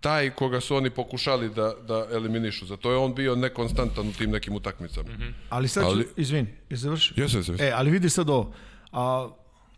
taj 0.00 0.30
koga 0.30 0.60
su 0.60 0.76
oni 0.76 0.90
pokušali 0.90 1.48
da, 1.48 1.74
da 1.88 2.06
eliminišu. 2.12 2.66
Zato 2.66 2.90
je 2.90 2.96
on 2.96 3.14
bio 3.14 3.36
nekonstantan 3.36 4.08
u 4.08 4.12
tim 4.12 4.30
nekim 4.30 4.54
utakmicama. 4.54 5.08
Mm 5.08 5.16
-hmm. 5.22 5.32
Ali 5.50 5.68
sad 5.68 5.84
ću, 5.84 5.90
Ali- 5.90 6.08
izvini, 6.16 6.48
je 6.70 6.76
završio? 6.76 7.14
Jesi, 7.22 7.36
jesi. 7.36 7.52
E, 7.58 7.72
ali 7.74 7.90
vidi 7.90 8.10
sad 8.10 8.30
ovo, 8.30 8.52
a, 8.92 9.28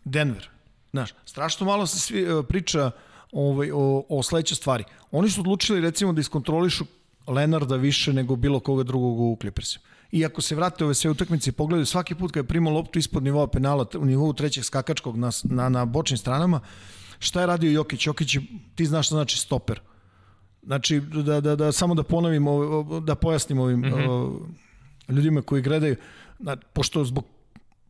Denver, 0.03 0.49
znaš, 0.91 1.09
strašno 1.25 1.65
malo 1.65 1.87
se 1.87 1.99
svi, 1.99 2.21
e, 2.23 2.43
priča 2.49 2.91
ovaj, 3.31 3.71
o, 3.73 4.05
o 4.09 4.23
sledećoj 4.23 4.55
stvari. 4.55 4.83
Oni 5.11 5.29
su 5.29 5.41
odlučili 5.41 5.81
recimo 5.81 6.13
da 6.13 6.21
iskontrolišu 6.21 6.85
Lenarda 7.27 7.75
više 7.75 8.13
nego 8.13 8.35
bilo 8.35 8.59
koga 8.59 8.83
drugog 8.83 9.19
u 9.19 9.37
Clippersima. 9.41 9.85
I 10.11 10.25
ako 10.25 10.41
se 10.41 10.55
vrate 10.55 10.85
ove 10.85 10.93
sve 10.93 11.11
utakmice 11.11 11.49
i 11.49 11.53
pogledaju 11.53 11.85
svaki 11.85 12.15
put 12.15 12.31
kad 12.31 12.43
je 12.43 12.47
primao 12.47 12.73
loptu 12.73 12.99
ispod 12.99 13.23
nivoa 13.23 13.47
penala, 13.47 13.85
u 13.95 14.05
nivou 14.05 14.33
trećeg 14.33 14.63
skakačkog 14.63 15.17
na, 15.17 15.29
na, 15.43 15.69
na 15.69 15.85
bočnim 15.85 16.17
stranama, 16.17 16.59
šta 17.19 17.41
je 17.41 17.47
radio 17.47 17.71
Jokić? 17.71 18.07
Jokić, 18.07 18.35
je- 18.35 18.41
ti 18.75 18.85
znaš 18.85 19.05
šta 19.05 19.15
znači 19.15 19.37
stoper. 19.37 19.79
Znači, 20.63 20.99
da, 20.99 21.41
da, 21.41 21.55
da, 21.55 21.71
samo 21.71 21.95
da 21.95 22.03
ponovim, 22.03 22.45
da 23.03 23.15
pojasnim 23.15 23.59
ovim 23.59 23.79
mm 23.79 23.83
-hmm. 23.83 24.39
ljudima 25.09 25.41
koji 25.41 25.61
gledaju, 25.61 25.95
na, 26.39 26.55
pošto 26.55 27.03
zbog 27.05 27.25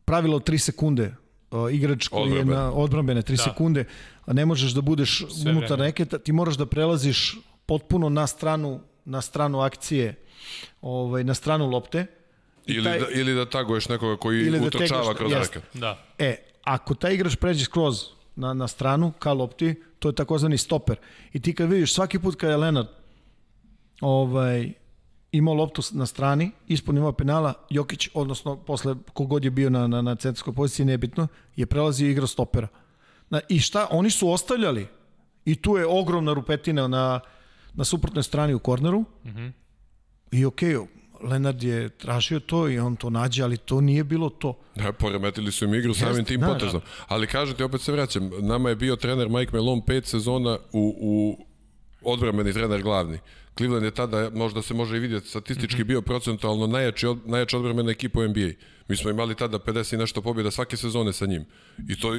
pravila 0.04 0.36
od 0.36 0.48
3 0.48 0.58
sekunde 0.58 1.14
o, 1.50 1.68
igrač 1.68 2.08
koji 2.08 2.20
je 2.22 2.26
Odbrambene. 2.30 2.56
na 2.56 2.72
odbrambene 2.72 3.22
3 3.22 3.30
da. 3.30 3.36
sekunde, 3.36 3.84
a 4.26 4.32
ne 4.32 4.46
možeš 4.46 4.70
da 4.70 4.80
budeš 4.80 5.26
Sve 5.32 5.50
unutar 5.50 5.68
vreme. 5.70 5.84
reketa, 5.84 6.18
ti 6.18 6.32
moraš 6.32 6.54
da 6.54 6.66
prelaziš 6.66 7.38
potpuno 7.66 8.08
na 8.08 8.26
stranu 8.26 8.80
na 9.04 9.20
stranu 9.20 9.60
akcije, 9.60 10.14
ovaj 10.82 11.24
na 11.24 11.34
stranu 11.34 11.66
lopte. 11.66 12.06
Ili, 12.66 12.84
taj- 12.84 13.00
da, 13.00 13.06
ili 13.10 13.34
da 13.34 13.50
taguješ 13.50 13.88
nekoga 13.88 14.16
koji 14.16 14.50
da 14.50 14.66
utrčava 14.66 15.02
tegaš- 15.04 15.16
kroz 15.16 15.32
jeste. 15.32 15.54
reket. 15.54 15.80
Da. 15.80 16.04
E, 16.18 16.36
ako 16.64 16.94
taj 16.94 17.14
igrač 17.14 17.36
pređe 17.36 17.64
skroz 17.64 18.00
na, 18.36 18.54
na 18.54 18.68
stranu, 18.68 19.12
ka 19.18 19.32
lopti, 19.32 19.74
to 19.98 20.08
je 20.08 20.14
takozvani 20.14 20.58
stoper. 20.58 20.96
I 21.32 21.40
ti 21.40 21.54
kad 21.54 21.70
vidiš 21.70 21.94
svaki 21.94 22.18
put 22.18 22.36
kad 22.36 22.50
je 22.50 22.56
Lenard 22.56 22.88
ovaj, 24.00 24.72
imao 25.32 25.54
loptu 25.54 25.82
na 25.92 26.06
strani, 26.06 26.50
ispod 26.68 26.94
nivoa 26.94 27.12
penala, 27.12 27.54
Jokić, 27.70 28.08
odnosno 28.14 28.56
posle 28.56 28.94
kogod 29.12 29.44
je 29.44 29.50
bio 29.50 29.70
na, 29.70 29.86
na, 29.86 30.02
na 30.02 30.14
centarskoj 30.14 30.54
poziciji, 30.54 30.86
nebitno, 30.86 31.28
je 31.56 31.66
prelazio 31.66 32.08
i 32.08 32.10
igrao 32.10 32.26
stopera. 32.26 32.68
Na, 33.30 33.40
I 33.48 33.60
šta, 33.60 33.86
oni 33.90 34.10
su 34.10 34.30
ostavljali, 34.30 34.86
i 35.44 35.54
tu 35.54 35.76
je 35.76 35.86
ogromna 35.86 36.32
rupetina 36.32 36.88
na, 36.88 37.20
na 37.74 37.84
suprotnoj 37.84 38.22
strani 38.22 38.54
u 38.54 38.58
korneru, 38.58 39.00
mm 39.00 39.30
-hmm. 39.30 39.52
i 40.30 40.44
okej, 40.44 40.74
okay, 40.74 40.86
Lenard 41.22 41.62
je 41.62 41.88
tražio 41.88 42.40
to 42.40 42.68
i 42.68 42.78
on 42.78 42.96
to 42.96 43.10
nađe, 43.10 43.42
ali 43.42 43.56
to 43.56 43.80
nije 43.80 44.04
bilo 44.04 44.28
to. 44.28 44.58
Da, 44.74 44.92
poremetili 44.92 45.52
su 45.52 45.64
im 45.64 45.74
igru 45.74 45.94
samim 45.94 46.16
Jeste, 46.16 46.28
tim 46.28 46.40
da, 46.40 46.46
potezom. 46.46 46.80
Ali 47.08 47.26
kažem 47.26 47.56
ti, 47.56 47.62
opet 47.62 47.80
se 47.80 47.92
vraćam, 47.92 48.30
nama 48.40 48.68
je 48.68 48.76
bio 48.76 48.96
trener 48.96 49.28
Mike 49.28 49.56
Malone 49.56 49.82
pet 49.86 50.06
sezona 50.06 50.58
u, 50.72 50.94
u 51.00 51.44
odbrambeni 52.02 52.52
trener 52.52 52.82
glavni. 52.82 53.18
Cleveland 53.56 53.84
je 53.84 53.90
tada, 53.90 54.30
možda 54.34 54.62
se 54.62 54.74
može 54.74 54.96
i 54.96 55.00
vidjeti, 55.00 55.28
statistički 55.28 55.84
bio 55.84 56.02
procentualno 56.02 56.66
najjači, 56.66 57.06
od, 57.06 57.18
najjača 57.28 57.56
odbrambena 57.56 57.90
ekipa 57.90 58.20
u 58.20 58.28
NBA. 58.28 58.50
Mi 58.88 58.96
smo 58.96 59.10
imali 59.10 59.34
tada 59.34 59.58
50 59.58 59.94
i 59.94 59.98
nešto 59.98 60.22
pobjeda 60.22 60.50
svake 60.50 60.76
sezone 60.76 61.12
sa 61.12 61.26
njim. 61.26 61.44
I 61.88 62.00
to 62.00 62.16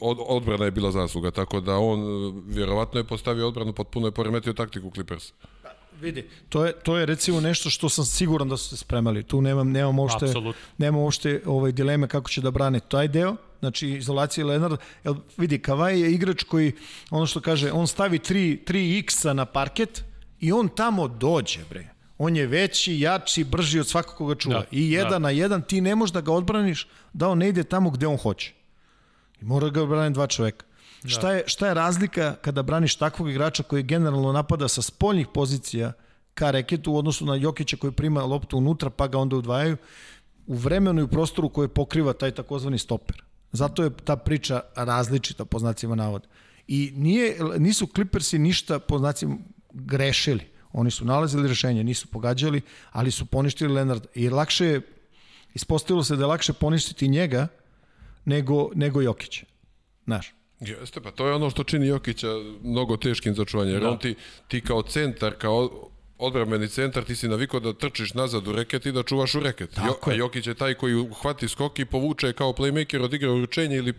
od, 0.00 0.18
odbrana 0.20 0.64
je 0.64 0.70
bila 0.70 0.90
zasluga, 0.90 1.30
tako 1.30 1.60
da 1.60 1.76
on 1.76 2.00
e, 2.00 2.32
vjerovatno 2.46 3.00
je 3.00 3.04
postavio 3.04 3.48
odbranu, 3.48 3.72
potpuno 3.72 4.06
je 4.06 4.12
poremetio 4.12 4.52
taktiku 4.52 4.90
Clippersa. 4.90 5.34
Vidi, 6.00 6.28
to 6.48 6.64
je, 6.66 6.72
to 6.72 6.96
je 6.96 7.06
recimo 7.06 7.40
nešto 7.40 7.70
što 7.70 7.88
sam 7.88 8.04
siguran 8.04 8.48
da 8.48 8.56
su 8.56 8.68
se 8.68 8.76
spremali. 8.76 9.22
Tu 9.22 9.40
nemam, 9.42 9.70
nemam 9.70 9.98
uopšte, 9.98 10.24
Apsolutno. 10.24 10.62
nemam 10.78 11.00
uopšte 11.00 11.42
ovaj, 11.46 11.72
dileme 11.72 12.08
kako 12.08 12.30
će 12.30 12.40
da 12.40 12.50
brane 12.50 12.80
taj 12.80 13.08
deo. 13.08 13.36
Znači, 13.58 13.88
izolacija 13.88 14.46
Lenarda. 14.46 14.76
Jel, 15.04 15.14
vidi, 15.36 15.58
Kavaj 15.58 16.00
je 16.00 16.12
igrač 16.12 16.42
koji, 16.42 16.72
ono 17.10 17.26
što 17.26 17.40
kaže, 17.40 17.72
on 17.72 17.86
stavi 17.86 18.18
3, 18.18 18.64
3x 18.64 19.32
na 19.32 19.44
parket 19.44 20.04
i 20.40 20.52
on 20.52 20.68
tamo 20.68 21.08
dođe, 21.08 21.60
bre. 21.70 21.88
On 22.18 22.36
je 22.36 22.46
veći, 22.46 23.00
jači, 23.00 23.44
brži 23.44 23.80
od 23.80 23.86
svakog 23.88 24.16
koga 24.16 24.34
čuva. 24.34 24.58
Da, 24.58 24.64
I 24.70 24.92
jedan 24.92 25.10
da. 25.10 25.18
na 25.18 25.30
jedan 25.30 25.62
ti 25.62 25.80
ne 25.80 25.94
možeš 25.94 26.12
da 26.12 26.20
ga 26.20 26.32
odbraniš 26.32 26.86
da 27.12 27.28
on 27.28 27.38
ne 27.38 27.48
ide 27.48 27.64
tamo 27.64 27.90
gde 27.90 28.06
on 28.06 28.16
hoće. 28.16 28.52
I 29.40 29.44
mora 29.44 29.68
ga 29.68 29.86
brane 29.86 30.10
dva 30.10 30.26
čoveka. 30.26 30.64
Da. 31.02 31.08
Šta, 31.08 31.32
je, 31.32 31.42
šta 31.46 31.68
je 31.68 31.74
razlika 31.74 32.34
kada 32.42 32.62
braniš 32.62 32.96
takvog 32.96 33.30
igrača 33.30 33.62
koji 33.62 33.82
generalno 33.82 34.32
napada 34.32 34.68
sa 34.68 34.82
spoljnih 34.82 35.26
pozicija 35.34 35.92
ka 36.34 36.50
reketu 36.50 36.92
u 36.92 36.96
odnosu 36.96 37.26
na 37.26 37.34
Jokića 37.34 37.76
koji 37.76 37.92
prima 37.92 38.24
loptu 38.24 38.58
unutra 38.58 38.90
pa 38.90 39.06
ga 39.06 39.18
onda 39.18 39.36
udvajaju 39.36 39.76
u 40.46 40.54
vremenu 40.54 41.00
i 41.00 41.04
u 41.04 41.08
prostoru 41.08 41.48
koje 41.48 41.68
pokriva 41.68 42.12
taj 42.12 42.30
takozvani 42.30 42.78
stoper. 42.78 43.22
Zato 43.52 43.84
je 43.84 43.90
ta 44.04 44.16
priča 44.16 44.60
različita 44.76 45.44
po 45.44 45.58
znacima 45.58 45.94
navoda. 45.94 46.28
I 46.68 46.92
nije, 46.96 47.36
nisu 47.58 47.86
Clippersi 47.86 48.38
ništa 48.38 48.78
po 48.78 48.98
znacima 48.98 49.36
grešili. 49.72 50.46
Oni 50.72 50.90
su 50.90 51.04
nalazili 51.04 51.48
rešenje, 51.48 51.84
nisu 51.84 52.06
pogađali, 52.06 52.60
ali 52.92 53.10
su 53.10 53.26
poništili 53.26 53.74
Lenard. 53.74 54.06
I 54.14 54.28
lakše 54.28 54.66
je, 54.66 54.80
ispostavilo 55.54 56.04
se 56.04 56.16
da 56.16 56.22
je 56.22 56.26
lakše 56.26 56.52
poništiti 56.52 57.08
njega 57.08 57.48
nego, 58.24 58.70
nego 58.74 59.00
Jokića. 59.00 59.46
Znaš, 60.04 60.34
Jeste, 60.60 61.00
pa 61.00 61.10
to 61.10 61.26
je 61.26 61.34
ono 61.34 61.50
što 61.50 61.64
čini 61.64 61.86
Jokića 61.86 62.28
mnogo 62.62 62.96
teškim 62.96 63.34
za 63.34 63.44
čuvanje, 63.44 63.72
jer 63.72 63.82
Da. 63.82 63.90
on 63.90 63.98
ti, 63.98 64.14
ti 64.48 64.60
kao 64.60 64.82
centar, 64.82 65.34
kao 65.38 65.90
odbrambeni 66.18 66.68
centar, 66.68 67.04
ti 67.04 67.16
si 67.16 67.28
navikao 67.28 67.60
da 67.60 67.72
trčiš 67.72 68.14
nazad 68.14 68.48
u 68.48 68.52
reket 68.52 68.86
i 68.86 68.92
da 68.92 69.02
čuvaš 69.02 69.34
u 69.34 69.40
reket. 69.40 69.70
Tako 69.74 70.10
jo, 70.10 70.14
a. 70.14 70.18
Jokić 70.18 70.46
je 70.46 70.54
taj 70.54 70.74
koji 70.74 70.94
uhvati 70.94 71.48
skok 71.48 71.78
i 71.78 71.84
povuče 71.84 72.32
kao 72.32 72.52
playmaker, 72.52 73.02
odigra 73.02 73.32
uručenje 73.32 73.76
ili 73.76 73.94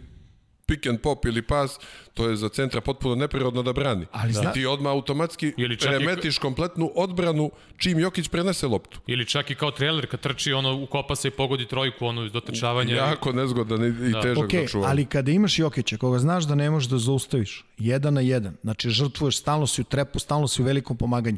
pick 0.62 0.88
and 0.88 0.99
pop 0.99 1.26
ili 1.26 1.41
pas, 1.41 1.80
to 2.14 2.30
je 2.30 2.36
za 2.36 2.49
centra 2.49 2.82
potpuno 2.82 3.16
neprirodno 3.16 3.64
da 3.64 3.74
brani. 3.74 4.05
Ali 4.12 4.34
zna- 4.34 4.49
I 4.49 4.53
ti 4.53 4.66
odmah 4.66 4.91
automatski 4.91 5.53
Ili 5.57 5.78
čak 5.78 5.89
i- 5.91 5.93
remetiš 5.93 6.38
kompletnu 6.38 6.91
odbranu 6.95 7.51
čim 7.78 7.99
Jokić 7.99 8.28
prenese 8.28 8.68
loptu. 8.68 8.99
Ili 9.07 9.26
čak 9.26 9.49
i 9.49 9.55
kao 9.55 9.72
trailer 9.72 10.07
kad 10.07 10.20
trči, 10.20 10.53
ono, 10.53 10.76
ukopa 10.76 11.16
se 11.16 11.28
i 11.28 11.32
pogodi 11.32 11.68
trojku, 11.68 12.05
ono, 12.05 12.26
iz 12.26 12.32
dotrčavanja. 12.32 12.95
Jako 12.95 13.32
nezgodan 13.32 13.84
i, 13.84 13.88
i 13.88 14.14
težak 14.14 14.38
Ok, 14.38 14.51
za 14.53 14.68
čuvanje. 14.68 14.91
ali 14.91 15.05
kada 15.05 15.32
imaš 15.32 15.59
Jokića, 15.59 15.97
koga 15.97 16.20
znaš 16.20 16.43
da 16.43 16.55
ne 16.55 16.70
možeš 16.70 16.89
da 16.89 16.97
zaustaviš, 16.97 17.66
jedan 17.78 18.14
na 18.14 18.22
jedan, 18.22 18.55
znači 18.62 18.89
žrtvuješ, 18.89 19.38
stalno 19.38 19.68
si 19.68 19.82
u 19.82 19.86
trepu, 19.86 20.20
stalno 20.20 20.47
si 20.47 20.62
u 20.62 20.66
velikom 20.66 20.97
pomaganju, 20.97 21.38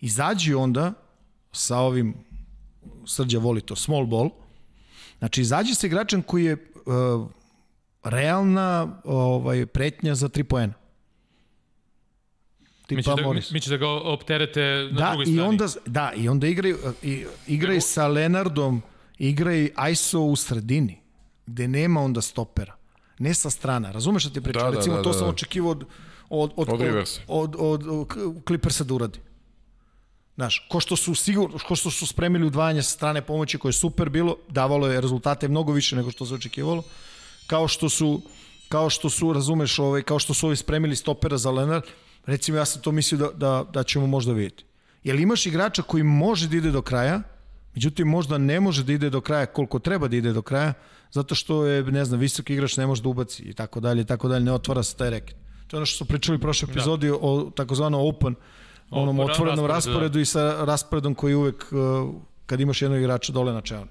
izađi 0.00 0.54
onda 0.54 0.92
sa 1.52 1.78
ovim, 1.78 2.14
Srđa 3.06 3.38
voli 3.38 3.60
to, 3.60 3.76
small 3.76 4.06
ball, 4.06 4.30
znači 5.18 5.40
izađi 5.40 5.74
sa 5.74 5.86
igračem 5.86 6.22
koji 6.22 6.44
je 6.44 6.52
uh, 6.76 7.30
realna 8.02 9.00
ovaj, 9.04 9.66
pretnja 9.66 10.14
za 10.14 10.28
tri 10.28 10.44
poena. 10.44 10.72
Mi 12.90 12.96
će, 12.96 13.02
Tipa 13.02 13.10
da, 13.10 13.16
mi, 13.16 13.26
Morris. 13.26 13.50
mi 13.50 13.60
će 13.60 13.70
da 13.70 13.76
ga 13.76 13.88
opterete 13.88 14.60
na 14.92 14.98
Da, 14.98 15.08
drugoj 15.08 15.22
i 15.22 15.26
strani. 15.26 15.48
onda, 15.48 15.66
da, 15.86 16.12
i 16.16 16.28
onda 16.28 16.46
igraj, 16.46 16.74
i, 17.02 17.24
igraj 17.46 17.80
sa 17.80 18.06
Lenardom, 18.06 18.82
igraj 19.18 19.70
ISO 19.92 20.20
u 20.20 20.36
sredini, 20.36 21.00
gde 21.46 21.68
nema 21.68 22.00
onda 22.00 22.20
stopera. 22.20 22.76
Ne 23.18 23.34
sa 23.34 23.50
strana. 23.50 23.92
Razumeš 23.92 24.22
šta 24.22 24.32
ti 24.32 24.40
pričam? 24.40 24.62
Da, 24.62 24.70
da, 24.70 24.76
Recimo, 24.76 24.96
da, 24.96 25.02
to 25.02 25.08
da, 25.08 25.14
sam 25.14 25.24
da. 25.24 25.30
očekivao 25.30 25.70
od, 25.70 25.84
od, 26.30 26.52
od, 26.56 26.68
od, 26.68 27.18
od, 27.28 27.56
od, 27.58 27.86
od 27.88 28.06
Clippersa 28.46 28.84
da 28.84 28.94
uradi. 28.94 29.18
Znaš, 30.34 30.66
ko 30.68 30.80
što 30.80 30.96
su 30.96 31.14
sigurno, 31.14 31.58
ko 31.58 31.76
što 31.76 31.90
su 31.90 32.06
spremili 32.06 32.46
udvajanje 32.46 32.82
sa 32.82 32.90
strane 32.90 33.22
pomoći 33.22 33.58
koje 33.58 33.68
je 33.68 33.74
super 33.74 34.08
bilo, 34.08 34.36
davalo 34.48 34.86
je 34.86 35.00
rezultate 35.00 35.48
mnogo 35.48 35.72
više 35.72 35.96
nego 35.96 36.10
što 36.10 36.26
se 36.26 36.34
očekivalo. 36.34 36.82
Kao 37.52 37.68
što 37.68 37.88
su 37.88 38.20
kao 38.72 38.90
što 38.90 39.10
su, 39.10 39.32
razumeš, 39.32 39.78
ovaj, 39.78 40.02
kao 40.02 40.18
što 40.18 40.34
su 40.34 40.46
ovi 40.46 40.56
spremili 40.56 40.96
stopera 40.96 41.36
za 41.36 41.50
Leonard, 41.50 41.84
recimo 42.26 42.58
ja 42.58 42.64
sam 42.64 42.82
to 42.82 42.92
mislio 42.92 43.18
da, 43.18 43.30
da, 43.36 43.64
da 43.72 43.82
ćemo 43.82 44.06
možda 44.06 44.32
vidjeti. 44.32 44.64
Jel 45.04 45.20
imaš 45.20 45.46
igrača 45.46 45.82
koji 45.82 46.02
može 46.02 46.48
da 46.48 46.56
ide 46.56 46.70
do 46.70 46.82
kraja, 46.82 47.20
međutim 47.74 48.08
možda 48.08 48.38
ne 48.38 48.60
može 48.60 48.84
da 48.84 48.92
ide 48.92 49.10
do 49.10 49.20
kraja 49.20 49.46
koliko 49.46 49.78
treba 49.78 50.08
da 50.08 50.16
ide 50.16 50.32
do 50.32 50.42
kraja, 50.42 50.72
zato 51.10 51.34
što 51.34 51.66
je, 51.66 51.82
ne 51.82 52.04
znam, 52.04 52.20
visoki 52.20 52.54
igrač 52.54 52.76
ne 52.76 52.86
može 52.86 53.02
da 53.02 53.08
ubaci 53.08 53.42
i 53.42 53.52
tako 53.52 53.80
dalje, 53.80 54.02
i 54.02 54.04
tako 54.04 54.28
dalje, 54.28 54.44
ne 54.44 54.52
otvara 54.52 54.82
se 54.82 54.96
taj 54.96 55.10
reket. 55.10 55.36
To 55.66 55.76
je 55.76 55.78
ono 55.78 55.86
što 55.86 56.04
su 56.04 56.08
pričali 56.08 56.36
u 56.36 56.40
prošloj 56.40 56.72
epizodi 56.72 57.08
da. 57.08 57.16
o 57.20 57.50
takozvano 57.56 58.00
open, 58.08 58.34
onom 58.90 59.20
otvorenom 59.20 59.66
rasporedu, 59.66 59.74
rasporedu, 59.74 60.18
da. 60.18 60.20
i 60.20 60.24
sa 60.24 60.64
rasporedom 60.64 61.14
koji 61.14 61.34
uvek, 61.34 61.66
uh, 61.72 62.14
kad 62.46 62.60
imaš 62.60 62.82
jednog 62.82 63.00
igrača 63.00 63.32
dole 63.32 63.52
na 63.52 63.60
čelu. 63.60 63.86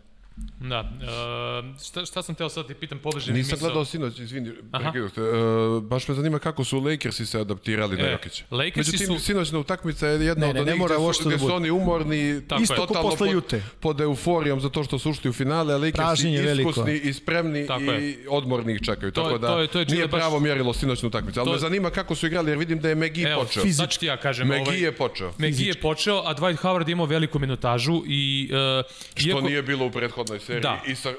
Da. 0.59 0.79
Uh, 0.81 1.81
šta, 1.81 2.05
šta 2.05 2.21
sam 2.21 2.35
teo 2.35 2.49
sad 2.49 2.67
ti 2.67 2.73
pitam 2.73 2.99
pobliže? 2.99 3.33
Nisam 3.33 3.51
misao? 3.51 3.59
gledao 3.59 3.85
sinoć, 3.85 4.19
izvini, 4.19 4.51
Aha. 4.71 4.83
prekinuh 4.83 5.11
te. 5.11 5.21
Uh, 5.21 5.83
baš 5.83 6.07
me 6.07 6.15
zanima 6.15 6.39
kako 6.39 6.63
su 6.63 6.79
Lakersi 6.79 7.25
se 7.25 7.39
adaptirali 7.39 7.97
na 7.97 8.03
E, 8.03 8.11
Jokića. 8.11 8.43
Lakersi 8.51 8.91
Međutim, 8.91 9.07
su- 9.09 9.19
sinoćna 9.19 9.59
utakmica 9.59 10.07
je 10.07 10.25
jedna 10.25 10.41
Ne, 10.43 10.49
od 10.49 10.55
ne, 10.55 10.65
ne 10.65 10.71
onih 10.73 10.85
gde, 10.85 11.13
su, 11.13 11.23
da 11.23 11.29
gde 11.29 11.39
su 11.39 11.53
oni 11.53 11.69
umorni, 11.71 12.41
Tako 12.47 12.61
Isto 12.61 12.75
totalno 12.77 13.09
posle 13.09 13.17
pod, 13.19 13.33
Jute. 13.33 13.63
pod 13.79 14.01
euforijom 14.01 14.61
zato 14.61 14.83
što 14.83 14.99
su 14.99 15.09
ušli 15.09 15.29
u 15.29 15.33
finale, 15.33 15.73
a 15.73 15.77
Lakersi 15.77 16.29
iskusni 16.59 16.95
i 16.95 17.13
spremni 17.13 17.67
Tako 17.67 17.83
i 17.83 17.85
je. 17.85 18.25
odmorni 18.29 18.73
ih 18.73 18.81
čekaju. 18.81 19.11
To 19.11 19.23
Tako 19.23 19.37
da 19.37 19.47
to 19.47 19.59
je- 19.59 19.67
to 19.67 19.79
je 19.79 19.85
nije 19.85 20.07
baš- 20.07 20.11
pravo 20.11 20.39
mjerilo 20.39 20.73
sinoćnu 20.73 21.07
utakmicu. 21.07 21.39
Ali 21.39 21.47
To 21.47 21.53
me 21.53 21.59
zanima 21.59 21.89
kako 21.89 22.15
su 22.15 22.27
igrali, 22.27 22.51
jer 22.51 22.57
vidim 22.57 22.79
da 22.79 22.89
je 22.89 22.95
Megi 22.95 23.21
Evo, 23.23 23.43
počeo. 23.43 23.63
sad 23.67 23.89
ću 23.89 23.99
ti 23.99 24.05
ja 24.05 24.17
kažem. 24.17 24.47
Megi 24.47 24.61
ovaj, 24.61 24.79
je 24.79 24.91
počeo. 24.93 25.33
Megi 25.37 25.65
je 25.65 25.73
počeo, 25.73 26.17
a 26.17 26.35
Dwight 26.35 26.57
Howard 26.59 26.89
imao 26.89 27.05
veliku 27.05 27.39
minutažu 27.39 28.01
i... 28.07 28.51
Uh, 28.79 28.91
Što 29.15 29.41
nije 29.41 29.61
bilo 29.63 29.85
u 29.85 29.91
prethodnoj 30.31 30.39
seriji. 30.39 30.61
Da. 30.61 30.81
I 30.91 30.95
sa, 30.95 31.13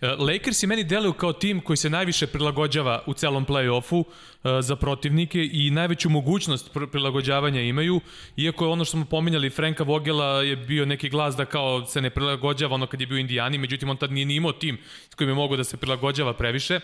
Uh, 0.00 0.08
Lakersi 0.18 0.66
meni 0.66 0.84
deluju 0.84 1.12
kao 1.12 1.32
tim 1.32 1.60
koji 1.60 1.76
se 1.76 1.90
najviše 1.90 2.26
prilagođava 2.26 3.02
u 3.06 3.14
celom 3.14 3.46
play-offu 3.46 3.98
uh, 3.98 4.04
za 4.60 4.76
protivnike 4.76 5.48
i 5.52 5.70
najveću 5.70 6.08
mogućnost 6.08 6.72
pr 6.72 6.86
prilagođavanja 6.92 7.60
imaju, 7.60 8.00
iako 8.36 8.64
je 8.64 8.70
ono 8.70 8.84
što 8.84 8.90
smo 8.90 9.04
pominjali, 9.04 9.50
Franka 9.50 9.84
Vogela 9.84 10.42
je 10.42 10.56
bio 10.56 10.86
neki 10.86 11.08
glas 11.08 11.36
da 11.36 11.44
kao 11.44 11.86
se 11.86 12.00
ne 12.00 12.10
prilagođava 12.10 12.74
ono 12.74 12.86
kad 12.86 13.00
je 13.00 13.06
bio 13.06 13.16
u 13.16 13.18
Indijani, 13.18 13.58
međutim 13.58 13.90
on 13.90 13.96
tad 13.96 14.12
nije 14.12 14.26
ni 14.26 14.34
imao 14.34 14.52
tim 14.52 14.78
s 15.10 15.14
kojim 15.14 15.28
je 15.28 15.34
mogo 15.34 15.56
da 15.56 15.64
se 15.64 15.76
prilagođava 15.76 16.32
previše. 16.32 16.80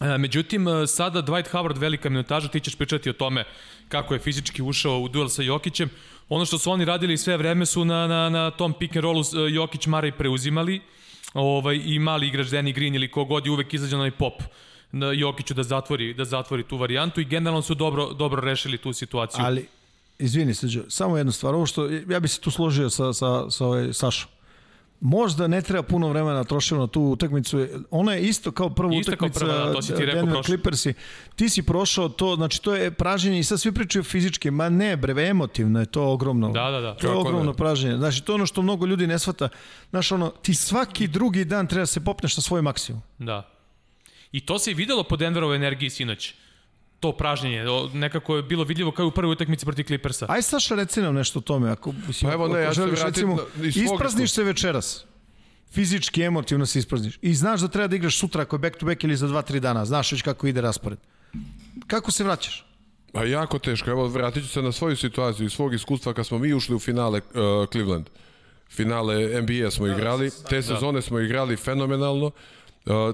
E, 0.00 0.18
Međutim, 0.18 0.68
e, 0.68 0.86
sada 0.86 1.22
Dwight 1.22 1.50
Howard 1.52 1.78
velika 1.78 2.10
minutaža, 2.10 2.48
ti 2.48 2.60
ćeš 2.60 2.76
pričati 2.76 3.10
o 3.10 3.12
tome 3.12 3.44
kako 3.88 4.14
je 4.14 4.20
fizički 4.20 4.62
ušao 4.62 5.00
u 5.00 5.08
duel 5.08 5.28
sa 5.28 5.42
Jokićem. 5.42 5.90
Ono 6.28 6.44
što 6.44 6.58
su 6.58 6.70
oni 6.70 6.84
radili 6.84 7.16
sve 7.16 7.36
vreme 7.36 7.66
su 7.66 7.84
na, 7.84 8.06
na, 8.06 8.28
na 8.28 8.50
tom 8.50 8.72
pick 8.72 8.96
and 8.96 9.04
rollu 9.04 9.22
e, 9.22 9.52
Jokić 9.52 9.86
Mara 9.86 10.06
i 10.06 10.12
preuzimali 10.12 10.80
ovaj, 11.34 11.80
i 11.84 11.98
mali 11.98 12.26
igrač 12.26 12.46
Danny 12.46 12.74
Green 12.74 12.94
ili 12.94 13.10
kogod 13.10 13.46
je 13.46 13.52
uvek 13.52 13.74
izađe 13.74 13.96
na 13.96 14.02
onaj 14.02 14.10
pop 14.10 14.42
na 14.92 15.12
Jokiću 15.12 15.54
da 15.54 15.62
zatvori, 15.62 16.14
da 16.14 16.24
zatvori 16.24 16.62
tu 16.62 16.76
varijantu 16.76 17.20
i 17.20 17.24
generalno 17.24 17.62
su 17.62 17.74
dobro, 17.74 18.12
dobro 18.12 18.40
rešili 18.40 18.78
tu 18.78 18.92
situaciju. 18.92 19.44
Ali, 19.44 19.66
izvini 20.18 20.54
Srđo, 20.54 20.82
samo 20.88 21.16
jedna 21.16 21.32
stvar, 21.32 21.54
ovo 21.54 21.66
što, 21.66 21.88
ja 22.08 22.20
bi 22.20 22.28
se 22.28 22.40
tu 22.40 22.50
složio 22.50 22.90
sa, 22.90 23.12
sa, 23.12 23.50
sa 23.50 23.66
ovaj 23.66 23.92
Sašom. 23.92 24.30
Možda 25.04 25.46
ne 25.46 25.62
treba 25.62 25.82
puno 25.82 26.08
vremena 26.08 26.34
da 26.34 26.44
trošimo 26.44 26.80
na 26.80 26.86
tu 26.86 27.02
utakmicu. 27.02 27.66
Ona 27.90 28.12
je 28.12 28.22
isto 28.22 28.52
kao 28.52 28.70
prva 28.70 28.94
Isto 28.94 29.16
kao 29.16 29.26
utakmica 29.26 29.40
prva, 29.40 29.66
da, 29.66 29.72
to 29.72 29.82
si 29.82 29.94
ti 29.96 30.04
rekao. 30.04 30.42
Clippersi. 30.42 30.94
Ti 31.36 31.48
si 31.48 31.62
prošao 31.62 32.08
to, 32.08 32.36
znači 32.36 32.62
to 32.62 32.74
je 32.74 32.90
praženje 32.90 33.38
i 33.38 33.44
sad 33.44 33.60
svi 33.60 33.72
pričaju 33.72 34.02
fizički. 34.02 34.50
Ma 34.50 34.68
ne, 34.68 34.96
bre, 34.96 35.26
emotivno 35.28 35.80
je 35.80 35.86
to 35.86 36.12
ogromno. 36.12 36.48
Da, 36.48 36.70
da, 36.70 36.80
da. 36.80 36.94
To 36.94 37.06
je 37.06 37.10
Kako 37.10 37.20
ogromno 37.20 37.50
ne? 37.50 37.56
praženje. 37.56 37.96
Znači, 37.96 38.24
to 38.24 38.32
je 38.32 38.34
ono 38.34 38.46
što 38.46 38.62
mnogo 38.62 38.86
ljudi 38.86 39.06
ne 39.06 39.18
shvata. 39.18 39.48
Znaš, 39.90 40.12
ono, 40.12 40.30
ti 40.30 40.54
svaki 40.54 41.08
drugi 41.08 41.44
dan 41.44 41.66
treba 41.66 41.82
da 41.82 41.86
se 41.86 42.04
popneš 42.04 42.36
na 42.36 42.42
svoj 42.42 42.62
maksimum. 42.62 43.02
Da. 43.18 43.48
I 44.32 44.40
to 44.40 44.58
se 44.58 44.70
i 44.70 44.74
videlo 44.74 45.02
po 45.02 45.16
Denverovoj 45.16 45.56
energiji 45.56 45.90
sinoć. 45.90 46.34
To 47.04 47.12
pražnjenje, 47.12 47.64
nekako 47.92 48.36
je 48.36 48.42
bilo 48.42 48.64
vidljivo 48.64 48.92
kao 48.92 49.04
i 49.04 49.06
u 49.06 49.10
prvoj 49.10 49.32
utakmici 49.32 49.66
protiv 49.66 49.84
Clippersa. 49.84 50.26
Aj 50.28 50.42
Saša, 50.42 50.74
reci 50.74 51.02
nam 51.02 51.14
nešto 51.14 51.38
o 51.38 51.42
tome. 51.42 51.70
Ako, 51.70 51.92
mislim, 52.06 52.28
Pa 52.28 52.34
evo, 52.34 52.48
ne, 52.48 52.60
ja 52.60 52.72
želiš, 52.72 53.00
vratiti 53.00 53.20
recimo, 53.20 53.36
na- 53.56 53.66
isprazniš 53.66 54.32
se 54.32 54.42
večeras. 54.42 55.04
Fizički, 55.72 56.22
emotivno 56.22 56.66
se 56.66 56.78
isprazniš. 56.78 57.18
I 57.22 57.34
znaš 57.34 57.60
da 57.60 57.68
treba 57.68 57.88
da 57.88 57.96
igraš 57.96 58.18
sutra 58.18 58.42
ako 58.42 58.56
je 58.56 58.60
back 58.60 58.76
to 58.76 58.86
back 58.86 59.04
ili 59.04 59.16
za 59.16 59.28
2-3 59.28 59.60
dana. 59.60 59.84
Znaš 59.84 60.12
već 60.12 60.22
kako 60.22 60.46
ide 60.46 60.60
raspored. 60.60 60.98
Kako 61.86 62.10
se 62.10 62.24
vraćaš? 62.24 62.66
Pa 63.12 63.24
jako 63.24 63.58
teško. 63.58 63.90
Evo, 63.90 64.08
vratit 64.08 64.42
ću 64.42 64.48
se 64.48 64.62
na 64.62 64.72
svoju 64.72 64.96
situaciju 64.96 65.46
i 65.46 65.50
svog 65.50 65.74
iskustva 65.74 66.14
kad 66.14 66.26
smo 66.26 66.38
mi 66.38 66.54
ušli 66.54 66.74
u 66.74 66.78
finale 66.78 67.20
uh, 67.20 67.68
Cleveland. 67.72 68.06
Finale 68.70 69.42
NBA 69.42 69.70
smo 69.70 69.86
igrali. 69.86 70.30
Te 70.48 70.62
sezone 70.62 71.02
smo 71.02 71.20
igrali 71.20 71.56
fenomenalno. 71.56 72.30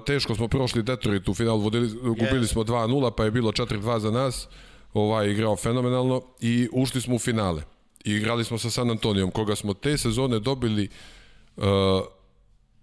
Teško 0.06 0.34
smo 0.34 0.48
prošli 0.48 0.82
Detroit 0.82 1.28
u 1.28 1.34
finalu, 1.34 1.60
vodili, 1.60 1.88
gubili 2.02 2.46
smo 2.46 2.62
2-0, 2.62 3.10
pa 3.16 3.24
je 3.24 3.30
bilo 3.30 3.52
4-2 3.52 3.98
za 3.98 4.10
nas. 4.10 4.48
Ovaj 4.94 5.30
igrao 5.30 5.56
fenomenalno 5.56 6.22
i 6.40 6.68
ušli 6.72 7.00
smo 7.00 7.14
u 7.14 7.18
finale. 7.18 7.62
I 8.04 8.12
igrali 8.12 8.44
smo 8.44 8.58
sa 8.58 8.70
San 8.70 8.90
Antonijom, 8.90 9.30
koga 9.30 9.56
smo 9.56 9.74
te 9.74 9.98
sezone 9.98 10.38
dobili 10.38 10.88
uh, 11.56 11.64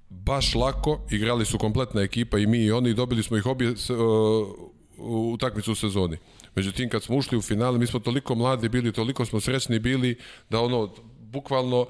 baš 0.09 0.55
lako, 0.55 0.99
igrali 1.11 1.45
su 1.45 1.57
kompletna 1.57 2.01
ekipa 2.01 2.37
i 2.37 2.47
mi 2.47 2.57
i 2.57 2.71
oni, 2.71 2.93
dobili 2.93 3.23
smo 3.23 3.37
ih 3.37 3.45
obje 3.45 3.69
uh, 3.69 3.75
u 4.97 5.33
utakmicu 5.33 5.71
u 5.71 5.75
sezoni. 5.75 6.17
Međutim, 6.55 6.89
kad 6.89 7.03
smo 7.03 7.15
ušli 7.15 7.37
u 7.37 7.41
finale, 7.41 7.77
mi 7.77 7.87
smo 7.87 7.99
toliko 7.99 8.35
mladi 8.35 8.69
bili, 8.69 8.91
toliko 8.91 9.25
smo 9.25 9.39
srećni 9.39 9.79
bili, 9.79 10.17
da 10.49 10.61
ono, 10.61 10.89
bukvalno, 11.21 11.85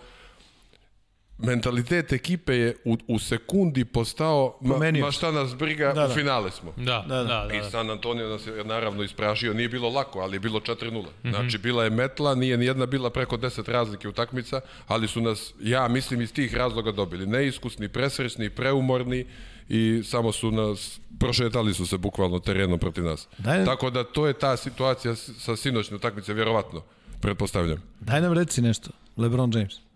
mentalitet 1.39 2.13
ekipe 2.13 2.55
je 2.55 2.75
u, 2.85 2.97
u 3.07 3.19
sekundi 3.19 3.85
postao, 3.85 4.57
ma, 4.61 4.69
Promenio 4.69 5.05
ma 5.05 5.11
šta 5.11 5.31
nas 5.31 5.55
briga, 5.55 5.93
Da, 5.93 6.05
u 6.05 6.07
da. 6.07 6.13
finale 6.13 6.51
smo. 6.51 6.73
Da, 6.77 7.05
da, 7.07 7.15
da. 7.17 7.23
da, 7.43 7.53
I 7.57 7.71
San 7.71 7.89
Antonio 7.89 8.27
nas 8.27 8.47
je 8.47 8.63
naravno 8.63 9.03
ispražio, 9.03 9.53
nije 9.53 9.69
bilo 9.69 9.89
lako, 9.89 10.19
ali 10.19 10.35
je 10.35 10.39
bilo 10.39 10.59
4-0. 10.59 11.05
Znači, 11.23 11.57
bila 11.57 11.83
je 11.83 11.89
metla, 11.89 12.35
nije 12.35 12.57
ni 12.57 12.65
jedna 12.65 12.85
bila 12.85 13.09
preko 13.09 13.37
10 13.37 13.47
razlike 13.69 14.07
utakmica, 14.07 14.61
ali 14.87 15.07
su 15.07 15.21
nas, 15.21 15.53
ja 15.61 15.87
mislim, 15.87 16.21
iz 16.21 16.33
tih 16.33 16.55
razloga 16.55 16.91
dobili. 16.91 17.25
Neiskusni, 17.27 17.89
presrećni, 17.89 18.49
preumorni 18.49 19.25
i 19.69 20.01
samo 20.03 20.31
su 20.31 20.51
nas, 20.51 20.99
prošetali 21.19 21.73
su 21.73 21.85
se 21.85 21.97
bukvalno 21.97 22.39
terenom 22.39 22.79
protiv 22.79 23.03
nas. 23.03 23.27
Daj- 23.37 23.65
Tako 23.65 23.89
da 23.89 24.03
to 24.03 24.27
je 24.27 24.33
ta 24.33 24.57
situacija 24.57 25.15
sa 25.15 25.55
sinoćne 25.55 25.95
utakmice, 25.95 26.33
vjerovatno, 26.33 26.81
pretpostavljam. 27.21 27.83
Daj 27.99 28.21
nam 28.21 28.33
reci 28.33 28.61
nešto. 28.61 28.89
LeBron 29.17 29.51
James. 29.53 29.86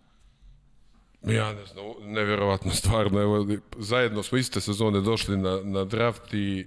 Ja 1.26 1.52
ne 1.52 1.66
znam, 1.66 1.84
nevjerovatno 2.04 2.70
stvarno, 2.70 3.20
evo, 3.20 3.46
zajedno 3.78 4.22
smo 4.22 4.38
iste 4.38 4.60
sezone 4.60 5.00
došli 5.00 5.36
na, 5.36 5.60
na 5.64 5.84
draft 5.84 6.34
i 6.34 6.66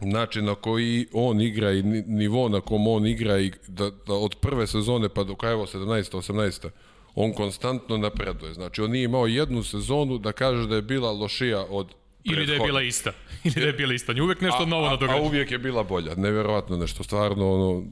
način 0.00 0.44
na 0.44 0.54
koji 0.54 1.06
on 1.12 1.40
igra 1.40 1.72
i 1.72 1.82
ni- 1.82 2.02
nivo 2.06 2.48
na 2.48 2.60
kom 2.60 2.86
on 2.88 3.06
igra 3.06 3.38
i 3.38 3.52
da, 3.68 3.90
da 4.06 4.14
od 4.14 4.34
prve 4.40 4.66
sezone 4.66 5.08
pa 5.08 5.24
do 5.24 5.34
kraja 5.34 5.52
evo 5.52 5.66
17. 5.66 6.16
18. 6.16 6.68
on 7.14 7.32
konstantno 7.32 7.96
napreduje. 7.96 8.54
Znači, 8.54 8.80
on 8.82 8.90
nije 8.90 9.04
imao 9.04 9.26
jednu 9.26 9.62
sezonu 9.62 10.18
da 10.18 10.32
kaže 10.32 10.66
da 10.68 10.76
je 10.76 10.82
bila 10.82 11.12
lošija 11.12 11.64
od 11.68 11.86
Ili 12.24 12.46
da 12.46 12.52
je 12.52 12.60
bila 12.60 12.82
ista. 12.82 13.12
Ili 13.44 13.54
da 13.54 13.66
je 13.66 13.72
bila 13.72 13.94
ista. 13.94 14.12
On 14.12 14.16
je 14.16 14.22
uvek 14.22 14.40
nešto 14.40 14.66
novo 14.66 14.84
a, 14.84 14.88
a 14.88 14.90
nadograđa. 14.90 15.22
uvijek 15.22 15.50
je 15.50 15.58
bila 15.58 15.82
bolja, 15.82 16.14
nevjerovatno 16.14 16.76
nešto, 16.76 17.02
stvarno 17.04 17.52
ono, 17.54 17.84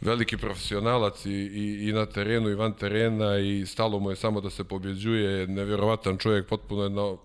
veliki 0.00 0.36
profesionalac 0.36 1.26
i, 1.26 1.30
i, 1.30 1.88
i 1.88 1.92
na 1.92 2.06
terenu 2.06 2.50
i 2.50 2.54
van 2.54 2.72
terena 2.72 3.38
i 3.38 3.66
stalo 3.66 3.98
mu 3.98 4.10
je 4.10 4.16
samo 4.16 4.40
da 4.40 4.50
se 4.50 4.64
pobjeđuje, 4.64 5.46
nevjerovatan 5.46 6.18
čovjek, 6.18 6.46
potpuno 6.46 6.82
je 6.82 6.90
na, 6.90 7.16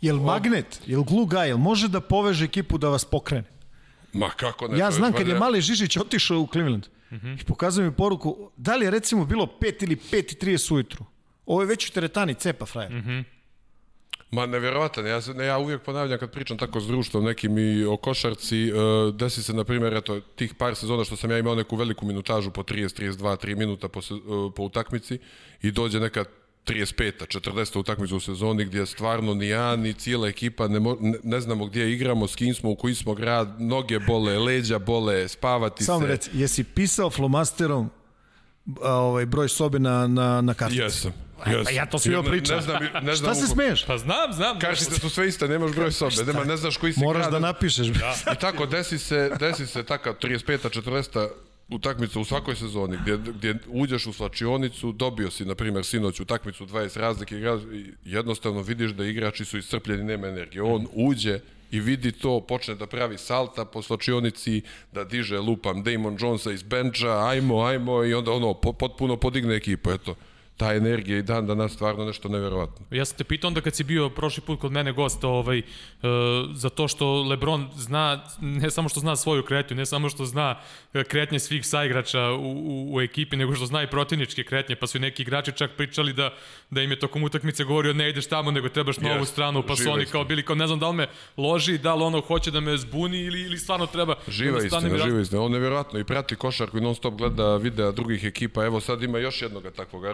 Jel 0.00 0.16
magnet, 0.16 0.80
jel 0.86 1.02
glue 1.02 1.26
guy, 1.26 1.44
jel 1.44 1.58
može 1.58 1.88
da 1.88 2.00
poveže 2.00 2.44
ekipu 2.44 2.78
da 2.78 2.88
vas 2.88 3.04
pokrene? 3.04 3.44
Ma 4.12 4.28
kako 4.30 4.68
ne? 4.68 4.78
Ja 4.78 4.90
znam 4.90 5.12
kad 5.12 5.20
je 5.20 5.34
valjda- 5.34 5.38
mali 5.40 5.60
Žižić 5.60 5.96
otišao 5.96 6.40
u 6.40 6.46
Cleveland 6.46 6.86
i 7.40 7.44
pokazao 7.44 7.84
mi 7.84 7.92
poruku, 7.92 8.50
da 8.56 8.76
li 8.76 8.84
je 8.84 8.90
recimo 8.90 9.24
bilo 9.26 9.46
5 9.60 9.82
ili 9.82 9.96
5.30 9.96 10.74
ujutru? 10.74 11.04
Ovo 11.46 11.60
je 11.62 11.66
već 11.66 11.88
u 11.88 11.92
teretani, 11.92 12.34
cepa 12.34 12.66
frajer. 12.66 12.92
Ma 14.36 14.46
neverovatan, 14.46 15.06
ja, 15.06 15.20
ne, 15.34 15.44
ja 15.44 15.58
uvijek 15.58 15.82
ponavljam 15.82 16.18
kad 16.18 16.30
pričam 16.30 16.58
tako 16.58 16.80
s 16.80 16.86
društvom 16.86 17.24
nekim 17.24 17.58
i 17.58 17.84
o 17.84 17.96
košarci, 17.96 18.72
uh, 18.72 18.78
desi 19.14 19.42
se 19.42 19.52
na 19.52 19.64
primjer 19.64 19.94
eto, 19.94 20.20
tih 20.20 20.54
par 20.54 20.74
sezona 20.74 21.04
što 21.04 21.16
sam 21.16 21.30
ja 21.30 21.38
imao 21.38 21.54
neku 21.54 21.76
veliku 21.76 22.06
minutažu 22.06 22.50
po 22.50 22.62
30, 22.62 23.02
32, 23.02 23.36
3 23.36 23.56
minuta 23.56 23.88
po, 23.88 24.02
se- 24.02 24.14
uh, 24.14 24.52
po 24.54 24.62
utakmici 24.62 25.18
i 25.62 25.70
dođe 25.70 26.00
neka 26.00 26.24
35. 26.66 27.12
40. 27.40 27.78
utakmica 27.78 28.16
u 28.16 28.20
sezoni 28.20 28.64
gdje 28.64 28.86
stvarno 28.86 29.34
ni 29.34 29.48
ja 29.48 29.76
ni 29.76 29.92
cijela 29.94 30.28
ekipa 30.28 30.68
ne, 30.68 30.80
mo, 30.80 30.96
ne, 31.00 31.18
ne 31.22 31.40
znamo 31.40 31.66
gdje 31.66 31.92
igramo, 31.92 32.26
s 32.26 32.36
kim 32.36 32.54
smo, 32.54 32.70
u 32.70 32.76
koji 32.76 32.94
smo 32.94 33.14
grad, 33.14 33.60
noge 33.60 33.98
bole, 33.98 34.38
leđa 34.38 34.78
bole, 34.78 35.28
spavati 35.28 35.84
Samo 35.84 36.00
se. 36.00 36.06
reci, 36.06 36.30
jesi 36.34 36.64
pisao 36.64 37.10
flomasterom 37.10 37.90
a, 38.82 38.92
ovaj, 38.94 39.26
broj 39.26 39.48
sobe 39.48 39.78
na, 39.78 40.06
na, 40.06 40.40
na 40.40 40.54
kartici? 40.54 40.82
Jesam. 40.82 41.25
Pa 41.44 41.50
jesam. 41.50 41.74
ja 41.74 41.86
to 41.86 41.98
svima 41.98 42.22
Ne- 42.22 42.30
pričam. 42.30 42.56
Ne, 42.56 42.62
znam, 42.62 42.82
ne 43.02 43.14
znam 43.16 43.34
Šta 43.34 43.34
se 43.34 43.46
smeješ? 43.46 43.84
Pa 43.86 43.98
znam, 43.98 44.32
znam. 44.32 44.58
Kartice 44.58 45.00
su 45.00 45.10
sve 45.10 45.28
iste, 45.28 45.48
nemaš 45.48 45.72
broj 45.72 45.92
sobe, 45.92 46.24
nema, 46.26 46.44
ne 46.44 46.56
znaš 46.56 46.76
koji 46.76 46.92
si 46.92 47.00
Moraš 47.00 47.22
grad. 47.22 47.32
da 47.32 47.38
napišeš. 47.38 47.86
Da. 47.86 48.14
I 48.32 48.36
tako 48.40 48.66
desi 48.66 48.98
se, 48.98 49.30
desi 49.40 49.66
se 49.66 49.82
takav 49.82 50.14
35. 50.22 50.80
40. 50.82 51.28
utakmica 51.68 52.20
u 52.20 52.24
svakoj 52.24 52.56
sezoni 52.56 52.96
gdje, 53.02 53.16
gdje 53.16 53.58
uđeš 53.68 54.06
u 54.06 54.12
slačionicu, 54.12 54.92
dobio 54.92 55.30
si, 55.30 55.44
na 55.44 55.54
primjer, 55.54 55.84
sinoć 55.84 56.20
utakmicu 56.20 56.66
20 56.66 56.98
razlike 56.98 57.36
igra, 57.36 57.58
i 57.72 57.92
jednostavno 58.04 58.62
vidiš 58.62 58.90
da 58.90 59.04
igrači 59.04 59.44
su 59.44 59.58
iscrpljeni, 59.58 60.04
nema 60.04 60.26
energije. 60.28 60.62
On 60.62 60.86
uđe 60.92 61.40
i 61.70 61.80
vidi 61.80 62.12
to, 62.12 62.40
počne 62.40 62.74
da 62.74 62.86
pravi 62.86 63.18
salta 63.18 63.64
po 63.64 63.82
slačionici, 63.82 64.62
da 64.92 65.04
diže 65.04 65.38
lupam 65.38 65.82
Damon 65.82 66.16
Jonesa 66.20 66.52
iz 66.52 66.62
benča, 66.62 67.26
ajmo, 67.26 67.62
ajmo, 67.62 68.04
i 68.04 68.14
onda 68.14 68.32
ono, 68.32 68.54
po, 68.54 68.72
potpuno 68.72 69.16
podigne 69.16 69.54
ekipu, 69.54 69.90
eto. 69.90 70.14
Ta 70.56 70.74
energija 70.74 71.18
i 71.18 71.22
dan 71.22 71.46
danas 71.46 71.72
stvarno 71.72 72.04
nešto 72.04 72.28
neverovatno. 72.28 72.86
Ja 72.90 73.04
sam 73.04 73.18
te 73.18 73.24
pitao 73.24 73.48
onda 73.48 73.60
kad 73.60 73.74
si 73.74 73.84
bio 73.84 74.08
prošli 74.08 74.42
put 74.42 74.60
kod 74.60 74.72
mene 74.72 74.92
gost, 74.92 75.24
ovaj, 75.24 75.58
e, 75.58 75.62
za 76.52 76.68
to 76.68 76.88
što 76.88 77.22
Lebron 77.22 77.68
zna, 77.74 78.24
ne 78.40 78.70
samo 78.70 78.88
što 78.88 79.00
zna 79.00 79.16
svoju 79.16 79.42
kretnju, 79.42 79.76
ne 79.76 79.86
samo 79.86 80.08
što 80.08 80.24
zna 80.24 80.58
e, 80.94 81.04
kretnje 81.04 81.38
svih 81.38 81.66
saigrača 81.66 82.30
u, 82.30 82.52
u, 82.52 82.94
u 82.94 83.00
ekipi, 83.00 83.36
nego 83.36 83.54
što 83.54 83.66
zna 83.66 83.82
i 83.82 83.86
protivničke 83.86 84.44
kretnje, 84.44 84.76
pa 84.76 84.86
su 84.86 84.98
neki 84.98 85.22
igrači 85.22 85.52
čak 85.52 85.70
pričali 85.76 86.12
da, 86.12 86.30
da 86.70 86.82
im 86.82 86.90
je 86.90 86.98
tokom 86.98 87.22
utakmice 87.22 87.64
govorio 87.64 87.92
ne 87.92 88.10
ideš 88.10 88.26
tamo, 88.26 88.50
nego 88.50 88.68
trebaš 88.68 88.96
na 88.96 89.10
ovu 89.10 89.20
Jeste, 89.20 89.32
stranu, 89.32 89.62
pa 89.62 89.76
su 89.76 89.82
živa 89.82 89.94
oni 89.94 90.06
kao 90.06 90.24
bili 90.24 90.42
kao 90.42 90.56
ne 90.56 90.66
znam 90.66 90.78
da 90.78 90.88
li 90.88 90.96
me 90.96 91.06
loži, 91.36 91.78
da 91.78 91.94
li 91.94 92.02
ono 92.02 92.20
hoće 92.20 92.50
da 92.50 92.60
me 92.60 92.76
zbuni 92.76 93.18
ili, 93.18 93.40
ili 93.40 93.58
stvarno 93.58 93.86
treba 93.86 94.14
Živa 94.28 94.60
da 94.60 94.68
stanem 94.68 94.92
i 94.92 94.94
istina, 94.94 95.10
živa 95.10 95.20
istina. 95.20 95.42
On 95.42 95.52
nevjerojatno 95.52 95.98
i 95.98 96.04
prati 96.04 96.36
košarku 96.36 96.78
i 96.78 96.80
non 96.80 96.94
stop 96.94 97.14
gleda 97.14 97.56
videa 97.56 97.92
drugih 97.92 98.24
ekipa. 98.24 98.64
Evo 98.64 98.80
sad 98.80 99.02
ima 99.02 99.18
još 99.18 99.42
jednoga 99.42 99.70
takvoga 99.70 100.12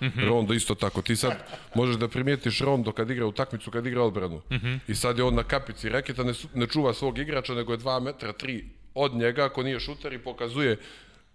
Ronda. 0.00 0.20
Rondo 0.20 0.54
isto 0.54 0.74
tako. 0.74 1.02
Ti 1.02 1.16
sad 1.16 1.32
možeš 1.74 1.96
da 1.96 2.08
primijetiš 2.08 2.60
Rondo 2.60 2.92
kad 2.92 3.10
igra 3.10 3.26
utakmicu, 3.26 3.70
kad 3.70 3.86
igra 3.86 4.02
odbranu. 4.02 4.42
I 4.88 4.94
sad 4.94 5.18
je 5.18 5.24
on 5.24 5.34
na 5.34 5.42
kapici 5.42 5.88
reketa, 5.88 6.22
ne, 6.24 6.32
ne 6.54 6.66
čuva 6.66 6.94
svog 6.94 7.18
igrača, 7.18 7.54
nego 7.54 7.72
je 7.72 7.78
2 7.78 8.00
metra 8.00 8.32
3 8.34 8.62
od 8.94 9.14
njega, 9.14 9.44
ako 9.44 9.62
nije 9.62 9.80
šuter 9.80 10.12
i 10.12 10.18
pokazuje 10.18 10.76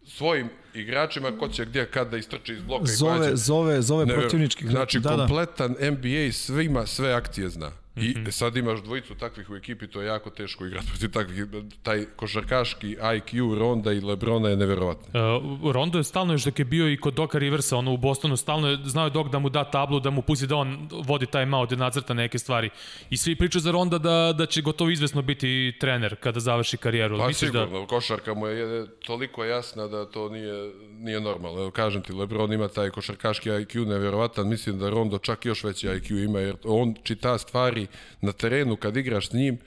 svojim 0.03 0.49
igračima 0.73 1.31
ko 1.31 1.47
će 1.47 1.65
gdje 1.65 1.85
kad 1.85 2.09
da 2.09 2.17
istrči 2.17 2.53
iz 2.53 2.61
bloka 2.61 2.83
i 2.83 2.95
Zove, 2.95 3.29
će- 3.29 3.35
zove, 3.35 3.81
zove 3.81 4.05
Nevjer- 4.05 4.19
protivnički. 4.19 4.67
Znači, 4.67 4.99
da, 4.99 5.09
da. 5.09 5.15
kompletan 5.17 5.71
NBA 5.81 6.31
svima 6.31 6.85
sve 6.85 7.13
akcije 7.13 7.49
zna. 7.49 7.71
I 7.95 8.13
Mhm. 8.17 8.29
sad 8.29 8.57
imaš 8.57 8.81
dvojicu 8.81 9.15
takvih 9.15 9.49
u 9.49 9.55
ekipi, 9.55 9.87
to 9.87 10.01
je 10.01 10.07
jako 10.07 10.29
teško 10.29 10.65
igrati 10.65 10.87
protiv 10.87 11.11
takvih. 11.11 11.45
Taj 11.83 12.05
košarkaški 12.15 12.95
IQ 12.95 13.59
Ronda 13.59 13.91
i 13.93 13.99
Lebrona 13.99 14.49
je 14.49 14.55
neverovatno. 14.55 15.37
Uh, 15.37 15.71
Rondo 15.71 15.97
je 15.97 16.03
stalno 16.03 16.33
još 16.33 16.43
dok 16.43 16.59
je 16.59 16.65
bio 16.65 16.91
i 16.91 16.97
kod 16.97 17.13
Doka 17.13 17.39
Riversa, 17.39 17.77
ono 17.77 17.93
u 17.93 17.97
Bostonu, 17.97 18.37
stalno 18.37 18.67
je 18.69 18.77
znao 18.85 19.05
je 19.05 19.09
Dok 19.09 19.29
da 19.29 19.39
mu 19.39 19.49
da 19.49 19.63
tablu, 19.63 19.99
da 19.99 20.09
mu 20.09 20.21
pusti 20.21 20.47
da 20.47 20.55
on 20.55 20.89
vodi 21.05 21.25
taj 21.25 21.53
out, 21.53 21.69
da 21.69 21.75
nacrta 21.75 22.13
neke 22.13 22.39
stvari. 22.39 22.69
I 23.09 23.17
svi 23.17 23.35
pričaju 23.35 23.61
za 23.61 23.71
Ronda 23.71 23.97
da, 23.97 24.33
da 24.37 24.45
će 24.45 24.61
gotovo 24.61 24.89
izvesno 24.89 25.21
biti 25.21 25.73
trener 25.79 26.15
kada 26.15 26.39
završi 26.39 26.77
karijeru. 26.77 27.17
Pa 27.17 27.27
Misliš 27.27 27.51
da... 27.51 27.63
sigurno, 27.65 27.87
košarka 27.87 28.33
mu 28.33 28.47
je 28.47 28.55
je 28.55 28.87
toliko 29.05 29.43
jasna 29.43 29.87
da 29.87 30.05
to 30.05 30.29
nije, 30.29 30.73
nije 30.99 31.19
normalno. 31.21 31.59
Evo, 31.59 31.71
kažem 31.71 32.01
ti, 32.01 32.13
Lebron 32.13 32.53
ima 32.53 32.67
taj 32.67 32.89
košarkaški 32.89 33.49
IQ 33.49 33.85
neverovatan, 33.85 34.47
mislim 34.49 34.79
da 34.79 34.89
Rondo 34.89 35.17
čak 35.17 35.45
još 35.45 35.63
veći 35.63 35.87
IQ 35.87 36.23
ima, 36.25 36.39
jer 36.39 36.55
on 36.63 36.95
čita 37.03 37.37
stvari 37.37 37.84
na 38.21 38.31
terenu 38.31 38.75
kad 38.75 38.97
igraš 38.97 39.29
s 39.29 39.33
njim, 39.33 39.57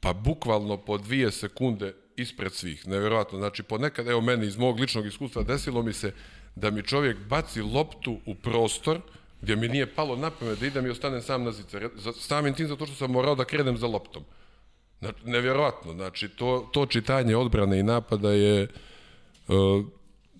pa 0.00 0.12
bukvalno 0.12 0.76
po 0.76 0.98
dvije 0.98 1.30
sekunde 1.30 1.94
ispred 2.16 2.52
svih. 2.52 2.86
Neverovatno. 2.88 3.38
Znači, 3.38 3.62
ponekad, 3.62 4.08
evo 4.08 4.20
meni 4.20 4.46
iz 4.46 4.56
mog 4.56 4.80
ličnog 4.80 5.06
iskustva 5.06 5.42
desilo 5.42 5.82
mi 5.82 5.92
se 5.92 6.12
da 6.56 6.70
mi 6.70 6.82
čovjek 6.82 7.18
baci 7.18 7.62
loptu 7.62 8.18
u 8.26 8.34
prostor 8.34 9.00
gdje 9.40 9.56
mi 9.56 9.68
nije 9.68 9.94
palo 9.94 10.16
na 10.16 10.30
pamet 10.30 10.58
da 10.58 10.66
idem 10.66 10.86
i 10.86 10.90
ostanem 10.90 11.22
sam 11.22 11.44
na 11.44 11.52
zicer. 11.52 11.88
Za- 11.94 12.12
Samim 12.12 12.54
tim 12.54 12.68
zato 12.68 12.86
što 12.86 12.94
sam 12.94 13.10
morao 13.10 13.34
da 13.34 13.44
krenem 13.44 13.76
za 13.76 13.86
loptom. 13.86 14.24
Znači, 14.98 15.18
nevjerovatno. 15.24 15.92
Znači, 15.92 16.28
to, 16.28 16.70
to 16.72 16.86
čitanje 16.86 17.36
odbrane 17.36 17.78
i 17.78 17.82
napada 17.82 18.30
je... 18.32 18.68
Uh, 19.48 19.84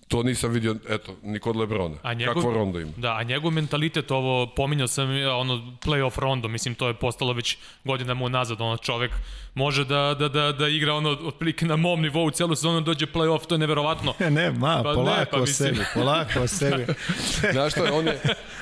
to 0.09 0.23
nisam 0.23 0.51
vidio, 0.51 0.75
eto, 0.89 1.15
ni 1.23 1.39
kod 1.39 1.55
Lebrona. 1.55 1.95
A 2.01 2.13
njegov, 2.13 2.33
Kakvo 2.33 2.53
rondo 2.53 2.79
ima. 2.79 2.91
Da, 2.97 3.15
a 3.17 3.23
njegov 3.23 3.51
mentalitet, 3.51 4.11
ovo, 4.11 4.47
pominjao 4.55 4.87
sam 4.87 5.17
ja, 5.17 5.35
ono 5.35 5.77
playoff 5.85 6.19
rondo, 6.19 6.47
mislim 6.47 6.75
to 6.75 6.87
je 6.87 6.93
postalo 6.93 7.33
već 7.33 7.57
godinama 7.83 8.25
unazad, 8.25 8.61
ono 8.61 8.77
čovek 8.77 9.11
može 9.59 9.85
da, 9.85 10.15
da, 10.19 10.27
da, 10.29 10.51
da 10.51 10.67
igra 10.67 10.93
ono 10.93 11.09
otprilike 11.09 11.65
na 11.65 11.75
mom 11.75 12.01
nivou 12.01 12.31
celu 12.31 12.55
sezonu 12.55 12.81
dođe 12.81 13.05
playoff, 13.05 13.47
to 13.47 13.55
je 13.55 13.59
neverovatno. 13.59 14.13
Ne, 14.19 14.31
ne, 14.39 14.51
ma, 14.51 14.79
Pa 14.83 14.89
ne, 14.89 14.95
polako 14.95 15.31
pa 15.31 15.37
o 15.37 15.41
mislim. 15.41 15.75
sebi, 15.75 15.85
polako 15.93 16.39
o 16.39 16.47
sebi. 16.59 16.85
Znaš 17.55 17.71
što, 17.73 17.83
on 17.93 18.07
je, 18.07 18.19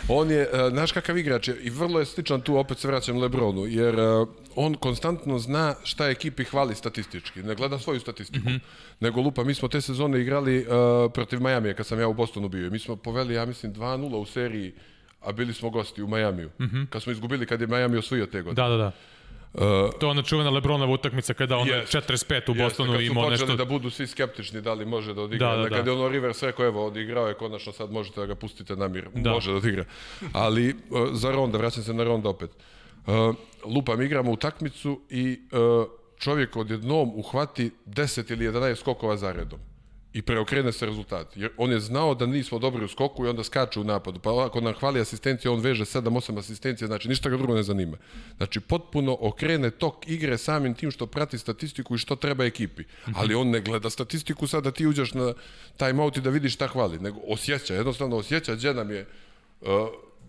on 0.07 0.31
je, 0.31 0.41
uh, 0.41 0.71
znaš 0.71 0.91
kakav 0.91 1.17
igrač 1.17 1.47
je 1.47 1.57
i 1.61 1.69
vrlo 1.69 1.99
je 1.99 2.05
sličan 2.05 2.41
tu, 2.41 2.57
opet 2.57 2.79
se 2.79 2.87
vraćam 2.87 3.17
Lebronu, 3.17 3.65
jer 3.65 3.99
uh, 3.99 4.27
on 4.55 4.73
konstantno 4.73 5.39
zna 5.39 5.75
šta 5.83 6.09
ekipi 6.09 6.43
hvali 6.43 6.75
statistički, 6.75 7.43
ne 7.43 7.55
gleda 7.55 7.79
svoju 7.79 7.99
statistiku, 7.99 8.49
nego 8.99 9.21
lupa, 9.21 9.43
mi 9.43 9.53
smo 9.53 9.67
te 9.67 9.81
sezone 9.81 10.21
igrali 10.21 10.59
uh, 10.59 11.11
protiv 11.13 11.41
Majamija 11.41 11.73
kad 11.73 11.85
sam 11.87 11.99
ja 11.99 12.07
u 12.07 12.13
Bostonu 12.13 12.49
bio 12.49 12.67
i 12.67 12.69
mi 12.69 12.79
smo 12.79 12.95
poveli, 12.95 13.33
ja 13.33 13.45
mislim, 13.45 13.73
2-0 13.73 14.15
u 14.15 14.25
seriji, 14.25 14.73
a 15.21 15.31
bili 15.31 15.53
smo 15.53 15.69
gosti 15.69 16.01
u 16.01 16.07
Majamiju. 16.07 16.49
Kad 16.89 17.03
smo 17.03 17.11
izgubili 17.11 17.45
kad 17.45 17.61
je 17.61 17.67
Miami 17.67 17.97
osvojio 17.97 18.25
te 18.25 18.41
godine. 18.41 18.63
Da, 18.63 18.69
da, 18.69 18.77
da. 18.77 18.91
To 19.99 20.05
je 20.05 20.07
ona 20.07 20.21
čuvena 20.21 20.49
Lebronova 20.49 20.93
utakmica 20.93 21.33
kada 21.33 21.57
on 21.57 21.67
Jeste. 21.67 21.97
45 21.97 22.51
u 22.51 22.53
Bostonu 22.53 22.91
kad 22.91 23.01
su 23.01 23.05
imao 23.05 23.29
nešto... 23.29 23.55
da 23.55 23.65
budu 23.65 23.89
svi 23.89 24.07
skeptični 24.07 24.61
da 24.61 24.73
li 24.73 24.85
može 24.85 25.13
da 25.13 25.21
odigra. 25.21 25.49
Da, 25.49 25.55
da, 25.55 25.63
Da, 25.63 25.69
da. 25.69 25.75
Kad 25.75 25.87
je 25.87 25.93
ono 25.93 26.09
Rivers 26.09 26.43
rekao, 26.43 26.65
evo, 26.65 26.85
odigrao 26.85 27.27
je 27.27 27.33
konačno, 27.33 27.71
sad 27.71 27.91
možete 27.91 28.19
da 28.19 28.25
ga 28.25 28.35
pustite 28.35 28.75
na 28.75 28.87
mir. 28.87 29.09
Da. 29.13 29.31
Može 29.31 29.51
da 29.51 29.57
odigra. 29.57 29.85
Ali 30.33 30.69
uh, 30.69 31.09
za 31.11 31.31
Ronda, 31.31 31.57
vraćam 31.57 31.83
se 31.83 31.93
na 31.93 32.03
Ronda 32.03 32.29
opet. 32.29 32.49
Uh, 33.07 33.35
lupam, 33.65 34.01
igramo 34.01 34.31
utakmicu 34.31 35.01
i 35.09 35.39
uh, 35.51 35.87
čovjek 36.17 36.55
odjednom 36.55 37.11
uhvati 37.15 37.71
10 37.85 38.31
ili 38.31 38.45
11 38.45 38.75
skokova 38.75 39.17
za 39.17 39.31
redom 39.31 39.59
i 40.17 40.21
preokrene 40.21 40.71
se 40.71 40.85
rezultat. 40.85 41.37
Jer 41.37 41.49
on 41.57 41.71
je 41.71 41.79
znao 41.79 42.15
da 42.15 42.25
nismo 42.25 42.59
dobri 42.59 42.85
u 42.85 42.87
skoku 42.87 43.25
i 43.25 43.29
onda 43.29 43.43
skače 43.43 43.79
u 43.79 43.83
napadu. 43.83 44.19
Pa 44.19 44.45
ako 44.45 44.61
nam 44.61 44.73
hvali 44.73 44.99
asistencija, 44.99 45.51
on 45.51 45.59
veže 45.59 45.85
7-8 45.85 46.39
asistencija, 46.39 46.87
znači 46.87 47.09
ništa 47.09 47.29
ga 47.29 47.37
drugo 47.37 47.55
ne 47.55 47.63
zanima. 47.63 47.97
Znači 48.37 48.59
potpuno 48.61 49.17
okrene 49.21 49.69
tok 49.71 50.07
igre 50.07 50.37
samim 50.39 50.73
tim 50.73 50.91
što 50.91 51.05
prati 51.07 51.37
statistiku 51.37 51.95
i 51.95 51.99
što 51.99 52.15
treba 52.17 52.45
ekipi. 52.45 52.83
Ali 53.15 53.35
on 53.35 53.49
ne 53.49 53.61
gleda 53.61 53.89
statistiku 53.89 54.47
sad 54.47 54.63
da 54.63 54.71
ti 54.71 54.87
uđeš 54.87 55.13
na 55.13 55.33
timeout 55.77 56.17
i 56.17 56.21
da 56.21 56.29
vidiš 56.29 56.53
šta 56.53 56.67
hvali, 56.67 56.99
nego 56.99 57.19
osjeća, 57.25 57.73
jednostavno 57.73 58.17
osjeća 58.17 58.55
gdje 58.55 58.73
nam 58.73 58.91
je 58.91 59.05
uh, 59.61 59.67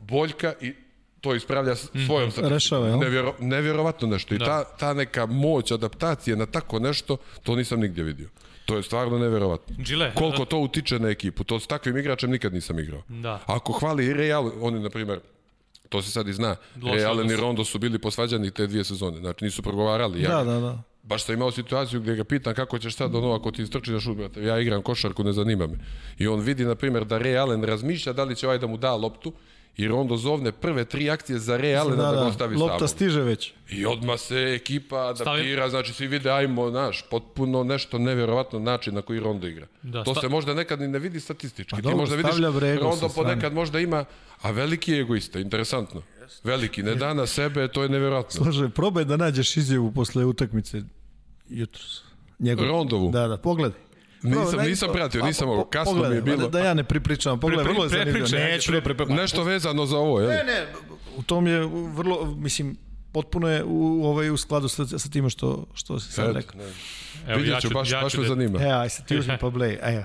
boljka 0.00 0.54
i 0.60 0.72
to 1.20 1.34
ispravlja 1.34 1.74
s- 1.74 1.80
svojom 2.06 2.30
statistikom. 2.30 2.52
Rešava, 2.52 2.88
jel? 2.88 2.98
Nevjero, 2.98 3.34
nevjerovatno 3.40 4.08
nešto. 4.08 4.34
I 4.34 4.38
ta, 4.40 4.64
ta 4.66 4.94
neka 4.94 5.26
moć 5.26 5.70
adaptacije 5.70 6.36
na 6.36 6.46
tako 6.46 6.78
nešto, 6.78 7.16
to 7.42 7.56
nisam 7.56 7.80
nigdje 7.80 8.04
vidio. 8.04 8.28
To 8.68 8.76
je 8.76 8.82
stvarno 8.82 9.18
nevjerovatno. 9.18 9.76
Gile, 9.78 10.12
Koliko 10.14 10.44
to 10.44 10.58
utiče 10.58 10.98
na 10.98 11.08
ekipu. 11.08 11.44
To 11.44 11.60
s 11.60 11.66
takvim 11.66 11.96
igračem 11.96 12.30
nikad 12.30 12.54
nisam 12.54 12.78
igrao. 12.78 13.02
Da. 13.08 13.40
Ako 13.46 13.72
hvali 13.72 14.12
Real, 14.12 14.50
oni, 14.60 14.80
na 14.80 14.90
primjer, 14.90 15.20
to 15.88 16.02
se 16.02 16.10
sad 16.10 16.28
i 16.28 16.32
zna, 16.32 16.56
Real 16.82 17.30
i. 17.30 17.36
Rondo 17.36 17.64
su 17.64 17.78
bili 17.78 17.98
posvađani 17.98 18.50
te 18.50 18.66
dvije 18.66 18.84
sezone. 18.84 19.18
Znači 19.18 19.44
nisu 19.44 19.62
progovarali. 19.62 20.22
Ja, 20.22 20.28
Da, 20.28 20.44
da, 20.44 20.60
da. 20.60 20.82
Baš 21.02 21.24
sam 21.24 21.34
imao 21.34 21.50
situaciju 21.50 22.00
gdje 22.00 22.14
ga 22.14 22.24
pitam 22.24 22.54
kako 22.54 22.78
ćeš 22.78 22.94
sad 22.96 23.14
ono 23.14 23.32
ako 23.32 23.50
ti 23.50 23.62
istrči 23.62 23.92
na 23.92 24.00
šut, 24.00 24.16
brate, 24.16 24.42
ja 24.42 24.58
igram 24.60 24.82
košarku, 24.82 25.24
ne 25.24 25.32
zanima 25.32 25.66
me. 25.66 25.78
I 26.18 26.26
on 26.28 26.40
vidi, 26.40 26.64
na 26.64 26.74
primjer, 26.74 27.04
da 27.04 27.18
Ray 27.18 27.40
Allen 27.40 27.64
razmišlja 27.64 28.12
da 28.12 28.24
li 28.24 28.36
će 28.36 28.46
ovaj 28.46 28.58
da 28.58 28.66
mu 28.66 28.76
da 28.76 28.94
loptu 28.94 29.32
i 29.78 29.88
Rondo 29.88 30.16
zovne 30.16 30.52
prve 30.52 30.84
tri 30.84 31.10
akcije 31.10 31.38
za 31.38 31.56
Real 31.56 31.90
da, 31.90 31.96
da, 31.96 32.02
da, 32.02 32.12
ga 32.12 32.26
ostavi 32.26 32.56
lopta 32.56 32.88
stiže 32.88 33.22
već. 33.22 33.52
I 33.70 33.86
odmah 33.86 34.20
se 34.20 34.34
ekipa 34.34 34.96
adaptira, 34.96 35.68
znači 35.68 35.92
svi 35.92 36.06
vide, 36.06 36.30
ajmo, 36.30 36.70
znaš, 36.70 37.04
potpuno 37.10 37.64
nešto 37.64 37.98
neverovatno 37.98 38.58
način 38.58 38.94
na 38.94 39.02
koji 39.02 39.20
Rondo 39.20 39.46
igra. 39.46 39.66
Da, 39.82 40.04
to 40.04 40.14
sta- 40.14 40.20
se 40.20 40.28
možda 40.28 40.54
nekad 40.54 40.80
ni 40.80 40.88
ne 40.88 40.98
vidi 40.98 41.20
statistički. 41.20 41.70
Pa 41.70 41.76
Ti 41.76 41.82
dobro, 41.82 41.98
možda 41.98 42.16
vidiš, 42.16 42.34
Rondo 42.80 43.08
ponekad 43.08 43.54
možda 43.54 43.80
ima, 43.80 44.04
a 44.40 44.50
veliki 44.50 44.92
je 44.92 45.00
egoista, 45.00 45.38
interesantno. 45.38 46.02
Veliki, 46.44 46.82
ne 46.82 46.94
da 46.94 47.14
na 47.14 47.26
sebe, 47.26 47.68
to 47.68 47.82
je 47.82 47.88
neverovatno. 47.88 48.30
Slaže, 48.42 48.68
probaj 48.68 49.04
da 49.04 49.16
nađeš 49.16 49.56
izjavu 49.56 49.92
posle 49.92 50.24
utakmice 50.24 50.82
jutros. 51.48 52.02
Njegov. 52.38 52.66
Rondovu? 52.66 53.10
Da, 53.10 53.28
da, 53.28 53.36
pogledaj. 53.36 53.87
Nisam- 54.22 54.60
nisam 54.60 54.88
pratio, 54.92 55.24
nisam 55.24 55.46
po- 55.48 55.64
kasno 55.66 55.92
mi 55.92 55.98
je 55.98 56.02
pogledaj, 56.04 56.36
bilo. 56.36 56.48
Da 56.48 56.58
ja 56.60 56.74
ne 56.74 56.84
pripričavam, 56.84 57.40
pogledaj, 57.40 57.64
vrlo 57.64 57.84
je 57.84 57.88
zanimljivo. 57.90 58.26
Neću 58.30 58.72
da 58.72 58.80
pripričam. 58.80 59.16
Nešto 59.16 59.42
vezano 59.42 59.86
za 59.86 59.98
ovo, 59.98 60.20
je? 60.20 60.28
Ne, 60.28 60.44
ne, 60.44 60.66
u 61.16 61.22
tom 61.22 61.46
je 61.46 61.60
vrlo, 61.88 62.34
mislim, 62.36 62.76
potpuno 63.12 63.48
je 63.48 63.64
u, 63.64 64.04
ovaj, 64.04 64.30
u 64.30 64.36
skladu 64.36 64.68
sa, 64.68 64.86
sa 64.88 65.08
time 65.08 65.30
što, 65.30 65.66
što 65.74 66.00
si 66.00 66.12
sad 66.12 66.36
rekao. 66.36 66.60
Evo, 67.26 67.36
Vidjet 67.36 67.54
ja 67.54 67.60
ću, 67.60 67.68
ću- 67.68 67.74
baš, 67.74 67.90
ja 67.92 68.00
baš 68.00 68.12
ću 68.12 68.18
me 68.18 68.24
da- 68.24 68.28
zanima. 68.28 68.62
E, 68.62 68.70
aj 68.72 68.88
se 68.88 69.04
ti 69.04 69.18
uzmi 69.18 69.34
pa 69.40 69.50
blej. 69.50 69.72
E, 69.72 70.04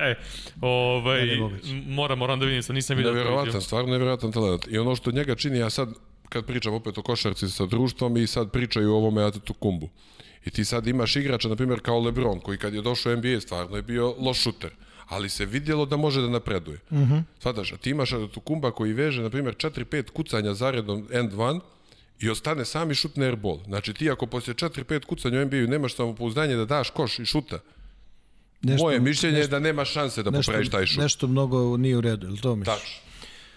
e, 0.00 0.14
ovaj, 0.60 1.20
Ne, 1.20 1.26
ne 1.26 1.36
moguće. 1.36 1.74
moram, 1.86 2.18
moram 2.18 2.40
da 2.40 2.46
vidim, 2.46 2.62
sam 2.62 2.74
nisam 2.74 2.96
vidio. 2.96 3.12
Neverovatan, 3.12 3.60
stvarno 3.60 3.90
neverovatan 3.90 4.32
talent. 4.32 4.66
I 4.68 4.78
ono 4.78 4.96
što 4.96 5.10
njega 5.10 5.34
čini, 5.34 5.58
ja 5.58 5.70
sad, 5.70 5.88
kad 6.28 6.46
pričam 6.46 6.74
opet 6.74 6.98
o 6.98 7.02
košarci 7.02 7.48
sa 7.48 7.66
društvom 7.66 8.16
i 8.16 8.26
sad 8.26 8.50
pričaju 8.50 8.92
o 8.92 8.96
ovome 8.96 9.22
Antetokumbu. 9.22 9.88
I 10.44 10.50
ti 10.50 10.64
sad 10.64 10.86
imaš 10.86 11.16
igrača, 11.16 11.48
na 11.48 11.56
primjer, 11.56 11.80
kao 11.80 12.00
LeBron, 12.00 12.40
koji 12.40 12.58
kad 12.58 12.74
je 12.74 12.82
došao 12.82 13.12
u 13.12 13.16
NBA 13.16 13.40
stvarno 13.40 13.76
je 13.76 13.82
bio 13.82 14.14
loš 14.18 14.42
šuter 14.42 14.70
ali 15.10 15.28
se 15.28 15.46
vidjelo 15.46 15.86
da 15.86 15.96
može 15.96 16.20
da 16.20 16.28
napreduje. 16.28 16.78
Mm. 16.90 16.96
-hmm. 16.96 17.22
Svataš, 17.38 17.72
a 17.72 17.76
ti 17.76 17.90
imaš 17.90 18.12
Antetokumba 18.12 18.70
koji 18.70 18.92
veže, 18.92 19.22
na 19.22 19.30
primjer, 19.30 19.54
4-5 19.54 20.10
kucanja 20.10 20.54
zaredom 20.54 21.08
end 21.12 21.32
one 21.36 21.60
i 22.20 22.30
ostane 22.30 22.64
sami 22.64 22.94
šutne 22.94 23.26
airball. 23.26 23.60
Znači 23.64 23.94
ti 23.94 24.10
ako 24.10 24.26
poslije 24.26 24.54
4-5 24.54 25.04
kucanja 25.04 25.40
u 25.40 25.44
NBA-u 25.44 25.66
nemaš 25.66 25.96
samopouzdanje 25.96 26.56
da 26.56 26.64
daš 26.64 26.90
koš 26.90 27.18
i 27.18 27.24
šuta, 27.24 27.58
nešto, 28.62 28.84
moje 28.84 29.00
mišljenje 29.00 29.38
je 29.38 29.46
da 29.46 29.58
nema 29.58 29.84
šanse 29.84 30.22
da 30.22 30.30
nešto, 30.30 30.52
popraviš 30.52 30.70
taj 30.70 30.86
šut. 30.86 31.02
nešto 31.02 31.26
mnogo 31.26 31.76
nije 31.76 31.96
u 31.96 32.00
redu, 32.00 32.26
je 32.26 32.30
li 32.30 32.40
to 32.40 32.56
misliš? 32.56 32.76
Tačno. 32.76 33.00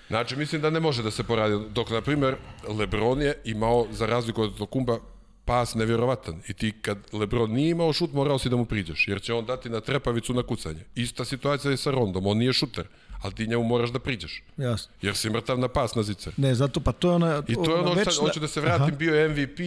Znači, 0.07 0.35
mislim 0.35 0.61
da 0.61 0.69
ne 0.69 0.79
može 0.79 1.03
da 1.03 1.11
se 1.11 1.23
poradi. 1.23 1.69
Dok, 1.69 1.89
na 1.89 2.01
primjer, 2.01 2.35
Lebron 2.67 3.21
je 3.21 3.33
imao, 3.45 3.87
za 3.91 4.05
razliku 4.05 4.41
od 4.41 4.57
Tokumba, 4.57 4.99
pas 5.45 5.75
nevjerovatan. 5.75 6.41
I 6.47 6.53
ti 6.53 6.73
kad 6.81 6.97
Lebron 7.13 7.51
nije 7.51 7.69
imao 7.69 7.93
šut, 7.93 8.13
morao 8.13 8.39
si 8.39 8.49
da 8.49 8.55
mu 8.55 8.65
priđeš, 8.65 9.07
jer 9.07 9.21
će 9.21 9.33
on 9.33 9.45
dati 9.45 9.69
na 9.69 9.79
trepavicu 9.79 10.33
na 10.33 10.43
kucanje. 10.43 10.83
Ista 10.95 11.25
situacija 11.25 11.71
je 11.71 11.77
sa 11.77 11.91
Rondom, 11.91 12.27
on 12.27 12.37
nije 12.37 12.53
šuter, 12.53 12.87
ali 13.21 13.33
ti 13.33 13.47
njemu 13.47 13.63
moraš 13.63 13.89
da 13.89 13.99
priđeš. 13.99 14.43
Jasno. 14.57 14.91
Jer 15.01 15.15
si 15.15 15.29
mrtav 15.29 15.59
na 15.59 15.67
pas 15.67 15.95
na 15.95 16.03
zicer. 16.03 16.33
Ne, 16.37 16.55
zato 16.55 16.79
pa 16.79 16.91
to 16.91 17.09
je 17.09 17.15
ona... 17.15 17.43
I 17.47 17.53
to 17.55 17.63
je 17.67 17.75
ono, 17.75 17.95
sad, 17.95 18.15
hoću 18.15 18.39
da 18.39 18.47
se 18.47 18.61
vratim, 18.61 18.83
Aha. 18.83 18.91
bio 18.91 19.15
je 19.15 19.29
MVP, 19.29 19.59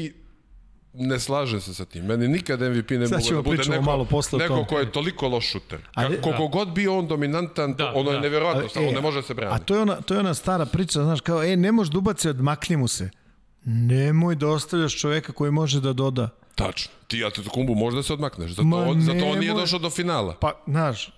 ne 0.94 1.20
slažem 1.20 1.60
se 1.60 1.74
sa 1.74 1.84
tim. 1.84 2.04
Meni 2.04 2.28
nikad 2.28 2.60
MVP 2.60 2.90
ne 2.90 2.98
mogu 2.98 3.32
da 3.32 3.42
bude 3.42 3.62
neko, 3.64 3.82
malo 3.82 4.04
posle 4.04 4.38
neko 4.38 4.64
ko 4.64 4.78
je 4.78 4.92
toliko 4.92 5.28
loš 5.28 5.46
šuter. 5.46 5.78
Ali- 5.94 6.20
Koliko 6.20 6.48
god 6.48 6.68
bio 6.68 6.98
on 6.98 7.06
dominantan, 7.06 7.74
Da, 7.74 7.92
ono 7.94 8.10
je 8.10 8.14
da. 8.14 8.20
nevjerovatno, 8.20 8.68
samo 8.68 8.86
E, 8.86 8.92
ne 8.92 9.00
može 9.00 9.22
se 9.22 9.32
A 9.32 9.36
braniti. 9.36 9.64
to 9.64 9.74
je, 9.74 9.80
ona, 9.80 10.00
to 10.00 10.14
je 10.14 10.20
ona 10.20 10.34
stara 10.34 10.66
priča, 10.66 11.02
znaš, 11.02 11.20
kao, 11.20 11.44
e, 11.44 11.56
ne 11.56 11.72
možeš 11.72 11.92
da 11.92 11.98
ubaci, 11.98 12.28
odmakni 12.28 12.76
mu 12.76 12.88
se. 12.88 13.10
Nemoj 13.66 14.34
da 14.34 14.48
ostavljaš 14.48 14.96
čoveka 14.96 15.32
koji 15.32 15.50
može 15.50 15.80
da 15.80 15.92
doda. 15.92 16.28
Tačno. 16.54 16.92
Ti 17.06 17.24
Antetokumbu 17.24 17.74
možda 17.74 18.02
se 18.02 18.12
odmakneš. 18.12 18.50
Zato, 18.50 18.62
Ma 18.64 18.76
on, 18.78 19.00
zato 19.02 19.24
on 19.24 19.38
nije 19.38 19.54
došao 19.54 19.78
do 19.78 19.90
finala. 19.90 20.34
Pa, 20.34 20.52
znaš, 20.66 21.08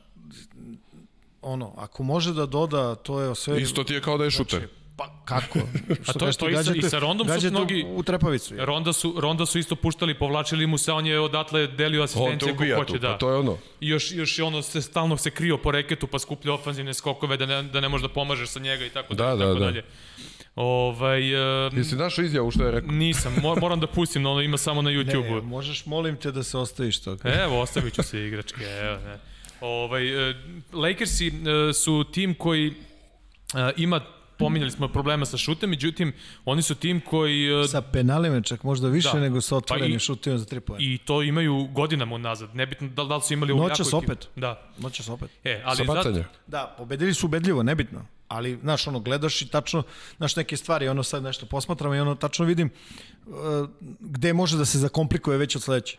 ono, 1.42 1.74
ako 1.76 2.02
može 2.02 2.32
da 2.32 2.46
doda, 2.46 2.94
to 2.94 3.20
je 3.20 3.34
sve... 3.34 3.60
Isto 3.62 3.84
ti 3.84 3.94
je 3.94 4.00
kao 4.00 4.18
da 4.18 4.24
je 4.24 4.30
šuter. 4.30 4.68
Pa, 4.96 5.08
kako? 5.24 5.58
Što 6.02 6.12
to- 6.12 6.30
ti, 6.30 6.38
to 6.38 6.48
i 6.48 6.54
sa- 6.54 6.58
gađate- 6.62 6.78
i 6.78 6.82
sa 6.82 6.98
Rondom 6.98 7.28
su 7.30 7.50
mnogi- 7.50 7.84
U, 7.84 7.96
u 7.96 8.02
trepavicu. 8.02 8.54
je. 8.54 8.66
Ronda 8.66 8.92
su, 8.92 9.14
Ronda 9.18 9.46
su 9.46 9.58
isto 9.58 9.76
puštali, 9.76 10.14
povlačili 10.14 10.66
mu 10.66 10.78
se, 10.78 10.92
on 10.92 11.06
je 11.06 11.20
odatle 11.20 11.66
delio 11.68 12.02
asistencije 12.02 12.52
ko 12.52 12.56
ubija 12.56 12.76
hoće, 12.76 12.92
tu, 12.92 12.98
da. 12.98 13.08
pa 13.08 13.18
to 13.18 13.30
je 13.30 13.36
ono. 13.36 13.56
I 13.80 13.88
još, 13.88 14.12
još 14.12 14.38
je 14.38 14.44
ono 14.44 14.62
se 14.62 14.82
stalno 14.82 15.16
se 15.16 15.30
krio 15.30 15.58
po 15.58 15.70
reketu 15.70 16.06
pa 16.06 16.18
skuplja 16.18 16.54
ofanzivne 16.54 16.94
skokove 16.94 17.36
da 17.36 17.46
ne, 17.46 17.62
da 17.62 17.80
ne 17.80 17.88
možeš 17.88 18.02
da 18.02 18.14
pomažeš 18.14 18.48
sa 18.48 18.60
njega 18.60 18.84
i 18.84 18.90
tako 18.90 19.14
Da, 19.14 19.24
dalje. 19.24 19.38
da, 19.38 19.44
tako 19.44 19.54
da. 19.54 19.64
dalje. 19.64 19.82
Ovaj, 20.58 21.34
uh, 21.66 21.72
Jesi 21.74 21.96
našao 21.96 22.24
izjavu 22.24 22.50
što 22.50 22.64
je 22.64 22.70
rekao? 22.70 22.92
nisam, 22.92 23.34
mor, 23.42 23.60
moram 23.60 23.80
da 23.80 23.86
pustim, 23.86 24.26
ono 24.26 24.40
ima 24.40 24.56
samo 24.56 24.82
na 24.82 24.90
Ne, 24.90 24.96
YouTube-u. 24.96 25.42
možeš, 25.42 25.86
molim 25.86 26.16
te 26.16 26.32
da 26.32 26.42
se 26.42 26.58
ostaviš 26.58 26.98
to. 26.98 27.16
Evo, 27.24 27.60
ostavit 27.60 27.94
ću 27.94 28.02
se 28.02 28.26
igračke, 28.26 28.64
evo, 28.82 28.98
ne. 28.98 29.18
Ovaj, 29.60 30.30
e, 30.30 30.34
Lakersi 30.72 31.26
e, 31.26 31.32
su 31.72 32.04
tim 32.04 32.34
koji 32.34 32.68
e, 32.68 32.72
ima 33.76 34.00
pominjali 34.38 34.70
smo 34.70 34.88
problema 34.88 35.26
sa 35.26 35.36
šutem, 35.36 35.70
međutim, 35.70 36.12
oni 36.44 36.62
su 36.62 36.74
tim 36.74 37.00
koji... 37.00 37.62
e, 37.64 37.68
Sa 37.68 37.80
penalima 37.82 38.40
čak 38.40 38.62
možda 38.62 38.88
više 38.88 39.10
Da. 39.12 39.20
nego 39.20 39.40
sa 39.40 39.56
otvorenim 39.56 39.92
Pa 39.92 39.98
šutima 39.98 40.38
za 40.38 40.44
tri 40.44 40.60
pojene. 40.60 40.84
I 40.84 40.98
to 40.98 41.22
imaju 41.22 41.64
godinama 41.64 42.14
unazad. 42.14 42.54
Nebitno 42.54 42.88
da, 42.88 43.02
li- 43.02 43.08
da 43.08 43.16
li 43.16 43.22
su 43.22 43.32
imali 43.32 43.52
ovu 43.52 43.62
Noćas 43.62 43.92
opet. 43.92 44.28
Da. 44.36 44.70
Noćas 44.78 45.08
opet. 45.08 45.30
E, 45.44 45.62
ali 45.64 45.76
Sa 45.76 45.84
zato. 45.84 46.24
Da, 46.46 46.74
pobedili 46.78 47.14
su 47.14 47.26
ubedljivo, 47.26 47.62
nebitno. 47.62 48.06
Ali, 48.28 48.58
znaš, 48.62 48.86
ono, 48.86 49.00
gledaš 49.00 49.42
i 49.42 49.48
tačno, 49.48 49.82
znaš, 50.16 50.36
neke 50.36 50.56
stvari, 50.56 50.88
ono 50.88 51.02
sad 51.02 51.22
nešto 51.22 51.46
posmatram 51.46 51.94
i 51.94 52.00
ono, 52.00 52.14
tačno 52.14 52.44
vidim 52.44 52.70
uh, 53.26 53.34
gde 54.00 54.32
može 54.32 54.56
da 54.56 54.64
se 54.64 54.78
zakomplikuje 54.78 55.38
već 55.38 55.56
od 55.56 55.62
sledeće. 55.62 55.98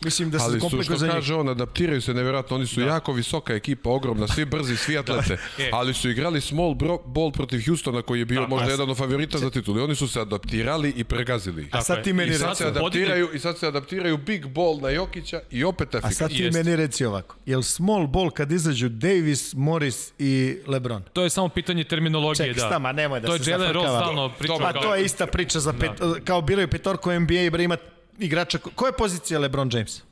Mislim 0.00 0.30
da 0.30 0.38
se 0.38 0.44
Ali 0.44 0.60
su, 0.60 0.82
što 0.82 0.96
za 0.96 1.08
kaže 1.08 1.34
on, 1.34 1.48
adaptiraju 1.48 2.00
se 2.00 2.14
nevjerojatno. 2.14 2.56
Oni 2.56 2.66
su 2.66 2.80
da. 2.80 2.86
jako 2.86 3.12
visoka 3.12 3.54
ekipa, 3.54 3.90
ogromna, 3.90 4.28
svi 4.28 4.44
brzi, 4.44 4.76
svi 4.76 4.98
atlete. 4.98 5.36
E. 5.58 5.70
Ali 5.72 5.94
su 5.94 6.10
igrali 6.10 6.40
small 6.40 6.74
bro, 6.74 6.98
ball 6.98 7.32
protiv 7.32 7.62
Houstona 7.66 8.02
koji 8.02 8.18
je 8.18 8.24
bio 8.24 8.40
Da, 8.40 8.46
možda 8.46 8.66
a- 8.66 8.70
jedan 8.70 8.90
od 8.90 8.96
favorita 8.96 9.38
za 9.38 9.50
titul. 9.50 9.78
I 9.78 9.82
oni 9.82 9.94
su 9.94 10.08
se 10.08 10.20
adaptirali 10.20 10.90
i 10.90 11.04
pregazili. 11.04 11.68
A 11.72 11.82
sad 11.82 11.96
je. 11.96 12.02
ti 12.02 12.12
meni 12.12 12.30
I 12.30 12.34
sad 12.34 12.48
reci, 12.48 12.58
se 12.58 12.68
adaptiraju 12.68 13.28
i 13.34 13.38
sad 13.38 13.58
se 13.58 13.66
adaptiraju 13.66 14.16
big 14.18 14.46
ball 14.46 14.80
na 14.80 14.90
Jokića 14.90 15.40
i 15.50 15.64
opet 15.64 15.94
a 15.94 15.98
efikasno. 15.98 16.14
sad 16.18 16.30
ti 16.30 16.42
Jeste. 16.42 16.58
meni 16.58 16.76
reci 16.76 17.04
ovako. 17.04 17.36
Jel 17.46 17.62
small 17.62 18.06
ball 18.06 18.30
kad 18.30 18.52
izađu 18.52 18.88
Davis, 18.88 19.54
Morris 19.54 20.12
i 20.18 20.56
LeBron? 20.66 21.02
To 21.12 21.22
je 21.22 21.30
samo 21.30 21.48
pitanje 21.48 21.84
terminologije, 21.84 22.46
Čekaj, 22.46 22.54
da. 22.54 22.66
stama, 22.66 22.92
nemoj 22.92 23.20
da 23.20 23.26
to 23.26 23.38
se 23.38 23.50
je 23.50 23.52
Jalen 23.52 23.72
Rose 23.72 23.86
zafrkava. 23.86 24.00
stalno 24.02 24.28
pričao. 24.30 24.58
Dobro, 24.58 24.72
Pa 24.72 24.80
to 24.80 24.94
je 24.94 25.04
ista 25.04 25.26
priča 25.26 25.60
za 25.60 25.72
pet, 25.72 25.90
kao 26.24 26.40
biraju 26.40 26.68
petorku 26.68 27.10
NBA 27.12 27.34
i 27.36 27.50
bre 27.50 27.64
ima 27.64 27.76
igrača. 28.20 28.58
ko- 28.58 28.70
Koja 28.70 28.88
je 28.88 28.92
pozicija 28.94 29.40
LeBron 29.40 29.70
James? 29.72 30.02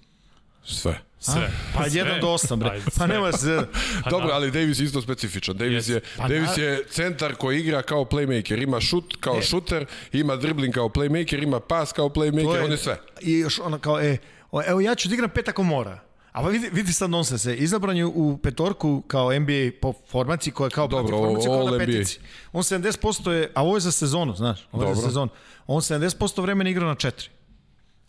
Sve. 0.65 0.99
Sve. 1.21 1.51
Pa 1.75 1.91
Sve. 1.91 2.03
1 2.03 2.21
do 2.21 2.27
8, 2.29 2.57
bre. 2.57 2.71
Ajde, 2.71 2.85
Pa 2.85 2.91
sve. 2.91 3.07
nema 3.07 3.33
se... 3.33 3.63
Dobro, 4.11 4.29
ali 4.33 4.51
Davis 4.51 4.81
je 4.81 4.85
isto 4.85 5.03
specifičan. 5.03 5.57
Davis 5.57 5.85
Yes. 5.85 5.93
je, 5.93 6.01
Pa 6.17 6.29
Davis 6.29 6.51
da. 6.57 6.63
je 6.63 6.85
centar 6.91 7.35
koji 7.35 7.61
igra 7.61 7.83
kao 7.83 8.05
playmaker. 8.05 8.63
Ima 8.63 8.81
šut 8.81 9.17
kao 9.21 9.43
šuter, 9.43 9.87
ima 10.13 10.37
dribbling 10.37 10.75
kao 10.75 10.89
playmaker, 10.89 11.43
ima 11.43 11.61
pas 11.61 11.93
kao 11.93 12.09
playmaker, 12.09 12.65
on 12.65 12.71
je 12.71 12.77
sve. 12.77 13.01
I 13.21 13.33
još 13.33 13.59
ono 13.59 13.79
kao, 13.79 14.01
e, 14.01 14.17
o, 14.51 14.63
evo 14.67 14.81
ja 14.81 14.95
ću 14.95 15.09
da 15.09 15.15
igram 15.15 15.31
pet 15.31 15.49
ako 15.49 15.63
mora. 15.63 16.01
A 16.33 16.43
pa 16.43 16.49
vidi, 16.49 16.71
vidi 16.73 16.93
sad 16.93 17.11
nonsense. 17.11 17.57
Izabran 17.57 17.97
je 17.97 18.07
u 18.07 18.39
petorku 18.39 19.03
kao 19.03 19.33
NBA 19.33 19.71
po 19.81 19.93
formaciji 20.11 20.53
koja 20.53 20.67
je 20.67 20.71
kao 20.71 20.87
Dobro, 20.87 21.17
je 21.17 21.23
all 21.49 21.65
na 21.65 21.71
NBA. 21.71 21.79
petici. 21.79 22.19
On 22.53 22.63
70% 22.63 23.31
je, 23.31 23.51
a 23.55 23.63
ovo 23.63 23.77
je 23.77 23.81
za 23.81 23.93
sezonu, 23.93 24.35
znaš, 24.35 24.69
ovo 24.73 24.83
je 24.83 24.89
za 24.89 24.95
Dobro. 24.95 25.09
sezonu. 25.09 25.31
On 25.67 25.81
70% 25.81 26.43
vremena 26.43 26.71
igra 26.71 26.87
na 26.87 26.95
četiri. 26.95 27.29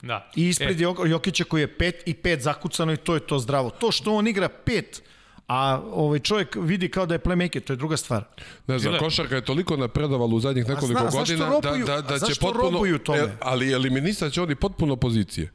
Da. 0.01 0.30
I 0.35 0.47
ispred 0.47 0.81
E. 0.81 0.84
Jokića 0.84 1.43
koji 1.43 1.61
je 1.61 1.77
pet 1.77 2.03
i 2.05 2.13
pet 2.13 2.41
zakucano 2.41 2.93
i 2.93 2.97
to 2.97 3.13
je 3.13 3.19
to 3.19 3.39
zdravo. 3.39 3.69
To 3.69 3.91
što 3.91 4.13
on 4.15 4.27
igra 4.27 4.49
pet, 4.49 5.03
a 5.47 5.81
ovaj 5.91 6.19
čovjek 6.19 6.55
vidi 6.55 6.89
kao 6.89 7.05
da 7.05 7.13
je 7.13 7.19
playmaker, 7.19 7.59
to 7.61 7.73
je 7.73 7.77
druga 7.77 7.97
stvar. 7.97 8.23
Ne 8.67 8.80
znam, 8.80 8.99
košarka 8.99 9.35
je 9.35 9.45
toliko 9.45 9.77
napredovala 9.77 10.35
u 10.35 10.39
zadnjih 10.39 10.67
nekoliko 10.67 10.99
zna- 10.99 11.11
godina 11.11 11.49
robuju- 11.49 11.85
da, 11.85 12.01
da, 12.01 12.17
da 12.17 12.27
će 12.27 12.39
potpuno... 12.41 12.97
tome? 12.97 13.19
E, 13.19 13.31
ali 13.39 13.71
eliminisat 13.71 14.34
će 14.34 14.41
oni 14.41 14.55
potpuno 14.55 14.95
pozicije. 14.95 15.51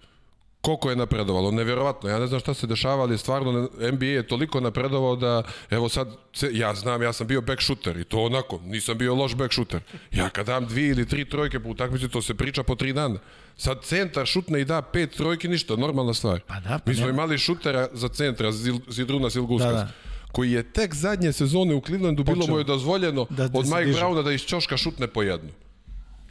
Koliko 0.60 0.90
je 0.90 0.96
napredovalo, 0.96 1.50
nevjerovatno. 1.50 2.10
Ja 2.10 2.18
ne 2.18 2.26
znam 2.26 2.40
šta 2.40 2.54
se 2.54 2.66
dešava, 2.66 3.02
ali 3.02 3.18
stvarno 3.18 3.68
NBA 3.92 4.06
je 4.06 4.26
toliko 4.26 4.60
napredovao 4.60 5.16
da, 5.16 5.42
evo 5.70 5.88
sad, 5.88 6.08
se, 6.32 6.50
ja 6.52 6.74
znam, 6.74 7.02
ja 7.02 7.12
sam 7.12 7.26
bio 7.26 7.40
back 7.40 7.62
shooter 7.62 7.96
i 7.96 8.04
to 8.04 8.18
onako, 8.18 8.60
nisam 8.64 8.98
bio 8.98 9.14
loš 9.14 9.34
back 9.34 9.52
shooter. 9.52 9.80
Ja 10.12 10.28
kad 10.30 10.46
dam 10.46 10.66
dvije 10.66 10.88
ili 10.88 11.08
tri 11.08 11.24
trojke 11.24 11.60
po 11.60 11.68
utakmici, 11.68 12.08
to 12.08 12.22
se 12.22 12.34
priča 12.34 12.62
po 12.62 12.74
tri 12.74 12.92
dana. 12.92 13.18
Sad 13.56 13.82
centar 13.82 14.26
šutne 14.26 14.60
i 14.60 14.64
da 14.64 14.82
pet 14.82 15.10
trojki, 15.12 15.48
ništa, 15.48 15.76
normalna 15.76 16.14
stvar. 16.14 16.40
Pa 16.40 16.54
da, 16.56 16.78
pa 16.78 16.90
Mi 16.90 16.94
smo 16.94 17.06
nema. 17.06 17.14
imali 17.14 17.38
šutera 17.38 17.88
za 17.92 18.08
centra, 18.08 18.52
Zil, 18.52 18.76
Zidruna 18.88 19.30
Silguskas, 19.30 19.72
Da, 19.72 19.78
da. 19.78 19.88
koji 20.32 20.52
je 20.52 20.62
tek 20.64 20.94
zadnje 20.94 21.32
sezone 21.32 21.74
u 21.74 21.80
Clevelandu 21.80 22.24
bilo 22.24 22.36
Počeo. 22.36 22.52
mu 22.52 22.58
je 22.58 22.64
dozvoljeno 22.64 23.26
Da- 23.30 23.48
da 23.48 23.58
od 23.58 23.64
Mike. 23.66 23.92
Browna 23.92 24.22
da 24.22 24.32
iz 24.32 24.40
ćoška 24.40 24.76
šutne 24.76 25.06
po 25.06 25.22
jednu. 25.22 25.50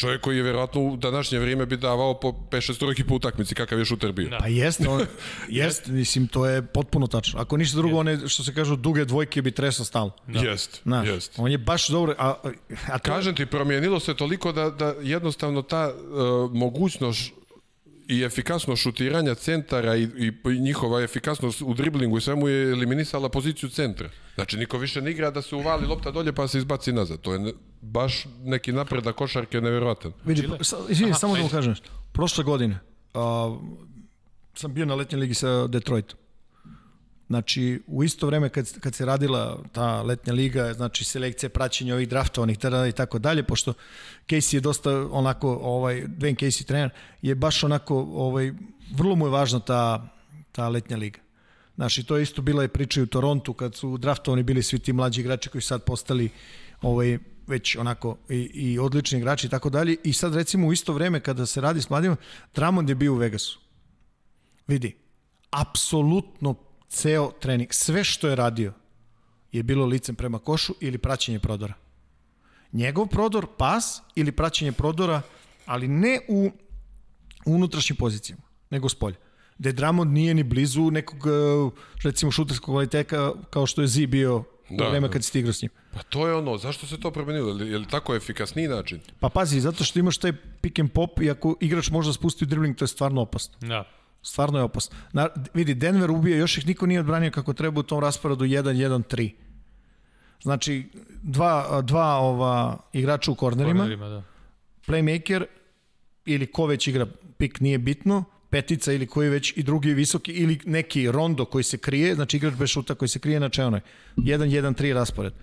Čovjek 0.04 0.22
koji 0.22 0.38
je 0.38 0.44
vjerojatno 0.44 0.82
u 0.82 0.98
današnje 0.98 1.40
vrijeme 1.40 1.66
bi 1.66 1.78
davao 1.78 2.20
po 2.20 2.32
5-6 2.52 2.80
trojki 2.80 3.04
po 3.04 3.16
utakmici, 3.16 3.56
kakav 3.56 3.80
je 3.80 3.86
šuter 3.86 4.12
bio. 4.12 4.30
Da. 4.30 4.38
Pa 4.38 4.48
jeste, 4.48 4.90
on, 4.90 5.06
jeste, 5.50 5.92
mislim, 5.92 6.28
to 6.28 6.46
je 6.46 6.62
potpuno 6.62 7.08
tačno. 7.08 7.40
Ako 7.40 7.58
ništa 7.58 7.78
drugo, 7.78 7.98
one, 7.98 8.28
što 8.28 8.44
se 8.44 8.54
kažu, 8.54 8.76
duge 8.76 9.06
dvojke 9.06 9.42
bi 9.42 9.52
tresao 9.52 9.86
stalno. 9.86 10.12
Jest, 10.28 10.82
Znaš, 10.84 11.08
jest. 11.08 11.34
on 11.38 11.52
je 11.52 11.58
baš 11.58 11.88
dobro, 11.88 12.16
a, 12.18 12.36
a 12.92 13.00
to, 13.00 13.12
Kažem 13.12 13.36
ti, 13.36 13.46
promijenilo 13.46 14.00
se 14.00 14.14
toliko 14.14 14.52
da, 14.52 14.70
da 14.70 14.96
jednostavno 15.02 15.62
ta 15.62 15.94
uh, 15.94 16.52
mogućnost 16.54 17.32
i 18.08 18.24
efikasnost 18.24 18.82
šutiranja 18.82 19.36
centara 19.36 19.96
i, 19.96 20.08
i 20.46 20.60
njihova 20.60 21.02
efikasnost 21.02 21.62
u 21.62 21.74
driblingu 21.74 22.18
i 22.18 22.22
svemu 22.22 22.48
je 22.48 22.72
eliminisala 22.72 23.30
poziciju 23.30 23.70
centra. 23.70 24.10
Znači, 24.36 24.58
niko 24.58 24.78
više 24.78 25.02
ne 25.02 25.12
igra 25.12 25.32
da 25.32 25.42
se 25.42 25.56
uvali 25.56 25.88
lopta 25.88 26.12
dolje 26.12 26.34
pa 26.34 26.48
se 26.48 26.58
izbaci 26.58 26.92
nazad. 26.92 27.22
To 27.22 27.34
je 27.34 27.54
baš 27.84 28.26
neki 28.44 28.72
napredak 28.72 29.16
košarke 29.16 29.62
nevjerovatan. 29.62 30.12
Vidi, 30.26 30.50
sa, 30.62 30.78
izvini, 30.90 31.14
samo 31.14 31.36
da 31.36 31.44
mu 31.44 31.50
kažem 31.50 31.70
nešto. 31.70 31.90
Prošle 32.12 32.44
godine 32.44 32.80
a, 33.14 33.58
sam 34.56 34.74
bio 34.74 34.86
na 34.86 34.96
letnjoj 34.96 35.20
ligi 35.20 35.34
sa 35.34 35.68
Detroitom. 35.68 36.20
Znači, 37.28 37.82
u 37.88 38.04
isto 38.04 38.28
vreme 38.28 38.50
kad, 38.50 38.80
kad 38.80 38.96
se 38.96 39.06
radila 39.06 39.64
ta 39.72 40.02
letnja 40.02 40.34
liga, 40.34 40.74
znači 40.74 41.04
selekcija 41.04 41.50
praćenja 41.50 41.94
ovih 41.94 42.10
draftovanih 42.10 42.58
tada 42.58 42.88
i 42.88 42.92
tako 42.92 43.20
dalje, 43.20 43.44
pošto 43.44 43.74
Casey 44.28 44.56
je 44.56 44.62
dosta 44.62 45.08
onako, 45.12 45.60
ovaj, 45.62 46.04
Dwayne 46.08 46.36
Casey 46.36 46.66
trener, 46.66 46.90
je 47.22 47.36
baš 47.36 47.64
onako, 47.64 47.96
ovaj, 48.14 48.52
vrlo 48.96 49.16
mu 49.16 49.26
je 49.26 49.32
važna 49.32 49.60
ta, 49.60 50.08
ta 50.52 50.70
letnja 50.70 50.98
liga. 50.98 51.20
Znači, 51.76 52.04
to 52.04 52.18
je 52.18 52.24
isto 52.24 52.42
bila 52.42 52.62
je 52.62 52.68
priča 52.68 53.00
i 53.00 53.04
u 53.04 53.08
Torontu 53.08 53.54
kad 53.54 53.76
su 53.76 53.98
draftovani 53.98 54.44
bili 54.44 54.64
svi 54.64 54.80
ti 54.80 54.94
mlađi 54.94 55.22
igrači 55.22 55.50
koji 55.50 55.62
su 55.62 55.68
sad 55.68 55.84
postali 55.84 56.30
ovaj, 56.82 57.18
već 57.48 57.76
onako 57.76 58.18
i, 58.30 58.36
i 58.54 58.80
odlični 58.80 59.20
igrači 59.20 59.48
i 59.48 59.50
tako 59.50 59.70
dalje. 59.70 59.96
I 60.04 60.14
sad 60.14 60.36
recimo 60.36 60.68
u 60.68 60.74
isto 60.74 60.94
vreme 60.94 61.20
kada 61.20 61.46
se 61.46 61.62
radi 61.62 61.82
s 61.82 61.90
mladima, 61.90 62.16
Dramond 62.56 62.90
je 62.90 62.96
bio 62.96 63.14
u 63.14 63.18
Vegasu. 63.18 63.60
Vidi, 64.68 64.96
apsolutno 65.52 66.56
ceo 66.90 67.32
trening, 67.32 67.74
sve 67.74 68.04
što 68.04 68.28
je 68.28 68.36
radio 68.36 68.74
je 69.52 69.64
bilo 69.64 69.86
licem 69.86 70.16
prema 70.16 70.40
košu 70.40 70.74
ili 70.80 70.98
praćenje 70.98 71.40
prodora. 71.40 71.74
Njegov 72.72 73.08
prodor, 73.08 73.48
pas 73.58 74.02
ili 74.16 74.32
praćenje 74.32 74.72
prodora, 74.72 75.22
ali 75.66 75.88
ne 75.88 76.20
u 76.30 76.52
unutrašnjim 77.46 77.98
pozicijama, 77.98 78.42
nego 78.70 78.90
s 78.90 78.96
polja. 78.96 79.18
Gde 79.58 79.72
Dramond 79.72 80.12
nije 80.12 80.34
ni 80.34 80.44
blizu 80.44 80.92
nekog, 80.92 81.18
recimo, 82.04 82.32
šuterskog 82.32 82.74
kvaliteta 82.74 83.34
kao 83.50 83.66
što 83.66 83.82
je 83.82 83.88
Zi 83.88 84.08
bio 84.08 84.44
Da, 84.78 84.88
u 84.88 84.90
vreme 84.90 85.08
da. 85.08 85.14
kad 85.14 85.24
si 85.24 85.32
ti 85.32 85.40
igrao 85.40 85.54
s 85.54 85.62
njim. 85.62 85.72
Pa 85.94 86.04
to 86.04 86.28
je 86.28 86.36
ono, 86.36 86.58
zašto 86.58 86.88
se 86.88 87.00
to 87.00 87.12
promenilo? 87.12 87.48
Je 87.48 87.54
li, 87.54 87.72
je 87.72 87.78
li 87.78 87.88
tako 87.88 88.16
efikasniji 88.16 88.68
način? 88.68 89.00
Pa 89.20 89.30
pazi, 89.30 89.60
zato 89.60 89.84
što 89.84 90.00
imaš 90.00 90.18
taj 90.18 90.34
pick 90.62 90.80
and 90.80 90.92
pop 90.92 91.22
i 91.22 91.30
ako 91.30 91.56
igrač 91.62 91.90
može 91.90 92.10
da 92.10 92.14
spusti 92.14 92.44
u 92.44 92.48
dribling, 92.48 92.76
to 92.76 92.84
je 92.84 92.88
stvarno 92.88 93.22
opasno. 93.22 93.56
Da. 93.62 93.84
Stvarno 94.22 94.60
je 94.60 94.64
opasno. 94.64 94.98
Na, 95.14 95.30
vidi, 95.54 95.74
Denver 95.74 96.12
ubije, 96.12 96.38
još 96.38 96.58
ih 96.58 96.68
niko 96.68 96.86
nije 96.86 97.00
odbranio 97.00 97.32
kako 97.32 97.54
treba 97.54 97.80
u 97.80 97.84
tom 97.84 98.00
rasporedu 98.00 98.46
1-1-3. 98.46 99.32
Znači, 100.42 100.90
dva, 101.24 101.82
dva 101.82 102.18
ova 102.18 102.78
igrača 102.94 103.32
u 103.32 103.36
kornerima, 103.36 103.80
Kornerima, 103.80 104.10
da. 104.10 104.24
playmaker 104.88 105.46
ili 106.26 106.52
ko 106.52 106.66
već 106.66 106.88
igra 106.88 107.08
pik 107.38 107.60
nije 107.60 107.78
bitno, 107.78 108.24
petica 108.54 108.94
ili 108.94 109.08
koji 109.08 109.30
već 109.30 109.54
i 109.58 109.64
drugi 109.64 109.94
visoki 109.94 110.32
ili 110.32 110.60
neki 110.66 111.12
rondo 111.12 111.46
koji 111.46 111.64
se 111.64 111.78
krije, 111.78 112.16
znači 112.16 112.38
igrač 112.38 112.54
bez 112.54 112.70
šuta 112.70 112.96
koji 112.96 113.10
se 113.10 113.20
krije 113.20 113.40
na 113.40 113.50
čelnoj. 113.50 113.82
1-1-3 114.18 114.94
raspored. 114.94 115.34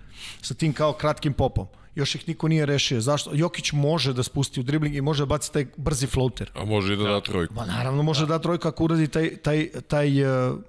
Sa 0.41 0.53
tim 0.53 0.73
kao 0.73 0.93
kratkim 0.93 1.33
popom. 1.33 1.67
Još 1.95 2.15
ih 2.15 2.27
niko 2.27 2.47
nije 2.47 2.65
rešio. 2.65 3.01
Zašto? 3.01 3.31
Jokić 3.33 3.71
može 3.71 4.13
da 4.13 4.23
spusti 4.23 4.59
u 4.59 4.63
dribling 4.63 4.95
i 4.95 5.01
može 5.01 5.25
da 5.25 5.25
baci 5.25 5.51
taj 5.53 5.65
brzi 5.77 6.07
floater. 6.07 6.51
A 6.55 6.65
može 6.65 6.93
i 6.93 6.97
da 6.97 7.03
da 7.03 7.21
trojku. 7.21 7.53
Ma 7.53 7.65
naravno 7.65 8.03
može 8.03 8.25
da, 8.25 8.37
da 8.37 8.39
trojka 8.39 8.69
ako 8.69 8.83
uradi 8.83 9.07
taj, 9.07 9.35
taj, 9.37 9.69
taj 9.87 10.23
uh, 10.23 10.59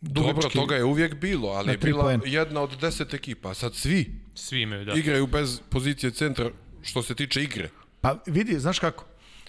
Dobro, 0.00 0.48
toga 0.48 0.76
je 0.76 0.84
uvijek 0.84 1.14
bilo, 1.20 1.48
ali 1.48 1.70
je 1.70 1.78
bila 1.78 2.02
poena. 2.02 2.22
jedna 2.26 2.60
od 2.60 2.76
deset 2.80 3.14
ekipa. 3.14 3.50
A 3.50 3.54
sad 3.54 3.74
svi 3.74 4.20
Svi 4.34 4.60
imaju, 4.62 4.84
da. 4.84 4.92
igraju 4.92 5.26
bez 5.26 5.60
pozicije 5.70 6.10
centra 6.10 6.50
što 6.82 7.02
se 7.02 7.14
tiče 7.14 7.42
igre. 7.42 7.70
Pa 8.00 8.18
vidi, 8.26 8.58
znaš 8.58 8.78
kako? 8.78 9.04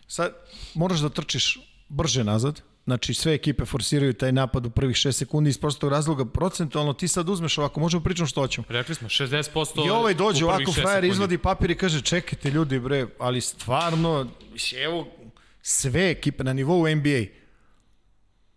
Sad 0.07 0.33
moraš 0.73 0.99
da 0.99 1.09
trčiš 1.09 1.59
brže 1.93 2.23
nazad, 2.23 2.61
znači 2.85 3.13
sve 3.13 3.33
ekipe 3.33 3.65
forsiraju 3.65 4.13
taj 4.13 4.31
napad 4.31 4.65
u 4.65 4.69
prvih 4.69 4.95
6 4.95 5.11
sekundi 5.11 5.49
iz 5.49 5.57
prostog 5.57 5.91
razloga 5.91 6.25
procentualno 6.25 6.93
ti 6.93 7.07
sad 7.07 7.29
uzmeš 7.29 7.57
ovako, 7.57 7.79
možemo 7.79 8.03
pričati 8.03 8.29
što 8.29 8.41
hoćemo. 8.41 8.65
Rekli 8.69 8.95
smo, 8.95 9.09
60% 9.09 9.87
I 9.87 9.89
ovaj 9.89 10.13
dođe 10.13 10.45
ovako, 10.45 10.71
frajer 10.71 11.03
izvadi 11.03 11.37
papir 11.37 11.71
i 11.71 11.75
kaže 11.75 12.01
čekajte 12.01 12.49
ljudi 12.49 12.79
bre, 12.79 13.07
ali 13.19 13.41
stvarno, 13.41 14.27
evo 14.77 15.07
sve 15.61 16.09
ekipe 16.09 16.43
na 16.43 16.53
nivou 16.53 16.87
NBA 16.87 17.25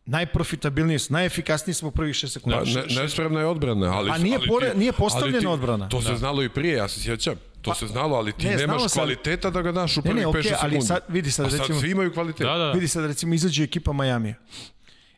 najprofitabilnije 0.07 0.99
su, 0.99 1.13
najefikasniji 1.13 1.75
smo 1.75 1.89
u 1.89 1.93
prvih 1.93 2.15
6 2.15 2.29
sekundi. 2.29 2.73
Da, 2.75 2.81
ne, 2.81 3.03
nespremna 3.03 3.41
je 3.41 3.47
odbrana, 3.47 3.87
ali... 3.89 4.11
A 4.11 4.19
nije 4.19 4.37
ali 4.37 4.49
pore- 4.49 4.73
ti- 4.73 4.79
nije 4.79 4.93
postavljena 4.93 5.41
ti- 5.41 5.47
odbrana. 5.47 5.89
To 5.89 6.03
se 6.03 6.17
znalo 6.17 6.43
i 6.43 6.49
prije, 6.49 6.77
ja 6.77 6.89
se 6.89 7.01
sjećam. 7.01 7.35
To 7.67 7.75
se 7.77 7.87
znalo, 7.87 8.17
ali 8.17 8.33
ti 8.33 8.47
ne, 8.47 8.57
nemaš 8.57 8.83
ali- 8.83 8.91
kvaliteta 8.91 9.51
da 9.51 9.63
ga 9.63 9.73
daš 9.73 9.97
u 9.97 10.01
Ne, 10.01 10.03
prvih 10.03 10.17
ne, 10.17 10.25
5 10.25 10.29
okej, 10.31 10.43
sekundi. 10.45 10.77
ali 10.77 10.83
sad, 10.83 11.01
vidi 11.09 11.31
sad, 11.31 11.47
A 11.47 11.51
sad 11.51 11.61
recimo, 11.61 11.81
svi 11.81 11.91
imaju 11.91 12.13
kvalitet. 12.13 12.41
Da, 12.41 12.53
da, 12.53 12.65
da. 12.65 12.73
vidi 12.73 12.89
sad, 12.89 13.05
recimo, 13.05 13.35
izađe 13.35 13.65
ekipa 13.65 13.93
Majamija. 13.93 14.35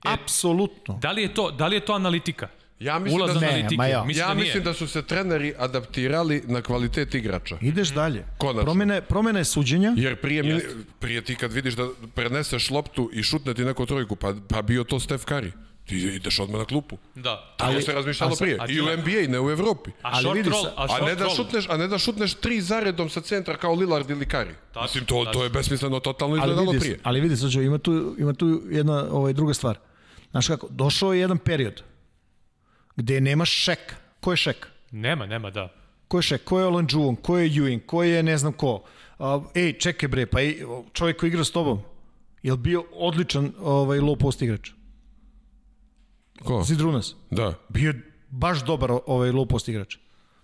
Apsolutno. 0.03 0.95
Da 0.95 1.12
li 1.12 1.23
je 1.23 1.35
to, 1.35 1.51
da 1.51 1.66
li 1.66 1.77
je 1.77 1.81
to 1.81 1.93
analitika? 1.93 2.49
Ja 2.81 2.99
mislim 2.99 3.20
Ulaz 3.20 3.35
da- 3.35 3.41
Ne, 3.41 3.47
analitike. 3.47 3.77
ma 3.77 3.87
ja. 3.87 4.05
Mislim 4.05 4.20
Ja 4.20 4.29
da 4.29 4.35
nije. 4.35 4.45
mislim 4.45 4.65
da 4.65 4.75
su 4.75 4.89
se 4.89 5.03
treneri 5.03 5.55
adaptirali 5.59 6.43
na 6.47 6.62
kvalitet 6.62 7.15
igrača. 7.15 7.57
Ideš 7.61 7.89
dalje. 7.89 8.25
Konačno. 8.39 8.62
Promene, 8.62 9.01
promene 9.01 9.45
suđenja. 9.45 9.93
Jer 9.97 10.16
prije, 10.16 10.43
mi, 10.45 10.61
prije 10.99 11.20
ti 11.23 11.35
kad 11.35 11.53
vidiš 11.53 11.75
da 11.75 11.87
preneseš 12.15 12.70
loptu 12.70 13.11
i 13.12 13.23
šutne 13.23 13.55
ti 13.55 13.65
neku 13.65 13.87
trojku, 13.87 14.16
pa, 14.16 14.35
pa 14.49 14.62
bio 14.62 14.85
to 14.85 15.01
Steph 15.01 15.25
Curry. 15.25 15.51
Ti 15.89 15.97
ideš 15.97 16.39
odmah 16.40 16.59
na 16.59 16.65
klupu. 16.65 16.98
Da. 17.15 17.55
Tako 17.56 17.73
Ali- 17.73 17.82
se 17.82 17.93
razmišljalo 17.93 18.36
prije. 18.36 18.56
a 18.60 18.66
I 18.69 18.81
u 18.81 18.85
NBA, 18.85 19.28
ne 19.28 19.40
u 19.40 19.51
Evropi. 19.51 19.90
A 19.90 19.94
Ali 20.02 20.23
short 20.23 20.36
vidi 20.36 20.51
roll, 20.51 20.66
a, 20.77 20.86
A 20.90 21.06
ne, 21.06 21.15
da 21.15 21.28
šutneš, 21.28 21.69
a 21.69 21.77
ne 21.77 21.89
da 21.89 21.98
šutneš 21.98 22.35
tri 22.35 22.60
zaredom 22.60 23.09
sa 23.09 23.20
centra 23.20 23.56
kao 23.56 23.74
Lillard 23.74 24.10
ili 24.10 24.27
Curry. 24.27 24.55
Mislim, 24.82 25.05
to, 25.05 25.24
to 25.32 25.44
je 25.44 25.51
besmisleno 25.51 26.01
totalno 26.01 26.35
ali 26.35 26.40
izgledalo 26.40 26.73
vidi, 26.73 26.81
prije. 26.81 26.98
ali 27.02 27.20
vidi, 27.20 27.36
Srđo, 27.36 27.60
ima 27.60 27.78
tu, 27.78 28.15
ima 28.19 28.32
tu 28.32 28.62
jedna 28.70 29.06
ovaj, 29.10 29.32
druga 29.32 29.55
stvar. 29.55 29.78
Znaš 30.31 30.48
kako, 30.48 30.69
došao 30.70 31.12
je 31.12 31.20
jedan 31.20 31.39
period 31.39 31.82
gde 32.97 33.20
nemaš 33.20 33.51
šek. 33.51 33.94
Ko 34.20 34.31
je 34.31 34.36
šek? 34.36 34.66
Nema, 34.90 35.27
nema, 35.27 35.51
da. 35.51 35.73
Ko 36.09 36.19
je 36.19 36.23
šek? 36.23 36.44
Ko 36.44 36.60
je 36.60 36.66
Olan 36.66 36.86
Juvon? 36.90 37.16
Ko 37.16 37.39
je 37.39 37.51
Ewing? 37.51 37.81
Ko 37.86 38.02
je 38.02 38.23
ne 38.23 38.39
znam 38.39 38.52
ko? 38.52 38.85
A, 39.19 39.40
ej, 39.55 39.73
čekaj 39.73 40.09
bre, 40.09 40.27
pa 40.27 40.40
ej, 40.40 40.65
čovjek 40.93 41.16
koji 41.20 41.28
igra 41.28 41.44
s 41.44 41.51
tobom, 41.51 41.81
je 42.43 42.56
bio 42.56 42.85
odličan 42.93 43.52
ovaj, 43.60 43.98
low 43.98 44.19
post 44.19 44.43
igrač? 44.43 44.70
Ko? 46.44 46.62
Zidrunas. 46.62 47.15
Da. 47.31 47.55
Bio 47.69 47.89
je 47.89 48.12
baš 48.31 48.65
dobar 48.65 48.90
ovaj, 49.06 49.31
low 49.31 49.48
post 49.48 49.69
igrač. 49.69 49.97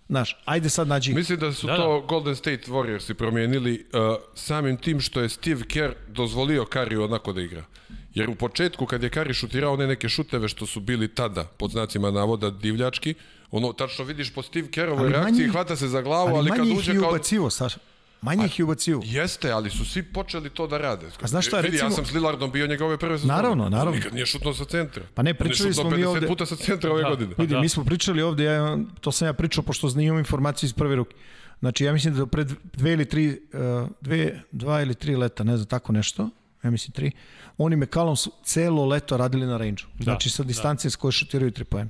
Znaš, 0.09 0.37
ajde 0.45 0.69
sad 0.69 0.87
nađi... 0.87 1.13
Mislim 1.13 1.39
da 1.39 1.53
su 1.53 1.67
Da, 1.67 1.75
to 1.75 2.01
Golden 2.07 2.35
State 2.35 2.61
Warriorsi 2.67 3.13
promijenili 3.13 3.85
uh, 3.93 3.99
samim 4.35 4.77
tim 4.77 5.01
što 5.01 5.21
je 5.21 5.29
Steve 5.29 5.63
Kerr 5.67 5.93
dozvolio 6.07 6.65
Kariju 6.65 7.03
onako 7.03 7.33
da 7.33 7.41
igra. 7.41 7.65
Jer 8.13 8.29
u 8.29 8.35
početku 8.35 8.85
kad 8.85 9.03
je 9.03 9.09
Kari 9.09 9.33
šutirao 9.33 9.73
one 9.73 9.87
neke 9.87 10.09
šuteve 10.09 10.47
što 10.47 10.65
su 10.65 10.79
bili 10.79 11.07
tada, 11.07 11.43
pod 11.43 11.71
znacima 11.71 12.11
navoda, 12.11 12.49
divljački, 12.49 13.13
ono 13.51 13.73
tačno 13.73 14.05
vidiš 14.05 14.33
po 14.33 14.41
Steve 14.41 14.71
Kerrovoj 14.71 15.03
Ali 15.03 15.13
reakciji, 15.13 15.33
manje- 15.33 15.51
hvata 15.51 15.75
se 15.75 15.87
za 15.87 16.01
glavu, 16.01 16.27
ali, 16.27 16.37
ali, 16.37 16.49
kad 16.49 16.59
manje 16.59 16.71
ih 16.71 16.77
uđe 16.77 16.93
je 16.93 16.99
kao... 16.99 17.09
ubacivo, 17.09 17.49
Saša. 17.49 17.79
Manje 18.25 18.45
ih 18.45 18.59
je 18.59 18.63
ubacivo. 18.63 19.01
Jeste, 19.05 19.51
ali 19.51 19.69
su 19.69 19.85
svi 19.85 20.03
počeli 20.03 20.49
to 20.49 20.67
da 20.67 20.77
rade. 20.77 21.07
A 21.21 21.27
znaš 21.27 21.47
šta, 21.47 21.59
Vidi, 21.59 21.77
ja 21.77 21.83
recimo- 21.83 21.95
sam 21.95 22.05
s 22.05 22.11
Lillardom 22.11 22.51
bio 22.51 22.67
njegove 22.67 22.97
prve 22.97 23.17
sezone. 23.17 23.33
Naravno, 23.33 23.69
naravno. 23.69 23.91
Nikad 23.91 24.13
nije 24.13 24.25
šutno 24.25 24.53
sa 24.53 24.65
centra. 24.65 25.03
Pa 25.13 25.21
ne, 25.23 25.33
pričali 25.33 25.73
smo 25.73 25.83
mi 25.83 25.89
50 25.91 26.07
ovde- 26.07 26.27
puta 26.27 26.45
sa 26.45 26.55
centra 26.55 26.91
ove 26.91 27.03
Da. 27.03 27.09
godine. 27.09 27.35
Vidi, 27.37 27.53
da. 27.53 27.61
mi 27.61 27.69
smo 27.69 27.83
pričali 27.85 28.21
ovde, 28.21 28.43
ja, 28.43 28.77
to 29.01 29.11
sam 29.11 29.27
ja 29.27 29.33
pričao 29.33 29.63
pošto 29.63 29.89
imam 29.99 30.17
informaciju 30.19 30.67
iz 30.67 30.73
prve 30.73 30.95
ruke. 30.95 31.15
Znači, 31.59 31.85
ja 31.85 31.93
mislim 31.93 32.13
da 32.13 32.25
pred 32.25 32.51
dve 32.73 32.93
ili 32.93 33.05
tri, 33.05 33.27
uh, 33.53 33.89
dve, 34.01 34.41
dva 34.51 34.81
ili 34.81 34.95
tri 34.95 35.15
leta, 35.15 35.43
ne 35.43 35.57
znam, 35.57 35.67
tako 35.67 35.93
nešto, 35.93 36.29
ja 36.63 36.71
mislim 36.71 36.91
tri, 36.91 37.11
oni 37.57 37.75
McCallum 37.75 38.15
su 38.15 38.31
celo 38.43 38.85
leto 38.85 39.17
radili 39.17 39.45
na 39.45 39.57
range-u. 39.57 40.03
Znači, 40.03 40.29
sa 40.29 40.43
distancije 40.43 40.91
s 40.91 40.95
koje 40.95 41.11
šutiraju 41.11 41.51
tri 41.51 41.63
pojena. 41.63 41.89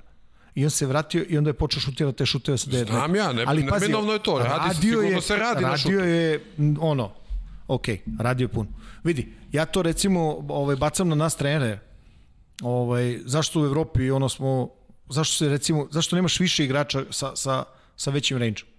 I 0.56 0.64
on 0.64 0.69
se 0.69 0.86
vratio 0.86 1.26
i 1.30 1.38
onda 1.38 1.49
je 1.49 1.53
počeo 1.53 1.80
šutirati 1.82 2.18
te 2.18 2.26
šuteve 2.26 2.57
sa 2.57 2.72
9 2.72 2.86
Znam 2.86 3.15
ja, 3.15 3.34
ne- 3.34 3.45
neminovno 3.45 4.14
je 4.14 4.23
to, 4.23 4.40
radi 4.40 4.76
se, 4.76 4.82
sigurno 4.82 5.22
se 5.22 5.36
radi 5.36 5.64
na 5.64 5.69
radio 5.69 5.99
je, 5.99 6.44
m, 6.57 6.77
ono, 6.80 7.11
ok, 7.68 7.86
radio 8.19 8.45
je 8.45 8.49
puno. 8.49 8.69
Vidi, 9.03 9.34
ja 9.52 9.65
to 9.65 9.82
recimo 9.82 10.45
ovaj, 10.49 10.76
bacam 10.76 11.10
na 11.10 11.15
nas 11.15 11.36
trenere, 11.36 11.80
ovaj, 12.61 13.19
zašto 13.26 13.61
u 13.61 13.65
Evropi 13.65 14.11
ono 14.11 14.30
smo, 14.30 14.69
zašto 15.10 15.36
se 15.36 15.49
recimo, 15.49 15.88
zašto 15.91 16.15
nemaš 16.15 16.40
više 16.40 16.65
igrača 16.65 17.03
sa, 17.10 17.36
sa, 17.36 17.64
sa 17.95 18.11
većim 18.11 18.38
range-om? 18.38 18.69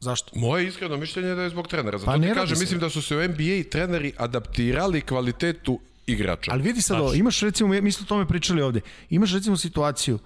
Zašto? 0.00 0.30
Moje 0.34 0.66
iskreno 0.66 0.96
mišljenje 0.96 1.28
je 1.28 1.34
da 1.34 1.42
je 1.42 1.50
zbog 1.50 1.68
trenera. 1.68 1.98
Zato 1.98 2.10
Pa 2.10 2.16
ne 2.16 2.28
ti 2.28 2.34
kažem, 2.34 2.56
se. 2.56 2.62
mislim 2.62 2.80
da 2.80 2.90
su 2.90 3.02
se 3.02 3.16
u 3.16 3.28
NBA 3.28 3.70
treneri 3.70 4.12
adaptirali 4.16 5.00
kvalitetu 5.00 5.80
igrača. 6.06 6.50
Ali 6.52 6.62
vidi 6.62 6.82
sad 6.82 7.00
ovo, 7.00 7.14
imaš 7.14 7.40
recimo, 7.40 7.80
mi 7.80 7.92
smo 7.92 8.04
o 8.04 8.08
tome 8.08 8.26
pričali 8.28 8.62
ovde, 8.62 8.80
imaš 9.10 9.32
recimo 9.32 9.56
situaciju, 9.56 10.18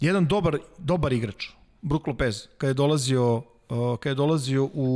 jedan 0.00 0.26
dobar, 0.26 0.58
dobar 0.78 1.12
igrač, 1.12 1.48
Brook 1.82 2.06
Lopez, 2.06 2.48
kada 2.58 2.70
je 2.70 2.74
dolazio 2.74 3.34
uh, 3.68 3.98
kada 3.98 4.10
je 4.10 4.14
dolazio 4.14 4.70
u 4.74 4.88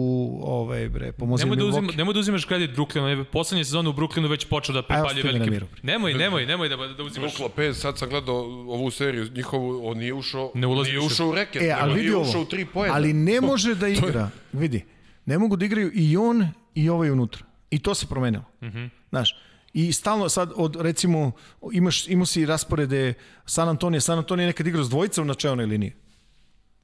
ovaj 0.43 0.89
bre 0.89 1.13
pomozi 1.13 1.45
Nemoj 1.45 1.57
da, 1.57 1.65
uzim, 1.65 1.85
Milwaukee. 1.85 1.97
nemoj 1.97 2.15
da 2.15 2.21
uzimaš 2.21 2.45
kredit 2.45 2.71
Brooklynu, 2.71 3.05
on 3.05 3.11
je 3.11 3.25
poslednje 3.25 3.65
sezone 3.65 3.89
u 3.89 3.93
Brooklynu 3.93 4.29
već 4.29 4.45
počeo 4.45 4.75
da 4.75 4.83
na 4.89 5.03
velike... 5.25 5.51
miru. 5.51 5.67
Nemoj, 5.83 6.15
nemoj, 6.15 6.47
nemoj 6.47 6.69
da, 6.69 6.77
da 6.77 7.03
uzimaš... 7.03 7.31
Brook 7.37 7.41
Lopez, 7.41 7.77
sad 7.81 7.99
sam 7.99 8.09
gledao 8.09 8.37
ovu 8.69 8.91
seriju 8.91 9.29
njihovu, 9.35 9.89
on 9.89 9.99
nije 9.99 10.15
ušao, 10.15 10.51
Ne 10.55 10.67
ulazi 10.67 10.91
nije 10.91 11.01
ušao 11.01 11.29
u 11.29 11.35
reket, 11.35 11.63
E, 11.63 11.77
ali 11.81 11.95
vidi 11.95 12.15
ušao 12.17 12.41
u 12.41 12.45
tri 12.45 12.65
pojena. 12.65 12.95
Ali 12.95 13.13
ne 13.13 13.41
može 13.41 13.75
da 13.75 13.89
igra. 13.89 14.31
Vidi. 14.53 14.85
Ne 15.27 15.39
mogu 15.39 15.57
da 15.57 15.65
igraju 15.65 15.91
i 15.95 16.17
on 16.17 16.49
i 16.75 16.89
ovaj 16.89 17.11
unutra. 17.11 17.45
I 17.71 17.79
to 17.79 17.95
se 17.95 18.07
promenilo. 18.07 18.45
Mm 18.61 18.67
Mhm. 18.67 18.79
-hmm. 18.79 18.89
Znaš, 19.11 19.37
i 19.73 19.93
stalno 19.93 20.29
sad 20.29 20.53
od 20.57 20.77
recimo 20.77 21.33
imaš 21.73 22.09
imao 22.09 22.27
si 22.27 22.47
rasporede 22.47 23.15
San 23.47 23.69
Antonio, 23.69 24.01
San 24.01 24.19
Antonio 24.19 24.43
je 24.43 24.47
nekad 24.47 24.67
igrao 24.67 24.85
s 24.85 24.91
dvojicom 24.91 25.27
na 25.27 25.35
čelnoj 25.35 25.67
liniji. 25.67 25.93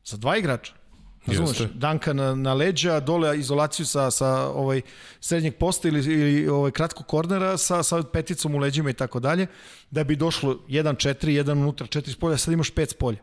Sa 0.03 0.17
dva 0.17 0.37
igrača. 0.37 0.73
Razumeš? 1.27 1.59
Danka 1.75 2.13
na, 2.13 2.35
na 2.35 2.55
leđa, 2.55 3.01
dole 3.01 3.39
izolaciju 3.39 3.87
sa, 3.87 4.11
sa 4.11 4.49
ovaj 4.49 4.81
srednjeg 5.21 5.57
posta 5.57 5.89
ili, 5.89 5.99
ili 6.15 6.49
ovaj 6.49 6.71
kratkog 6.71 7.07
kornera 7.07 7.59
sa, 7.59 7.83
sa 7.83 8.03
peticom 8.03 8.55
u 8.55 8.59
leđima 8.59 8.91
i 8.91 8.93
tako 8.93 9.21
dalje, 9.21 9.47
da 9.91 10.05
bi 10.05 10.17
došlo 10.17 10.55
1-4, 10.69 11.45
1 11.45 11.53
unutra, 11.53 11.87
4 11.87 12.13
s 12.13 12.17
polja, 12.17 12.37
sad 12.37 12.55
imaš 12.55 12.73
5 12.73 12.91
s 12.91 12.95
polja 12.95 13.19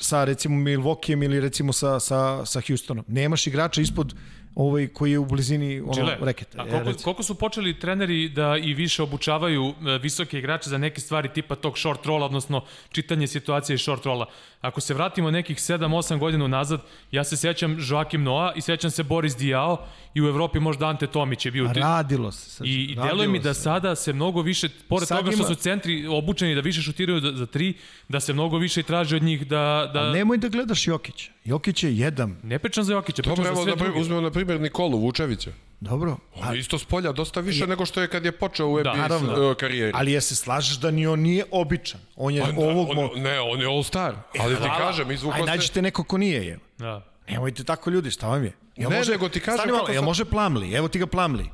sa 0.00 0.24
recimo 0.24 0.56
Milwaukeeom 0.56 1.24
ili 1.24 1.40
recimo 1.40 1.72
sa, 1.72 2.00
sa, 2.00 2.46
sa 2.46 2.60
Houstonom. 2.60 3.04
Nemaš 3.08 3.46
igrača 3.46 3.80
ispod 3.80 4.14
ovaj 4.56 4.86
koji 4.88 5.10
je 5.10 5.18
u 5.18 5.24
blizini 5.24 5.80
ono, 5.80 5.94
Čile, 5.94 6.16
reketa. 6.20 6.62
a 6.62 6.66
koliko, 6.66 7.02
koliko 7.02 7.22
su 7.22 7.34
počeli 7.34 7.78
treneri 7.78 8.28
da 8.28 8.56
i 8.56 8.74
više 8.74 9.02
obučavaju 9.02 9.64
e, 9.86 9.98
visoke 9.98 10.38
igrače 10.38 10.70
za 10.70 10.78
neke 10.78 11.00
stvari 11.00 11.28
tipa 11.28 11.54
tog 11.54 11.78
short 11.78 12.06
rolla, 12.06 12.26
odnosno 12.26 12.64
čitanje 12.90 13.26
situacije 13.26 13.74
iz 13.74 13.80
short 13.80 14.04
rolla. 14.06 14.26
Ako 14.60 14.80
se 14.80 14.94
vratimo 14.94 15.30
nekih 15.30 15.56
7-8 15.56 16.18
godina 16.18 16.44
unazad, 16.44 16.80
ja 17.10 17.24
se 17.24 17.36
sećam 17.36 17.76
Joakim 17.80 18.22
Noa 18.22 18.52
i 18.56 18.60
sećam 18.60 18.90
se 18.90 19.02
Boris 19.02 19.36
Diao 19.36 19.86
i 20.14 20.22
u 20.22 20.26
Evropi 20.26 20.60
možda 20.60 20.86
Ante 20.86 21.06
Tomić 21.06 21.46
je 21.46 21.52
bio. 21.52 21.64
tri- 21.64 21.80
Radilo 21.80 22.32
se. 22.32 22.50
Sad, 22.50 22.66
I, 22.66 22.82
i 22.82 22.94
deluje 22.96 23.28
mi 23.28 23.38
da 23.38 23.54
se. 23.54 23.60
sada 23.62 23.94
se 23.94 24.12
mnogo 24.12 24.42
više, 24.42 24.68
pored 24.88 25.08
Sad 25.08 25.18
toga 25.18 25.30
što 25.30 25.40
ima- 25.40 25.48
su 25.48 25.54
centri 25.54 26.06
obučeni 26.06 26.54
da 26.54 26.60
više 26.60 26.82
šutiraju 26.82 27.20
za, 27.32 27.46
tri, 27.46 27.74
da 28.08 28.20
se 28.20 28.32
mnogo 28.32 28.58
više 28.58 28.80
i 28.80 28.84
traži 28.84 29.16
od 29.16 29.22
njih 29.22 29.46
da... 29.46 29.90
da... 29.92 30.00
Ali 30.00 30.12
nemoj 30.12 30.38
da 30.38 30.48
gledaš 30.48 30.86
Jokića. 30.86 31.33
Jokić 31.44 31.82
je 31.82 31.96
jedan. 31.96 32.36
Ne 32.42 32.58
pričam 32.58 32.84
za 32.84 32.92
Jokića, 32.92 33.22
pričam 33.22 33.36
Dobro, 33.36 33.54
za 33.54 33.62
sve 33.62 33.72
da 33.72 33.76
druge. 33.76 34.00
uzmemo 34.00 34.20
na 34.20 34.30
primjer 34.30 34.60
Nikolu 34.60 34.98
Vučevića. 34.98 35.50
Dobro. 35.80 36.16
On 36.36 36.54
je 36.54 36.60
isto 36.60 36.78
s 36.78 36.84
polja 36.84 37.12
dosta 37.12 37.40
više 37.40 37.66
nego 37.66 37.86
što 37.86 38.00
je 38.00 38.08
kad 38.08 38.24
je 38.24 38.32
počeo 38.32 38.66
u 38.68 38.80
NBA 38.80 38.94
naravno. 38.94 39.54
s- 39.54 39.56
karijeri. 39.56 39.92
Ali 39.94 40.12
ja 40.12 40.20
se 40.20 40.36
slažeš 40.36 40.76
da 40.76 40.90
ni 40.90 41.06
on 41.06 41.20
nije 41.20 41.44
običan. 41.50 42.00
On 42.16 42.34
je 42.34 42.42
Pa, 42.42 42.48
ovog... 42.50 42.88
on, 42.90 42.96
mo... 42.96 43.10
ne, 43.16 43.40
on 43.42 43.60
je 43.60 43.66
all 43.66 43.82
star. 43.82 44.14
Ali 44.40 44.54
ti 44.56 44.62
kažem, 44.78 45.10
izvukao 45.10 45.38
se... 45.38 45.46
nađite 45.46 45.82
neko 45.82 46.04
ko 46.04 46.18
nije, 46.18 46.46
je. 46.46 46.58
Da. 46.78 47.04
Nemojte 47.28 47.64
tako 47.64 47.90
ljudi, 47.90 48.10
šta 48.10 48.28
vam 48.28 48.44
je? 48.44 48.52
Jel 48.76 48.90
Ne, 48.90 49.00
nego 49.02 49.28
ti 49.28 49.40
kažem 49.40 49.58
Stani 49.58 49.72
malo, 49.72 49.88
jel 49.88 49.94
sam- 49.94 50.04
može 50.04 50.24
Plamli? 50.24 50.72
Evo 50.72 50.88
ti 50.88 50.98
ga 50.98 51.06
Plamli. 51.06 51.44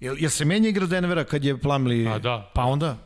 Jel, 0.00 0.16
jel 0.18 0.30
se 0.30 0.44
menja 0.44 0.68
igra 0.68 0.86
Denvera 0.86 1.24
kad 1.24 1.44
je 1.44 1.58
Plamli? 1.58 2.06
A, 2.08 2.18
da. 2.18 2.50
Pa 2.54 2.62
onda? 2.62 2.96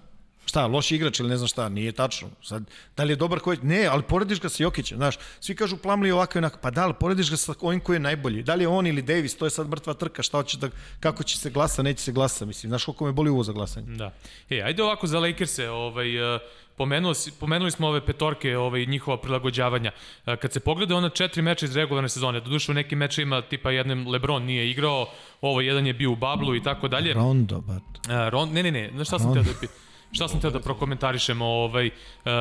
Šta, 0.47 0.67
loš 0.67 0.91
igrač 0.93 1.21
ili 1.21 1.29
ne 1.29 1.37
znam 1.37 1.49
šta, 1.49 1.69
nije 1.69 1.93
tačno. 1.93 2.29
Sad, 2.43 2.63
da 2.97 3.05
li 3.05 3.13
je 3.13 3.17
dobar 3.17 3.39
koji... 3.41 3.59
Ne, 3.63 3.87
ali 3.87 4.03
porediš 4.03 4.41
ga 4.41 4.49
sa 4.49 4.63
Jokićem, 4.63 4.99
znaš. 4.99 5.19
Svi 5.41 5.55
kažu 5.57 5.77
Plamli 5.77 6.11
ovako 6.11 6.39
i 6.39 6.41
onako. 6.41 6.59
Pa 6.63 6.71
da, 6.71 6.85
ali 6.85 6.95
porediš 6.95 7.31
ga 7.31 7.37
sa 7.37 7.55
ovim 7.61 7.81
koji 7.81 7.97
je 7.97 8.01
najbolji. 8.01 8.43
Da 8.43 8.55
li 8.55 8.65
je 8.65 8.69
on 8.69 8.87
ili 8.87 9.03
Davis, 9.03 9.37
to 9.37 9.47
je 9.47 9.51
sad 9.51 9.69
mrtva 9.69 9.95
trka. 9.95 10.23
Šta 10.23 10.39
hoće 10.39 10.59
da, 10.59 10.69
kako 11.01 11.23
će 11.23 11.39
se 11.39 11.51
glasa, 11.51 11.83
neće 11.83 12.03
se 12.03 12.13
glasa. 12.13 12.45
Mislim, 12.45 12.71
znaš 12.71 12.85
koliko 12.85 13.07
me 13.07 13.13
boli 13.13 13.31
uvo 13.31 13.43
za 13.43 13.53
glasanje. 13.53 13.87
Da. 13.97 14.13
E, 14.51 14.63
ajde 14.63 14.83
ovako 14.83 15.07
za 15.07 15.19
Lakers-e, 15.19 15.71
ovaj, 15.71 16.35
uh, 16.35 16.41
pomenuo, 16.77 17.13
pomenuli 17.41 17.71
smo 17.71 17.89
ove 17.89 18.07
petorke, 18.07 18.57
ovaj, 18.57 18.87
njihova 18.87 19.17
prilagođavanja. 19.21 19.93
Uh, 20.27 20.35
kad 20.37 20.53
se 20.53 20.61
pogleda 20.61 20.97
ona 20.97 21.09
četiri 21.09 21.43
meča 21.43 21.67
iz 21.67 21.77
regularne 21.77 22.09
sezone, 22.09 22.41
doduše 22.41 22.73
u 22.73 22.75
nekim 22.75 22.99
mečima 22.99 23.43
tipa 23.43 23.71
jednom 23.71 24.07
LeBron 24.07 24.43
nije 24.45 24.71
igrao, 24.71 25.09
ovo 25.41 25.61
jedan 25.61 25.87
je 25.87 25.93
bio 25.95 26.11
u 26.11 26.17
bablu 26.17 26.57
i 26.57 26.63
tako 26.63 26.89
dalje. 26.89 27.15
Rondo, 27.15 27.61
bat. 27.61 27.83
Uh, 27.83 28.29
Ron, 28.29 28.53
ne, 28.53 28.63
ne, 28.63 28.71
ne, 28.71 28.91
znaš 28.95 29.07
šta 29.07 29.19
sam 29.19 29.35
teo 29.35 29.43
da 29.43 29.51
pi- 29.51 29.69
Šta 30.13 30.29
sam 30.29 30.41
teo 30.41 30.51
da 30.51 30.61
prokomentarišemo, 30.61 31.45
ovaj, 31.45 31.87
uh, 31.87 32.33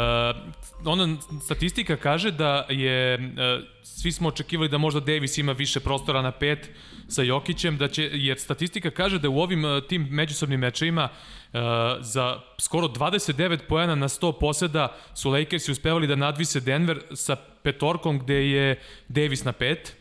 ona 0.85 1.17
statistika 1.41 1.97
kaže 1.97 2.31
da 2.31 2.65
je, 2.69 3.17
uh, 3.17 3.63
svi 3.83 4.11
smo 4.11 4.27
očekivali 4.27 4.69
da 4.69 4.77
možda 4.77 4.99
Davis 4.99 5.37
ima 5.37 5.51
više 5.51 5.79
prostora 5.79 6.21
na 6.21 6.31
pet 6.31 6.69
sa 7.07 7.23
Jokićem, 7.23 7.77
da 7.77 7.87
će, 7.87 8.09
jer 8.13 8.39
statistika 8.39 8.91
kaže 8.91 9.19
da 9.19 9.29
u 9.29 9.39
ovim 9.39 9.65
uh, 9.65 9.83
tim 9.89 10.07
međusobnim 10.11 10.59
mečevima 10.59 11.09
uh, 11.09 11.59
za 11.99 12.39
skoro 12.57 12.87
29 12.87 13.59
poena 13.67 13.95
na 13.95 14.07
100 14.07 14.39
poseda 14.39 14.95
su 15.13 15.29
Lakersi 15.29 15.71
uspevali 15.71 16.07
da 16.07 16.15
nadvise 16.15 16.59
Denver 16.59 17.01
sa 17.13 17.35
petorkom 17.63 18.19
gde 18.19 18.49
je 18.49 18.79
Davis 19.07 19.43
na 19.43 19.51
pet, 19.51 19.95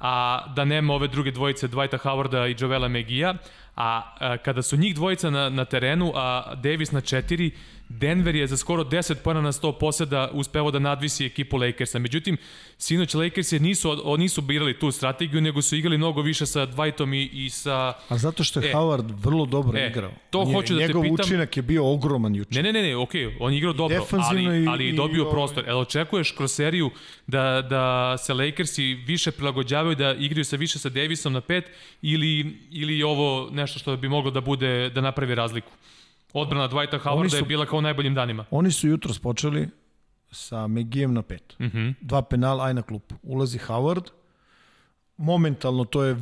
a 0.00 0.44
da 0.56 0.64
nema 0.64 0.94
ove 0.94 1.08
druge 1.08 1.30
dvojice 1.30 1.68
Dwighta 1.68 1.98
Howarda 1.98 2.50
i 2.50 2.56
Joela 2.58 2.88
Megija, 2.88 3.34
a, 3.76 4.16
a 4.18 4.36
kada 4.36 4.62
su 4.62 4.76
njih 4.76 4.94
dvojica 4.94 5.30
na, 5.30 5.48
na 5.48 5.64
terenu, 5.64 6.12
a 6.14 6.54
Davis 6.54 6.92
na 6.92 7.00
četiri, 7.00 7.50
Denver 7.90 8.36
je 8.36 8.46
za 8.46 8.56
skoro 8.56 8.84
10 8.84 9.14
pojena 9.14 9.40
na 9.40 9.52
100 9.52 9.72
poseda 9.72 10.30
uspeo 10.32 10.70
da 10.70 10.78
nadvisi 10.78 11.26
ekipu 11.26 11.56
Lakersa. 11.56 11.98
Međutim, 11.98 12.36
sinoć 12.78 13.14
Lakersi 13.14 13.60
nisu, 13.60 14.00
o, 14.04 14.16
nisu 14.16 14.40
birali 14.42 14.78
tu 14.78 14.90
strategiju, 14.90 15.40
nego 15.40 15.62
su 15.62 15.76
igrali 15.76 15.98
mnogo 15.98 16.22
više 16.22 16.46
sa 16.46 16.66
Dwightom 16.66 17.14
i, 17.14 17.44
i 17.44 17.50
sa... 17.50 17.74
A 18.08 18.18
zato 18.18 18.44
što 18.44 18.60
je 18.60 18.70
E. 18.70 18.74
Howard 18.74 19.12
vrlo 19.16 19.46
dobro 19.46 19.78
E, 19.78 19.86
igrao. 19.86 20.12
to 20.30 20.44
Nje- 20.44 20.54
hoću 20.54 20.74
da 20.74 20.80
te 20.80 20.86
Njegov 20.86 21.02
pitam. 21.02 21.14
učinak 21.16 21.56
je 21.56 21.62
bio 21.62 21.86
ogroman 21.86 22.34
juče. 22.34 22.50
Ne, 22.52 22.62
ne, 22.62 22.72
ne, 22.72 22.82
ne, 22.82 22.96
okej, 22.96 23.20
okay, 23.22 23.36
on 23.40 23.52
je 23.52 23.58
igrao 23.58 23.72
dobro, 23.72 24.06
ali, 24.12 24.42
i- 24.44 24.66
ali 24.68 24.84
i 24.84 24.88
i 24.88 24.92
dobio 24.92 25.22
ovaj- 25.22 25.32
prostor. 25.32 25.64
Jel 25.66 25.78
očekuješ 25.78 26.30
kroz 26.30 26.52
seriju 26.52 26.90
da, 27.26 27.62
da 27.62 27.84
se 28.18 28.34
Lakersi 28.34 28.84
više 28.84 29.30
prilagođavaju, 29.30 29.96
da 29.96 30.14
igraju 30.14 30.44
sa 30.44 30.56
više 30.56 30.78
sa 30.78 30.88
Davisom 30.88 31.32
na 31.32 31.40
pet 31.40 31.64
ili, 32.02 32.30
ili 32.70 33.02
ovo 33.02 33.48
nešto 33.52 33.78
što 33.78 33.96
bi 33.96 34.08
moglo 34.08 34.30
da 34.30 34.40
bude, 34.40 34.90
da 34.90 35.00
napravi 35.00 35.34
razliku? 35.34 35.72
Odbrana 36.32 36.68
Dwighta 36.68 36.98
Howarda 36.98 37.36
je 37.36 37.42
bila 37.42 37.66
kao 37.66 37.80
najboljim 37.80 38.14
danima. 38.14 38.44
Oni 38.50 38.72
su 38.72 38.88
jutros 38.88 39.18
počeli 39.18 39.68
sa 40.30 40.66
Megijem 40.66 41.14
na 41.14 41.22
pet. 41.22 41.56
Mm. 41.58 41.64
-hmm. 41.64 41.94
Dva 42.00 42.22
penala, 42.22 42.64
aj 42.64 42.74
na 42.74 42.82
klupu. 42.82 43.14
Ulazi 43.22 43.58
Howard. 43.58 44.10
Momentalno 45.16 45.84
to 45.84 46.04
je 46.04 46.16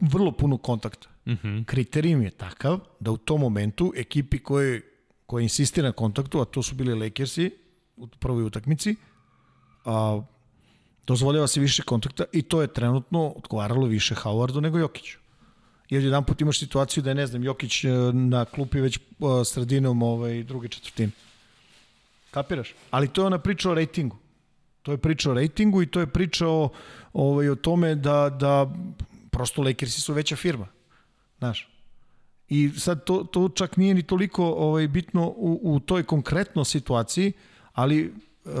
vrlo 0.00 0.32
puno 0.32 0.58
kontakta. 0.58 1.08
Mm. 1.26 1.32
-hmm. 1.32 1.64
Kriterijum 1.64 2.22
je 2.22 2.30
takav 2.30 2.78
da 3.00 3.10
u 3.10 3.16
tom 3.16 3.40
momentu 3.40 3.92
ekipi 3.96 4.38
koje, 4.38 4.82
koje 5.26 5.42
insistira 5.42 5.86
na 5.86 5.92
kontaktu, 5.92 6.40
a 6.40 6.44
to 6.44 6.62
su 6.62 6.74
bili 6.74 6.94
Lakersi 6.94 7.50
u 7.96 8.06
prvoj 8.06 8.42
utakmici, 8.42 8.96
a, 9.84 10.20
dozvoljava 11.06 11.46
se 11.46 11.60
više 11.60 11.82
kontakta 11.82 12.24
i 12.32 12.42
to 12.42 12.62
je 12.62 12.72
trenutno 12.72 13.28
odgovaralo 13.28 13.86
više 13.86 14.14
Howardu 14.14 14.60
nego 14.60 14.78
Jokiću. 14.78 15.18
Jer 15.90 16.04
jedan 16.04 16.24
put 16.24 16.40
imaš 16.40 16.58
situaciju 16.58 17.02
da 17.02 17.10
je, 17.10 17.14
ne 17.14 17.26
znam, 17.26 17.44
Jokić 17.44 17.84
e, 17.84 17.88
na 18.12 18.44
klupi 18.44 18.80
već 18.80 18.96
e, 18.96 19.00
sredinom 19.44 20.02
ovaj, 20.02 20.42
druge 20.42 20.68
četvrtine. 20.68 21.12
Kapiraš? 22.30 22.74
Ali 22.90 23.08
to 23.08 23.22
je 23.22 23.26
ona 23.26 23.38
priča 23.38 23.70
o 23.70 23.74
rejtingu. 23.74 24.16
To 24.82 24.92
je 24.92 24.98
priča 24.98 25.30
o 25.30 25.34
rejtingu 25.34 25.82
i 25.82 25.86
to 25.86 26.00
je 26.00 26.06
priča 26.06 26.48
o, 26.48 26.68
ovaj, 27.12 27.48
o 27.48 27.54
tome 27.54 27.94
da, 27.94 28.30
da 28.30 28.70
prosto 29.30 29.62
Lakersi 29.62 30.00
su 30.00 30.12
veća 30.12 30.36
firma. 30.36 30.66
Znaš. 31.38 31.68
I 32.48 32.70
sad 32.76 33.04
to, 33.04 33.24
to 33.32 33.48
čak 33.48 33.76
nije 33.76 33.94
ni 33.94 34.02
toliko 34.02 34.44
ovaj, 34.44 34.88
bitno 34.88 35.26
u, 35.26 35.60
u 35.62 35.80
toj 35.80 36.02
konkretno 36.02 36.64
situaciji, 36.64 37.32
ali 37.72 38.12
uh, 38.44 38.52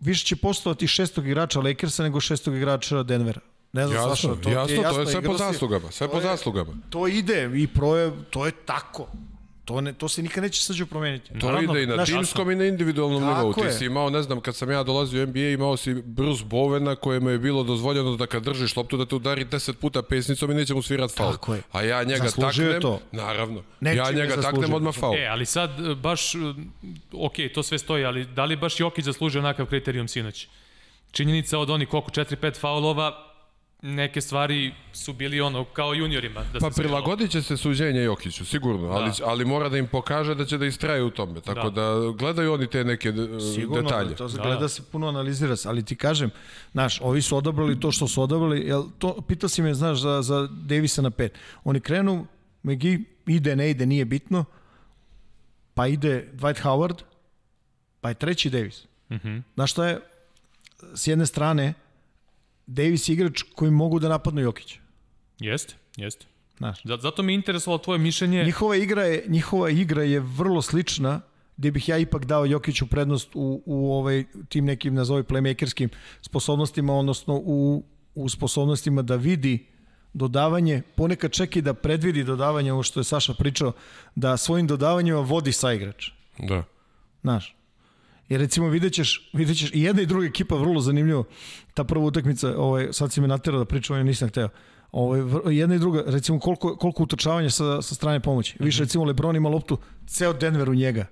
više 0.00 0.24
će 0.24 0.36
postovati 0.36 0.86
šestog 0.86 1.26
igrača 1.26 1.60
Lakersa 1.60 2.02
nego 2.02 2.20
šestog 2.20 2.56
igrača 2.56 3.02
Denvera. 3.02 3.40
Ne 3.76 3.86
znam 3.86 3.94
Jasno, 3.94 4.08
zašto. 4.10 4.36
to, 4.36 4.50
jasno, 4.50 4.82
to 4.84 5.00
je 5.00 5.06
sve 5.06 5.22
po 5.22 5.36
zaslugama, 5.36 5.90
sve 5.90 6.08
po 6.08 6.16
je- 6.16 6.22
zaslugama. 6.22 6.72
To 6.90 7.08
ide 7.08 7.50
i 7.54 7.66
proje, 7.68 8.12
to 8.30 8.46
je 8.46 8.52
tako. 8.54 9.06
To, 9.64 9.80
ne, 9.80 9.92
to 9.92 10.08
se 10.08 10.22
nikad 10.22 10.42
neće 10.42 10.62
sađe 10.62 10.86
promeniti. 10.86 11.38
To 11.38 11.60
ide 11.60 11.82
i 11.82 11.86
na 11.86 11.94
znaš, 11.94 12.08
timskom 12.08 12.50
i 12.50 12.54
na 12.54 12.64
individualnom 12.64 13.22
Tako 13.22 13.34
nivou. 13.34 13.52
Ti 13.54 13.60
je. 13.60 13.72
si 13.72 13.84
imao, 13.84 14.10
ne 14.10 14.22
znam, 14.22 14.40
kad 14.40 14.56
sam 14.56 14.70
ja 14.70 14.82
dolazio 14.82 15.22
u 15.22 15.26
NBA, 15.26 15.40
imao 15.40 15.76
si 15.76 15.94
Bruce 15.96 16.44
Bowena 16.44 16.96
kojemu 16.96 17.30
je 17.30 17.38
bilo 17.38 17.62
dozvoljeno 17.64 18.16
da 18.16 18.26
kad 18.26 18.42
držiš 18.42 18.76
loptu 18.76 18.96
da 18.96 19.06
te 19.06 19.14
udari 19.14 19.44
10 19.44 19.72
puta 19.72 20.02
pesnicom 20.02 20.50
i 20.50 20.54
neće 20.54 20.74
mu 20.74 20.82
svirat 20.82 21.10
faul. 21.10 21.32
Tako 21.32 21.54
je. 21.54 21.62
A 21.72 21.82
ja 21.82 22.02
njega 22.04 22.24
Zaslužio 22.24 22.64
je 22.64 22.72
taknem, 22.72 22.82
to. 22.82 23.00
naravno, 23.12 23.62
Nečim 23.80 23.98
ja 23.98 24.06
je 24.06 24.14
njega 24.14 24.28
zaslužio. 24.28 24.50
taknem 24.50 24.74
odmah 24.74 24.94
faul. 24.94 25.14
E, 25.14 25.26
ali 25.26 25.46
sad 25.46 25.70
e, 25.82 25.94
baš, 25.94 26.34
e, 26.34 26.38
ok, 27.14 27.34
to 27.54 27.62
sve 27.62 27.78
stoji, 27.78 28.04
ali 28.04 28.24
da 28.26 28.44
li 28.44 28.56
baš 28.56 28.80
Jokić 28.80 29.04
zaslužio 29.04 29.40
onakav 29.40 29.66
kriterijum 29.66 30.08
sinoć? 30.08 30.48
Činjenica 31.10 31.58
od 31.58 31.70
onih 31.70 31.88
koliko, 31.88 32.10
4-5 32.10 32.56
faulova, 32.56 33.35
neke 33.82 34.20
stvari 34.20 34.72
su 34.92 35.12
bili 35.12 35.40
ono 35.40 35.64
kao 35.66 35.94
juniorima. 35.94 36.40
Da 36.42 36.58
Pa 36.60 36.70
prilagodit 36.70 37.30
će 37.30 37.42
se 37.42 37.56
suđenje 37.56 38.02
Jokiću, 38.02 38.44
sigurno, 38.44 38.88
ali, 38.88 39.10
Da. 39.10 39.26
ali 39.26 39.44
mora 39.44 39.68
da 39.68 39.78
im 39.78 39.86
pokaže 39.86 40.34
da 40.34 40.44
će 40.44 40.58
da 40.58 40.66
istraje 40.66 41.02
u 41.02 41.10
tome. 41.10 41.40
Tako 41.40 41.70
da, 41.70 41.82
Da. 41.82 42.12
gledaju 42.12 42.52
oni 42.52 42.66
te 42.66 42.84
neke 42.84 43.12
d- 43.12 43.28
Sigurno, 43.54 43.82
detalje. 43.82 44.14
to 44.14 44.28
se 44.28 44.36
Da. 44.36 44.42
gleda 44.42 44.68
se 44.68 44.82
puno 44.82 45.08
analizira 45.08 45.56
se, 45.56 45.68
ali 45.68 45.84
ti 45.84 45.96
kažem, 45.96 46.30
znaš, 46.72 47.00
ovi 47.00 47.22
su 47.22 47.36
odabrali 47.36 47.80
to 47.80 47.92
što 47.92 48.08
su 48.08 48.22
odabrali, 48.22 48.60
jel, 48.60 48.84
to, 48.98 49.20
pitao 49.22 49.48
si 49.48 49.62
me, 49.62 49.74
znaš, 49.74 49.98
za, 49.98 50.22
za 50.22 50.48
Davisa 50.52 51.02
na 51.02 51.10
pet. 51.10 51.32
Oni 51.64 51.80
krenu, 51.80 52.26
Megi 52.62 53.04
ide, 53.26 53.56
ne 53.56 53.70
ide, 53.70 53.86
nije 53.86 54.04
bitno, 54.04 54.44
pa 55.74 55.86
ide 55.86 56.28
Dwight 56.34 56.62
Howard, 56.62 57.02
pa 58.00 58.08
je 58.08 58.14
treći 58.14 58.50
Davis. 58.50 58.84
Mm 59.08 59.14
Mhm. 59.14 59.28
-hmm. 59.28 59.42
Znaš 59.54 59.70
šta 59.72 59.86
je, 59.86 60.00
s 60.94 61.06
jedne 61.06 61.26
strane, 61.26 61.74
Davis 62.66 63.08
je 63.08 63.12
igrač 63.12 63.42
koji 63.44 63.70
mogu 63.70 63.98
da 63.98 64.08
napadnu 64.08 64.40
Jokića. 64.40 64.78
Jeste, 65.38 65.74
jeste. 65.96 66.26
Znaš. 66.58 66.82
Za- 66.84 66.96
Zato 66.96 67.22
mi 67.22 67.32
je 67.32 67.36
interesovalo 67.36 67.78
tvoje 67.78 67.98
mišljenje. 67.98 68.44
Njihova 68.44 68.76
igra 68.76 69.02
je, 69.02 69.24
njihova 69.28 69.70
igra 69.70 70.02
je 70.02 70.20
vrlo 70.20 70.62
slična 70.62 71.20
gde 71.56 71.70
bih 71.70 71.88
ja 71.88 71.98
ipak 71.98 72.24
dao 72.24 72.46
Jokiću 72.46 72.86
prednost 72.86 73.28
u, 73.34 73.62
u 73.66 73.92
ovaj, 73.92 74.24
tim 74.48 74.64
nekim, 74.64 74.94
nazovi, 74.94 75.22
playmakerskim 75.22 75.88
sposobnostima, 76.22 76.94
odnosno 76.94 77.34
u, 77.36 77.84
u 78.14 78.28
sposobnostima 78.28 79.02
da 79.02 79.16
vidi 79.16 79.66
dodavanje, 80.12 80.82
ponekad 80.96 81.32
čak 81.32 81.56
i 81.56 81.62
da 81.62 81.74
predvidi 81.74 82.24
dodavanje, 82.24 82.72
ovo 82.72 82.82
što 82.82 83.00
je 83.00 83.04
Saša 83.04 83.34
pričao, 83.34 83.72
da 84.14 84.36
svojim 84.36 84.66
dodavanjima 84.66 85.20
vodi 85.20 85.52
saigrač. 85.52 86.10
Da. 86.38 86.64
Znaš. 87.22 87.55
Jer 88.28 88.40
recimo 88.40 88.68
vidjet 88.68 88.92
ćeš, 88.92 89.30
vidjet 89.32 89.58
ćeš 89.58 89.70
i 89.74 89.82
jedna 89.82 90.02
i 90.02 90.06
druga 90.06 90.26
ekipa 90.26 90.56
vrlo 90.56 90.80
zanimljivo. 90.80 91.24
Ta 91.74 91.84
prva 91.84 92.04
utakmica, 92.04 92.54
ovaj, 92.56 92.88
sad 92.92 93.12
si 93.12 93.20
me 93.20 93.28
naterao 93.28 93.58
da 93.58 93.64
pričam, 93.64 93.96
ja 93.96 94.02
nisam 94.02 94.28
hteo. 94.28 94.48
Ovaj, 94.92 95.20
jedna 95.56 95.74
i 95.74 95.78
druga, 95.78 96.02
recimo 96.06 96.40
koliko, 96.40 96.76
koliko 96.76 97.02
utrčavanja 97.02 97.50
sa, 97.50 97.82
sa 97.82 97.94
strane 97.94 98.20
pomoći. 98.20 98.56
Više 98.60 98.82
recimo 98.82 99.04
Lebron 99.04 99.36
ima 99.36 99.48
loptu, 99.48 99.78
ceo 100.06 100.32
Denver 100.32 100.70
u 100.70 100.74
njega. 100.74 101.06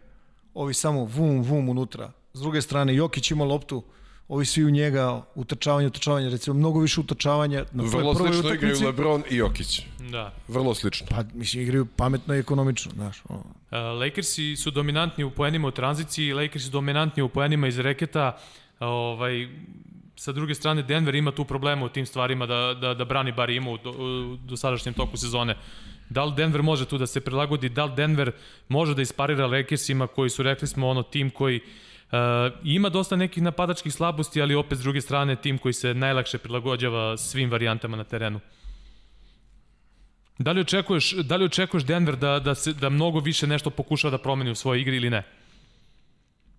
Ovi 0.54 0.74
samo 0.74 1.04
vum, 1.04 1.42
vum 1.42 1.68
unutra. 1.68 2.12
S 2.32 2.40
druge 2.40 2.62
strane, 2.62 2.94
Jokić 2.94 3.30
ima 3.30 3.44
loptu, 3.44 3.82
ovi 4.28 4.44
svi 4.44 4.64
u 4.64 4.70
njega, 4.70 5.22
utrčavanje, 5.34 5.86
utrčavanje, 5.86 6.30
recimo 6.30 6.56
mnogo 6.56 6.80
više 6.80 7.00
utrčavanja 7.00 7.64
na 7.72 7.82
Vrlo 7.82 8.14
prvoj 8.14 8.32
slično 8.32 8.48
utakmici. 8.50 8.66
igraju 8.66 8.86
LeBron 8.86 9.22
i 9.30 9.36
Jokić. 9.36 9.82
Da. 10.10 10.32
Vrlo 10.48 10.74
slično. 10.74 11.06
Pa, 11.10 11.24
mislim, 11.34 11.62
igraju 11.62 11.86
pametno 11.86 12.34
i 12.34 12.38
ekonomično, 12.38 12.92
znaš. 12.94 13.22
ono. 13.28 13.40
Uh, 13.40 14.00
Lakersi 14.00 14.56
su 14.56 14.70
dominantni 14.70 15.24
u 15.24 15.30
poenima 15.30 15.68
u 15.68 15.70
tranziciji, 15.70 16.32
Lakersi 16.32 16.66
su 16.66 16.72
dominantni 16.72 17.22
u 17.22 17.28
poenima 17.28 17.68
iz 17.68 17.78
reketa. 17.78 18.38
Ovaj, 18.80 19.48
sa 20.16 20.32
druge 20.32 20.54
strane, 20.54 20.82
Denver 20.82 21.14
ima 21.14 21.32
tu 21.32 21.44
problema 21.44 21.86
u 21.86 21.88
tim 21.88 22.06
stvarima 22.06 22.46
da, 22.46 22.74
da, 22.80 22.94
da 22.94 23.04
brani 23.04 23.32
bar 23.32 23.50
ima 23.50 23.70
u, 23.70 23.78
do, 23.78 23.90
u 23.90 24.36
dosadašnjem 24.36 24.94
toku 24.94 25.16
sezone. 25.16 25.56
Da 26.10 26.24
li 26.24 26.34
Denver 26.36 26.62
može 26.62 26.84
tu 26.84 26.98
da 26.98 27.06
se 27.06 27.20
prilagodi, 27.20 27.68
da 27.68 27.84
li 27.84 27.92
Denver 27.96 28.32
može 28.68 28.94
da 28.94 29.02
isparira 29.02 29.46
Lakersima 29.46 30.06
koji 30.06 30.30
su, 30.30 30.42
rekli 30.42 30.68
smo, 30.68 30.88
ono 30.88 31.02
tim 31.02 31.30
koji 31.30 31.56
uh, 31.56 31.64
ima 32.64 32.88
dosta 32.88 33.16
nekih 33.16 33.42
napadačkih 33.42 33.94
slabosti, 33.94 34.42
ali 34.42 34.54
opet 34.54 34.78
s 34.78 34.82
druge 34.82 35.00
strane 35.00 35.36
tim 35.36 35.58
koji 35.58 35.72
se 35.72 35.94
najlakše 35.94 36.38
prilagođava 36.38 37.16
svim 37.16 37.50
varijantama 37.50 37.96
na 37.96 38.04
terenu. 38.04 38.40
Da 40.38 40.52
li 40.52 40.60
očekuješ, 40.60 41.12
da 41.12 41.36
li 41.36 41.44
očekuješ 41.44 41.84
Denver 41.84 42.16
da, 42.16 42.38
da, 42.38 42.54
se, 42.54 42.72
da 42.72 42.88
mnogo 42.88 43.20
više 43.20 43.46
nešto 43.46 43.70
pokušava 43.70 44.10
da 44.10 44.18
promeni 44.18 44.50
u 44.50 44.54
svojoj 44.54 44.80
igri 44.80 44.96
ili 44.96 45.10
ne? 45.10 45.22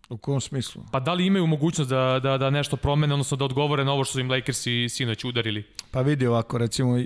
U 0.10 0.18
kom 0.18 0.42
smislu? 0.42 0.84
Pa 0.92 1.00
da 1.00 1.14
li 1.14 1.26
imaju 1.26 1.48
mogućnost 1.48 1.90
da, 1.90 2.20
da, 2.24 2.38
da 2.38 2.50
nešto 2.50 2.78
promene, 2.78 3.14
odnosno 3.14 3.38
da 3.38 3.46
odgovore 3.46 3.86
na 3.86 3.92
ovo 3.92 4.04
što 4.04 4.14
su 4.14 4.20
im 4.20 4.32
Lakersi 4.32 4.90
sinoć 4.90 5.24
udarili? 5.24 5.64
Pa 5.92 6.02
vidi 6.02 6.28
ovako, 6.28 6.58
recimo, 6.58 6.98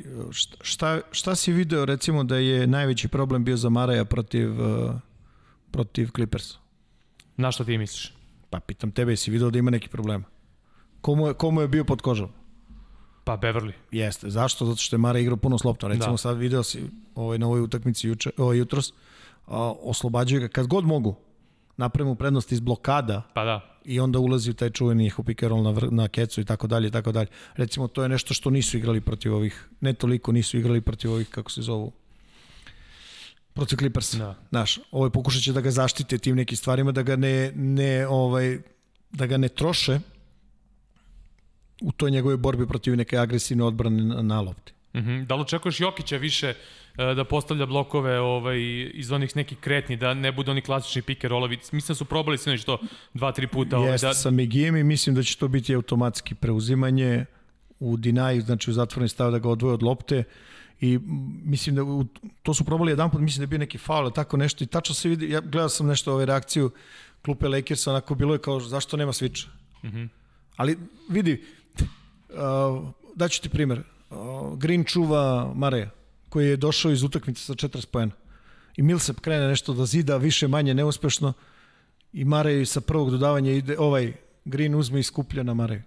šta, 0.61 1.01
šta, 1.11 1.35
si 1.35 1.51
video, 1.51 1.85
recimo, 1.85 2.23
da 2.23 2.37
je 2.37 2.67
najveći 2.67 3.07
problem 3.07 3.43
bio 3.43 3.57
za 3.57 3.69
Maraja 3.69 4.05
protiv, 4.05 4.61
uh, 4.61 4.91
protiv 5.71 6.09
Clippersa? 6.15 6.57
Na 7.37 7.51
šta 7.51 7.63
ti 7.63 7.77
misliš? 7.77 8.18
Pa 8.49 8.59
pitam 8.59 8.91
tebe, 8.91 9.15
si 9.15 9.31
video 9.31 9.49
da 9.49 9.59
ima 9.59 9.71
neki 9.71 9.89
problema? 9.89 10.23
Komu 11.01 11.27
je, 11.27 11.33
komu 11.33 11.61
je 11.61 11.67
bio 11.67 11.83
pod 11.83 12.01
kožom? 12.01 12.29
Pa 13.23 13.37
Beverly. 13.37 13.71
Jeste. 13.91 14.29
Zašto? 14.29 14.65
Zato 14.65 14.77
što 14.77 14.95
je 14.95 14.97
Mara 14.97 15.19
igrao 15.19 15.37
puno 15.37 15.57
s 15.57 15.63
loptom. 15.63 15.89
Recimo 15.89 16.05
Da. 16.05 16.11
da. 16.11 16.17
sad 16.17 16.37
video 16.37 16.63
si 16.63 16.83
ovaj, 17.15 17.37
na 17.37 17.47
ovoj 17.47 17.61
utakmici 17.61 18.07
juče, 18.07 18.29
ovaj, 18.37 18.57
jutros, 18.57 18.93
a, 19.47 19.73
oslobađaju 19.81 20.41
ga 20.41 20.47
kad 20.47 20.67
god 20.67 20.85
mogu. 20.85 21.15
Napravimo 21.77 22.15
prednost 22.15 22.51
iz 22.51 22.59
blokada 22.59 23.21
Pa 23.33 23.43
da. 23.43 23.79
i 23.85 23.99
onda 23.99 24.19
ulazi 24.19 24.51
u 24.51 24.53
taj 24.53 24.69
čuveni 24.69 25.03
njihov 25.03 25.25
pick 25.25 25.43
and 25.43 25.49
roll 25.49 25.63
na, 25.63 25.75
na 25.91 26.07
kecu 26.07 26.41
i 26.41 26.45
tako 26.45 26.67
dalje 26.67 26.87
i 26.87 26.91
tako 26.91 27.11
dalje. 27.11 27.27
Recimo 27.55 27.87
to 27.87 28.03
je 28.03 28.09
nešto 28.09 28.33
što 28.33 28.49
nisu 28.49 28.77
igrali 28.77 29.01
protiv 29.01 29.35
ovih, 29.35 29.69
ne 29.81 29.93
toliko 29.93 30.31
nisu 30.31 30.57
igrali 30.57 30.81
protiv 30.81 31.11
ovih, 31.11 31.29
kako 31.29 31.51
se 31.51 31.61
zovu, 31.61 31.91
protiv 33.53 33.77
Clippersa. 33.77 34.17
Da. 34.17 34.35
Znaš, 34.49 34.79
ovaj 34.91 35.09
pokušat 35.09 35.41
će 35.43 35.53
da 35.53 35.61
ga 35.61 35.71
zaštite 35.71 36.17
tim 36.17 36.35
nekim 36.35 36.57
stvarima, 36.57 36.91
da 36.91 37.01
ga 37.01 37.15
ne, 37.15 37.51
ne, 37.55 38.07
ovaj, 38.07 38.59
da 39.11 39.25
ga 39.25 39.37
ne 39.37 39.49
troše 39.49 39.99
u 41.81 41.91
toj 41.91 42.11
njegovoj 42.11 42.37
borbi 42.37 42.67
protiv 42.67 42.95
neke 42.95 43.17
agresivne 43.17 43.63
odbrane 43.63 44.03
na, 44.03 44.21
na 44.21 44.41
lopti. 44.41 44.73
Uh 44.93 45.01
-huh. 45.01 45.25
Da 45.25 45.35
li 45.35 45.41
očekuješ 45.41 45.79
Jokića 45.79 46.17
više 46.17 46.47
e, 46.47 47.13
da 47.13 47.23
postavlja 47.23 47.65
blokove 47.65 48.19
ovaj, 48.19 48.57
iz 48.93 49.11
onih 49.11 49.35
nekih 49.35 49.57
kretnji, 49.57 49.97
da 49.97 50.13
ne 50.13 50.31
bude 50.31 50.51
oni 50.51 50.61
klasični 50.61 51.01
pick 51.01 51.23
and 51.23 51.31
rollovi? 51.31 51.57
Mislim 51.71 51.87
da 51.87 51.95
su 51.95 52.05
probali 52.05 52.37
sinoć 52.37 52.63
to 52.63 52.79
dva, 53.13 53.31
tri 53.31 53.47
puta. 53.47 53.77
Ovaj, 53.77 53.91
Jeste 53.91 54.07
da, 54.07 54.13
sa 54.13 54.31
Migijem 54.31 54.75
i 54.75 54.83
mislim 54.83 55.15
da 55.15 55.23
će 55.23 55.37
to 55.37 55.47
biti 55.47 55.75
automatski 55.75 56.35
preuzimanje 56.35 57.25
u 57.79 57.97
dinaju, 57.97 58.41
znači 58.41 58.71
u 58.71 58.73
zatvoreni 58.73 59.09
stav 59.09 59.31
da 59.31 59.39
ga 59.39 59.49
odvoje 59.49 59.73
od 59.73 59.83
lopte 59.83 60.23
i 60.81 60.99
mislim 61.45 61.75
da 61.75 61.83
u, 61.83 62.05
to 62.43 62.53
su 62.53 62.63
probali 62.63 62.91
jedan 62.91 63.11
put, 63.11 63.21
mislim 63.21 63.39
da 63.39 63.43
je 63.43 63.47
bio 63.47 63.59
neki 63.59 63.77
faul, 63.77 64.11
tako 64.11 64.37
nešto 64.37 64.63
i 64.63 64.67
tačno 64.67 64.95
se 64.95 65.09
vidi, 65.09 65.29
ja 65.29 65.39
gledao 65.41 65.69
sam 65.69 65.87
nešto 65.87 66.13
ove 66.13 66.25
reakciju 66.25 66.71
klupe 67.21 67.47
Lakersa, 67.47 67.91
onako 67.91 68.15
bilo 68.15 68.33
je 68.33 68.39
kao 68.39 68.59
zašto 68.59 68.97
nema 68.97 69.11
switcha. 69.11 69.47
Mm. 69.83 69.87
-hmm. 69.87 70.07
Ali 70.55 70.77
vidi, 71.09 71.43
uh, 72.29 72.89
daću 73.15 73.41
ti 73.41 73.49
primer, 73.49 73.83
uh, 74.09 74.57
Green 74.57 74.83
čuva 74.83 75.53
Mareja, 75.55 75.89
koji 76.29 76.47
je 76.47 76.57
došao 76.57 76.91
iz 76.91 77.03
utakmice 77.03 77.41
sa 77.41 77.53
40 77.53 77.85
poena. 77.85 78.11
I 78.77 78.81
Millsap 78.81 79.19
krene 79.19 79.47
nešto 79.47 79.73
da 79.73 79.85
zida 79.85 80.17
više 80.17 80.47
manje 80.47 80.73
neuspešno 80.73 81.33
i 82.13 82.25
Marej 82.25 82.65
sa 82.65 82.81
prvog 82.81 83.11
dodavanja 83.11 83.51
ide, 83.51 83.77
ovaj 83.79 84.13
Green 84.45 84.75
uzme 84.75 84.99
i 84.99 85.03
skuplja 85.03 85.43
na 85.43 85.53
Mareju. 85.53 85.81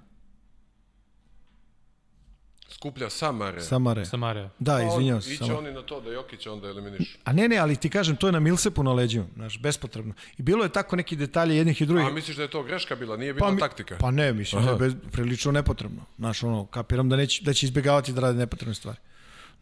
Skuplja 2.72 3.10
sam 3.10 3.36
Mare. 3.36 3.60
Sa 3.60 3.78
Mareja. 3.78 4.04
Samaria. 4.06 4.50
Da, 4.58 4.82
izvinjavam 4.82 5.22
se. 5.22 5.32
Iće 5.32 5.44
Samo. 5.44 5.58
oni 5.58 5.72
na 5.72 5.82
to 5.82 6.00
da 6.00 6.10
Jokića 6.10 6.52
onda 6.52 6.68
eliminišu. 6.68 7.18
A 7.24 7.32
ne, 7.32 7.48
ne, 7.48 7.56
ali 7.56 7.76
ti 7.76 7.90
kažem, 7.90 8.16
to 8.16 8.28
je 8.28 8.32
na 8.32 8.40
Millsapu 8.40 8.82
na 8.82 8.92
leđima, 8.92 9.24
znaš, 9.34 9.58
bespotrebno. 9.58 10.14
I 10.38 10.42
bilo 10.42 10.64
je 10.64 10.68
tako 10.70 10.96
neki 10.96 11.16
detalje 11.16 11.56
jednih 11.56 11.82
i 11.82 11.86
drugih. 11.86 12.06
A 12.06 12.10
misliš 12.10 12.36
da 12.36 12.42
je 12.42 12.50
to 12.50 12.62
greška 12.62 12.96
bila, 12.96 13.16
nije 13.16 13.34
bila 13.34 13.50
mi- 13.50 13.58
taktika? 13.58 13.96
Pa 13.96 14.10
ne, 14.10 14.32
mislim 14.32 14.64
da 14.64 14.70
je 14.70 14.76
bez, 14.76 14.94
prilično 15.12 15.52
nepotrebno. 15.52 16.00
Znaš, 16.18 16.42
ono, 16.42 16.66
kapiram 16.66 17.08
da, 17.08 17.16
neće, 17.16 17.44
da 17.44 17.52
će 17.52 17.66
izbjegavati 17.66 18.12
da 18.12 18.20
rade 18.20 18.38
nepotrebne 18.38 18.74
stvari. 18.74 18.98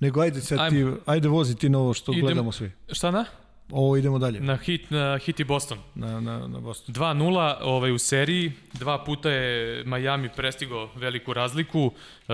Nego 0.00 0.20
ajde 0.20 0.40
sad 0.40 0.70
ti, 0.70 0.86
ajde 1.06 1.28
vozi 1.28 1.54
ti 1.54 1.68
na 1.68 1.78
ovo 1.78 1.94
što 1.94 2.12
Idem- 2.12 2.20
gledamo 2.20 2.52
svi. 2.52 2.70
Šta 2.88 3.10
na? 3.10 3.24
Ovo 3.70 3.96
idemo 3.96 4.18
dalje, 4.18 4.40
Na 4.40 4.56
hit, 4.56 4.90
na 4.90 5.18
hit 5.18 5.40
i 5.40 5.44
Boston. 5.44 5.78
na, 5.94 6.20
na, 6.20 6.48
na 6.48 6.60
Boston. 6.60 6.94
2-0 6.94 7.54
ovaj, 7.62 7.92
u 7.92 7.98
seriji, 7.98 8.52
dva 8.72 9.04
puta 9.04 9.30
je 9.30 9.84
Miami 9.84 10.28
prestigao 10.36 10.88
veliku 10.96 11.32
razliku, 11.32 11.92
e, 12.28 12.32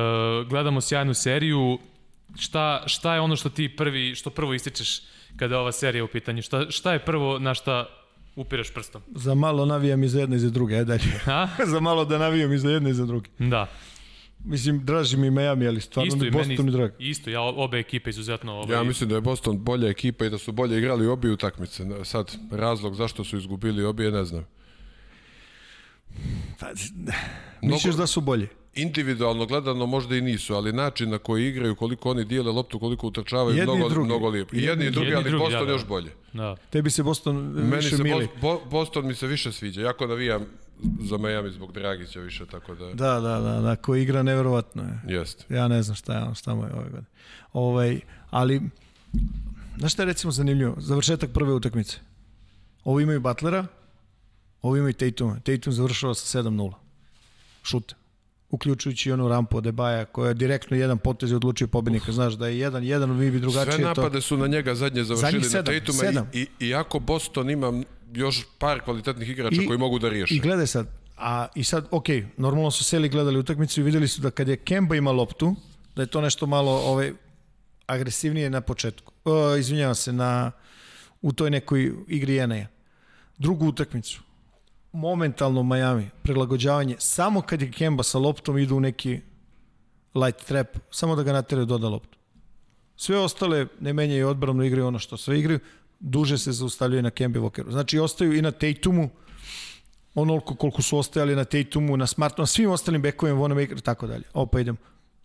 gledamo 0.48 0.80
sjajnu 0.80 1.14
seriju, 1.14 1.78
šta, 2.38 2.82
šta 2.86 3.14
je 3.14 3.20
ono 3.20 3.36
što 3.36 3.48
ti 3.48 3.68
prvi, 3.76 4.14
što 4.14 4.30
prvo 4.30 4.54
ističeš 4.54 5.00
kada 5.36 5.54
je 5.54 5.58
ova 5.58 5.72
serija 5.72 6.04
u 6.04 6.08
pitanju? 6.08 6.42
Šta, 6.42 6.70
šta 6.70 6.92
je 6.92 6.98
prvo 6.98 7.38
na 7.38 7.54
šta 7.54 7.86
upiraš 8.36 8.70
prstom? 8.74 9.02
Za 9.14 9.34
malo 9.34 9.66
navijam 9.66 10.04
i 10.04 10.08
za 10.08 10.20
jedne 10.20 10.36
i 10.36 10.40
za 10.40 10.50
druge, 10.50 10.74
ajde 10.76 10.84
dalje. 10.84 11.20
Za 11.72 11.80
malo 11.80 12.04
da 12.04 12.18
navijam 12.18 12.52
i 12.52 12.58
za 12.58 12.70
jedne 12.70 12.90
i 12.90 12.94
za 12.94 13.06
druge. 13.06 13.30
Da, 13.38 13.66
Mislim, 14.46 14.84
draži 14.84 15.16
mi 15.16 15.30
Miami, 15.30 15.66
ali 15.68 15.80
stvarno 15.80 16.08
isto 16.08 16.24
mi 16.24 16.30
Boston 16.30 16.56
meni, 16.56 16.68
i 16.68 16.72
drag. 16.72 16.90
isto, 16.98 17.30
ja 17.30 17.40
obe 17.40 17.78
ekipe 17.78 18.10
izuzetno 18.10 18.52
ovaj, 18.52 18.76
Ja 18.76 18.82
mislim 18.82 19.08
da 19.08 19.14
je 19.14 19.20
Boston 19.20 19.64
bolja 19.64 19.88
ekipa 19.88 20.24
i 20.24 20.30
da 20.30 20.38
su 20.38 20.52
bolje 20.52 20.78
igrali 20.78 21.06
obje 21.06 21.30
utakmice. 21.32 21.84
Sad, 22.04 22.36
razlog 22.50 22.94
zašto 22.94 23.24
su 23.24 23.36
izgubili 23.36 23.84
obje, 23.84 24.10
ne 24.10 24.24
znam. 24.24 24.46
Pa, 26.60 26.66
misliš 27.62 27.94
da 27.94 28.06
su 28.06 28.20
bolji? 28.20 28.48
Individualno 28.74 29.46
gledano 29.46 29.86
možda 29.86 30.16
i 30.16 30.20
nisu, 30.20 30.54
ali 30.54 30.72
način 30.72 31.10
na 31.10 31.18
koji 31.18 31.48
igraju, 31.48 31.74
koliko 31.74 32.10
oni 32.10 32.24
dijele 32.24 32.52
loptu, 32.52 32.78
koliko 32.78 33.06
utrčavaju, 33.06 33.56
Jedni 33.56 33.74
mnogo, 33.74 33.88
drugi. 33.88 34.06
mnogo 34.06 34.28
lijepo. 34.28 34.56
I 34.56 34.58
Jedni 34.58 34.70
jedni 34.70 34.86
i 34.86 34.90
drugi, 34.90 35.06
ali 35.06 35.16
Jedni 35.16 35.28
i 35.28 35.30
drugi, 35.30 35.44
Boston 35.44 35.60
da, 35.60 35.66
da. 35.66 35.72
još 35.72 35.86
bolje. 35.86 36.10
Da. 36.32 36.56
Tebi 36.70 36.90
se 36.90 37.02
Boston 37.02 37.36
Meni 37.36 37.76
više 37.76 37.96
se 37.96 38.02
mili. 38.02 38.28
Bo, 38.40 38.60
Boston 38.70 39.06
mi 39.06 39.14
se 39.14 39.26
više 39.26 39.52
sviđa. 39.52 39.80
Jako 39.80 40.06
navijam 40.06 40.46
za 41.00 41.16
Miami 41.16 41.50
zbog 41.50 41.72
Dragića 41.72 42.20
više, 42.20 42.46
tako 42.46 42.74
da... 42.74 42.86
Da, 42.94 43.20
da, 43.20 43.40
da, 43.40 43.60
da, 43.60 43.76
ko 43.76 43.94
igra 43.94 44.22
nevjerovatno 44.22 44.82
je. 44.82 45.16
Jeste. 45.16 45.54
Ja 45.54 45.68
ne 45.68 45.82
znam 45.82 45.96
šta 45.96 46.14
je, 46.14 46.34
šta 46.34 46.54
mu 46.54 46.62
je 46.64 46.72
ove 46.72 46.84
godine. 46.84 47.04
Ovaj, 47.52 48.00
ali, 48.30 48.62
znaš 49.78 49.92
šta 49.92 50.02
je 50.02 50.06
recimo 50.06 50.30
zanimljivo? 50.32 50.74
Završetak 50.78 51.30
prve 51.30 51.52
utakmice. 51.52 51.96
Ovo 52.84 53.00
imaju 53.00 53.20
Butlera, 53.20 53.66
ovo 54.62 54.76
imaju 54.76 54.92
Tatuma. 54.94 55.40
Tatum 55.40 55.72
završava 55.72 56.14
sa 56.14 56.42
7-0. 56.42 56.72
Šut. 57.62 57.94
Uključujući 58.50 59.08
i 59.08 59.12
onu 59.12 59.28
rampu 59.28 59.56
od 59.56 59.66
Ebaja 59.66 60.04
koja 60.04 60.28
je 60.28 60.34
direktno 60.34 60.76
jedan 60.76 60.98
potez 60.98 61.30
i 61.30 61.34
odlučio 61.34 61.66
pobednika. 61.66 62.12
Znaš 62.12 62.34
da 62.34 62.48
je 62.48 62.58
jedan, 62.58 62.84
jedan 62.84 63.16
mi 63.16 63.30
bi 63.30 63.40
drugačije 63.40 63.72
Sve 63.72 63.82
to. 63.82 63.88
napade 63.88 64.20
su 64.20 64.36
na 64.36 64.46
njega 64.46 64.74
zadnje 64.74 65.04
završili 65.04 65.30
Zadnjih 65.30 65.42
na 65.42 65.50
sedam, 65.50 65.74
Tatuma 65.80 65.98
sedam. 65.98 66.30
i, 66.32 66.46
i, 66.60 66.66
iako 66.66 66.98
Boston 66.98 67.50
ima 67.50 67.82
još 68.12 68.46
par 68.58 68.80
kvalitetnih 68.80 69.28
igrača 69.30 69.62
I- 69.62 69.66
koji 69.66 69.78
mogu 69.78 69.98
da 69.98 70.08
riješe. 70.08 70.34
I 70.34 70.40
gledaj 70.40 70.66
sad, 70.66 70.86
a 71.16 71.46
i 71.54 71.64
sad, 71.64 71.88
ok, 71.90 72.06
normalno 72.36 72.70
su 72.70 72.84
seli 72.84 73.08
gledali 73.08 73.38
utakmicu 73.38 73.80
i 73.80 73.84
videli 73.84 74.08
su 74.08 74.20
da 74.20 74.30
kad 74.30 74.48
je 74.48 74.56
Kemba 74.56 74.96
ima 74.96 75.10
loptu, 75.10 75.56
da 75.96 76.02
je 76.02 76.06
to 76.06 76.20
nešto 76.20 76.46
malo 76.46 76.72
ovaj, 76.72 77.12
agresivnije 77.86 78.50
na 78.50 78.60
početku. 78.60 79.12
O, 79.24 79.56
izvinjavam 79.56 79.94
se, 79.94 80.12
na, 80.12 80.52
u 81.22 81.32
toj 81.32 81.50
nekoj 81.50 81.92
igri 82.08 82.34
jeneja. 82.34 82.66
Drugu 83.38 83.66
utakmicu, 83.66 84.22
momentalno 84.92 85.62
Miami, 85.62 86.10
prilagođavanje, 86.22 86.96
samo 86.98 87.40
kad 87.42 87.62
je 87.62 87.70
Kemba 87.70 88.02
sa 88.02 88.18
loptom 88.18 88.58
idu 88.58 88.76
u 88.76 88.80
neki 88.80 89.20
light 90.14 90.44
trap, 90.46 90.66
samo 90.90 91.16
da 91.16 91.22
ga 91.22 91.32
nateraju 91.32 91.66
doda 91.66 91.88
loptu. 91.88 92.18
Sve 92.96 93.18
ostale 93.18 93.66
ne 93.80 93.92
menjaju 93.92 94.28
odbranu, 94.28 94.64
igraju 94.64 94.86
ono 94.86 94.98
što 94.98 95.16
sve 95.16 95.38
igraju, 95.38 95.60
duže 96.00 96.38
se 96.38 96.52
zaustavljaju 96.52 97.02
na 97.02 97.10
Kembe 97.10 97.38
Walkeru. 97.40 97.70
Znači, 97.70 97.98
ostaju 97.98 98.32
i 98.36 98.42
na 98.42 98.50
Tatumu, 98.50 99.10
onoliko 100.14 100.54
koliko 100.54 100.82
su 100.82 100.98
ostajali 100.98 101.36
na 101.36 101.44
Tatumu, 101.44 101.96
na 101.96 102.06
Smartu, 102.06 102.42
na 102.42 102.46
svim 102.46 102.70
ostalim 102.70 103.02
bekovima, 103.02 103.40
Wanamaker 103.40 103.78
i 103.78 103.82
tako 103.82 104.06
dalje. 104.06 104.24
Opa, 104.34 104.60
idem. 104.60 104.76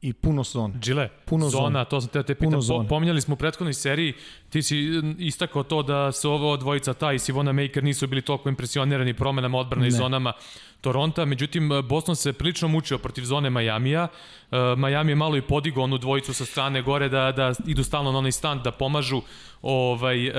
i 0.02 0.14
puno 0.14 0.43
zone. 0.43 0.73
Džile, 0.80 1.10
Puno 1.26 1.49
zona, 1.49 1.64
zona. 1.64 1.85
to 1.85 2.02
sam 2.02 2.10
te, 2.10 2.23
te 2.23 2.35
pitam. 2.35 2.60
Po, 2.68 2.85
pominjali 2.89 3.22
smo 3.22 3.34
u 3.34 3.38
prethodnoj 3.38 3.73
seriji, 3.73 4.14
ti 4.49 4.64
si 4.64 5.02
istakao 5.18 5.64
to 5.64 5.84
da 5.84 6.11
su 6.11 6.31
ovo 6.31 6.57
dvojica 6.57 6.93
ta 6.93 7.14
i 7.14 7.19
Sivona 7.19 7.52
Maker 7.52 7.84
nisu 7.84 8.07
bili 8.07 8.22
toliko 8.22 8.49
impresionirani 8.49 9.14
promenama 9.14 9.57
odbrane 9.57 9.88
i 9.88 9.91
zonama 9.91 10.34
Toronta, 10.81 11.25
međutim 11.25 11.69
Boston 11.89 12.15
se 12.15 12.33
prilično 12.33 12.67
mučio 12.67 12.97
protiv 12.97 13.23
zone 13.23 13.49
Majamija. 13.49 14.07
Uh, 14.51 14.57
Miami 14.77 15.11
je 15.11 15.15
malo 15.15 15.37
i 15.37 15.41
podigao 15.41 15.83
onu 15.83 15.97
dvojicu 15.97 16.33
sa 16.33 16.45
strane 16.45 16.81
gore 16.81 17.09
da, 17.09 17.31
da 17.31 17.53
idu 17.65 17.83
stalno 17.83 18.11
na 18.11 18.17
onaj 18.17 18.31
stand 18.31 18.61
da 18.61 18.71
pomažu. 18.71 19.21
Ovaj, 19.61 20.29
uh, 20.29 20.35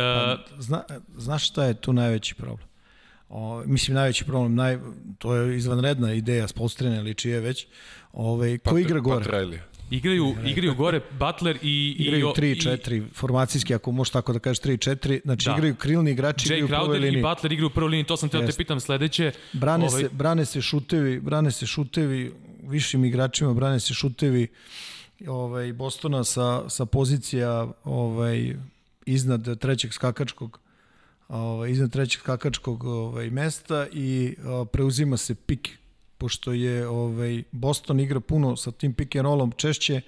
Zna, 0.58 0.82
znaš 1.16 1.48
šta 1.48 1.64
je 1.64 1.74
tu 1.74 1.92
najveći 1.92 2.34
problem? 2.34 2.68
O, 3.28 3.62
mislim, 3.66 3.94
najveći 3.94 4.24
problem, 4.24 4.54
naj, 4.54 4.78
to 5.18 5.34
je 5.34 5.56
izvanredna 5.56 6.12
ideja 6.12 6.48
Spolstrene 6.48 6.96
ili 6.96 7.14
čije 7.14 7.40
već. 7.40 7.66
Ove, 8.12 8.58
ko 8.58 8.78
igra 8.78 9.00
gore? 9.00 9.24
Pat 9.24 9.34
Riley. 9.34 9.58
Igraju, 9.90 10.34
igraju 10.46 10.74
gore 10.74 11.00
Butler 11.18 11.58
i... 11.62 11.96
Igraju 11.98 12.26
i, 12.28 12.40
3-4, 12.40 13.02
formacijski, 13.14 13.74
ako 13.74 13.92
možeš 13.92 14.10
tako 14.12 14.32
da 14.32 14.38
kažeš 14.38 14.60
3-4, 14.60 15.20
znači 15.24 15.44
Da. 15.48 15.54
igraju 15.56 15.74
krilni 15.74 16.10
igrači, 16.10 16.48
Jay 16.48 16.52
igraju 16.56 16.64
u 16.64 16.68
prvoj 16.68 16.86
Crowder 16.86 16.96
i 16.96 17.00
liniji. 17.00 17.22
Butler 17.22 17.52
igraju 17.52 17.66
u 17.66 17.70
prvoj 17.70 17.88
liniji, 17.90 18.04
to 18.04 18.16
sam 18.16 18.28
teo 18.28 18.40
da 18.40 18.46
te 18.46 18.52
pitam 18.56 18.80
sledeće. 18.80 19.32
Brane, 19.52 19.86
Ovaj- 19.86 20.02
se, 20.02 20.08
brane 20.12 20.44
se 20.44 20.60
šutevi, 20.62 21.20
brane 21.20 21.50
se 21.50 21.66
šutevi 21.66 22.32
višim 22.62 23.04
igračima, 23.04 23.54
brane 23.54 23.80
se 23.80 23.94
šutevi 23.94 24.46
ovaj, 25.26 25.72
Bostona 25.72 26.24
sa, 26.24 26.68
sa 26.68 26.86
pozicija 26.86 27.68
ovaj, 27.84 28.56
iznad 29.06 29.58
trećeg 29.58 29.92
skakačkog 29.92 30.60
ovaj, 31.28 31.70
iznad 31.70 31.92
trećeg 31.92 32.20
skakačkog 32.20 32.84
ovaj, 32.84 33.30
mesta 33.30 33.86
i 33.92 34.34
preuzima 34.72 35.16
se 35.16 35.34
pik 35.34 35.78
pošto 36.22 36.52
je 36.52 36.88
ovaj, 36.88 37.42
Boston 37.52 38.00
igra 38.00 38.20
puno 38.20 38.56
sa 38.56 38.70
tim 38.70 38.94
pick 38.94 39.16
and 39.16 39.24
rollom 39.24 39.52
češće 39.56 40.00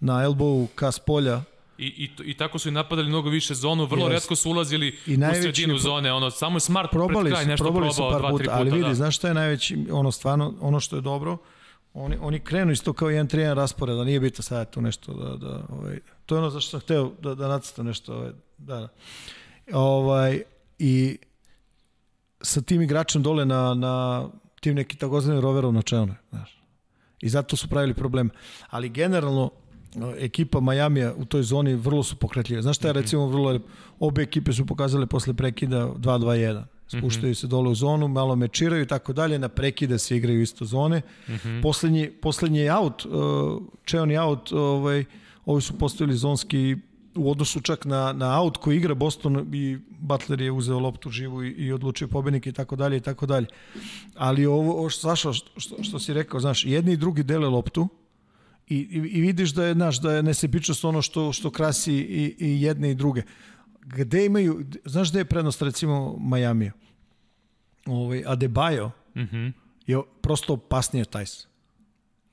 na 0.00 0.12
elbowu 0.12 0.66
ka 0.74 0.92
s 0.92 0.98
polja 0.98 1.42
I, 1.78 1.86
i, 1.86 2.10
i 2.30 2.34
tako 2.34 2.58
su 2.58 2.68
i 2.68 2.72
napadali 2.72 3.08
mnogo 3.08 3.30
više 3.30 3.54
zonu, 3.54 3.86
vrlo 3.86 4.04
Jest. 4.04 4.12
redko 4.12 4.36
su 4.36 4.50
ulazili 4.50 4.98
I 5.06 5.16
u 5.16 5.42
sredinu 5.42 5.78
zone, 5.78 6.12
ono, 6.12 6.30
samo 6.30 6.56
je 6.56 6.60
Smart 6.60 6.90
probali 6.90 7.24
pred 7.24 7.32
kraj 7.32 7.46
nešto 7.46 7.64
probali 7.64 7.92
su 7.92 7.96
probao 7.96 8.12
par 8.12 8.20
dva, 8.20 8.30
puta, 8.30 8.38
tri 8.38 8.48
puta. 8.48 8.58
ali 8.58 8.70
vidi, 8.70 8.88
da. 8.88 8.94
znaš 8.94 9.16
šta 9.16 9.28
je 9.28 9.34
najveći, 9.34 9.86
ono 9.90 10.12
stvarno, 10.12 10.54
ono 10.60 10.80
što 10.80 10.96
je 10.96 11.02
dobro, 11.02 11.36
oni, 11.94 12.16
oni 12.20 12.40
krenu 12.40 12.72
isto 12.72 12.92
kao 12.92 13.10
jedan 13.10 13.26
trijan 13.26 13.56
raspored, 13.56 13.96
da 13.96 14.04
nije 14.04 14.20
bitno 14.20 14.42
sad 14.42 14.70
tu 14.70 14.80
nešto 14.80 15.14
da, 15.14 15.36
da 15.36 15.62
ovaj, 15.68 15.98
to 16.26 16.34
je 16.34 16.38
ono 16.38 16.50
zašto 16.50 16.70
sam 16.70 16.80
hteo 16.80 17.12
da, 17.22 17.34
da 17.34 17.48
nacrtam 17.48 17.86
nešto, 17.86 18.14
ovaj, 18.14 18.30
da, 18.58 18.76
da. 18.76 18.88
Ovaj, 19.78 20.42
i 20.78 21.18
sa 22.40 22.60
tim 22.60 22.82
igračem 22.82 23.22
dole 23.22 23.44
na, 23.44 23.74
na 23.74 24.24
tim 24.60 24.74
neki 24.74 24.96
takozvani 24.96 25.40
roverov 25.40 25.72
na 25.72 25.82
čelne, 25.82 26.14
znaš. 26.30 26.58
I 27.20 27.28
zato 27.28 27.56
su 27.56 27.68
pravili 27.68 27.94
problem. 27.94 28.30
Ali 28.70 28.88
generalno, 28.88 29.50
ekipa 30.18 30.60
Majamija 30.60 31.14
u 31.16 31.24
toj 31.24 31.42
zoni 31.42 31.74
vrlo 31.74 32.02
su 32.02 32.16
pokretljive. 32.16 32.62
Znaš 32.62 32.76
šta 32.76 32.88
je 32.88 32.92
recimo 32.92 33.26
vrlo? 33.26 33.60
Obe 33.98 34.22
ekipe 34.22 34.52
su 34.52 34.66
pokazale 34.66 35.06
posle 35.06 35.34
prekida 35.34 35.86
2-2-1. 35.86 36.62
Spuštaju 36.86 37.34
se 37.34 37.46
dole 37.46 37.70
u 37.70 37.74
zonu, 37.74 38.08
malo 38.08 38.36
mečiraju 38.36 38.82
i 38.82 38.86
tako 38.86 39.12
dalje, 39.12 39.38
na 39.38 39.48
prekide 39.48 39.98
se 39.98 40.16
igraju 40.16 40.42
isto 40.42 40.64
zone. 40.64 41.02
Poslednji, 41.62 42.10
poslednji 42.10 42.58
je 42.58 42.74
out, 42.74 43.04
uh, 43.06 43.62
čeon 43.84 44.10
je 44.10 44.20
out, 44.20 44.52
ovaj, 44.52 45.04
ovi 45.44 45.62
su 45.62 45.78
postavili 45.78 46.16
zonski 46.16 46.76
u 47.18 47.30
odnosu 47.30 47.60
čak 47.60 47.84
na, 47.84 48.12
na 48.12 48.40
out 48.40 48.56
koji 48.56 48.76
igra 48.76 48.94
Boston 48.94 49.54
i 49.54 49.78
Butler 49.90 50.40
je 50.40 50.52
uzeo 50.52 50.78
loptu 50.78 51.10
živu 51.10 51.44
i, 51.44 51.50
i 51.50 51.72
odlučio 51.72 52.08
pobednik 52.08 52.46
i 52.46 52.52
tako 52.52 52.76
dalje 52.76 52.96
i 52.96 53.00
tako 53.00 53.26
dalje. 53.26 53.46
Ali 54.14 54.46
ovo, 54.46 54.72
ovo 54.78 54.90
što, 54.90 55.00
Saša, 55.00 55.32
što, 55.32 55.60
što, 55.60 55.82
što 55.82 55.98
si 55.98 56.14
rekao, 56.14 56.40
znaš, 56.40 56.64
jedni 56.64 56.92
i 56.92 56.96
drugi 56.96 57.22
dele 57.22 57.48
loptu, 57.48 57.88
i, 58.68 58.76
i, 58.76 58.96
i 58.96 59.20
vidiš 59.20 59.54
da 59.54 59.64
je 59.64 59.74
naš 59.74 60.00
da 60.00 60.12
je 60.12 60.22
nesebičnost 60.22 60.84
ono 60.84 61.02
što 61.02 61.32
što 61.32 61.50
krasi 61.50 61.94
i, 61.94 62.36
i 62.38 62.62
jedne 62.62 62.90
i 62.90 62.94
druge. 62.94 63.22
Gde 63.82 64.26
imaju 64.26 64.66
znaš 64.84 65.10
gde 65.10 65.20
je 65.20 65.24
prednost 65.24 65.62
recimo 65.62 66.18
Miami? 66.20 66.70
Ovaj 67.86 68.22
Adebayo 68.26 68.90
Mhm, 69.18 69.48
je 69.86 69.98
prosto 70.20 70.52
opasniji 70.52 71.02
od 71.02 71.08
Tajs. 71.08 71.46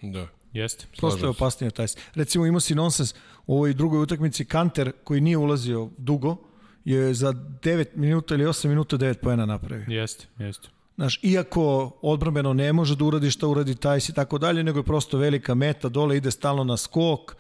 Da. 0.02 0.28
Jeste. 0.56 0.86
Prosto 0.98 1.26
je 1.26 1.30
od 1.30 1.74
Tajs. 1.74 1.98
Recimo 2.14 2.46
imao 2.46 2.60
si 2.60 2.76
nonsens 2.76 3.14
u 3.48 3.56
ovoj 3.56 3.74
drugoj 3.74 4.02
utakmici 4.02 4.46
Kanter 4.46 4.92
koji 5.04 5.22
nije 5.22 5.38
ulazio 5.38 5.90
dugo 5.98 6.38
je 6.86 7.14
za 7.14 7.34
9 7.34 7.86
minuta 7.96 8.36
ili 8.36 8.46
8 8.46 8.68
minuta 8.68 8.98
9 8.98 9.14
poena 9.14 9.46
napravio. 9.46 9.86
Jeste, 9.88 10.28
jeste. 10.40 10.68
Znaš, 10.96 11.20
iako 11.24 11.92
odbrambeno 12.02 12.54
ne 12.54 12.74
može 12.74 12.96
da 12.96 13.06
uradi 13.06 13.32
šta 13.32 13.48
uradi 13.48 13.76
Tajs 13.76 14.10
i 14.10 14.14
tako 14.14 14.38
dalje, 14.38 14.64
nego 14.64 14.80
je 14.80 14.84
prosto 14.84 15.18
velika 15.18 15.56
meta, 15.56 15.90
dole 15.90 16.18
ide 16.18 16.32
stalno 16.32 16.64
na 16.64 16.78
skok, 16.78 17.36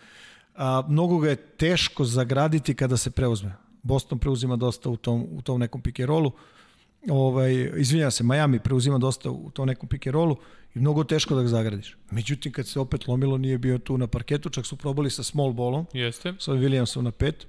a, 0.56 0.84
mnogo 0.88 1.18
ga 1.18 1.30
je 1.30 1.36
teško 1.36 2.06
zagraditi 2.06 2.76
kada 2.76 2.98
se 2.98 3.12
preuzme. 3.12 3.54
Boston 3.84 4.20
preuzima 4.20 4.56
dosta 4.56 4.90
u 4.90 4.98
tom, 4.98 5.28
u 5.32 5.42
tom 5.42 5.60
nekom 5.60 5.82
and 5.86 6.10
rollu, 6.10 6.32
ovaj, 7.10 7.72
izvinjam 7.76 8.12
se, 8.12 8.24
Miami 8.24 8.60
preuzima 8.60 8.98
dosta 8.98 9.30
u 9.30 9.50
tom 9.50 9.68
nekom 9.68 9.90
pick 9.90 10.08
and 10.08 10.14
rollu 10.14 10.38
i 10.76 10.80
mnogo 10.80 11.04
teško 11.04 11.36
da 11.36 11.42
ga 11.42 11.48
zagradiš. 11.48 11.98
Međutim, 12.12 12.52
kad 12.52 12.68
se 12.68 12.80
opet 12.80 13.08
lomilo, 13.08 13.38
nije 13.38 13.58
bio 13.58 13.78
tu 13.78 13.98
na 13.98 14.08
parketu, 14.08 14.50
čak 14.50 14.66
su 14.66 14.76
probali 14.76 15.10
sa 15.10 15.24
small 15.24 15.54
ballom, 15.54 15.86
Jeste. 15.94 16.34
sa 16.40 16.52
Williamsom 16.52 17.02
na 17.02 17.12
pet, 17.12 17.48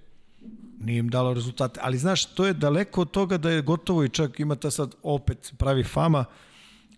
nije 0.81 0.99
im 0.99 1.09
dalo 1.09 1.35
rezultate. 1.35 1.81
Ali 1.83 1.99
znaš, 1.99 2.24
to 2.24 2.47
je 2.47 2.53
daleko 2.53 3.01
od 3.01 3.11
toga 3.11 3.39
da 3.39 3.51
je 3.51 3.62
gotovo 3.62 4.05
i 4.05 4.09
čak 4.09 4.41
ima 4.41 4.55
ta 4.55 4.70
sad 4.70 4.95
opet 5.03 5.53
pravi 5.59 5.85
fama. 5.85 6.24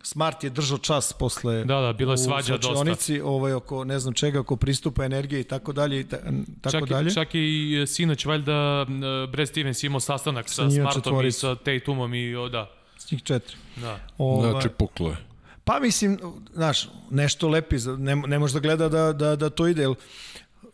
Smart 0.02 0.44
je 0.44 0.50
držao 0.50 0.78
čas 0.78 1.12
posle 1.12 1.64
Da, 1.64 1.80
da, 1.80 1.92
bilo 1.92 2.12
je 2.12 2.14
u 2.14 2.18
svađa 2.18 2.52
dosta. 2.52 2.68
slačionici, 2.68 3.20
ovaj, 3.20 3.52
oko 3.52 3.84
ne 3.84 3.98
znam 3.98 4.14
čega, 4.14 4.40
oko 4.40 4.56
pristupa 4.56 5.04
energije 5.04 5.40
i 5.40 5.44
tako 5.44 5.72
dalje 5.72 6.00
i 6.00 6.04
ta, 6.04 6.16
tako 6.60 6.72
čak, 6.72 6.88
dalje. 6.88 7.14
čak 7.14 7.28
i 7.34 7.78
e, 7.82 7.86
sinoć 7.86 8.24
valjda 8.24 8.52
e, 8.82 9.26
Brad 9.26 9.48
Stevens 9.48 9.82
imao 9.82 10.00
sastanak 10.00 10.48
sa, 10.48 10.70
Smartom 10.70 10.90
i 10.90 10.94
četvoricu. 10.94 11.40
sa 11.40 11.54
Tatumom 11.56 12.14
i 12.14 12.34
o, 12.34 12.48
da. 12.48 12.70
S 12.98 13.10
njih 13.10 13.22
četiri. 13.22 13.56
Da. 13.76 14.00
Ovaj, 14.18 14.50
Znači, 14.50 14.68
puklo 14.68 15.08
je. 15.10 15.16
Pa 15.64 15.80
mislim, 15.80 16.18
znaš, 16.52 16.88
nešto 17.10 17.48
lepi, 17.48 17.78
za- 17.78 17.96
ne, 17.96 18.16
ne 18.16 18.38
može 18.38 18.54
da 18.54 18.60
gleda 18.60 18.88
da, 18.88 19.12
da, 19.12 19.36
da 19.36 19.50
to 19.50 19.66
ide, 19.66 19.82
jer 19.82 19.94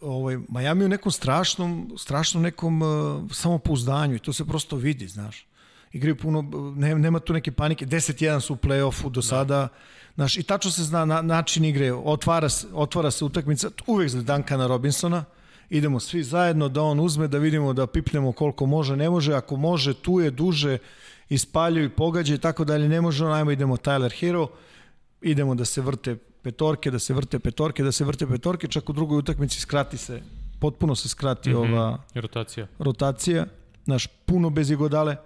ovaj, 0.01 0.38
Miami 0.48 0.84
u 0.84 0.88
nekom 0.88 1.12
strašnom, 1.12 1.94
strašnom 1.98 2.42
nekom 2.42 2.82
uh, 2.82 2.88
samopouzdanju 3.32 4.14
i 4.14 4.18
to 4.18 4.32
se 4.32 4.44
prosto 4.44 4.76
vidi, 4.76 5.09
znaš. 5.09 5.46
Igraju 5.94 6.16
puno, 6.16 6.50
ne, 6.76 6.94
nema 6.94 7.20
tu 7.20 7.32
neke 7.32 7.52
panike, 7.52 7.86
10-1 7.86 8.40
su 8.40 8.52
u 8.52 8.56
play-offu 8.56 9.10
do 9.10 9.22
sada, 9.22 9.68
znaš, 10.14 10.36
i 10.36 10.42
tačno 10.42 10.70
se 10.70 10.84
zna 10.84 11.04
na, 11.04 11.22
način 11.22 11.64
igre, 11.64 11.92
otvara 11.92 12.48
se, 12.48 12.66
otvara 12.72 13.10
se 13.10 13.24
utakmica, 13.24 13.70
uvek 13.86 14.08
za 14.08 14.22
Duncana 14.22 14.66
Robinsona, 14.66 15.24
idemo 15.70 16.00
svi 16.00 16.22
zajedno 16.22 16.68
da 16.68 16.82
on 16.82 17.00
uzme, 17.00 17.28
da 17.28 17.38
vidimo 17.38 17.72
da 17.72 17.86
pipnemo 17.86 18.32
koliko 18.32 18.66
može, 18.66 18.96
ne 18.96 19.10
može, 19.10 19.34
ako 19.34 19.56
može, 19.56 19.94
tu 19.94 20.20
je 20.20 20.30
duže, 20.30 20.78
ispaljuje 21.28 21.86
i 21.86 21.88
pogađa 21.88 22.34
i 22.34 22.38
tako 22.38 22.64
dalje, 22.64 22.88
ne 22.88 23.00
može, 23.00 23.24
najmo 23.24 23.50
idemo 23.50 23.76
Tyler 23.76 24.20
Hero, 24.20 24.48
idemo 25.22 25.54
da 25.54 25.64
se 25.64 25.80
vrte 25.80 26.16
petorke, 26.42 26.90
da 26.90 26.98
se 26.98 27.14
vrte 27.14 27.38
petorke, 27.38 27.82
da 27.82 27.92
se 27.92 28.04
vrte 28.04 28.26
petorke, 28.26 28.68
čak 28.68 28.88
u 28.88 28.92
drugoj 28.92 29.18
utakmici 29.18 29.60
skrati 29.60 29.96
se, 29.96 30.22
potpuno 30.60 30.94
se 30.94 31.08
skrati 31.08 31.50
mm 31.50 31.52
-hmm. 31.52 31.74
ova 31.74 32.02
Rotacija. 32.14 32.66
rotacija, 32.78 33.46
naš 33.86 34.06
puno 34.26 34.50
bez 34.50 34.70
igodale 34.70 35.16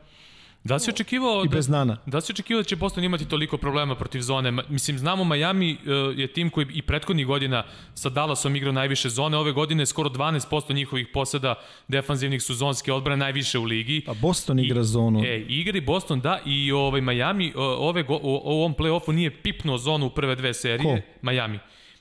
Da 0.64 0.78
si 0.78 0.90
očekivao 0.90 1.44
i 1.44 1.48
da, 1.48 1.56
bez 1.56 1.68
nana. 1.68 1.96
Da 2.06 2.18
li 2.18 2.22
si 2.22 2.32
očekivao 2.32 2.62
da 2.62 2.68
će 2.68 2.76
Boston 2.76 3.04
imati 3.04 3.28
toliko 3.28 3.56
problema 3.56 3.94
protiv 3.94 4.20
zone? 4.20 4.52
Mislim, 4.68 4.98
znamo 4.98 5.24
Miami 5.24 5.72
uh, 5.72 6.18
je 6.18 6.26
tim 6.26 6.50
koji 6.50 6.66
i 6.74 6.82
prethodnih 6.82 7.26
godina 7.26 7.64
sa 7.94 8.08
Dallasom 8.08 8.56
igrao 8.56 8.72
najviše 8.72 9.08
zone. 9.08 9.36
Ove 9.36 9.52
godine 9.52 9.86
skoro 9.86 10.10
12% 10.10 10.74
njihovih 10.74 11.06
poseda 11.14 11.54
defanzivnih 11.88 12.42
su 12.42 12.54
zonske 12.54 12.92
odbrane 12.92 13.16
najviše 13.16 13.58
u 13.58 13.64
ligi. 13.64 14.02
Pa 14.06 14.14
Boston 14.14 14.58
igra 14.58 14.82
zonu. 14.82 15.24
E, 15.24 15.44
igri 15.48 15.80
Boston 15.80 16.20
da 16.20 16.40
i 16.46 16.72
ovaj 16.72 17.00
Miami 17.00 17.48
uh, 17.48 17.62
ove 17.62 18.02
go, 18.02 18.14
u, 18.14 18.40
u 18.44 18.50
ovom 18.50 18.74
play-offu 18.74 19.12
nije 19.12 19.42
pipnuo 19.42 19.78
zonu 19.78 20.06
u 20.06 20.10
prve 20.10 20.34
dve 20.34 20.54
serije. 20.54 21.02
Ko? 21.02 21.28
Miami. 21.30 21.58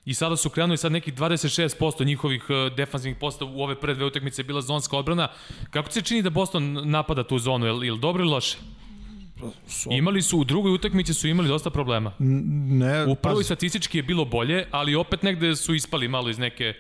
I 0.08 0.14
sada 0.14 0.36
su 0.36 0.50
krenuli 0.50 0.78
sad 0.78 0.92
nekih 0.92 1.14
26% 1.14 2.06
njihovih 2.06 2.44
uh, 2.50 2.76
defanzivnih 2.76 3.18
postava 3.20 3.52
u 3.52 3.62
ove 3.62 3.76
prve 3.80 3.96
dve 3.96 4.06
utakmice 4.06 4.42
je 4.42 4.44
bila 4.44 4.62
zonska 4.62 4.98
odbrana. 4.98 5.28
Kako 5.70 5.88
ti 5.88 5.94
se 5.94 6.02
čini 6.02 6.22
da 6.22 6.30
Boston 6.30 6.90
napada 6.90 7.24
tu 7.24 7.40
zonu? 7.40 7.66
Je 7.66 7.72
li, 7.72 7.88
je 7.88 7.94
li 7.94 8.00
dobro 8.00 8.24
ili 8.24 8.32
loše? 8.32 8.58
Imali 9.92 10.22
su, 10.22 10.40
u 10.40 10.44
drugoj 10.44 10.72
utakmici 10.72 11.14
su 11.14 11.28
imali 11.28 11.48
dosta 11.48 11.70
problema. 11.70 12.14
Ne, 12.20 13.06
U 13.06 13.16
prvoj 13.16 13.36
pazi, 13.36 13.44
statistički 13.44 13.98
je 13.98 14.04
bilo 14.04 14.26
bolje, 14.26 14.66
ali 14.72 14.96
opet 14.96 15.24
negde 15.24 15.56
su 15.56 15.76
ispali 15.76 16.08
malo 16.08 16.30
iz 16.30 16.38
neke 16.40 16.74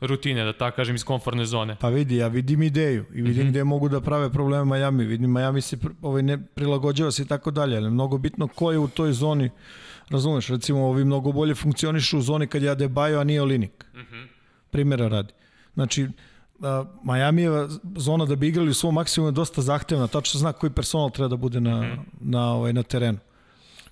rutine, 0.00 0.44
da 0.44 0.52
tako 0.52 0.76
kažem, 0.76 0.94
iz 0.94 1.04
komfortne 1.04 1.44
zone. 1.44 1.76
Pa 1.80 1.88
vidi, 1.88 2.16
ja 2.16 2.28
vidim 2.28 2.62
ideju 2.62 3.04
i 3.14 3.22
vidim 3.22 3.42
mm 3.42 3.46
-hmm. 3.46 3.50
gde 3.50 3.64
mogu 3.64 3.88
da 3.88 4.00
prave 4.00 4.32
probleme 4.32 4.76
Miami. 4.76 5.04
Vidim, 5.04 5.32
Miami 5.32 5.60
se 5.60 5.76
pr- 5.76 5.94
ovaj, 6.02 6.22
ne 6.22 6.46
prilagođava 6.46 7.10
se 7.10 7.22
i 7.22 7.26
tako 7.26 7.50
dalje, 7.50 7.76
ali 7.76 7.90
mnogo 7.90 8.18
bitno 8.18 8.48
ko 8.48 8.72
je 8.72 8.78
u 8.78 8.88
toj 8.88 9.12
zoni. 9.12 9.50
Razumeš, 10.10 10.48
recimo 10.48 10.86
ovi 10.86 11.04
mnogo 11.04 11.32
bolje 11.32 11.54
funkcionišu 11.54 12.18
u 12.18 12.22
zoni 12.22 12.46
kad 12.46 12.62
je 12.62 12.76
Adebayo, 12.76 13.20
a 13.20 13.24
nije 13.24 13.42
Olinik. 13.42 13.84
Mm 13.94 13.98
-hmm. 13.98 14.26
Primjera 14.70 15.08
radi. 15.08 15.32
Znači, 15.74 16.08
a, 16.62 16.84
Majamijeva 17.02 17.68
zona 17.96 18.24
da 18.24 18.36
bi 18.36 18.48
igrali 18.48 18.70
u 18.70 18.74
svom 18.74 18.94
maksimumu 18.94 19.28
je 19.28 19.32
dosta 19.32 19.62
zahtevna, 19.62 20.06
tačno 20.06 20.40
zna 20.40 20.52
koji 20.52 20.70
personal 20.70 21.10
treba 21.10 21.28
da 21.28 21.36
bude 21.36 21.60
na, 21.60 21.80
mm 21.80 21.84
-hmm. 21.84 21.98
na, 22.20 22.52
ovaj, 22.52 22.72
na 22.72 22.82
terenu. 22.82 23.18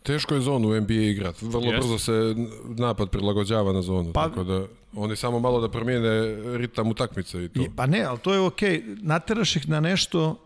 Teško 0.02 0.34
je 0.34 0.40
zonu 0.40 0.68
u 0.68 0.80
NBA 0.80 0.94
igrat. 0.94 1.42
Vrlo 1.42 1.72
Jest. 1.72 1.76
brzo 1.76 1.98
se 1.98 2.34
napad 2.68 3.10
prilagođava 3.10 3.72
na 3.72 3.82
zonu. 3.82 4.12
Pa- 4.12 4.28
tako 4.28 4.44
da 4.44 4.66
oni 4.96 5.16
samo 5.16 5.40
malo 5.40 5.60
da 5.60 5.68
promijene 5.68 6.36
ritam 6.56 6.88
utakmice 6.88 7.44
i 7.44 7.48
to. 7.48 7.60
I, 7.60 7.68
pa 7.76 7.86
ne, 7.86 8.02
ali 8.02 8.18
to 8.18 8.34
je 8.34 8.40
okej. 8.40 8.82
Nateraš 9.02 9.56
ih 9.56 9.68
na 9.68 9.80
nešto 9.80 10.36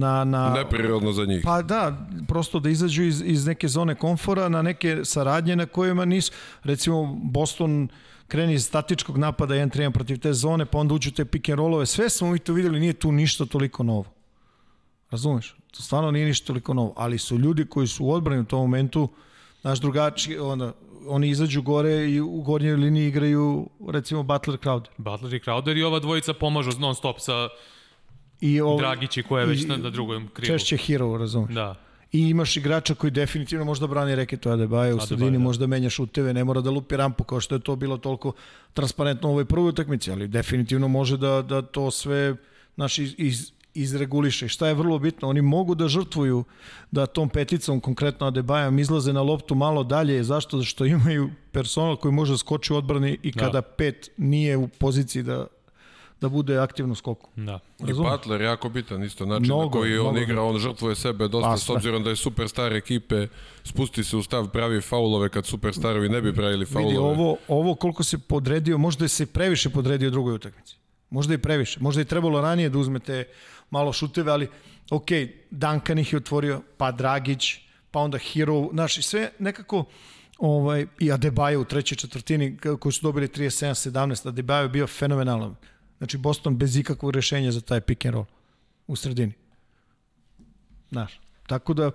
na, 0.00 0.24
na 0.24 0.50
Neprirodno 0.50 1.12
za 1.12 1.24
njih. 1.24 1.40
Pa 1.44 1.62
da, 1.62 2.06
prosto 2.28 2.60
da 2.60 2.70
izađu 2.70 3.02
iz, 3.02 3.22
iz 3.26 3.46
neke 3.46 3.68
zone 3.68 3.94
komfora 3.94 4.48
na 4.48 4.62
neke 4.62 5.04
saradnje 5.04 5.56
na 5.56 5.66
kojima 5.66 6.04
nisu. 6.04 6.32
Recimo, 6.62 7.18
Boston 7.22 7.88
kreni 8.28 8.54
iz 8.54 8.66
statičkog 8.66 9.18
napada 9.18 9.54
1-3 9.54 9.90
protiv 9.92 10.18
te 10.18 10.32
zone, 10.32 10.64
pa 10.66 10.78
onda 10.78 10.94
uđu 10.94 11.10
te 11.10 11.24
pick 11.24 11.48
and 11.48 11.58
rollove. 11.58 11.86
Sve 11.86 12.08
smo 12.08 12.30
mi 12.30 12.38
to 12.38 12.52
videli, 12.52 12.80
nije 12.80 12.92
tu 12.92 13.12
ništa 13.12 13.46
toliko 13.46 13.82
novo. 13.82 14.04
Razumeš? 15.10 15.56
To 15.70 15.82
stvarno 15.82 16.10
nije 16.10 16.26
ništa 16.26 16.46
toliko 16.46 16.74
novo. 16.74 16.92
Ali 16.96 17.18
su 17.18 17.38
ljudi 17.38 17.66
koji 17.66 17.86
su 17.86 18.04
u 18.04 18.12
odbrani 18.12 18.40
u 18.40 18.44
tom 18.44 18.60
momentu, 18.60 19.08
naš 19.62 19.80
drugačiji, 19.80 20.38
onda, 20.38 20.72
oni 21.08 21.28
izađu 21.28 21.62
gore 21.62 22.10
i 22.10 22.20
u 22.20 22.40
gornjoj 22.42 22.76
liniji 22.76 23.08
igraju, 23.08 23.68
recimo, 23.88 24.22
Butler 24.22 24.58
Crowder. 24.58 24.88
Butler 24.96 25.34
i 25.34 25.40
Crowder 25.40 25.78
i 25.78 25.82
ova 25.82 25.98
dvojica 25.98 26.34
pomažu 26.34 26.70
non 26.78 26.94
stop 26.94 27.20
sa 27.20 27.48
I 28.40 28.60
ovo, 28.60 28.78
Dragići 28.78 29.22
koja 29.22 29.40
je 29.40 29.46
već 29.46 29.62
i- 29.62 29.66
na, 29.66 29.76
na 29.76 29.90
drugom 29.90 30.28
krilu. 30.28 30.46
Češće 30.48 30.76
hero, 30.76 31.16
razumeš? 31.18 31.54
Da. 31.54 31.74
I 32.12 32.20
imaš 32.20 32.56
igrača 32.56 32.94
koji 32.94 33.10
definitivno 33.10 33.64
možda 33.64 33.86
brani 33.86 34.14
reketu 34.14 34.48
Adebayo, 34.48 34.96
u 34.96 35.00
sredini 35.00 35.30
da. 35.32 35.38
možda 35.38 35.66
menja 35.66 35.90
šuteve, 35.90 36.34
ne 36.34 36.44
mora 36.44 36.60
da 36.60 36.70
lupi 36.70 36.96
rampu 36.96 37.24
kao 37.24 37.40
što 37.40 37.54
je 37.54 37.60
to 37.60 37.76
bilo 37.76 37.96
toliko 37.98 38.32
transparentno 38.74 39.28
u 39.28 39.32
ovoj 39.32 39.44
prvoj 39.44 39.68
utakmici, 39.68 40.10
ali 40.10 40.28
definitivno 40.28 40.88
može 40.88 41.16
da, 41.16 41.42
da 41.42 41.62
to 41.62 41.90
sve 41.90 42.36
naš, 42.76 42.98
iz, 42.98 43.14
iz, 43.18 43.52
izreguliše. 43.74 44.48
Šta 44.48 44.68
je 44.68 44.74
vrlo 44.74 44.98
bitno, 44.98 45.28
oni 45.28 45.42
mogu 45.42 45.74
da 45.74 45.88
žrtvuju 45.88 46.44
da 46.90 47.06
tom 47.06 47.28
peticom, 47.28 47.80
konkretno 47.80 48.26
Adebayom, 48.26 48.78
izlaze 48.78 49.12
na 49.12 49.22
loptu 49.22 49.54
malo 49.54 49.84
dalje. 49.84 50.24
Zašto? 50.24 50.56
Zato 50.56 50.64
što 50.64 50.84
imaju 50.86 51.30
personal 51.52 51.96
koji 51.96 52.12
može 52.12 52.32
da 52.32 52.38
skoči 52.38 52.72
u 52.72 52.76
odbrani 52.76 53.18
i 53.22 53.30
Da. 53.32 53.40
kada 53.40 53.62
pet 53.62 54.10
nije 54.16 54.56
u 54.56 54.68
poziciji 54.68 55.22
da, 55.22 55.46
da 56.20 56.28
bude 56.28 56.58
aktivno 56.58 56.94
skoku. 56.94 57.30
Da. 57.36 57.58
I? 57.78 57.92
Butler 57.92 58.40
jako 58.40 58.68
bitan 58.68 59.04
isto, 59.04 59.26
način 59.26 59.46
Mnogo, 59.46 59.64
na 59.64 59.70
koji 59.70 59.98
on 59.98 60.02
mnogo 60.02 60.18
igra, 60.18 60.42
on 60.42 60.58
žrtvuje 60.58 60.94
sebe 60.94 61.28
dosta, 61.28 61.50
Pa, 61.50 61.56
s 61.56 61.70
obzirom 61.70 62.02
da 62.04 62.10
je 62.10 62.16
superstar 62.16 62.72
ekipe, 62.72 63.26
spusti 63.64 64.04
se 64.04 64.16
u 64.16 64.22
stav, 64.22 64.48
pravi 64.48 64.80
faulove 64.80 65.28
kad 65.28 65.46
superstarovi 65.46 66.08
ne 66.08 66.20
bi 66.20 66.34
pravili 66.34 66.66
faulove. 66.66 66.92
Vidi, 66.92 66.98
ovo, 66.98 67.36
ovo 67.48 67.74
koliko 67.74 68.02
se 68.02 68.18
podredio, 68.18 68.78
možda 68.78 69.04
je 69.04 69.08
se 69.08 69.26
previše 69.26 69.70
podredio 69.70 70.10
drugoj 70.10 70.34
utakmici. 70.34 70.76
Možda 71.10 71.34
i 71.34 71.38
previše. 71.38 71.80
Možda 71.80 72.00
je 72.00 72.04
trebalo 72.04 72.40
ranije 72.40 72.68
da 72.68 72.78
uzmete 72.78 73.24
malo 73.70 73.92
šuteve, 73.92 74.32
ali 74.32 74.48
ok, 74.90 75.08
Duncan 75.50 75.98
ih 75.98 76.12
je 76.12 76.16
otvorio, 76.16 76.60
pa 76.76 76.92
Dragić, 76.92 77.58
pa 77.90 78.00
onda 78.00 78.18
Hero, 78.18 78.68
znaš, 78.72 78.98
i 78.98 79.02
sve 79.02 79.30
nekako 79.38 79.84
ovaj, 80.38 80.86
i 80.98 81.10
Adebayo 81.12 81.56
u 81.56 81.64
trećoj 81.64 81.96
četvrtini 81.96 82.56
koji 82.80 82.92
su 82.92 83.02
dobili 83.02 83.28
37-17, 83.28 84.28
Adebayo 84.28 84.62
je 84.62 84.68
bio 84.68 84.86
fenomenalan. 84.86 85.56
Znači 86.00 86.18
Boston 86.18 86.56
bez 86.56 86.76
ikakvog 86.76 87.10
rešenja 87.14 87.52
za 87.52 87.60
taj 87.60 87.80
pick 87.80 88.04
and 88.06 88.14
roll 88.14 88.26
u 88.86 88.96
sredini. 88.96 89.32
Znaš, 90.90 91.20
tako 91.46 91.74
da 91.74 91.90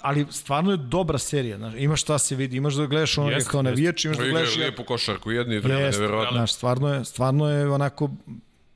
ali 0.00 0.26
stvarno 0.30 0.70
je 0.70 0.76
dobra 0.76 1.18
serija, 1.18 1.56
znaš, 1.56 1.74
imaš 1.76 2.02
šta 2.02 2.18
se 2.18 2.36
vidi, 2.36 2.56
imaš 2.56 2.74
da 2.74 2.86
gledaš 2.86 3.18
onoga 3.18 3.34
Jeste, 3.34 3.50
kao 3.50 3.62
navijač, 3.62 4.04
imaš 4.04 4.16
da 4.16 4.24
gledaš 4.24 4.56
lijepu 4.56 4.84
košarku, 4.84 5.30
jedni 5.30 5.56
i 5.56 5.60
drugi, 5.60 5.74
Jeste, 5.74 6.00
nevjerojatno. 6.00 6.36
znaš, 6.36 6.52
stvarno 6.52 6.94
je, 6.94 7.04
stvarno 7.04 7.50
je 7.50 7.70
onako 7.70 8.10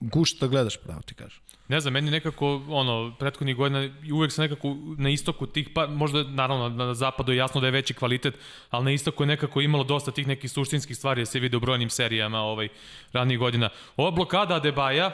gušt 0.01 0.41
da 0.41 0.47
gledaš, 0.47 0.77
pravo 0.77 1.03
ti 1.03 1.15
kažem. 1.15 1.44
Ne 1.75 1.81
znam, 1.81 1.93
meni 1.93 2.11
nekako, 2.11 2.63
ono, 2.69 3.15
prethodnih 3.19 3.57
godina, 3.57 3.89
uvek 4.13 4.33
sam 4.33 4.43
nekako 4.43 4.77
na 4.99 5.11
istoku 5.11 5.47
tih, 5.47 5.69
pa 5.75 5.87
možda, 5.87 6.23
naravno, 6.23 6.69
na 6.69 6.95
zapadu 6.95 7.33
je 7.33 7.39
jasno 7.39 7.61
da 7.61 7.67
je 7.67 7.71
veći 7.71 7.95
kvalitet, 7.95 8.35
ali 8.71 8.85
na 8.85 8.91
istoku 8.93 9.23
je 9.23 9.27
nekako 9.27 9.61
imalo 9.61 9.85
dosta 9.85 10.13
tih 10.13 10.27
nekih 10.27 10.51
suštinskih 10.51 10.97
stvari 10.97 11.23
da 11.23 11.27
se 11.27 11.41
vide 11.41 11.57
u 11.57 11.61
brojnim 11.61 11.91
serijama 11.91 12.39
ovaj, 12.39 12.69
ranih 13.13 13.39
godina. 13.39 13.71
Ova 13.97 14.11
blokada 14.11 14.55
Adebaja 14.55 15.11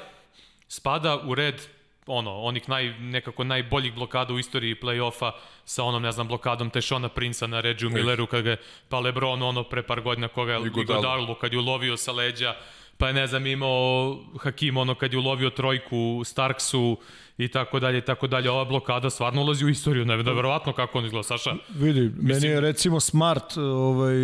spada 0.69 1.19
u 1.25 1.35
red 1.35 1.63
ono, 2.07 2.37
onih 2.41 2.69
naj, 2.69 2.89
nekako 2.99 3.45
najboljih 3.45 3.95
blokada 3.95 4.35
u 4.35 4.39
istoriji 4.39 4.75
play-offa 4.75 5.33
sa 5.65 5.85
onom, 5.85 6.03
ne 6.03 6.13
znam, 6.13 6.29
blokadom 6.29 6.71
Tešona 6.71 7.09
Princa 7.09 7.47
na 7.47 7.61
Regiju 7.61 7.91
Milleru, 7.91 8.27
kad 8.27 8.43
ga 8.45 8.51
je, 8.51 8.57
pa 8.89 9.01
Lebron 9.01 9.43
ono 9.43 9.65
pre 9.65 9.83
par 9.83 10.01
godina 10.01 10.29
koga 10.29 10.53
je 10.53 10.67
I 10.67 10.71
Godalu. 10.71 11.01
Godalu, 11.01 11.35
kad 11.35 11.53
je 11.53 11.59
ulovio 11.59 11.97
sa 11.97 12.13
leđa, 12.13 12.55
pa 13.01 13.09
je, 13.09 13.15
ne 13.15 13.27
znam, 13.27 13.47
imao 13.47 14.19
Hakim, 14.39 14.77
ono, 14.77 14.95
kad 14.95 15.13
je 15.13 15.19
ulovio 15.19 15.51
trojku 15.51 16.23
Starksu 16.25 16.97
i 17.39 17.49
tako 17.49 17.81
dalje, 17.81 17.99
i 17.99 18.05
tako 18.05 18.27
dalje. 18.27 18.51
Ova 18.51 18.65
blokada 18.65 19.11
stvarno 19.11 19.43
ulazi 19.43 19.65
u 19.65 19.69
istoriju, 19.69 20.05
ne, 20.05 20.17
neverovatno 20.17 20.73
kako 20.73 20.99
on 20.99 21.05
izgleda, 21.07 21.23
Saša. 21.23 21.55
Vidi, 21.75 22.11
meni 22.17 22.47
je 22.47 22.61
recimo 22.61 23.01
Smart, 23.01 23.57
ovaj, 23.57 24.17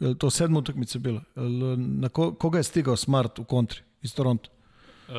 je 0.00 0.18
to 0.18 0.30
sedma 0.30 0.58
utakmica 0.58 0.98
bila? 0.98 1.20
Na 1.76 2.08
ko, 2.08 2.34
koga 2.34 2.58
je 2.58 2.62
stigao 2.62 2.96
Smart 2.96 3.38
u 3.38 3.44
kontri 3.44 3.80
iz 4.02 4.14
Toronto? 4.14 4.50
Uh, 5.08 5.14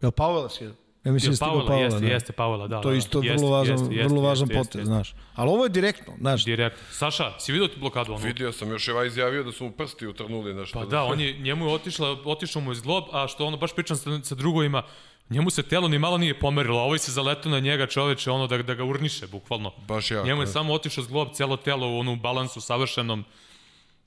Je 0.00 0.06
li 0.06 0.12
Pavela 0.12 0.48
sjeda? 0.48 0.74
Ja 1.06 1.12
mislim 1.12 1.32
da 1.32 1.38
Pavela, 1.38 1.66
Pavela. 1.66 1.84
jeste, 1.84 2.00
da. 2.00 2.06
jeste 2.06 2.32
Pavela, 2.32 2.68
da. 2.68 2.80
To 2.80 2.88
da, 2.88 2.94
je 2.94 2.94
da. 2.94 2.98
isto 2.98 3.20
Jeste, 3.22 3.36
vrlo 3.36 3.50
važan, 3.50 3.78
jeste, 3.78 3.94
jeste, 3.94 4.08
vrlo 4.08 4.22
važan 4.22 4.48
jeste, 4.48 4.58
potez, 4.58 4.74
jeste. 4.74 4.84
znaš. 4.84 5.14
Ali 5.34 5.50
ovo 5.50 5.64
je 5.64 5.68
direktno, 5.68 6.12
znaš. 6.20 6.44
Direkt. 6.44 6.76
Saša, 6.90 7.40
si 7.40 7.52
vidio 7.52 7.68
tu 7.68 7.80
blokadu 7.80 8.12
onu? 8.12 8.24
Vidio 8.24 8.52
sam, 8.52 8.70
još 8.70 8.88
je 8.88 8.94
ovaj 8.94 9.06
izjavio 9.06 9.44
da 9.44 9.52
su 9.52 9.64
mu 9.64 9.72
prsti 9.72 10.06
utrnuli 10.06 10.54
nešto. 10.54 10.78
Pa 10.78 10.84
da, 10.84 11.04
on 11.04 11.20
je, 11.20 11.38
njemu 11.38 11.66
je 11.66 11.74
otišla, 11.74 12.16
otišao 12.24 12.62
mu 12.62 12.70
je 12.70 12.74
zglob, 12.74 13.04
a 13.12 13.28
što 13.28 13.46
ono 13.46 13.56
baš 13.56 13.74
pričam 13.74 13.96
sa, 13.96 14.22
sa 14.22 14.34
drugovima, 14.34 14.82
njemu 15.30 15.50
se 15.50 15.62
telo 15.62 15.88
ni 15.88 15.98
malo 15.98 16.18
nije 16.18 16.40
pomerilo, 16.40 16.80
a 16.80 16.82
ovaj 16.82 16.98
se 16.98 17.12
zaletao 17.12 17.52
na 17.52 17.60
njega 17.60 17.86
čoveče, 17.86 18.30
ono 18.30 18.46
da, 18.46 18.58
da 18.62 18.74
ga 18.74 18.84
urniše, 18.84 19.26
bukvalno. 19.26 19.72
Baš 19.88 20.10
jako. 20.10 20.26
Njemu 20.26 20.42
je 20.42 20.46
ne. 20.46 20.52
samo 20.52 20.72
otišao 20.72 21.04
zglob, 21.04 21.28
celo 21.34 21.56
telo 21.56 21.88
u 21.88 21.98
onu 21.98 22.16
balansu 22.16 22.60
savršenom. 22.60 23.24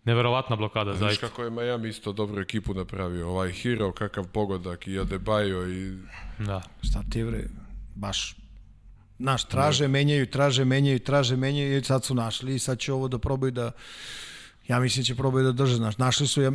Neverovatna 0.09 0.55
blokada, 0.55 0.93
zaista. 0.93 1.27
kako 1.27 1.43
je 1.43 1.49
Miami 1.49 1.89
isto 1.89 2.13
dobru 2.13 2.41
ekipu 2.41 2.73
napravio. 2.73 3.29
Ovaj 3.29 3.51
Hero, 3.51 3.91
kakav 3.91 4.27
pogodak 4.27 4.87
i 4.87 4.91
Adebayo 4.91 5.67
i... 5.69 5.97
Da. 6.45 6.61
Šta 6.81 7.03
ti 7.09 7.23
bre, 7.23 7.43
baš 7.95 8.35
Naš, 9.19 9.43
traže, 9.45 9.87
menjaju, 9.87 10.25
traže, 10.31 10.65
menjaju, 10.65 10.99
traže, 10.99 11.35
menjaju 11.35 11.77
i 11.77 11.83
sad 11.83 12.03
su 12.03 12.15
našli 12.15 12.55
i 12.55 12.59
sad 12.59 12.79
će 12.79 12.93
ovo 12.93 13.07
da 13.07 13.17
probaju 13.19 13.51
da 13.51 13.71
ja 14.67 14.79
mislim 14.79 15.05
će 15.05 15.15
probaju 15.15 15.45
da 15.45 15.51
drže, 15.51 15.75
znaš, 15.75 15.97
našli 15.97 16.27
su, 16.27 16.41
ja 16.41 16.51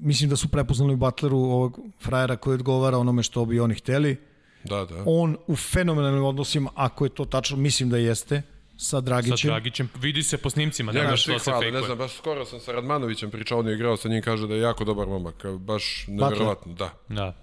mislim 0.00 0.30
da 0.30 0.36
su 0.36 0.48
prepoznali 0.48 0.94
u 0.94 0.96
Butleru 0.96 1.38
ovog 1.38 1.78
frajera 2.00 2.36
koji 2.36 2.54
odgovara 2.54 2.98
onome 2.98 3.22
što 3.22 3.44
bi 3.44 3.60
oni 3.60 3.74
hteli. 3.74 4.16
Da, 4.64 4.84
da. 4.84 5.02
On 5.06 5.36
u 5.46 5.56
fenomenalnim 5.56 6.24
odnosima, 6.24 6.70
ako 6.74 7.04
je 7.04 7.10
to 7.10 7.24
tačno, 7.24 7.56
mislim 7.56 7.90
da 7.90 7.96
jeste, 7.96 8.42
sa 8.78 8.86
Sa 8.88 9.00
Dragićem. 9.00 9.48
Dragićem, 9.48 9.88
vidi 9.96 10.22
se 10.22 10.38
po 10.38 10.50
snimcima, 10.50 10.92
Njega 10.92 11.04
nema 11.04 11.16
svi 11.16 11.22
što 11.22 11.38
se 11.38 11.50
hvale, 11.50 11.64
ne 11.64 11.70
fejkuje. 11.72 11.86
znam, 11.86 11.98
baš 11.98 12.16
skoro 12.16 12.44
sam 12.44 12.60
sa 12.60 12.72
Radmanovićem 12.72 13.30
pričao, 13.30 13.58
on 13.58 13.68
je 13.68 13.74
igrao 13.74 13.96
sa 13.96 14.08
njim, 14.08 14.22
kaže 14.22 14.46
da 14.46 14.54
je 14.54 14.60
jako 14.60 14.84
dobar 14.84 15.06
momak, 15.06 15.46
baš 15.48 16.04
nevjerovatno, 16.08 16.72
da, 16.74 16.90
Da. 17.08 17.34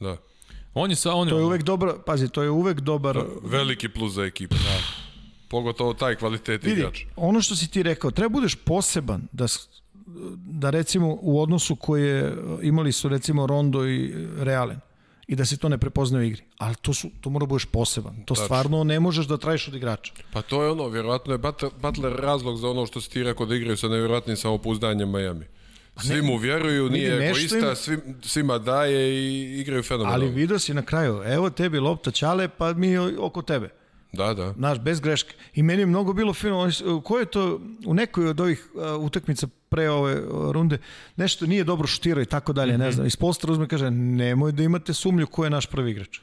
da. 0.00 0.16
On 0.74 0.90
je 0.90 0.96
sa, 0.96 1.12
on 1.12 1.28
To 1.28 1.38
je 1.38 1.44
uvek 1.44 1.62
dobar, 1.62 1.92
pazi, 2.06 2.28
to 2.28 2.42
je 2.42 2.50
uvek 2.50 2.80
dobar, 2.80 3.18
Veliki 3.42 3.88
plus 3.88 4.12
za 4.12 4.24
ekipu. 4.24 4.54
Da. 4.54 4.78
Pogotovo 5.48 5.94
taj 5.94 6.14
kvalitet 6.14 6.62
Vidi, 6.64 6.80
igrač. 6.80 7.00
ono 7.16 7.40
što 7.40 7.56
si 7.56 7.70
ti 7.70 7.82
rekao, 7.82 8.10
treba 8.10 8.28
budeš 8.28 8.54
poseban 8.54 9.22
da, 9.32 9.46
da 10.36 10.70
recimo 10.70 11.18
u 11.20 11.42
odnosu 11.42 11.76
koje 11.76 12.32
imali 12.62 12.92
su 12.92 13.08
recimo 13.08 13.46
Rondo 13.46 13.86
i 13.86 14.14
Realen 14.38 14.80
i 15.26 15.36
da 15.36 15.44
se 15.44 15.56
to 15.56 15.68
ne 15.68 15.78
prepoznaje 15.78 16.22
u 16.22 16.26
igri. 16.26 16.42
Ali 16.58 16.74
to, 16.74 16.94
su, 16.94 17.10
to 17.20 17.30
mora 17.30 17.44
da 17.44 17.48
budeš 17.48 17.64
poseban. 17.64 18.22
To 18.24 18.34
stvarno 18.34 18.84
ne 18.84 19.00
možeš 19.00 19.26
da 19.26 19.36
trajiš 19.36 19.68
od 19.68 19.74
igrača. 19.74 20.12
Pa 20.32 20.42
to 20.42 20.62
je 20.62 20.70
ono, 20.70 20.88
vjerovatno 20.88 21.34
je 21.34 21.38
Butler, 21.82 22.12
razlog 22.12 22.58
za 22.58 22.68
ono 22.68 22.86
što 22.86 23.00
si 23.00 23.10
ti 23.10 23.22
rekao 23.22 23.46
da 23.46 23.54
igraju 23.54 23.76
sa 23.76 23.88
nevjerovatnim 23.88 24.36
samopouzdanjem 24.36 25.12
Miami. 25.12 25.44
Svi 25.96 26.22
mu 26.22 26.36
vjeruju, 26.36 26.90
nije 26.90 27.18
Pa 27.18 27.24
egoista, 27.24 27.68
im- 27.70 27.76
svim, 27.76 28.00
svima 28.22 28.58
daje 28.58 29.14
i 29.14 29.60
igraju 29.60 29.82
fenomenalno. 29.82 30.24
Ali 30.26 30.34
vidio 30.34 30.58
si 30.58 30.74
na 30.74 30.82
kraju, 30.82 31.22
evo 31.26 31.50
tebi 31.50 31.78
lopta 31.78 32.10
ćale, 32.10 32.48
pa 32.48 32.72
mi 32.72 32.98
oko 32.98 33.42
tebe. 33.42 33.68
Da, 34.16 34.34
da. 34.34 34.52
Znaš, 34.52 34.78
bez 34.78 35.00
greške. 35.00 35.34
I 35.54 35.62
meni 35.62 35.82
je 35.82 35.86
mnogo 35.86 36.12
bilo 36.12 36.34
fino, 36.34 36.70
ko 37.04 37.18
je 37.18 37.26
to, 37.26 37.60
u 37.86 37.94
nekoj 37.94 38.28
od 38.28 38.40
ovih 38.40 38.68
uh, 38.74 39.04
utakmica 39.04 39.46
pre 39.68 39.90
ove 39.90 40.20
uh, 40.22 40.50
runde, 40.52 40.78
nešto 41.16 41.46
nije 41.46 41.64
dobro 41.64 41.86
šutirao 41.86 42.22
i 42.22 42.26
tako 42.26 42.52
dalje, 42.52 42.78
ne 42.78 42.92
znam. 42.92 43.06
Iz 43.06 43.16
postra 43.16 43.52
uzme 43.52 43.68
kaže, 43.68 43.90
nemoj 43.90 44.52
da 44.52 44.62
imate 44.62 44.94
sumnju 44.94 45.26
ko 45.26 45.44
je 45.44 45.50
naš 45.50 45.66
prvi 45.66 45.90
igrač. 45.90 46.18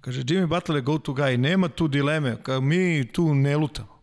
Kaže, 0.00 0.22
Jimmy 0.22 0.46
Butler 0.46 0.76
je 0.76 0.82
go 0.82 0.98
to 0.98 1.12
guy, 1.12 1.36
nema 1.36 1.68
tu 1.68 1.88
dileme, 1.88 2.36
kao 2.42 2.60
mi 2.60 3.08
tu 3.12 3.34
ne 3.34 3.56
lutamo. 3.56 3.98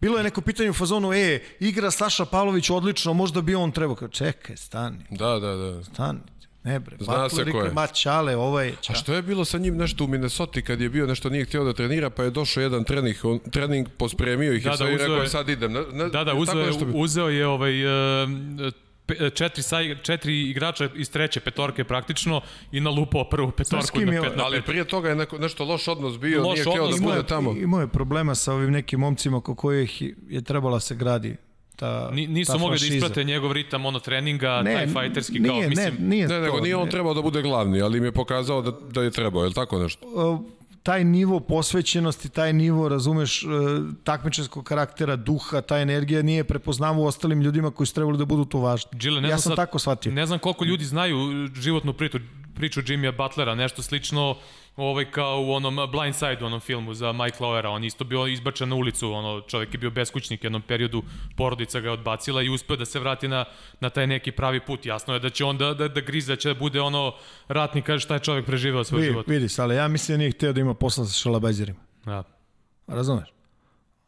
Bilo 0.00 0.16
je 0.18 0.24
neko 0.24 0.40
pitanje 0.40 0.70
u 0.70 0.74
fazonu, 0.74 1.12
e, 1.12 1.40
igra 1.60 1.90
Saša 1.90 2.24
Pavlović 2.24 2.70
odlično, 2.70 3.12
možda 3.14 3.40
bi 3.40 3.54
on 3.54 3.72
trebao. 3.72 3.96
Kao, 3.96 4.08
čekaj, 4.08 4.56
stani, 4.56 4.98
Da, 5.10 5.38
da, 5.38 5.54
da. 5.54 5.84
stani. 5.84 6.18
Ne 6.64 6.80
bre, 6.80 6.96
Zna 7.00 7.28
se 7.28 7.36
Butler 7.36 7.52
ko 7.52 7.58
je. 7.58 7.64
je. 7.64 7.72
Ma 7.72 7.86
čale, 7.86 8.36
ovaj 8.36 8.66
je 8.66 8.74
A 8.88 8.94
što 8.94 9.14
je 9.14 9.22
bilo 9.22 9.44
sa 9.44 9.58
njim 9.58 9.76
nešto 9.76 10.04
u 10.04 10.08
Minnesota 10.08 10.60
kad 10.60 10.80
je 10.80 10.88
bio 10.88 11.06
nešto 11.06 11.28
nije 11.28 11.44
htio 11.44 11.64
da 11.64 11.72
trenira, 11.72 12.10
pa 12.10 12.22
je 12.22 12.30
došao 12.30 12.60
jedan 12.60 12.84
trening, 12.84 13.16
on, 13.22 13.38
trening 13.40 13.88
pospremio 13.88 14.52
ih 14.52 14.64
Da, 14.64 14.68
i 14.68 14.72
da, 14.72 14.76
sad 14.76 14.90
i 14.90 14.94
uzeo 14.94 15.06
rekao 15.06 15.22
je- 15.22 15.28
sad 15.28 15.48
idem. 15.48 15.72
Ne, 15.72 15.80
ne, 15.92 16.08
Da, 16.08 16.24
da, 16.24 16.34
uzeo 16.34 16.60
je, 16.60 16.66
nešto 16.66 16.84
bi- 16.84 16.92
uzeo 16.94 17.28
je 17.28 17.46
ovaj, 17.46 17.86
uh, 17.86 18.72
pe, 19.06 19.30
četiri, 19.30 19.62
saj, 19.62 20.02
četiri 20.02 20.40
igrača 20.40 20.88
iz 20.96 21.10
treće 21.10 21.40
petorke 21.40 21.84
praktično 21.84 22.40
i 22.72 22.80
nalupao 22.80 23.28
prvu 23.28 23.50
petorku 23.50 24.00
na 24.00 24.22
pet 24.22 24.36
na 24.36 24.44
Ali 24.44 24.62
prije 24.62 24.84
toga 24.84 25.08
je 25.08 25.14
neko, 25.14 25.38
nešto 25.38 25.64
loš 25.64 25.88
odnos 25.88 26.18
bio, 26.18 26.42
Loš 26.42 26.54
nije 26.54 26.64
htio 26.64 26.86
da 26.86 26.96
bude 27.02 27.22
tamo. 27.22 27.52
Imao 27.52 27.80
je 27.80 27.88
problema 27.88 28.34
sa 28.34 28.52
ovim 28.52 28.70
nekim 28.70 29.00
momcima 29.00 29.36
oko 29.36 29.54
kojih 29.54 30.02
je 30.28 30.42
trebala 30.42 30.80
se 30.80 30.94
gradi 30.94 31.36
ta 31.76 32.10
Ni, 32.12 32.26
nisu 32.26 32.52
ta 32.52 32.58
mogli 32.58 32.78
da 32.80 32.86
isprate 32.86 33.24
njegov 33.24 33.52
ritam 33.52 33.86
ono 33.86 34.00
treninga, 34.00 34.62
taj 34.64 34.86
fajterski 34.86 35.42
kao, 35.42 35.54
nije, 35.54 35.68
mislim, 35.68 35.94
ne, 35.94 36.06
nije 36.06 36.28
Ne, 36.28 36.40
nego 36.40 36.56
to, 36.56 36.62
nije 36.62 36.76
on 36.76 36.84
ne. 36.84 36.90
trebao 36.90 37.14
da 37.14 37.22
bude 37.22 37.42
glavni, 37.42 37.80
ali 37.80 37.98
im 37.98 38.04
je 38.04 38.12
pokazao 38.12 38.62
da, 38.62 38.70
da 38.90 39.02
je 39.02 39.10
trebao, 39.10 39.42
je 39.42 39.48
li 39.48 39.54
tako 39.54 39.78
nešto? 39.78 40.06
O, 40.06 40.42
taj 40.82 41.04
nivo 41.04 41.40
posvećenosti, 41.40 42.28
taj 42.28 42.52
nivo, 42.52 42.88
razumeš, 42.88 43.42
e, 43.42 43.46
takmičarskog 44.04 44.64
karaktera, 44.64 45.16
duha, 45.16 45.60
ta 45.60 45.78
energija 45.78 46.22
nije 46.22 46.44
prepoznava 46.44 46.98
u 46.98 47.04
ostalim 47.04 47.40
ljudima 47.40 47.70
koji 47.70 47.86
su 47.86 47.94
trebali 47.94 48.18
da 48.18 48.24
budu 48.24 48.44
tu 48.44 48.60
važni. 48.60 48.90
Gile, 48.92 49.20
ne 49.20 49.28
ja 49.28 49.38
sam 49.38 49.50
sad- 49.50 49.56
tako 49.56 49.78
shvatio. 49.78 50.12
Ne 50.12 50.26
znam 50.26 50.38
koliko 50.38 50.64
ljudi 50.64 50.84
znaju 50.84 51.16
životnu 51.54 51.92
priču, 51.92 52.18
priču 52.54 52.80
Jimmya 52.80 53.12
Butlera, 53.12 53.54
nešto 53.54 53.82
slično 53.82 54.36
ovaj 54.76 55.10
kao 55.10 55.40
u 55.40 55.52
onom 55.52 55.76
Blind 55.92 56.14
Side 56.14 56.38
u 56.42 56.46
onom 56.46 56.60
filmu 56.60 56.94
za 56.94 57.12
Mike 57.12 57.36
Lowera, 57.40 57.68
on 57.68 57.84
isto 57.84 58.04
bio 58.04 58.26
izbačen 58.26 58.68
na 58.68 58.74
ulicu, 58.74 59.12
ono 59.12 59.40
čovjek 59.40 59.74
je 59.74 59.78
bio 59.78 59.90
beskućnik 59.90 60.40
u 60.42 60.46
jednom 60.46 60.62
periodu, 60.62 61.02
porodica 61.36 61.80
ga 61.80 61.88
je 61.88 61.92
odbacila 61.92 62.42
i 62.42 62.48
uspeo 62.48 62.76
da 62.76 62.84
se 62.84 63.00
vrati 63.00 63.28
na, 63.28 63.44
na 63.80 63.90
taj 63.90 64.06
neki 64.06 64.32
pravi 64.32 64.60
put. 64.60 64.86
Jasno 64.86 65.14
je 65.14 65.20
da 65.20 65.30
će 65.30 65.44
on 65.44 65.58
da, 65.58 65.74
da, 65.74 65.88
da 65.88 66.00
grize, 66.00 66.32
da 66.32 66.36
će 66.36 66.48
da 66.48 66.54
bude 66.54 66.80
ono 66.80 67.14
ratnik, 67.48 67.84
kaže 67.84 68.02
šta 68.04 68.14
je 68.14 68.20
čovjek 68.20 68.46
preživao 68.46 68.84
svoj 68.84 69.00
Vi, 69.00 69.06
život. 69.06 69.26
vidi, 69.28 69.46
ali 69.58 69.74
ja 69.76 69.88
mislim 69.88 70.14
da 70.14 70.18
nije 70.18 70.30
hteo 70.30 70.52
da 70.52 70.60
ima 70.60 70.74
posla 70.74 71.04
sa 71.04 71.12
šalabajzerima. 71.12 71.80
Da. 72.04 72.22
Razumeš? 72.86 73.28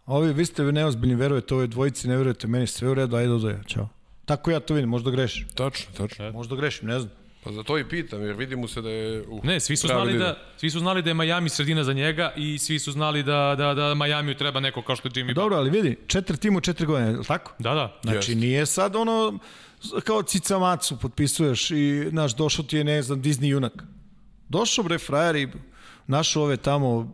Ovi, 0.06 0.32
vi 0.32 0.46
ste 0.46 0.62
neozbiljni, 0.62 1.14
verujete 1.14 1.54
ovoj 1.54 1.66
dvojici, 1.66 2.08
ne 2.08 2.16
verujete 2.16 2.46
meni, 2.46 2.66
sve 2.66 2.88
u 2.90 2.94
redu, 2.94 3.16
ajde 3.16 3.32
odoja, 3.32 3.62
čao. 3.62 3.88
Tako 4.24 4.50
ja 4.50 4.60
to 4.60 4.74
vidim, 4.74 4.90
možda 4.90 5.10
grešim. 5.10 5.48
Tačno, 5.54 5.92
tačno. 5.96 6.32
Možda 6.32 6.56
grešim, 6.56 6.88
ne 6.88 7.00
znam. 7.00 7.12
Pa 7.44 7.52
za 7.52 7.62
to 7.62 7.78
i 7.78 7.88
pitam, 7.88 8.22
jer 8.22 8.36
vidi 8.36 8.56
mu 8.56 8.68
se 8.68 8.82
da 8.82 8.90
je... 8.90 9.24
Uh, 9.28 9.44
Ne, 9.44 9.60
svi 9.60 9.76
su 9.76 9.86
znali 9.86 10.12
lider. 10.12 10.26
da 10.26 10.36
svi 10.56 10.70
su 10.70 10.78
znali 10.78 11.02
da 11.02 11.10
je 11.10 11.14
Miami 11.14 11.48
sredina 11.48 11.84
za 11.84 11.92
njega 11.92 12.32
i 12.36 12.58
svi 12.58 12.78
su 12.78 12.92
znali 12.92 13.22
da 13.22 13.54
da 13.58 13.74
da 13.74 13.94
Miamiju 13.94 14.34
treba 14.34 14.60
neko 14.60 14.82
kao 14.82 14.96
što 14.96 15.08
je 15.08 15.12
Jimmy. 15.12 15.34
Dobro, 15.34 15.56
ali 15.56 15.70
vidi, 15.70 15.96
četiri 16.06 16.36
timu, 16.36 16.60
četiri 16.60 16.86
godine, 16.86 17.10
je 17.10 17.16
li 17.16 17.24
tako? 17.24 17.52
Da, 17.58 17.74
da. 17.74 17.98
Znači, 18.02 18.16
Jeste. 18.16 18.34
nije 18.34 18.66
sad 18.66 18.96
ono 18.96 19.38
kao 20.04 20.22
cica 20.22 20.58
macu 20.58 20.96
potpisuješ 20.96 21.70
i, 21.70 22.06
znaš, 22.10 22.34
došao 22.36 22.64
ti 22.64 22.76
je, 22.76 22.84
ne 22.84 23.02
znam, 23.02 23.22
Disney 23.22 23.46
junak. 23.46 23.72
Došao 24.48 24.84
bre 24.84 24.98
frajer 24.98 25.36
i 25.36 25.48
našao 26.06 26.42
ove 26.42 26.56
tamo, 26.56 27.12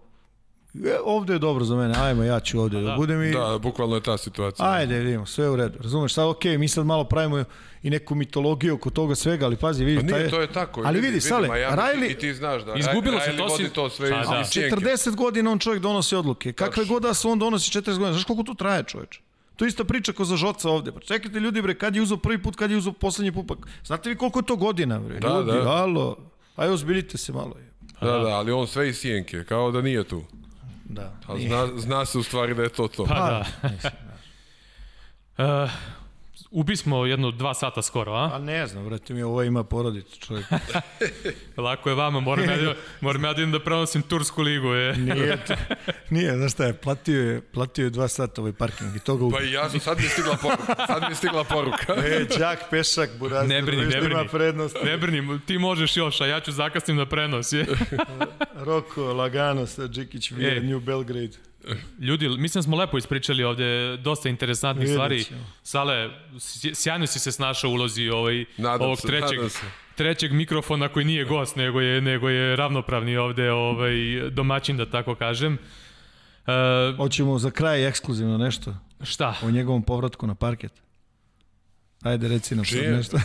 e, 0.74 0.96
ovde 1.04 1.32
je 1.32 1.38
dobro 1.38 1.64
za 1.64 1.76
mene, 1.76 1.94
ajmo, 1.98 2.24
ja 2.24 2.40
ću 2.40 2.60
ovde 2.60 2.80
da, 2.86 2.94
budem 2.96 3.22
i... 3.22 3.32
Da, 3.32 3.58
bukvalno 3.62 3.94
je 3.96 4.02
ta 4.02 4.18
situacija. 4.18 4.72
Ajde, 4.72 4.98
vidimo, 4.98 5.26
sve 5.26 5.44
je 5.44 5.50
u 5.50 5.56
redu. 5.56 5.78
Razumeš, 5.82 6.14
sad 6.14 6.26
okej, 6.28 6.58
mi 6.58 6.68
sad 6.68 6.86
malo 6.86 7.04
pravimo 7.04 7.44
i 7.82 7.90
neku 7.90 8.14
mitologiju 8.14 8.74
oko 8.74 8.90
toga 8.90 9.14
svega, 9.14 9.46
ali 9.46 9.56
pazi, 9.56 9.84
vidi, 9.84 9.96
Pa 9.98 10.06
nije, 10.06 10.20
taj- 10.20 10.30
to 10.30 10.40
je 10.40 10.52
tako. 10.52 10.82
Ali 10.84 11.00
vidi, 11.00 11.20
Sale, 11.20 11.48
Miami, 11.48 11.76
Riley, 11.76 12.10
I 12.10 12.18
ti 12.18 12.34
znaš 12.34 12.62
da 12.62 12.74
Izgubilo 12.74 13.20
se, 13.20 13.26
Riley 13.26 13.38
to 13.38 13.56
si- 13.56 13.68
to 13.68 13.90
sve 13.90 14.10
Pa 14.10 14.20
iz, 14.20 14.28
da. 14.28 14.40
iz 14.40 14.46
sjenke. 14.46 14.76
40 14.76 15.16
godina 15.16 15.50
on 15.50 15.58
čovjek 15.58 15.82
donosi 15.82 16.16
odluke. 16.16 16.52
Kakve 16.52 16.84
god 16.84 17.02
da 17.02 17.14
su 17.14 17.30
on 17.30 17.38
donosi 17.38 17.70
40 17.70 17.84
godina. 17.88 18.12
Znaš 18.12 18.24
koliko 18.24 18.42
to 18.42 18.54
traje 18.54 18.82
čoveče? 18.84 19.20
To 19.56 19.64
je 19.64 19.68
ista 19.68 19.84
priča 19.84 20.12
ko 20.12 20.24
za 20.24 20.36
Žoca 20.36 20.70
ovde. 20.70 20.92
Pa 20.92 21.00
čekajte 21.00 21.40
ljudi 21.40 21.62
bre, 21.62 21.74
kad 21.74 21.96
je 21.96 22.02
uzeo 22.02 22.16
prvi 22.16 22.42
put, 22.42 22.56
kad 22.56 22.70
je 22.70 22.76
uzeo 22.76 22.92
poslednji 22.92 23.32
put. 23.32 23.46
Pa, 23.48 23.54
znate 23.84 24.08
vi 24.08 24.16
koliko 24.16 24.38
je 24.38 24.46
to 24.46 24.56
godina 24.56 24.98
bre? 24.98 25.18
Da, 25.18 25.28
ljudi, 25.28 25.52
da. 25.54 25.70
alo. 25.70 26.16
Aj 26.56 26.68
ozbiljite 26.68 27.18
se 27.18 27.32
malo. 27.32 27.56
Da, 28.00 28.06
da, 28.08 28.28
ali 28.28 28.52
on 28.52 28.66
sve 28.66 28.88
iz 28.88 28.98
sjenke, 28.98 29.44
kao 29.44 29.70
da 29.70 29.82
nije 29.82 30.04
tu. 30.04 30.22
Da. 30.84 31.12
A 31.26 31.38
zna, 31.38 31.68
zna 31.76 32.04
se 32.04 32.18
u 32.18 32.22
stvari 32.22 32.54
da 32.54 32.62
je 32.62 32.68
to 32.68 32.88
to. 32.88 33.04
Pa 33.04 33.14
da. 33.14 33.44
Uh, 35.64 35.70
ubi 36.50 36.76
smo 36.76 37.06
jedno 37.06 37.30
dva 37.30 37.54
sata 37.54 37.82
skoro, 37.82 38.12
a? 38.12 38.30
A 38.34 38.38
ne 38.38 38.66
znam, 38.66 38.84
brate, 38.84 39.14
mi 39.14 39.22
ovo 39.22 39.42
ima 39.42 39.64
porodicu 39.64 40.20
čovjek. 40.20 40.46
Lako 41.56 41.88
je 41.88 41.94
vama, 41.94 42.20
moram 42.20 42.44
ja, 42.44 42.56
da- 42.56 42.74
moram 43.00 43.24
ja 43.24 43.32
da 43.32 43.40
idem 43.40 43.52
da 43.52 43.60
prenosim 43.60 44.02
Tursku 44.02 44.42
ligu. 44.42 44.68
Je. 44.68 44.96
Nije, 45.10 45.44
to, 45.44 45.54
nije, 46.10 46.36
znaš 46.36 46.52
šta 46.52 46.64
je, 46.64 46.72
platio 46.74 47.22
je, 47.22 47.40
platio 47.42 47.84
je 47.84 47.90
dva 47.90 48.08
sata 48.08 48.40
ovaj 48.40 48.52
parking 48.52 48.96
i 48.96 49.00
to 49.00 49.16
ga 49.16 49.24
ubi. 49.24 49.34
Pa 49.34 49.42
i 49.42 49.52
ja 49.52 49.70
sam, 49.70 49.80
sad 49.80 49.98
mi 49.98 50.04
je 50.04 50.10
stigla 50.10 50.36
poruka. 50.36 50.74
Sad 50.86 51.02
mi 51.02 51.08
je 51.08 51.14
stigla 51.14 51.44
poruka. 51.44 51.94
E, 52.06 52.26
đak, 52.38 52.58
pešak, 52.70 53.10
buraz, 53.18 53.48
Ne 53.48 53.62
brini, 53.62 53.82
ne 53.82 53.98
Ima 53.98 54.00
brini. 54.06 54.28
prednost. 54.28 54.76
Ne 54.84 54.96
brini, 54.98 55.40
ti 55.40 55.58
možeš 55.58 55.96
još, 55.96 56.20
a 56.20 56.26
ja 56.26 56.40
ću 56.40 56.52
zakasnim 56.52 56.96
na 56.96 57.06
prenos. 57.06 57.52
Je. 57.52 57.66
Roko, 58.54 59.02
lagano, 59.04 59.66
sa 59.66 59.82
Džikić, 59.84 60.30
vije, 60.30 60.56
E. 60.56 60.60
New 60.60 60.80
Belgrade. 60.80 61.49
Ljudi, 62.00 62.28
mislim 62.28 62.58
da 62.58 62.62
smo 62.62 62.76
lepo 62.76 62.98
ispričali 62.98 63.44
ovde 63.44 63.96
dosta 63.96 64.28
interesantnih 64.28 64.82
Vidjet 64.82 64.96
stvari. 64.96 65.24
ćemo. 65.24 65.40
Sale, 65.62 66.10
sj- 66.32 66.74
sjajno 66.74 67.06
si 67.06 67.18
se 67.18 67.32
snašao 67.32 67.70
u 67.70 67.74
ulozi 67.74 68.08
ovaj, 68.08 68.44
Nadam 68.56 68.86
ovog 68.86 69.00
se, 69.00 69.06
trećeg, 69.06 69.40
trećeg 69.94 70.32
mikrofona 70.32 70.88
koji 70.88 71.04
nije 71.04 71.24
gost, 71.24 71.56
nego 71.56 71.80
je, 71.80 72.00
nego 72.00 72.28
je 72.28 72.56
ravnopravni 72.56 73.16
ovde 73.16 73.50
ovaj, 73.52 73.92
domaćin, 74.30 74.76
da 74.76 74.86
tako 74.86 75.14
kažem. 75.14 75.58
E, 76.46 76.52
Hoćemo 76.96 77.38
za 77.38 77.50
kraj 77.50 77.86
ekskluzivno 77.88 78.38
nešto 78.38 78.74
šta? 79.02 79.34
o 79.42 79.50
njegovom 79.50 79.82
povratku 79.82 80.26
na 80.26 80.34
parket. 80.34 80.72
Ajde, 82.02 82.28
reci 82.28 82.54
nam 82.54 82.64
sad 82.64 82.78
nešto. 82.78 83.16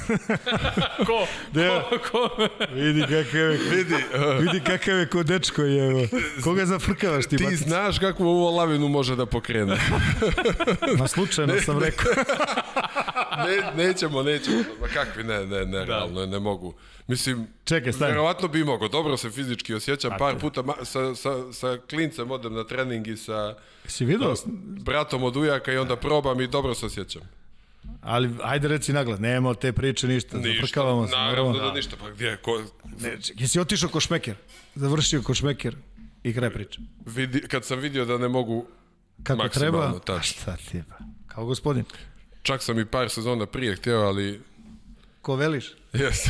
Ko? 1.08 1.28
Da. 1.54 1.90
Ko? 1.92 1.98
Ko? 2.12 2.48
vidi 2.74 3.02
kakav 3.02 3.40
je, 3.42 3.58
Vidi, 3.70 3.94
uh, 3.94 4.02
vidi 4.44 4.60
kakav 4.62 4.98
je 4.98 5.08
ko 5.08 5.24
dečko 5.24 5.62
je. 5.62 5.90
evo. 5.90 6.08
Koga 6.44 6.66
zafrkavaš 6.66 7.26
ti, 7.26 7.38
ti 7.38 7.44
Batic? 7.44 7.60
znaš 7.60 8.00
kakvu 8.00 8.26
ovo 8.26 8.52
lavinu 8.52 8.88
može 8.88 9.16
da 9.16 9.26
pokrene. 9.26 9.78
Ma 11.00 11.08
slučajno 11.08 11.54
sam 11.62 11.80
rekao. 11.80 12.12
Ne, 13.38 13.86
nećemo, 13.86 14.24
nećemo. 14.24 14.58
Ma 14.82 14.88
kakvi, 14.88 15.24
ne, 15.24 15.46
ne, 15.46 15.66
ne, 15.66 15.86
realno, 15.86 16.22
je, 16.22 16.28
ne 16.28 16.40
mogu. 16.40 16.74
Mislim, 17.08 17.48
Čekaj, 17.66 17.94
stani. 17.94 18.12
verovatno 18.12 18.48
bi 18.48 18.64
mogao. 18.64 18.88
Dobro 18.88 19.18
se 19.18 19.30
fizički 19.30 19.74
osjećam. 19.74 20.12
Par 20.20 20.36
puta 20.38 20.62
ma, 20.62 20.74
sa, 20.84 21.16
sa, 21.16 21.54
sa 21.54 21.78
klincem 21.90 22.32
odem 22.32 22.54
na 22.54 22.64
trening 22.64 23.08
i 23.08 23.18
sa 23.18 23.56
Si 23.86 24.06
vidio? 24.06 24.34
bratom 24.80 25.24
od 25.24 25.38
ujaka 25.38 25.74
i 25.74 25.78
onda 25.78 25.96
probam 25.96 26.42
i 26.42 26.48
dobro 26.48 26.74
se 26.74 26.86
osjećam. 26.86 27.22
Ali 28.02 28.30
ajde 28.44 28.68
reci 28.68 28.94
naglas, 28.94 29.20
nema 29.20 29.54
te 29.54 29.74
priče 29.74 30.08
ništa. 30.08 30.38
Zafrkavamo 30.40 31.08
se. 31.08 31.12
naravno 31.12 31.44
naravno. 31.44 31.70
da 31.70 31.74
ništa. 31.74 31.96
Pa 31.98 32.10
gdje, 32.10 32.38
ko, 32.38 32.64
Ne, 32.98 33.18
jesi 33.36 33.60
otišao 33.60 33.90
ko 33.90 34.00
šmeker? 34.00 34.36
Završio 34.76 35.22
ko 35.22 35.34
šmeker 35.34 35.76
i 36.24 36.34
kraj 36.34 36.50
priče. 36.50 36.80
vidi, 37.06 37.42
kad 37.42 37.66
sam 37.66 37.80
vidio 37.80 38.06
da 38.06 38.18
ne 38.18 38.28
mogu, 38.28 38.68
Kako 39.24 39.48
treba? 39.50 40.00
tačno. 40.00 40.42
Šta 40.42 40.58
ti 40.58 40.84
pa? 40.90 40.96
Kao 41.28 41.46
gospodin. 41.46 41.84
čak 42.42 42.64
sam 42.64 42.80
i 42.80 42.86
par 42.86 43.10
sezona 43.10 43.46
prije 43.46 43.76
htio, 43.76 43.98
ali 43.98 44.42
Ko 45.22 45.36
veliš? 45.36 45.66
jes. 45.94 46.18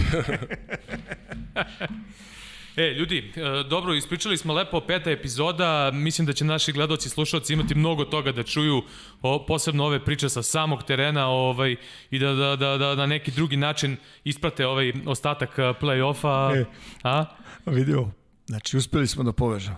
E, 2.77 2.93
ljudi, 2.93 3.31
e, 3.35 3.64
dobro, 3.69 3.93
ispričali 3.93 4.38
smo 4.38 4.53
lepo 4.53 4.81
peta 4.81 5.11
epizoda, 5.11 5.91
mislim 5.93 6.27
da 6.27 6.34
će 6.34 6.45
naši 6.45 6.72
gledoci 6.72 7.07
i 7.07 7.10
slušalci 7.10 7.53
imati 7.53 7.76
mnogo 7.76 8.06
toga 8.06 8.31
da 8.31 8.43
čuju, 8.43 8.84
o, 9.22 9.45
posebno 9.45 9.85
ove 9.85 10.06
priče 10.06 10.30
sa 10.30 10.43
samog 10.43 10.84
terena 10.84 11.27
ovaj, 11.27 11.76
i 12.11 12.19
da, 12.19 12.34
da, 12.34 12.56
da, 12.56 12.77
da 12.77 12.95
na 12.95 13.06
neki 13.06 13.31
drugi 13.31 13.57
način 13.57 13.97
isprate 14.23 14.68
ovaj 14.68 14.93
ostatak 15.06 15.60
e, 15.60 15.61
play-offa. 15.61 16.61
E. 16.61 16.65
A? 17.03 17.26
Vidio. 17.65 18.07
Znači, 18.47 18.77
uspeli 18.77 19.07
smo 19.07 19.23
da 19.23 19.34
povežemo. 19.34 19.77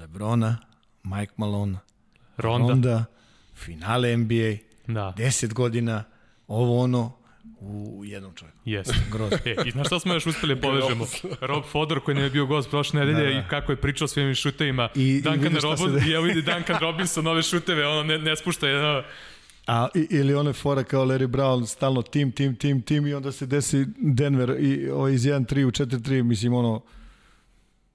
Lebrona, 0.00 0.56
Mike 1.02 1.32
Malone, 1.36 1.78
Ronda. 2.36 2.68
Ronda, 2.68 3.04
finale 3.54 4.16
NBA, 4.16 4.56
Da, 4.86 5.12
10 5.16 5.52
godina, 5.52 6.04
ovo 6.48 6.82
ono, 6.82 7.16
u 7.60 8.02
jednom 8.04 8.32
čovjeku. 8.34 8.58
jeste. 8.64 8.94
Grozno. 9.12 9.38
E, 9.44 9.54
I 9.66 9.70
znaš 9.70 9.86
šta 9.86 10.00
smo 10.00 10.14
još 10.14 10.26
uspeli 10.26 10.54
da 10.54 10.60
povežemo? 10.60 11.06
Rob 11.42 11.64
Fodor 11.64 12.00
koji 12.00 12.14
nam 12.14 12.24
je 12.24 12.30
bio 12.30 12.46
gost 12.46 12.70
prošle 12.70 13.00
nedelje 13.00 13.26
Da, 13.26 13.32
da. 13.32 13.38
i 13.38 13.50
kako 13.50 13.72
je 13.72 13.76
pričao 13.76 14.08
svim 14.08 14.34
šutevima. 14.34 14.88
I- 14.94 15.02
i 15.02 15.22
Duncan 15.22 15.52
se 15.52 15.60
Robinson, 15.60 15.92
de- 15.94 16.02
i 16.06 16.10
ja 16.10 16.20
vidi 16.20 16.42
Duncan 16.42 16.78
Robinson 16.80 17.26
ove 17.26 17.42
šuteve, 17.42 17.86
ono 17.86 18.02
ne, 18.04 18.18
ne 18.18 18.36
spušta 18.36 18.68
jedno. 18.68 19.02
A, 19.66 19.88
i, 19.94 20.06
ili 20.10 20.34
one 20.34 20.52
fora 20.52 20.82
kao 20.82 21.04
Larry 21.04 21.26
Brown, 21.26 21.66
stalno 21.66 22.02
tim, 22.02 22.32
tim, 22.32 22.56
tim, 22.56 22.82
tim 22.82 23.06
i 23.06 23.14
onda 23.14 23.32
se 23.32 23.46
desi 23.46 23.86
Denver 23.98 24.56
i, 24.60 24.88
ovaj, 24.90 25.12
iz 25.12 25.22
1-3 25.22 25.64
u 25.64 25.70
4-3, 25.70 26.22
mislim 26.22 26.54
ono, 26.54 26.80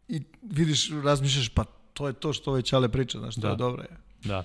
i 0.08 0.22
vidiš, 0.44 0.90
razmišljaš, 1.04 1.50
pa 1.50 1.64
to 1.94 2.08
je 2.08 2.14
to 2.14 2.34
što 2.34 2.50
ovaj 2.50 2.62
Čale 2.62 2.90
priča, 2.90 3.20
znaš, 3.20 3.36
to 3.36 3.42
Da. 3.42 3.50
je 3.50 3.56
dobro. 3.56 3.82
Je. 3.84 3.90
Da. 4.24 4.44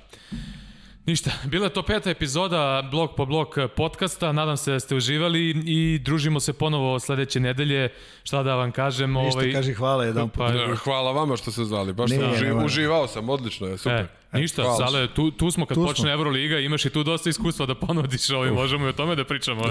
Ništa, 1.06 1.31
bila 1.44 1.66
je 1.66 1.72
to 1.72 1.82
peta 1.82 2.10
epizoda 2.10 2.89
blok 2.90 3.16
po 3.16 3.26
blok 3.26 3.56
podcasta, 3.76 4.32
nadam 4.32 4.56
se 4.56 4.72
da 4.72 4.81
ste 4.81 4.94
uživali 4.94 5.51
i 5.66 5.98
družimo 5.98 6.40
se 6.40 6.52
ponovo 6.52 7.01
sledeće 7.01 7.40
nedelje, 7.40 7.93
šta 8.22 8.43
da 8.43 8.55
vam 8.55 8.72
kažem. 8.72 9.12
Ništa, 9.12 9.39
ovaj, 9.39 9.52
kaži 9.52 9.74
hvala 9.74 10.05
jedan 10.05 10.28
put. 10.28 10.39
Pa, 10.39 10.74
Hvala 10.76 11.12
vama 11.12 11.36
što 11.36 11.52
ste 11.52 11.64
zvali, 11.64 11.93
baš 11.93 12.10
sam 12.10 12.32
uži, 12.32 12.52
uživao 12.64 13.06
sam, 13.06 13.28
odlično 13.28 13.66
je, 13.66 13.78
super. 13.78 14.06
E, 14.32 14.39
ništa, 14.39 14.62
hvala. 14.62 14.76
Sale, 14.76 15.14
tu, 15.14 15.31
tu 15.31 15.51
smo 15.51 15.66
kad 15.66 15.74
Tu 15.74 15.85
počne 15.86 16.02
smo. 16.02 16.10
Euroliga, 16.10 16.59
imaš 16.59 16.85
i 16.85 16.90
tu 16.90 17.02
dosta 17.02 17.31
iskustva 17.31 17.66
da 17.66 17.74
ponudiš 17.74 18.31
ovaj, 18.31 18.51
možemo 18.51 18.86
i 18.86 18.89
o 18.89 18.93
tome 18.93 19.16
da 19.16 19.24
pričamo. 19.24 19.62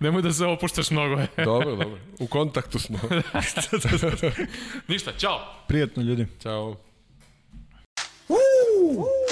Nemoj 0.00 0.22
da 0.22 0.32
se 0.32 0.46
opuštaš 0.46 0.90
mnogo. 0.90 1.16
Dobro, 1.44 1.70
dobro. 1.70 1.98
U 2.18 2.26
kontaktu 2.26 2.78
smo. 2.78 2.98
ništa, 4.88 5.12
čao! 5.18 5.40
Prijetno 5.68 6.02
ljudi. 6.02 6.26
Ćao. 6.42 6.76
Woo! 8.28 9.31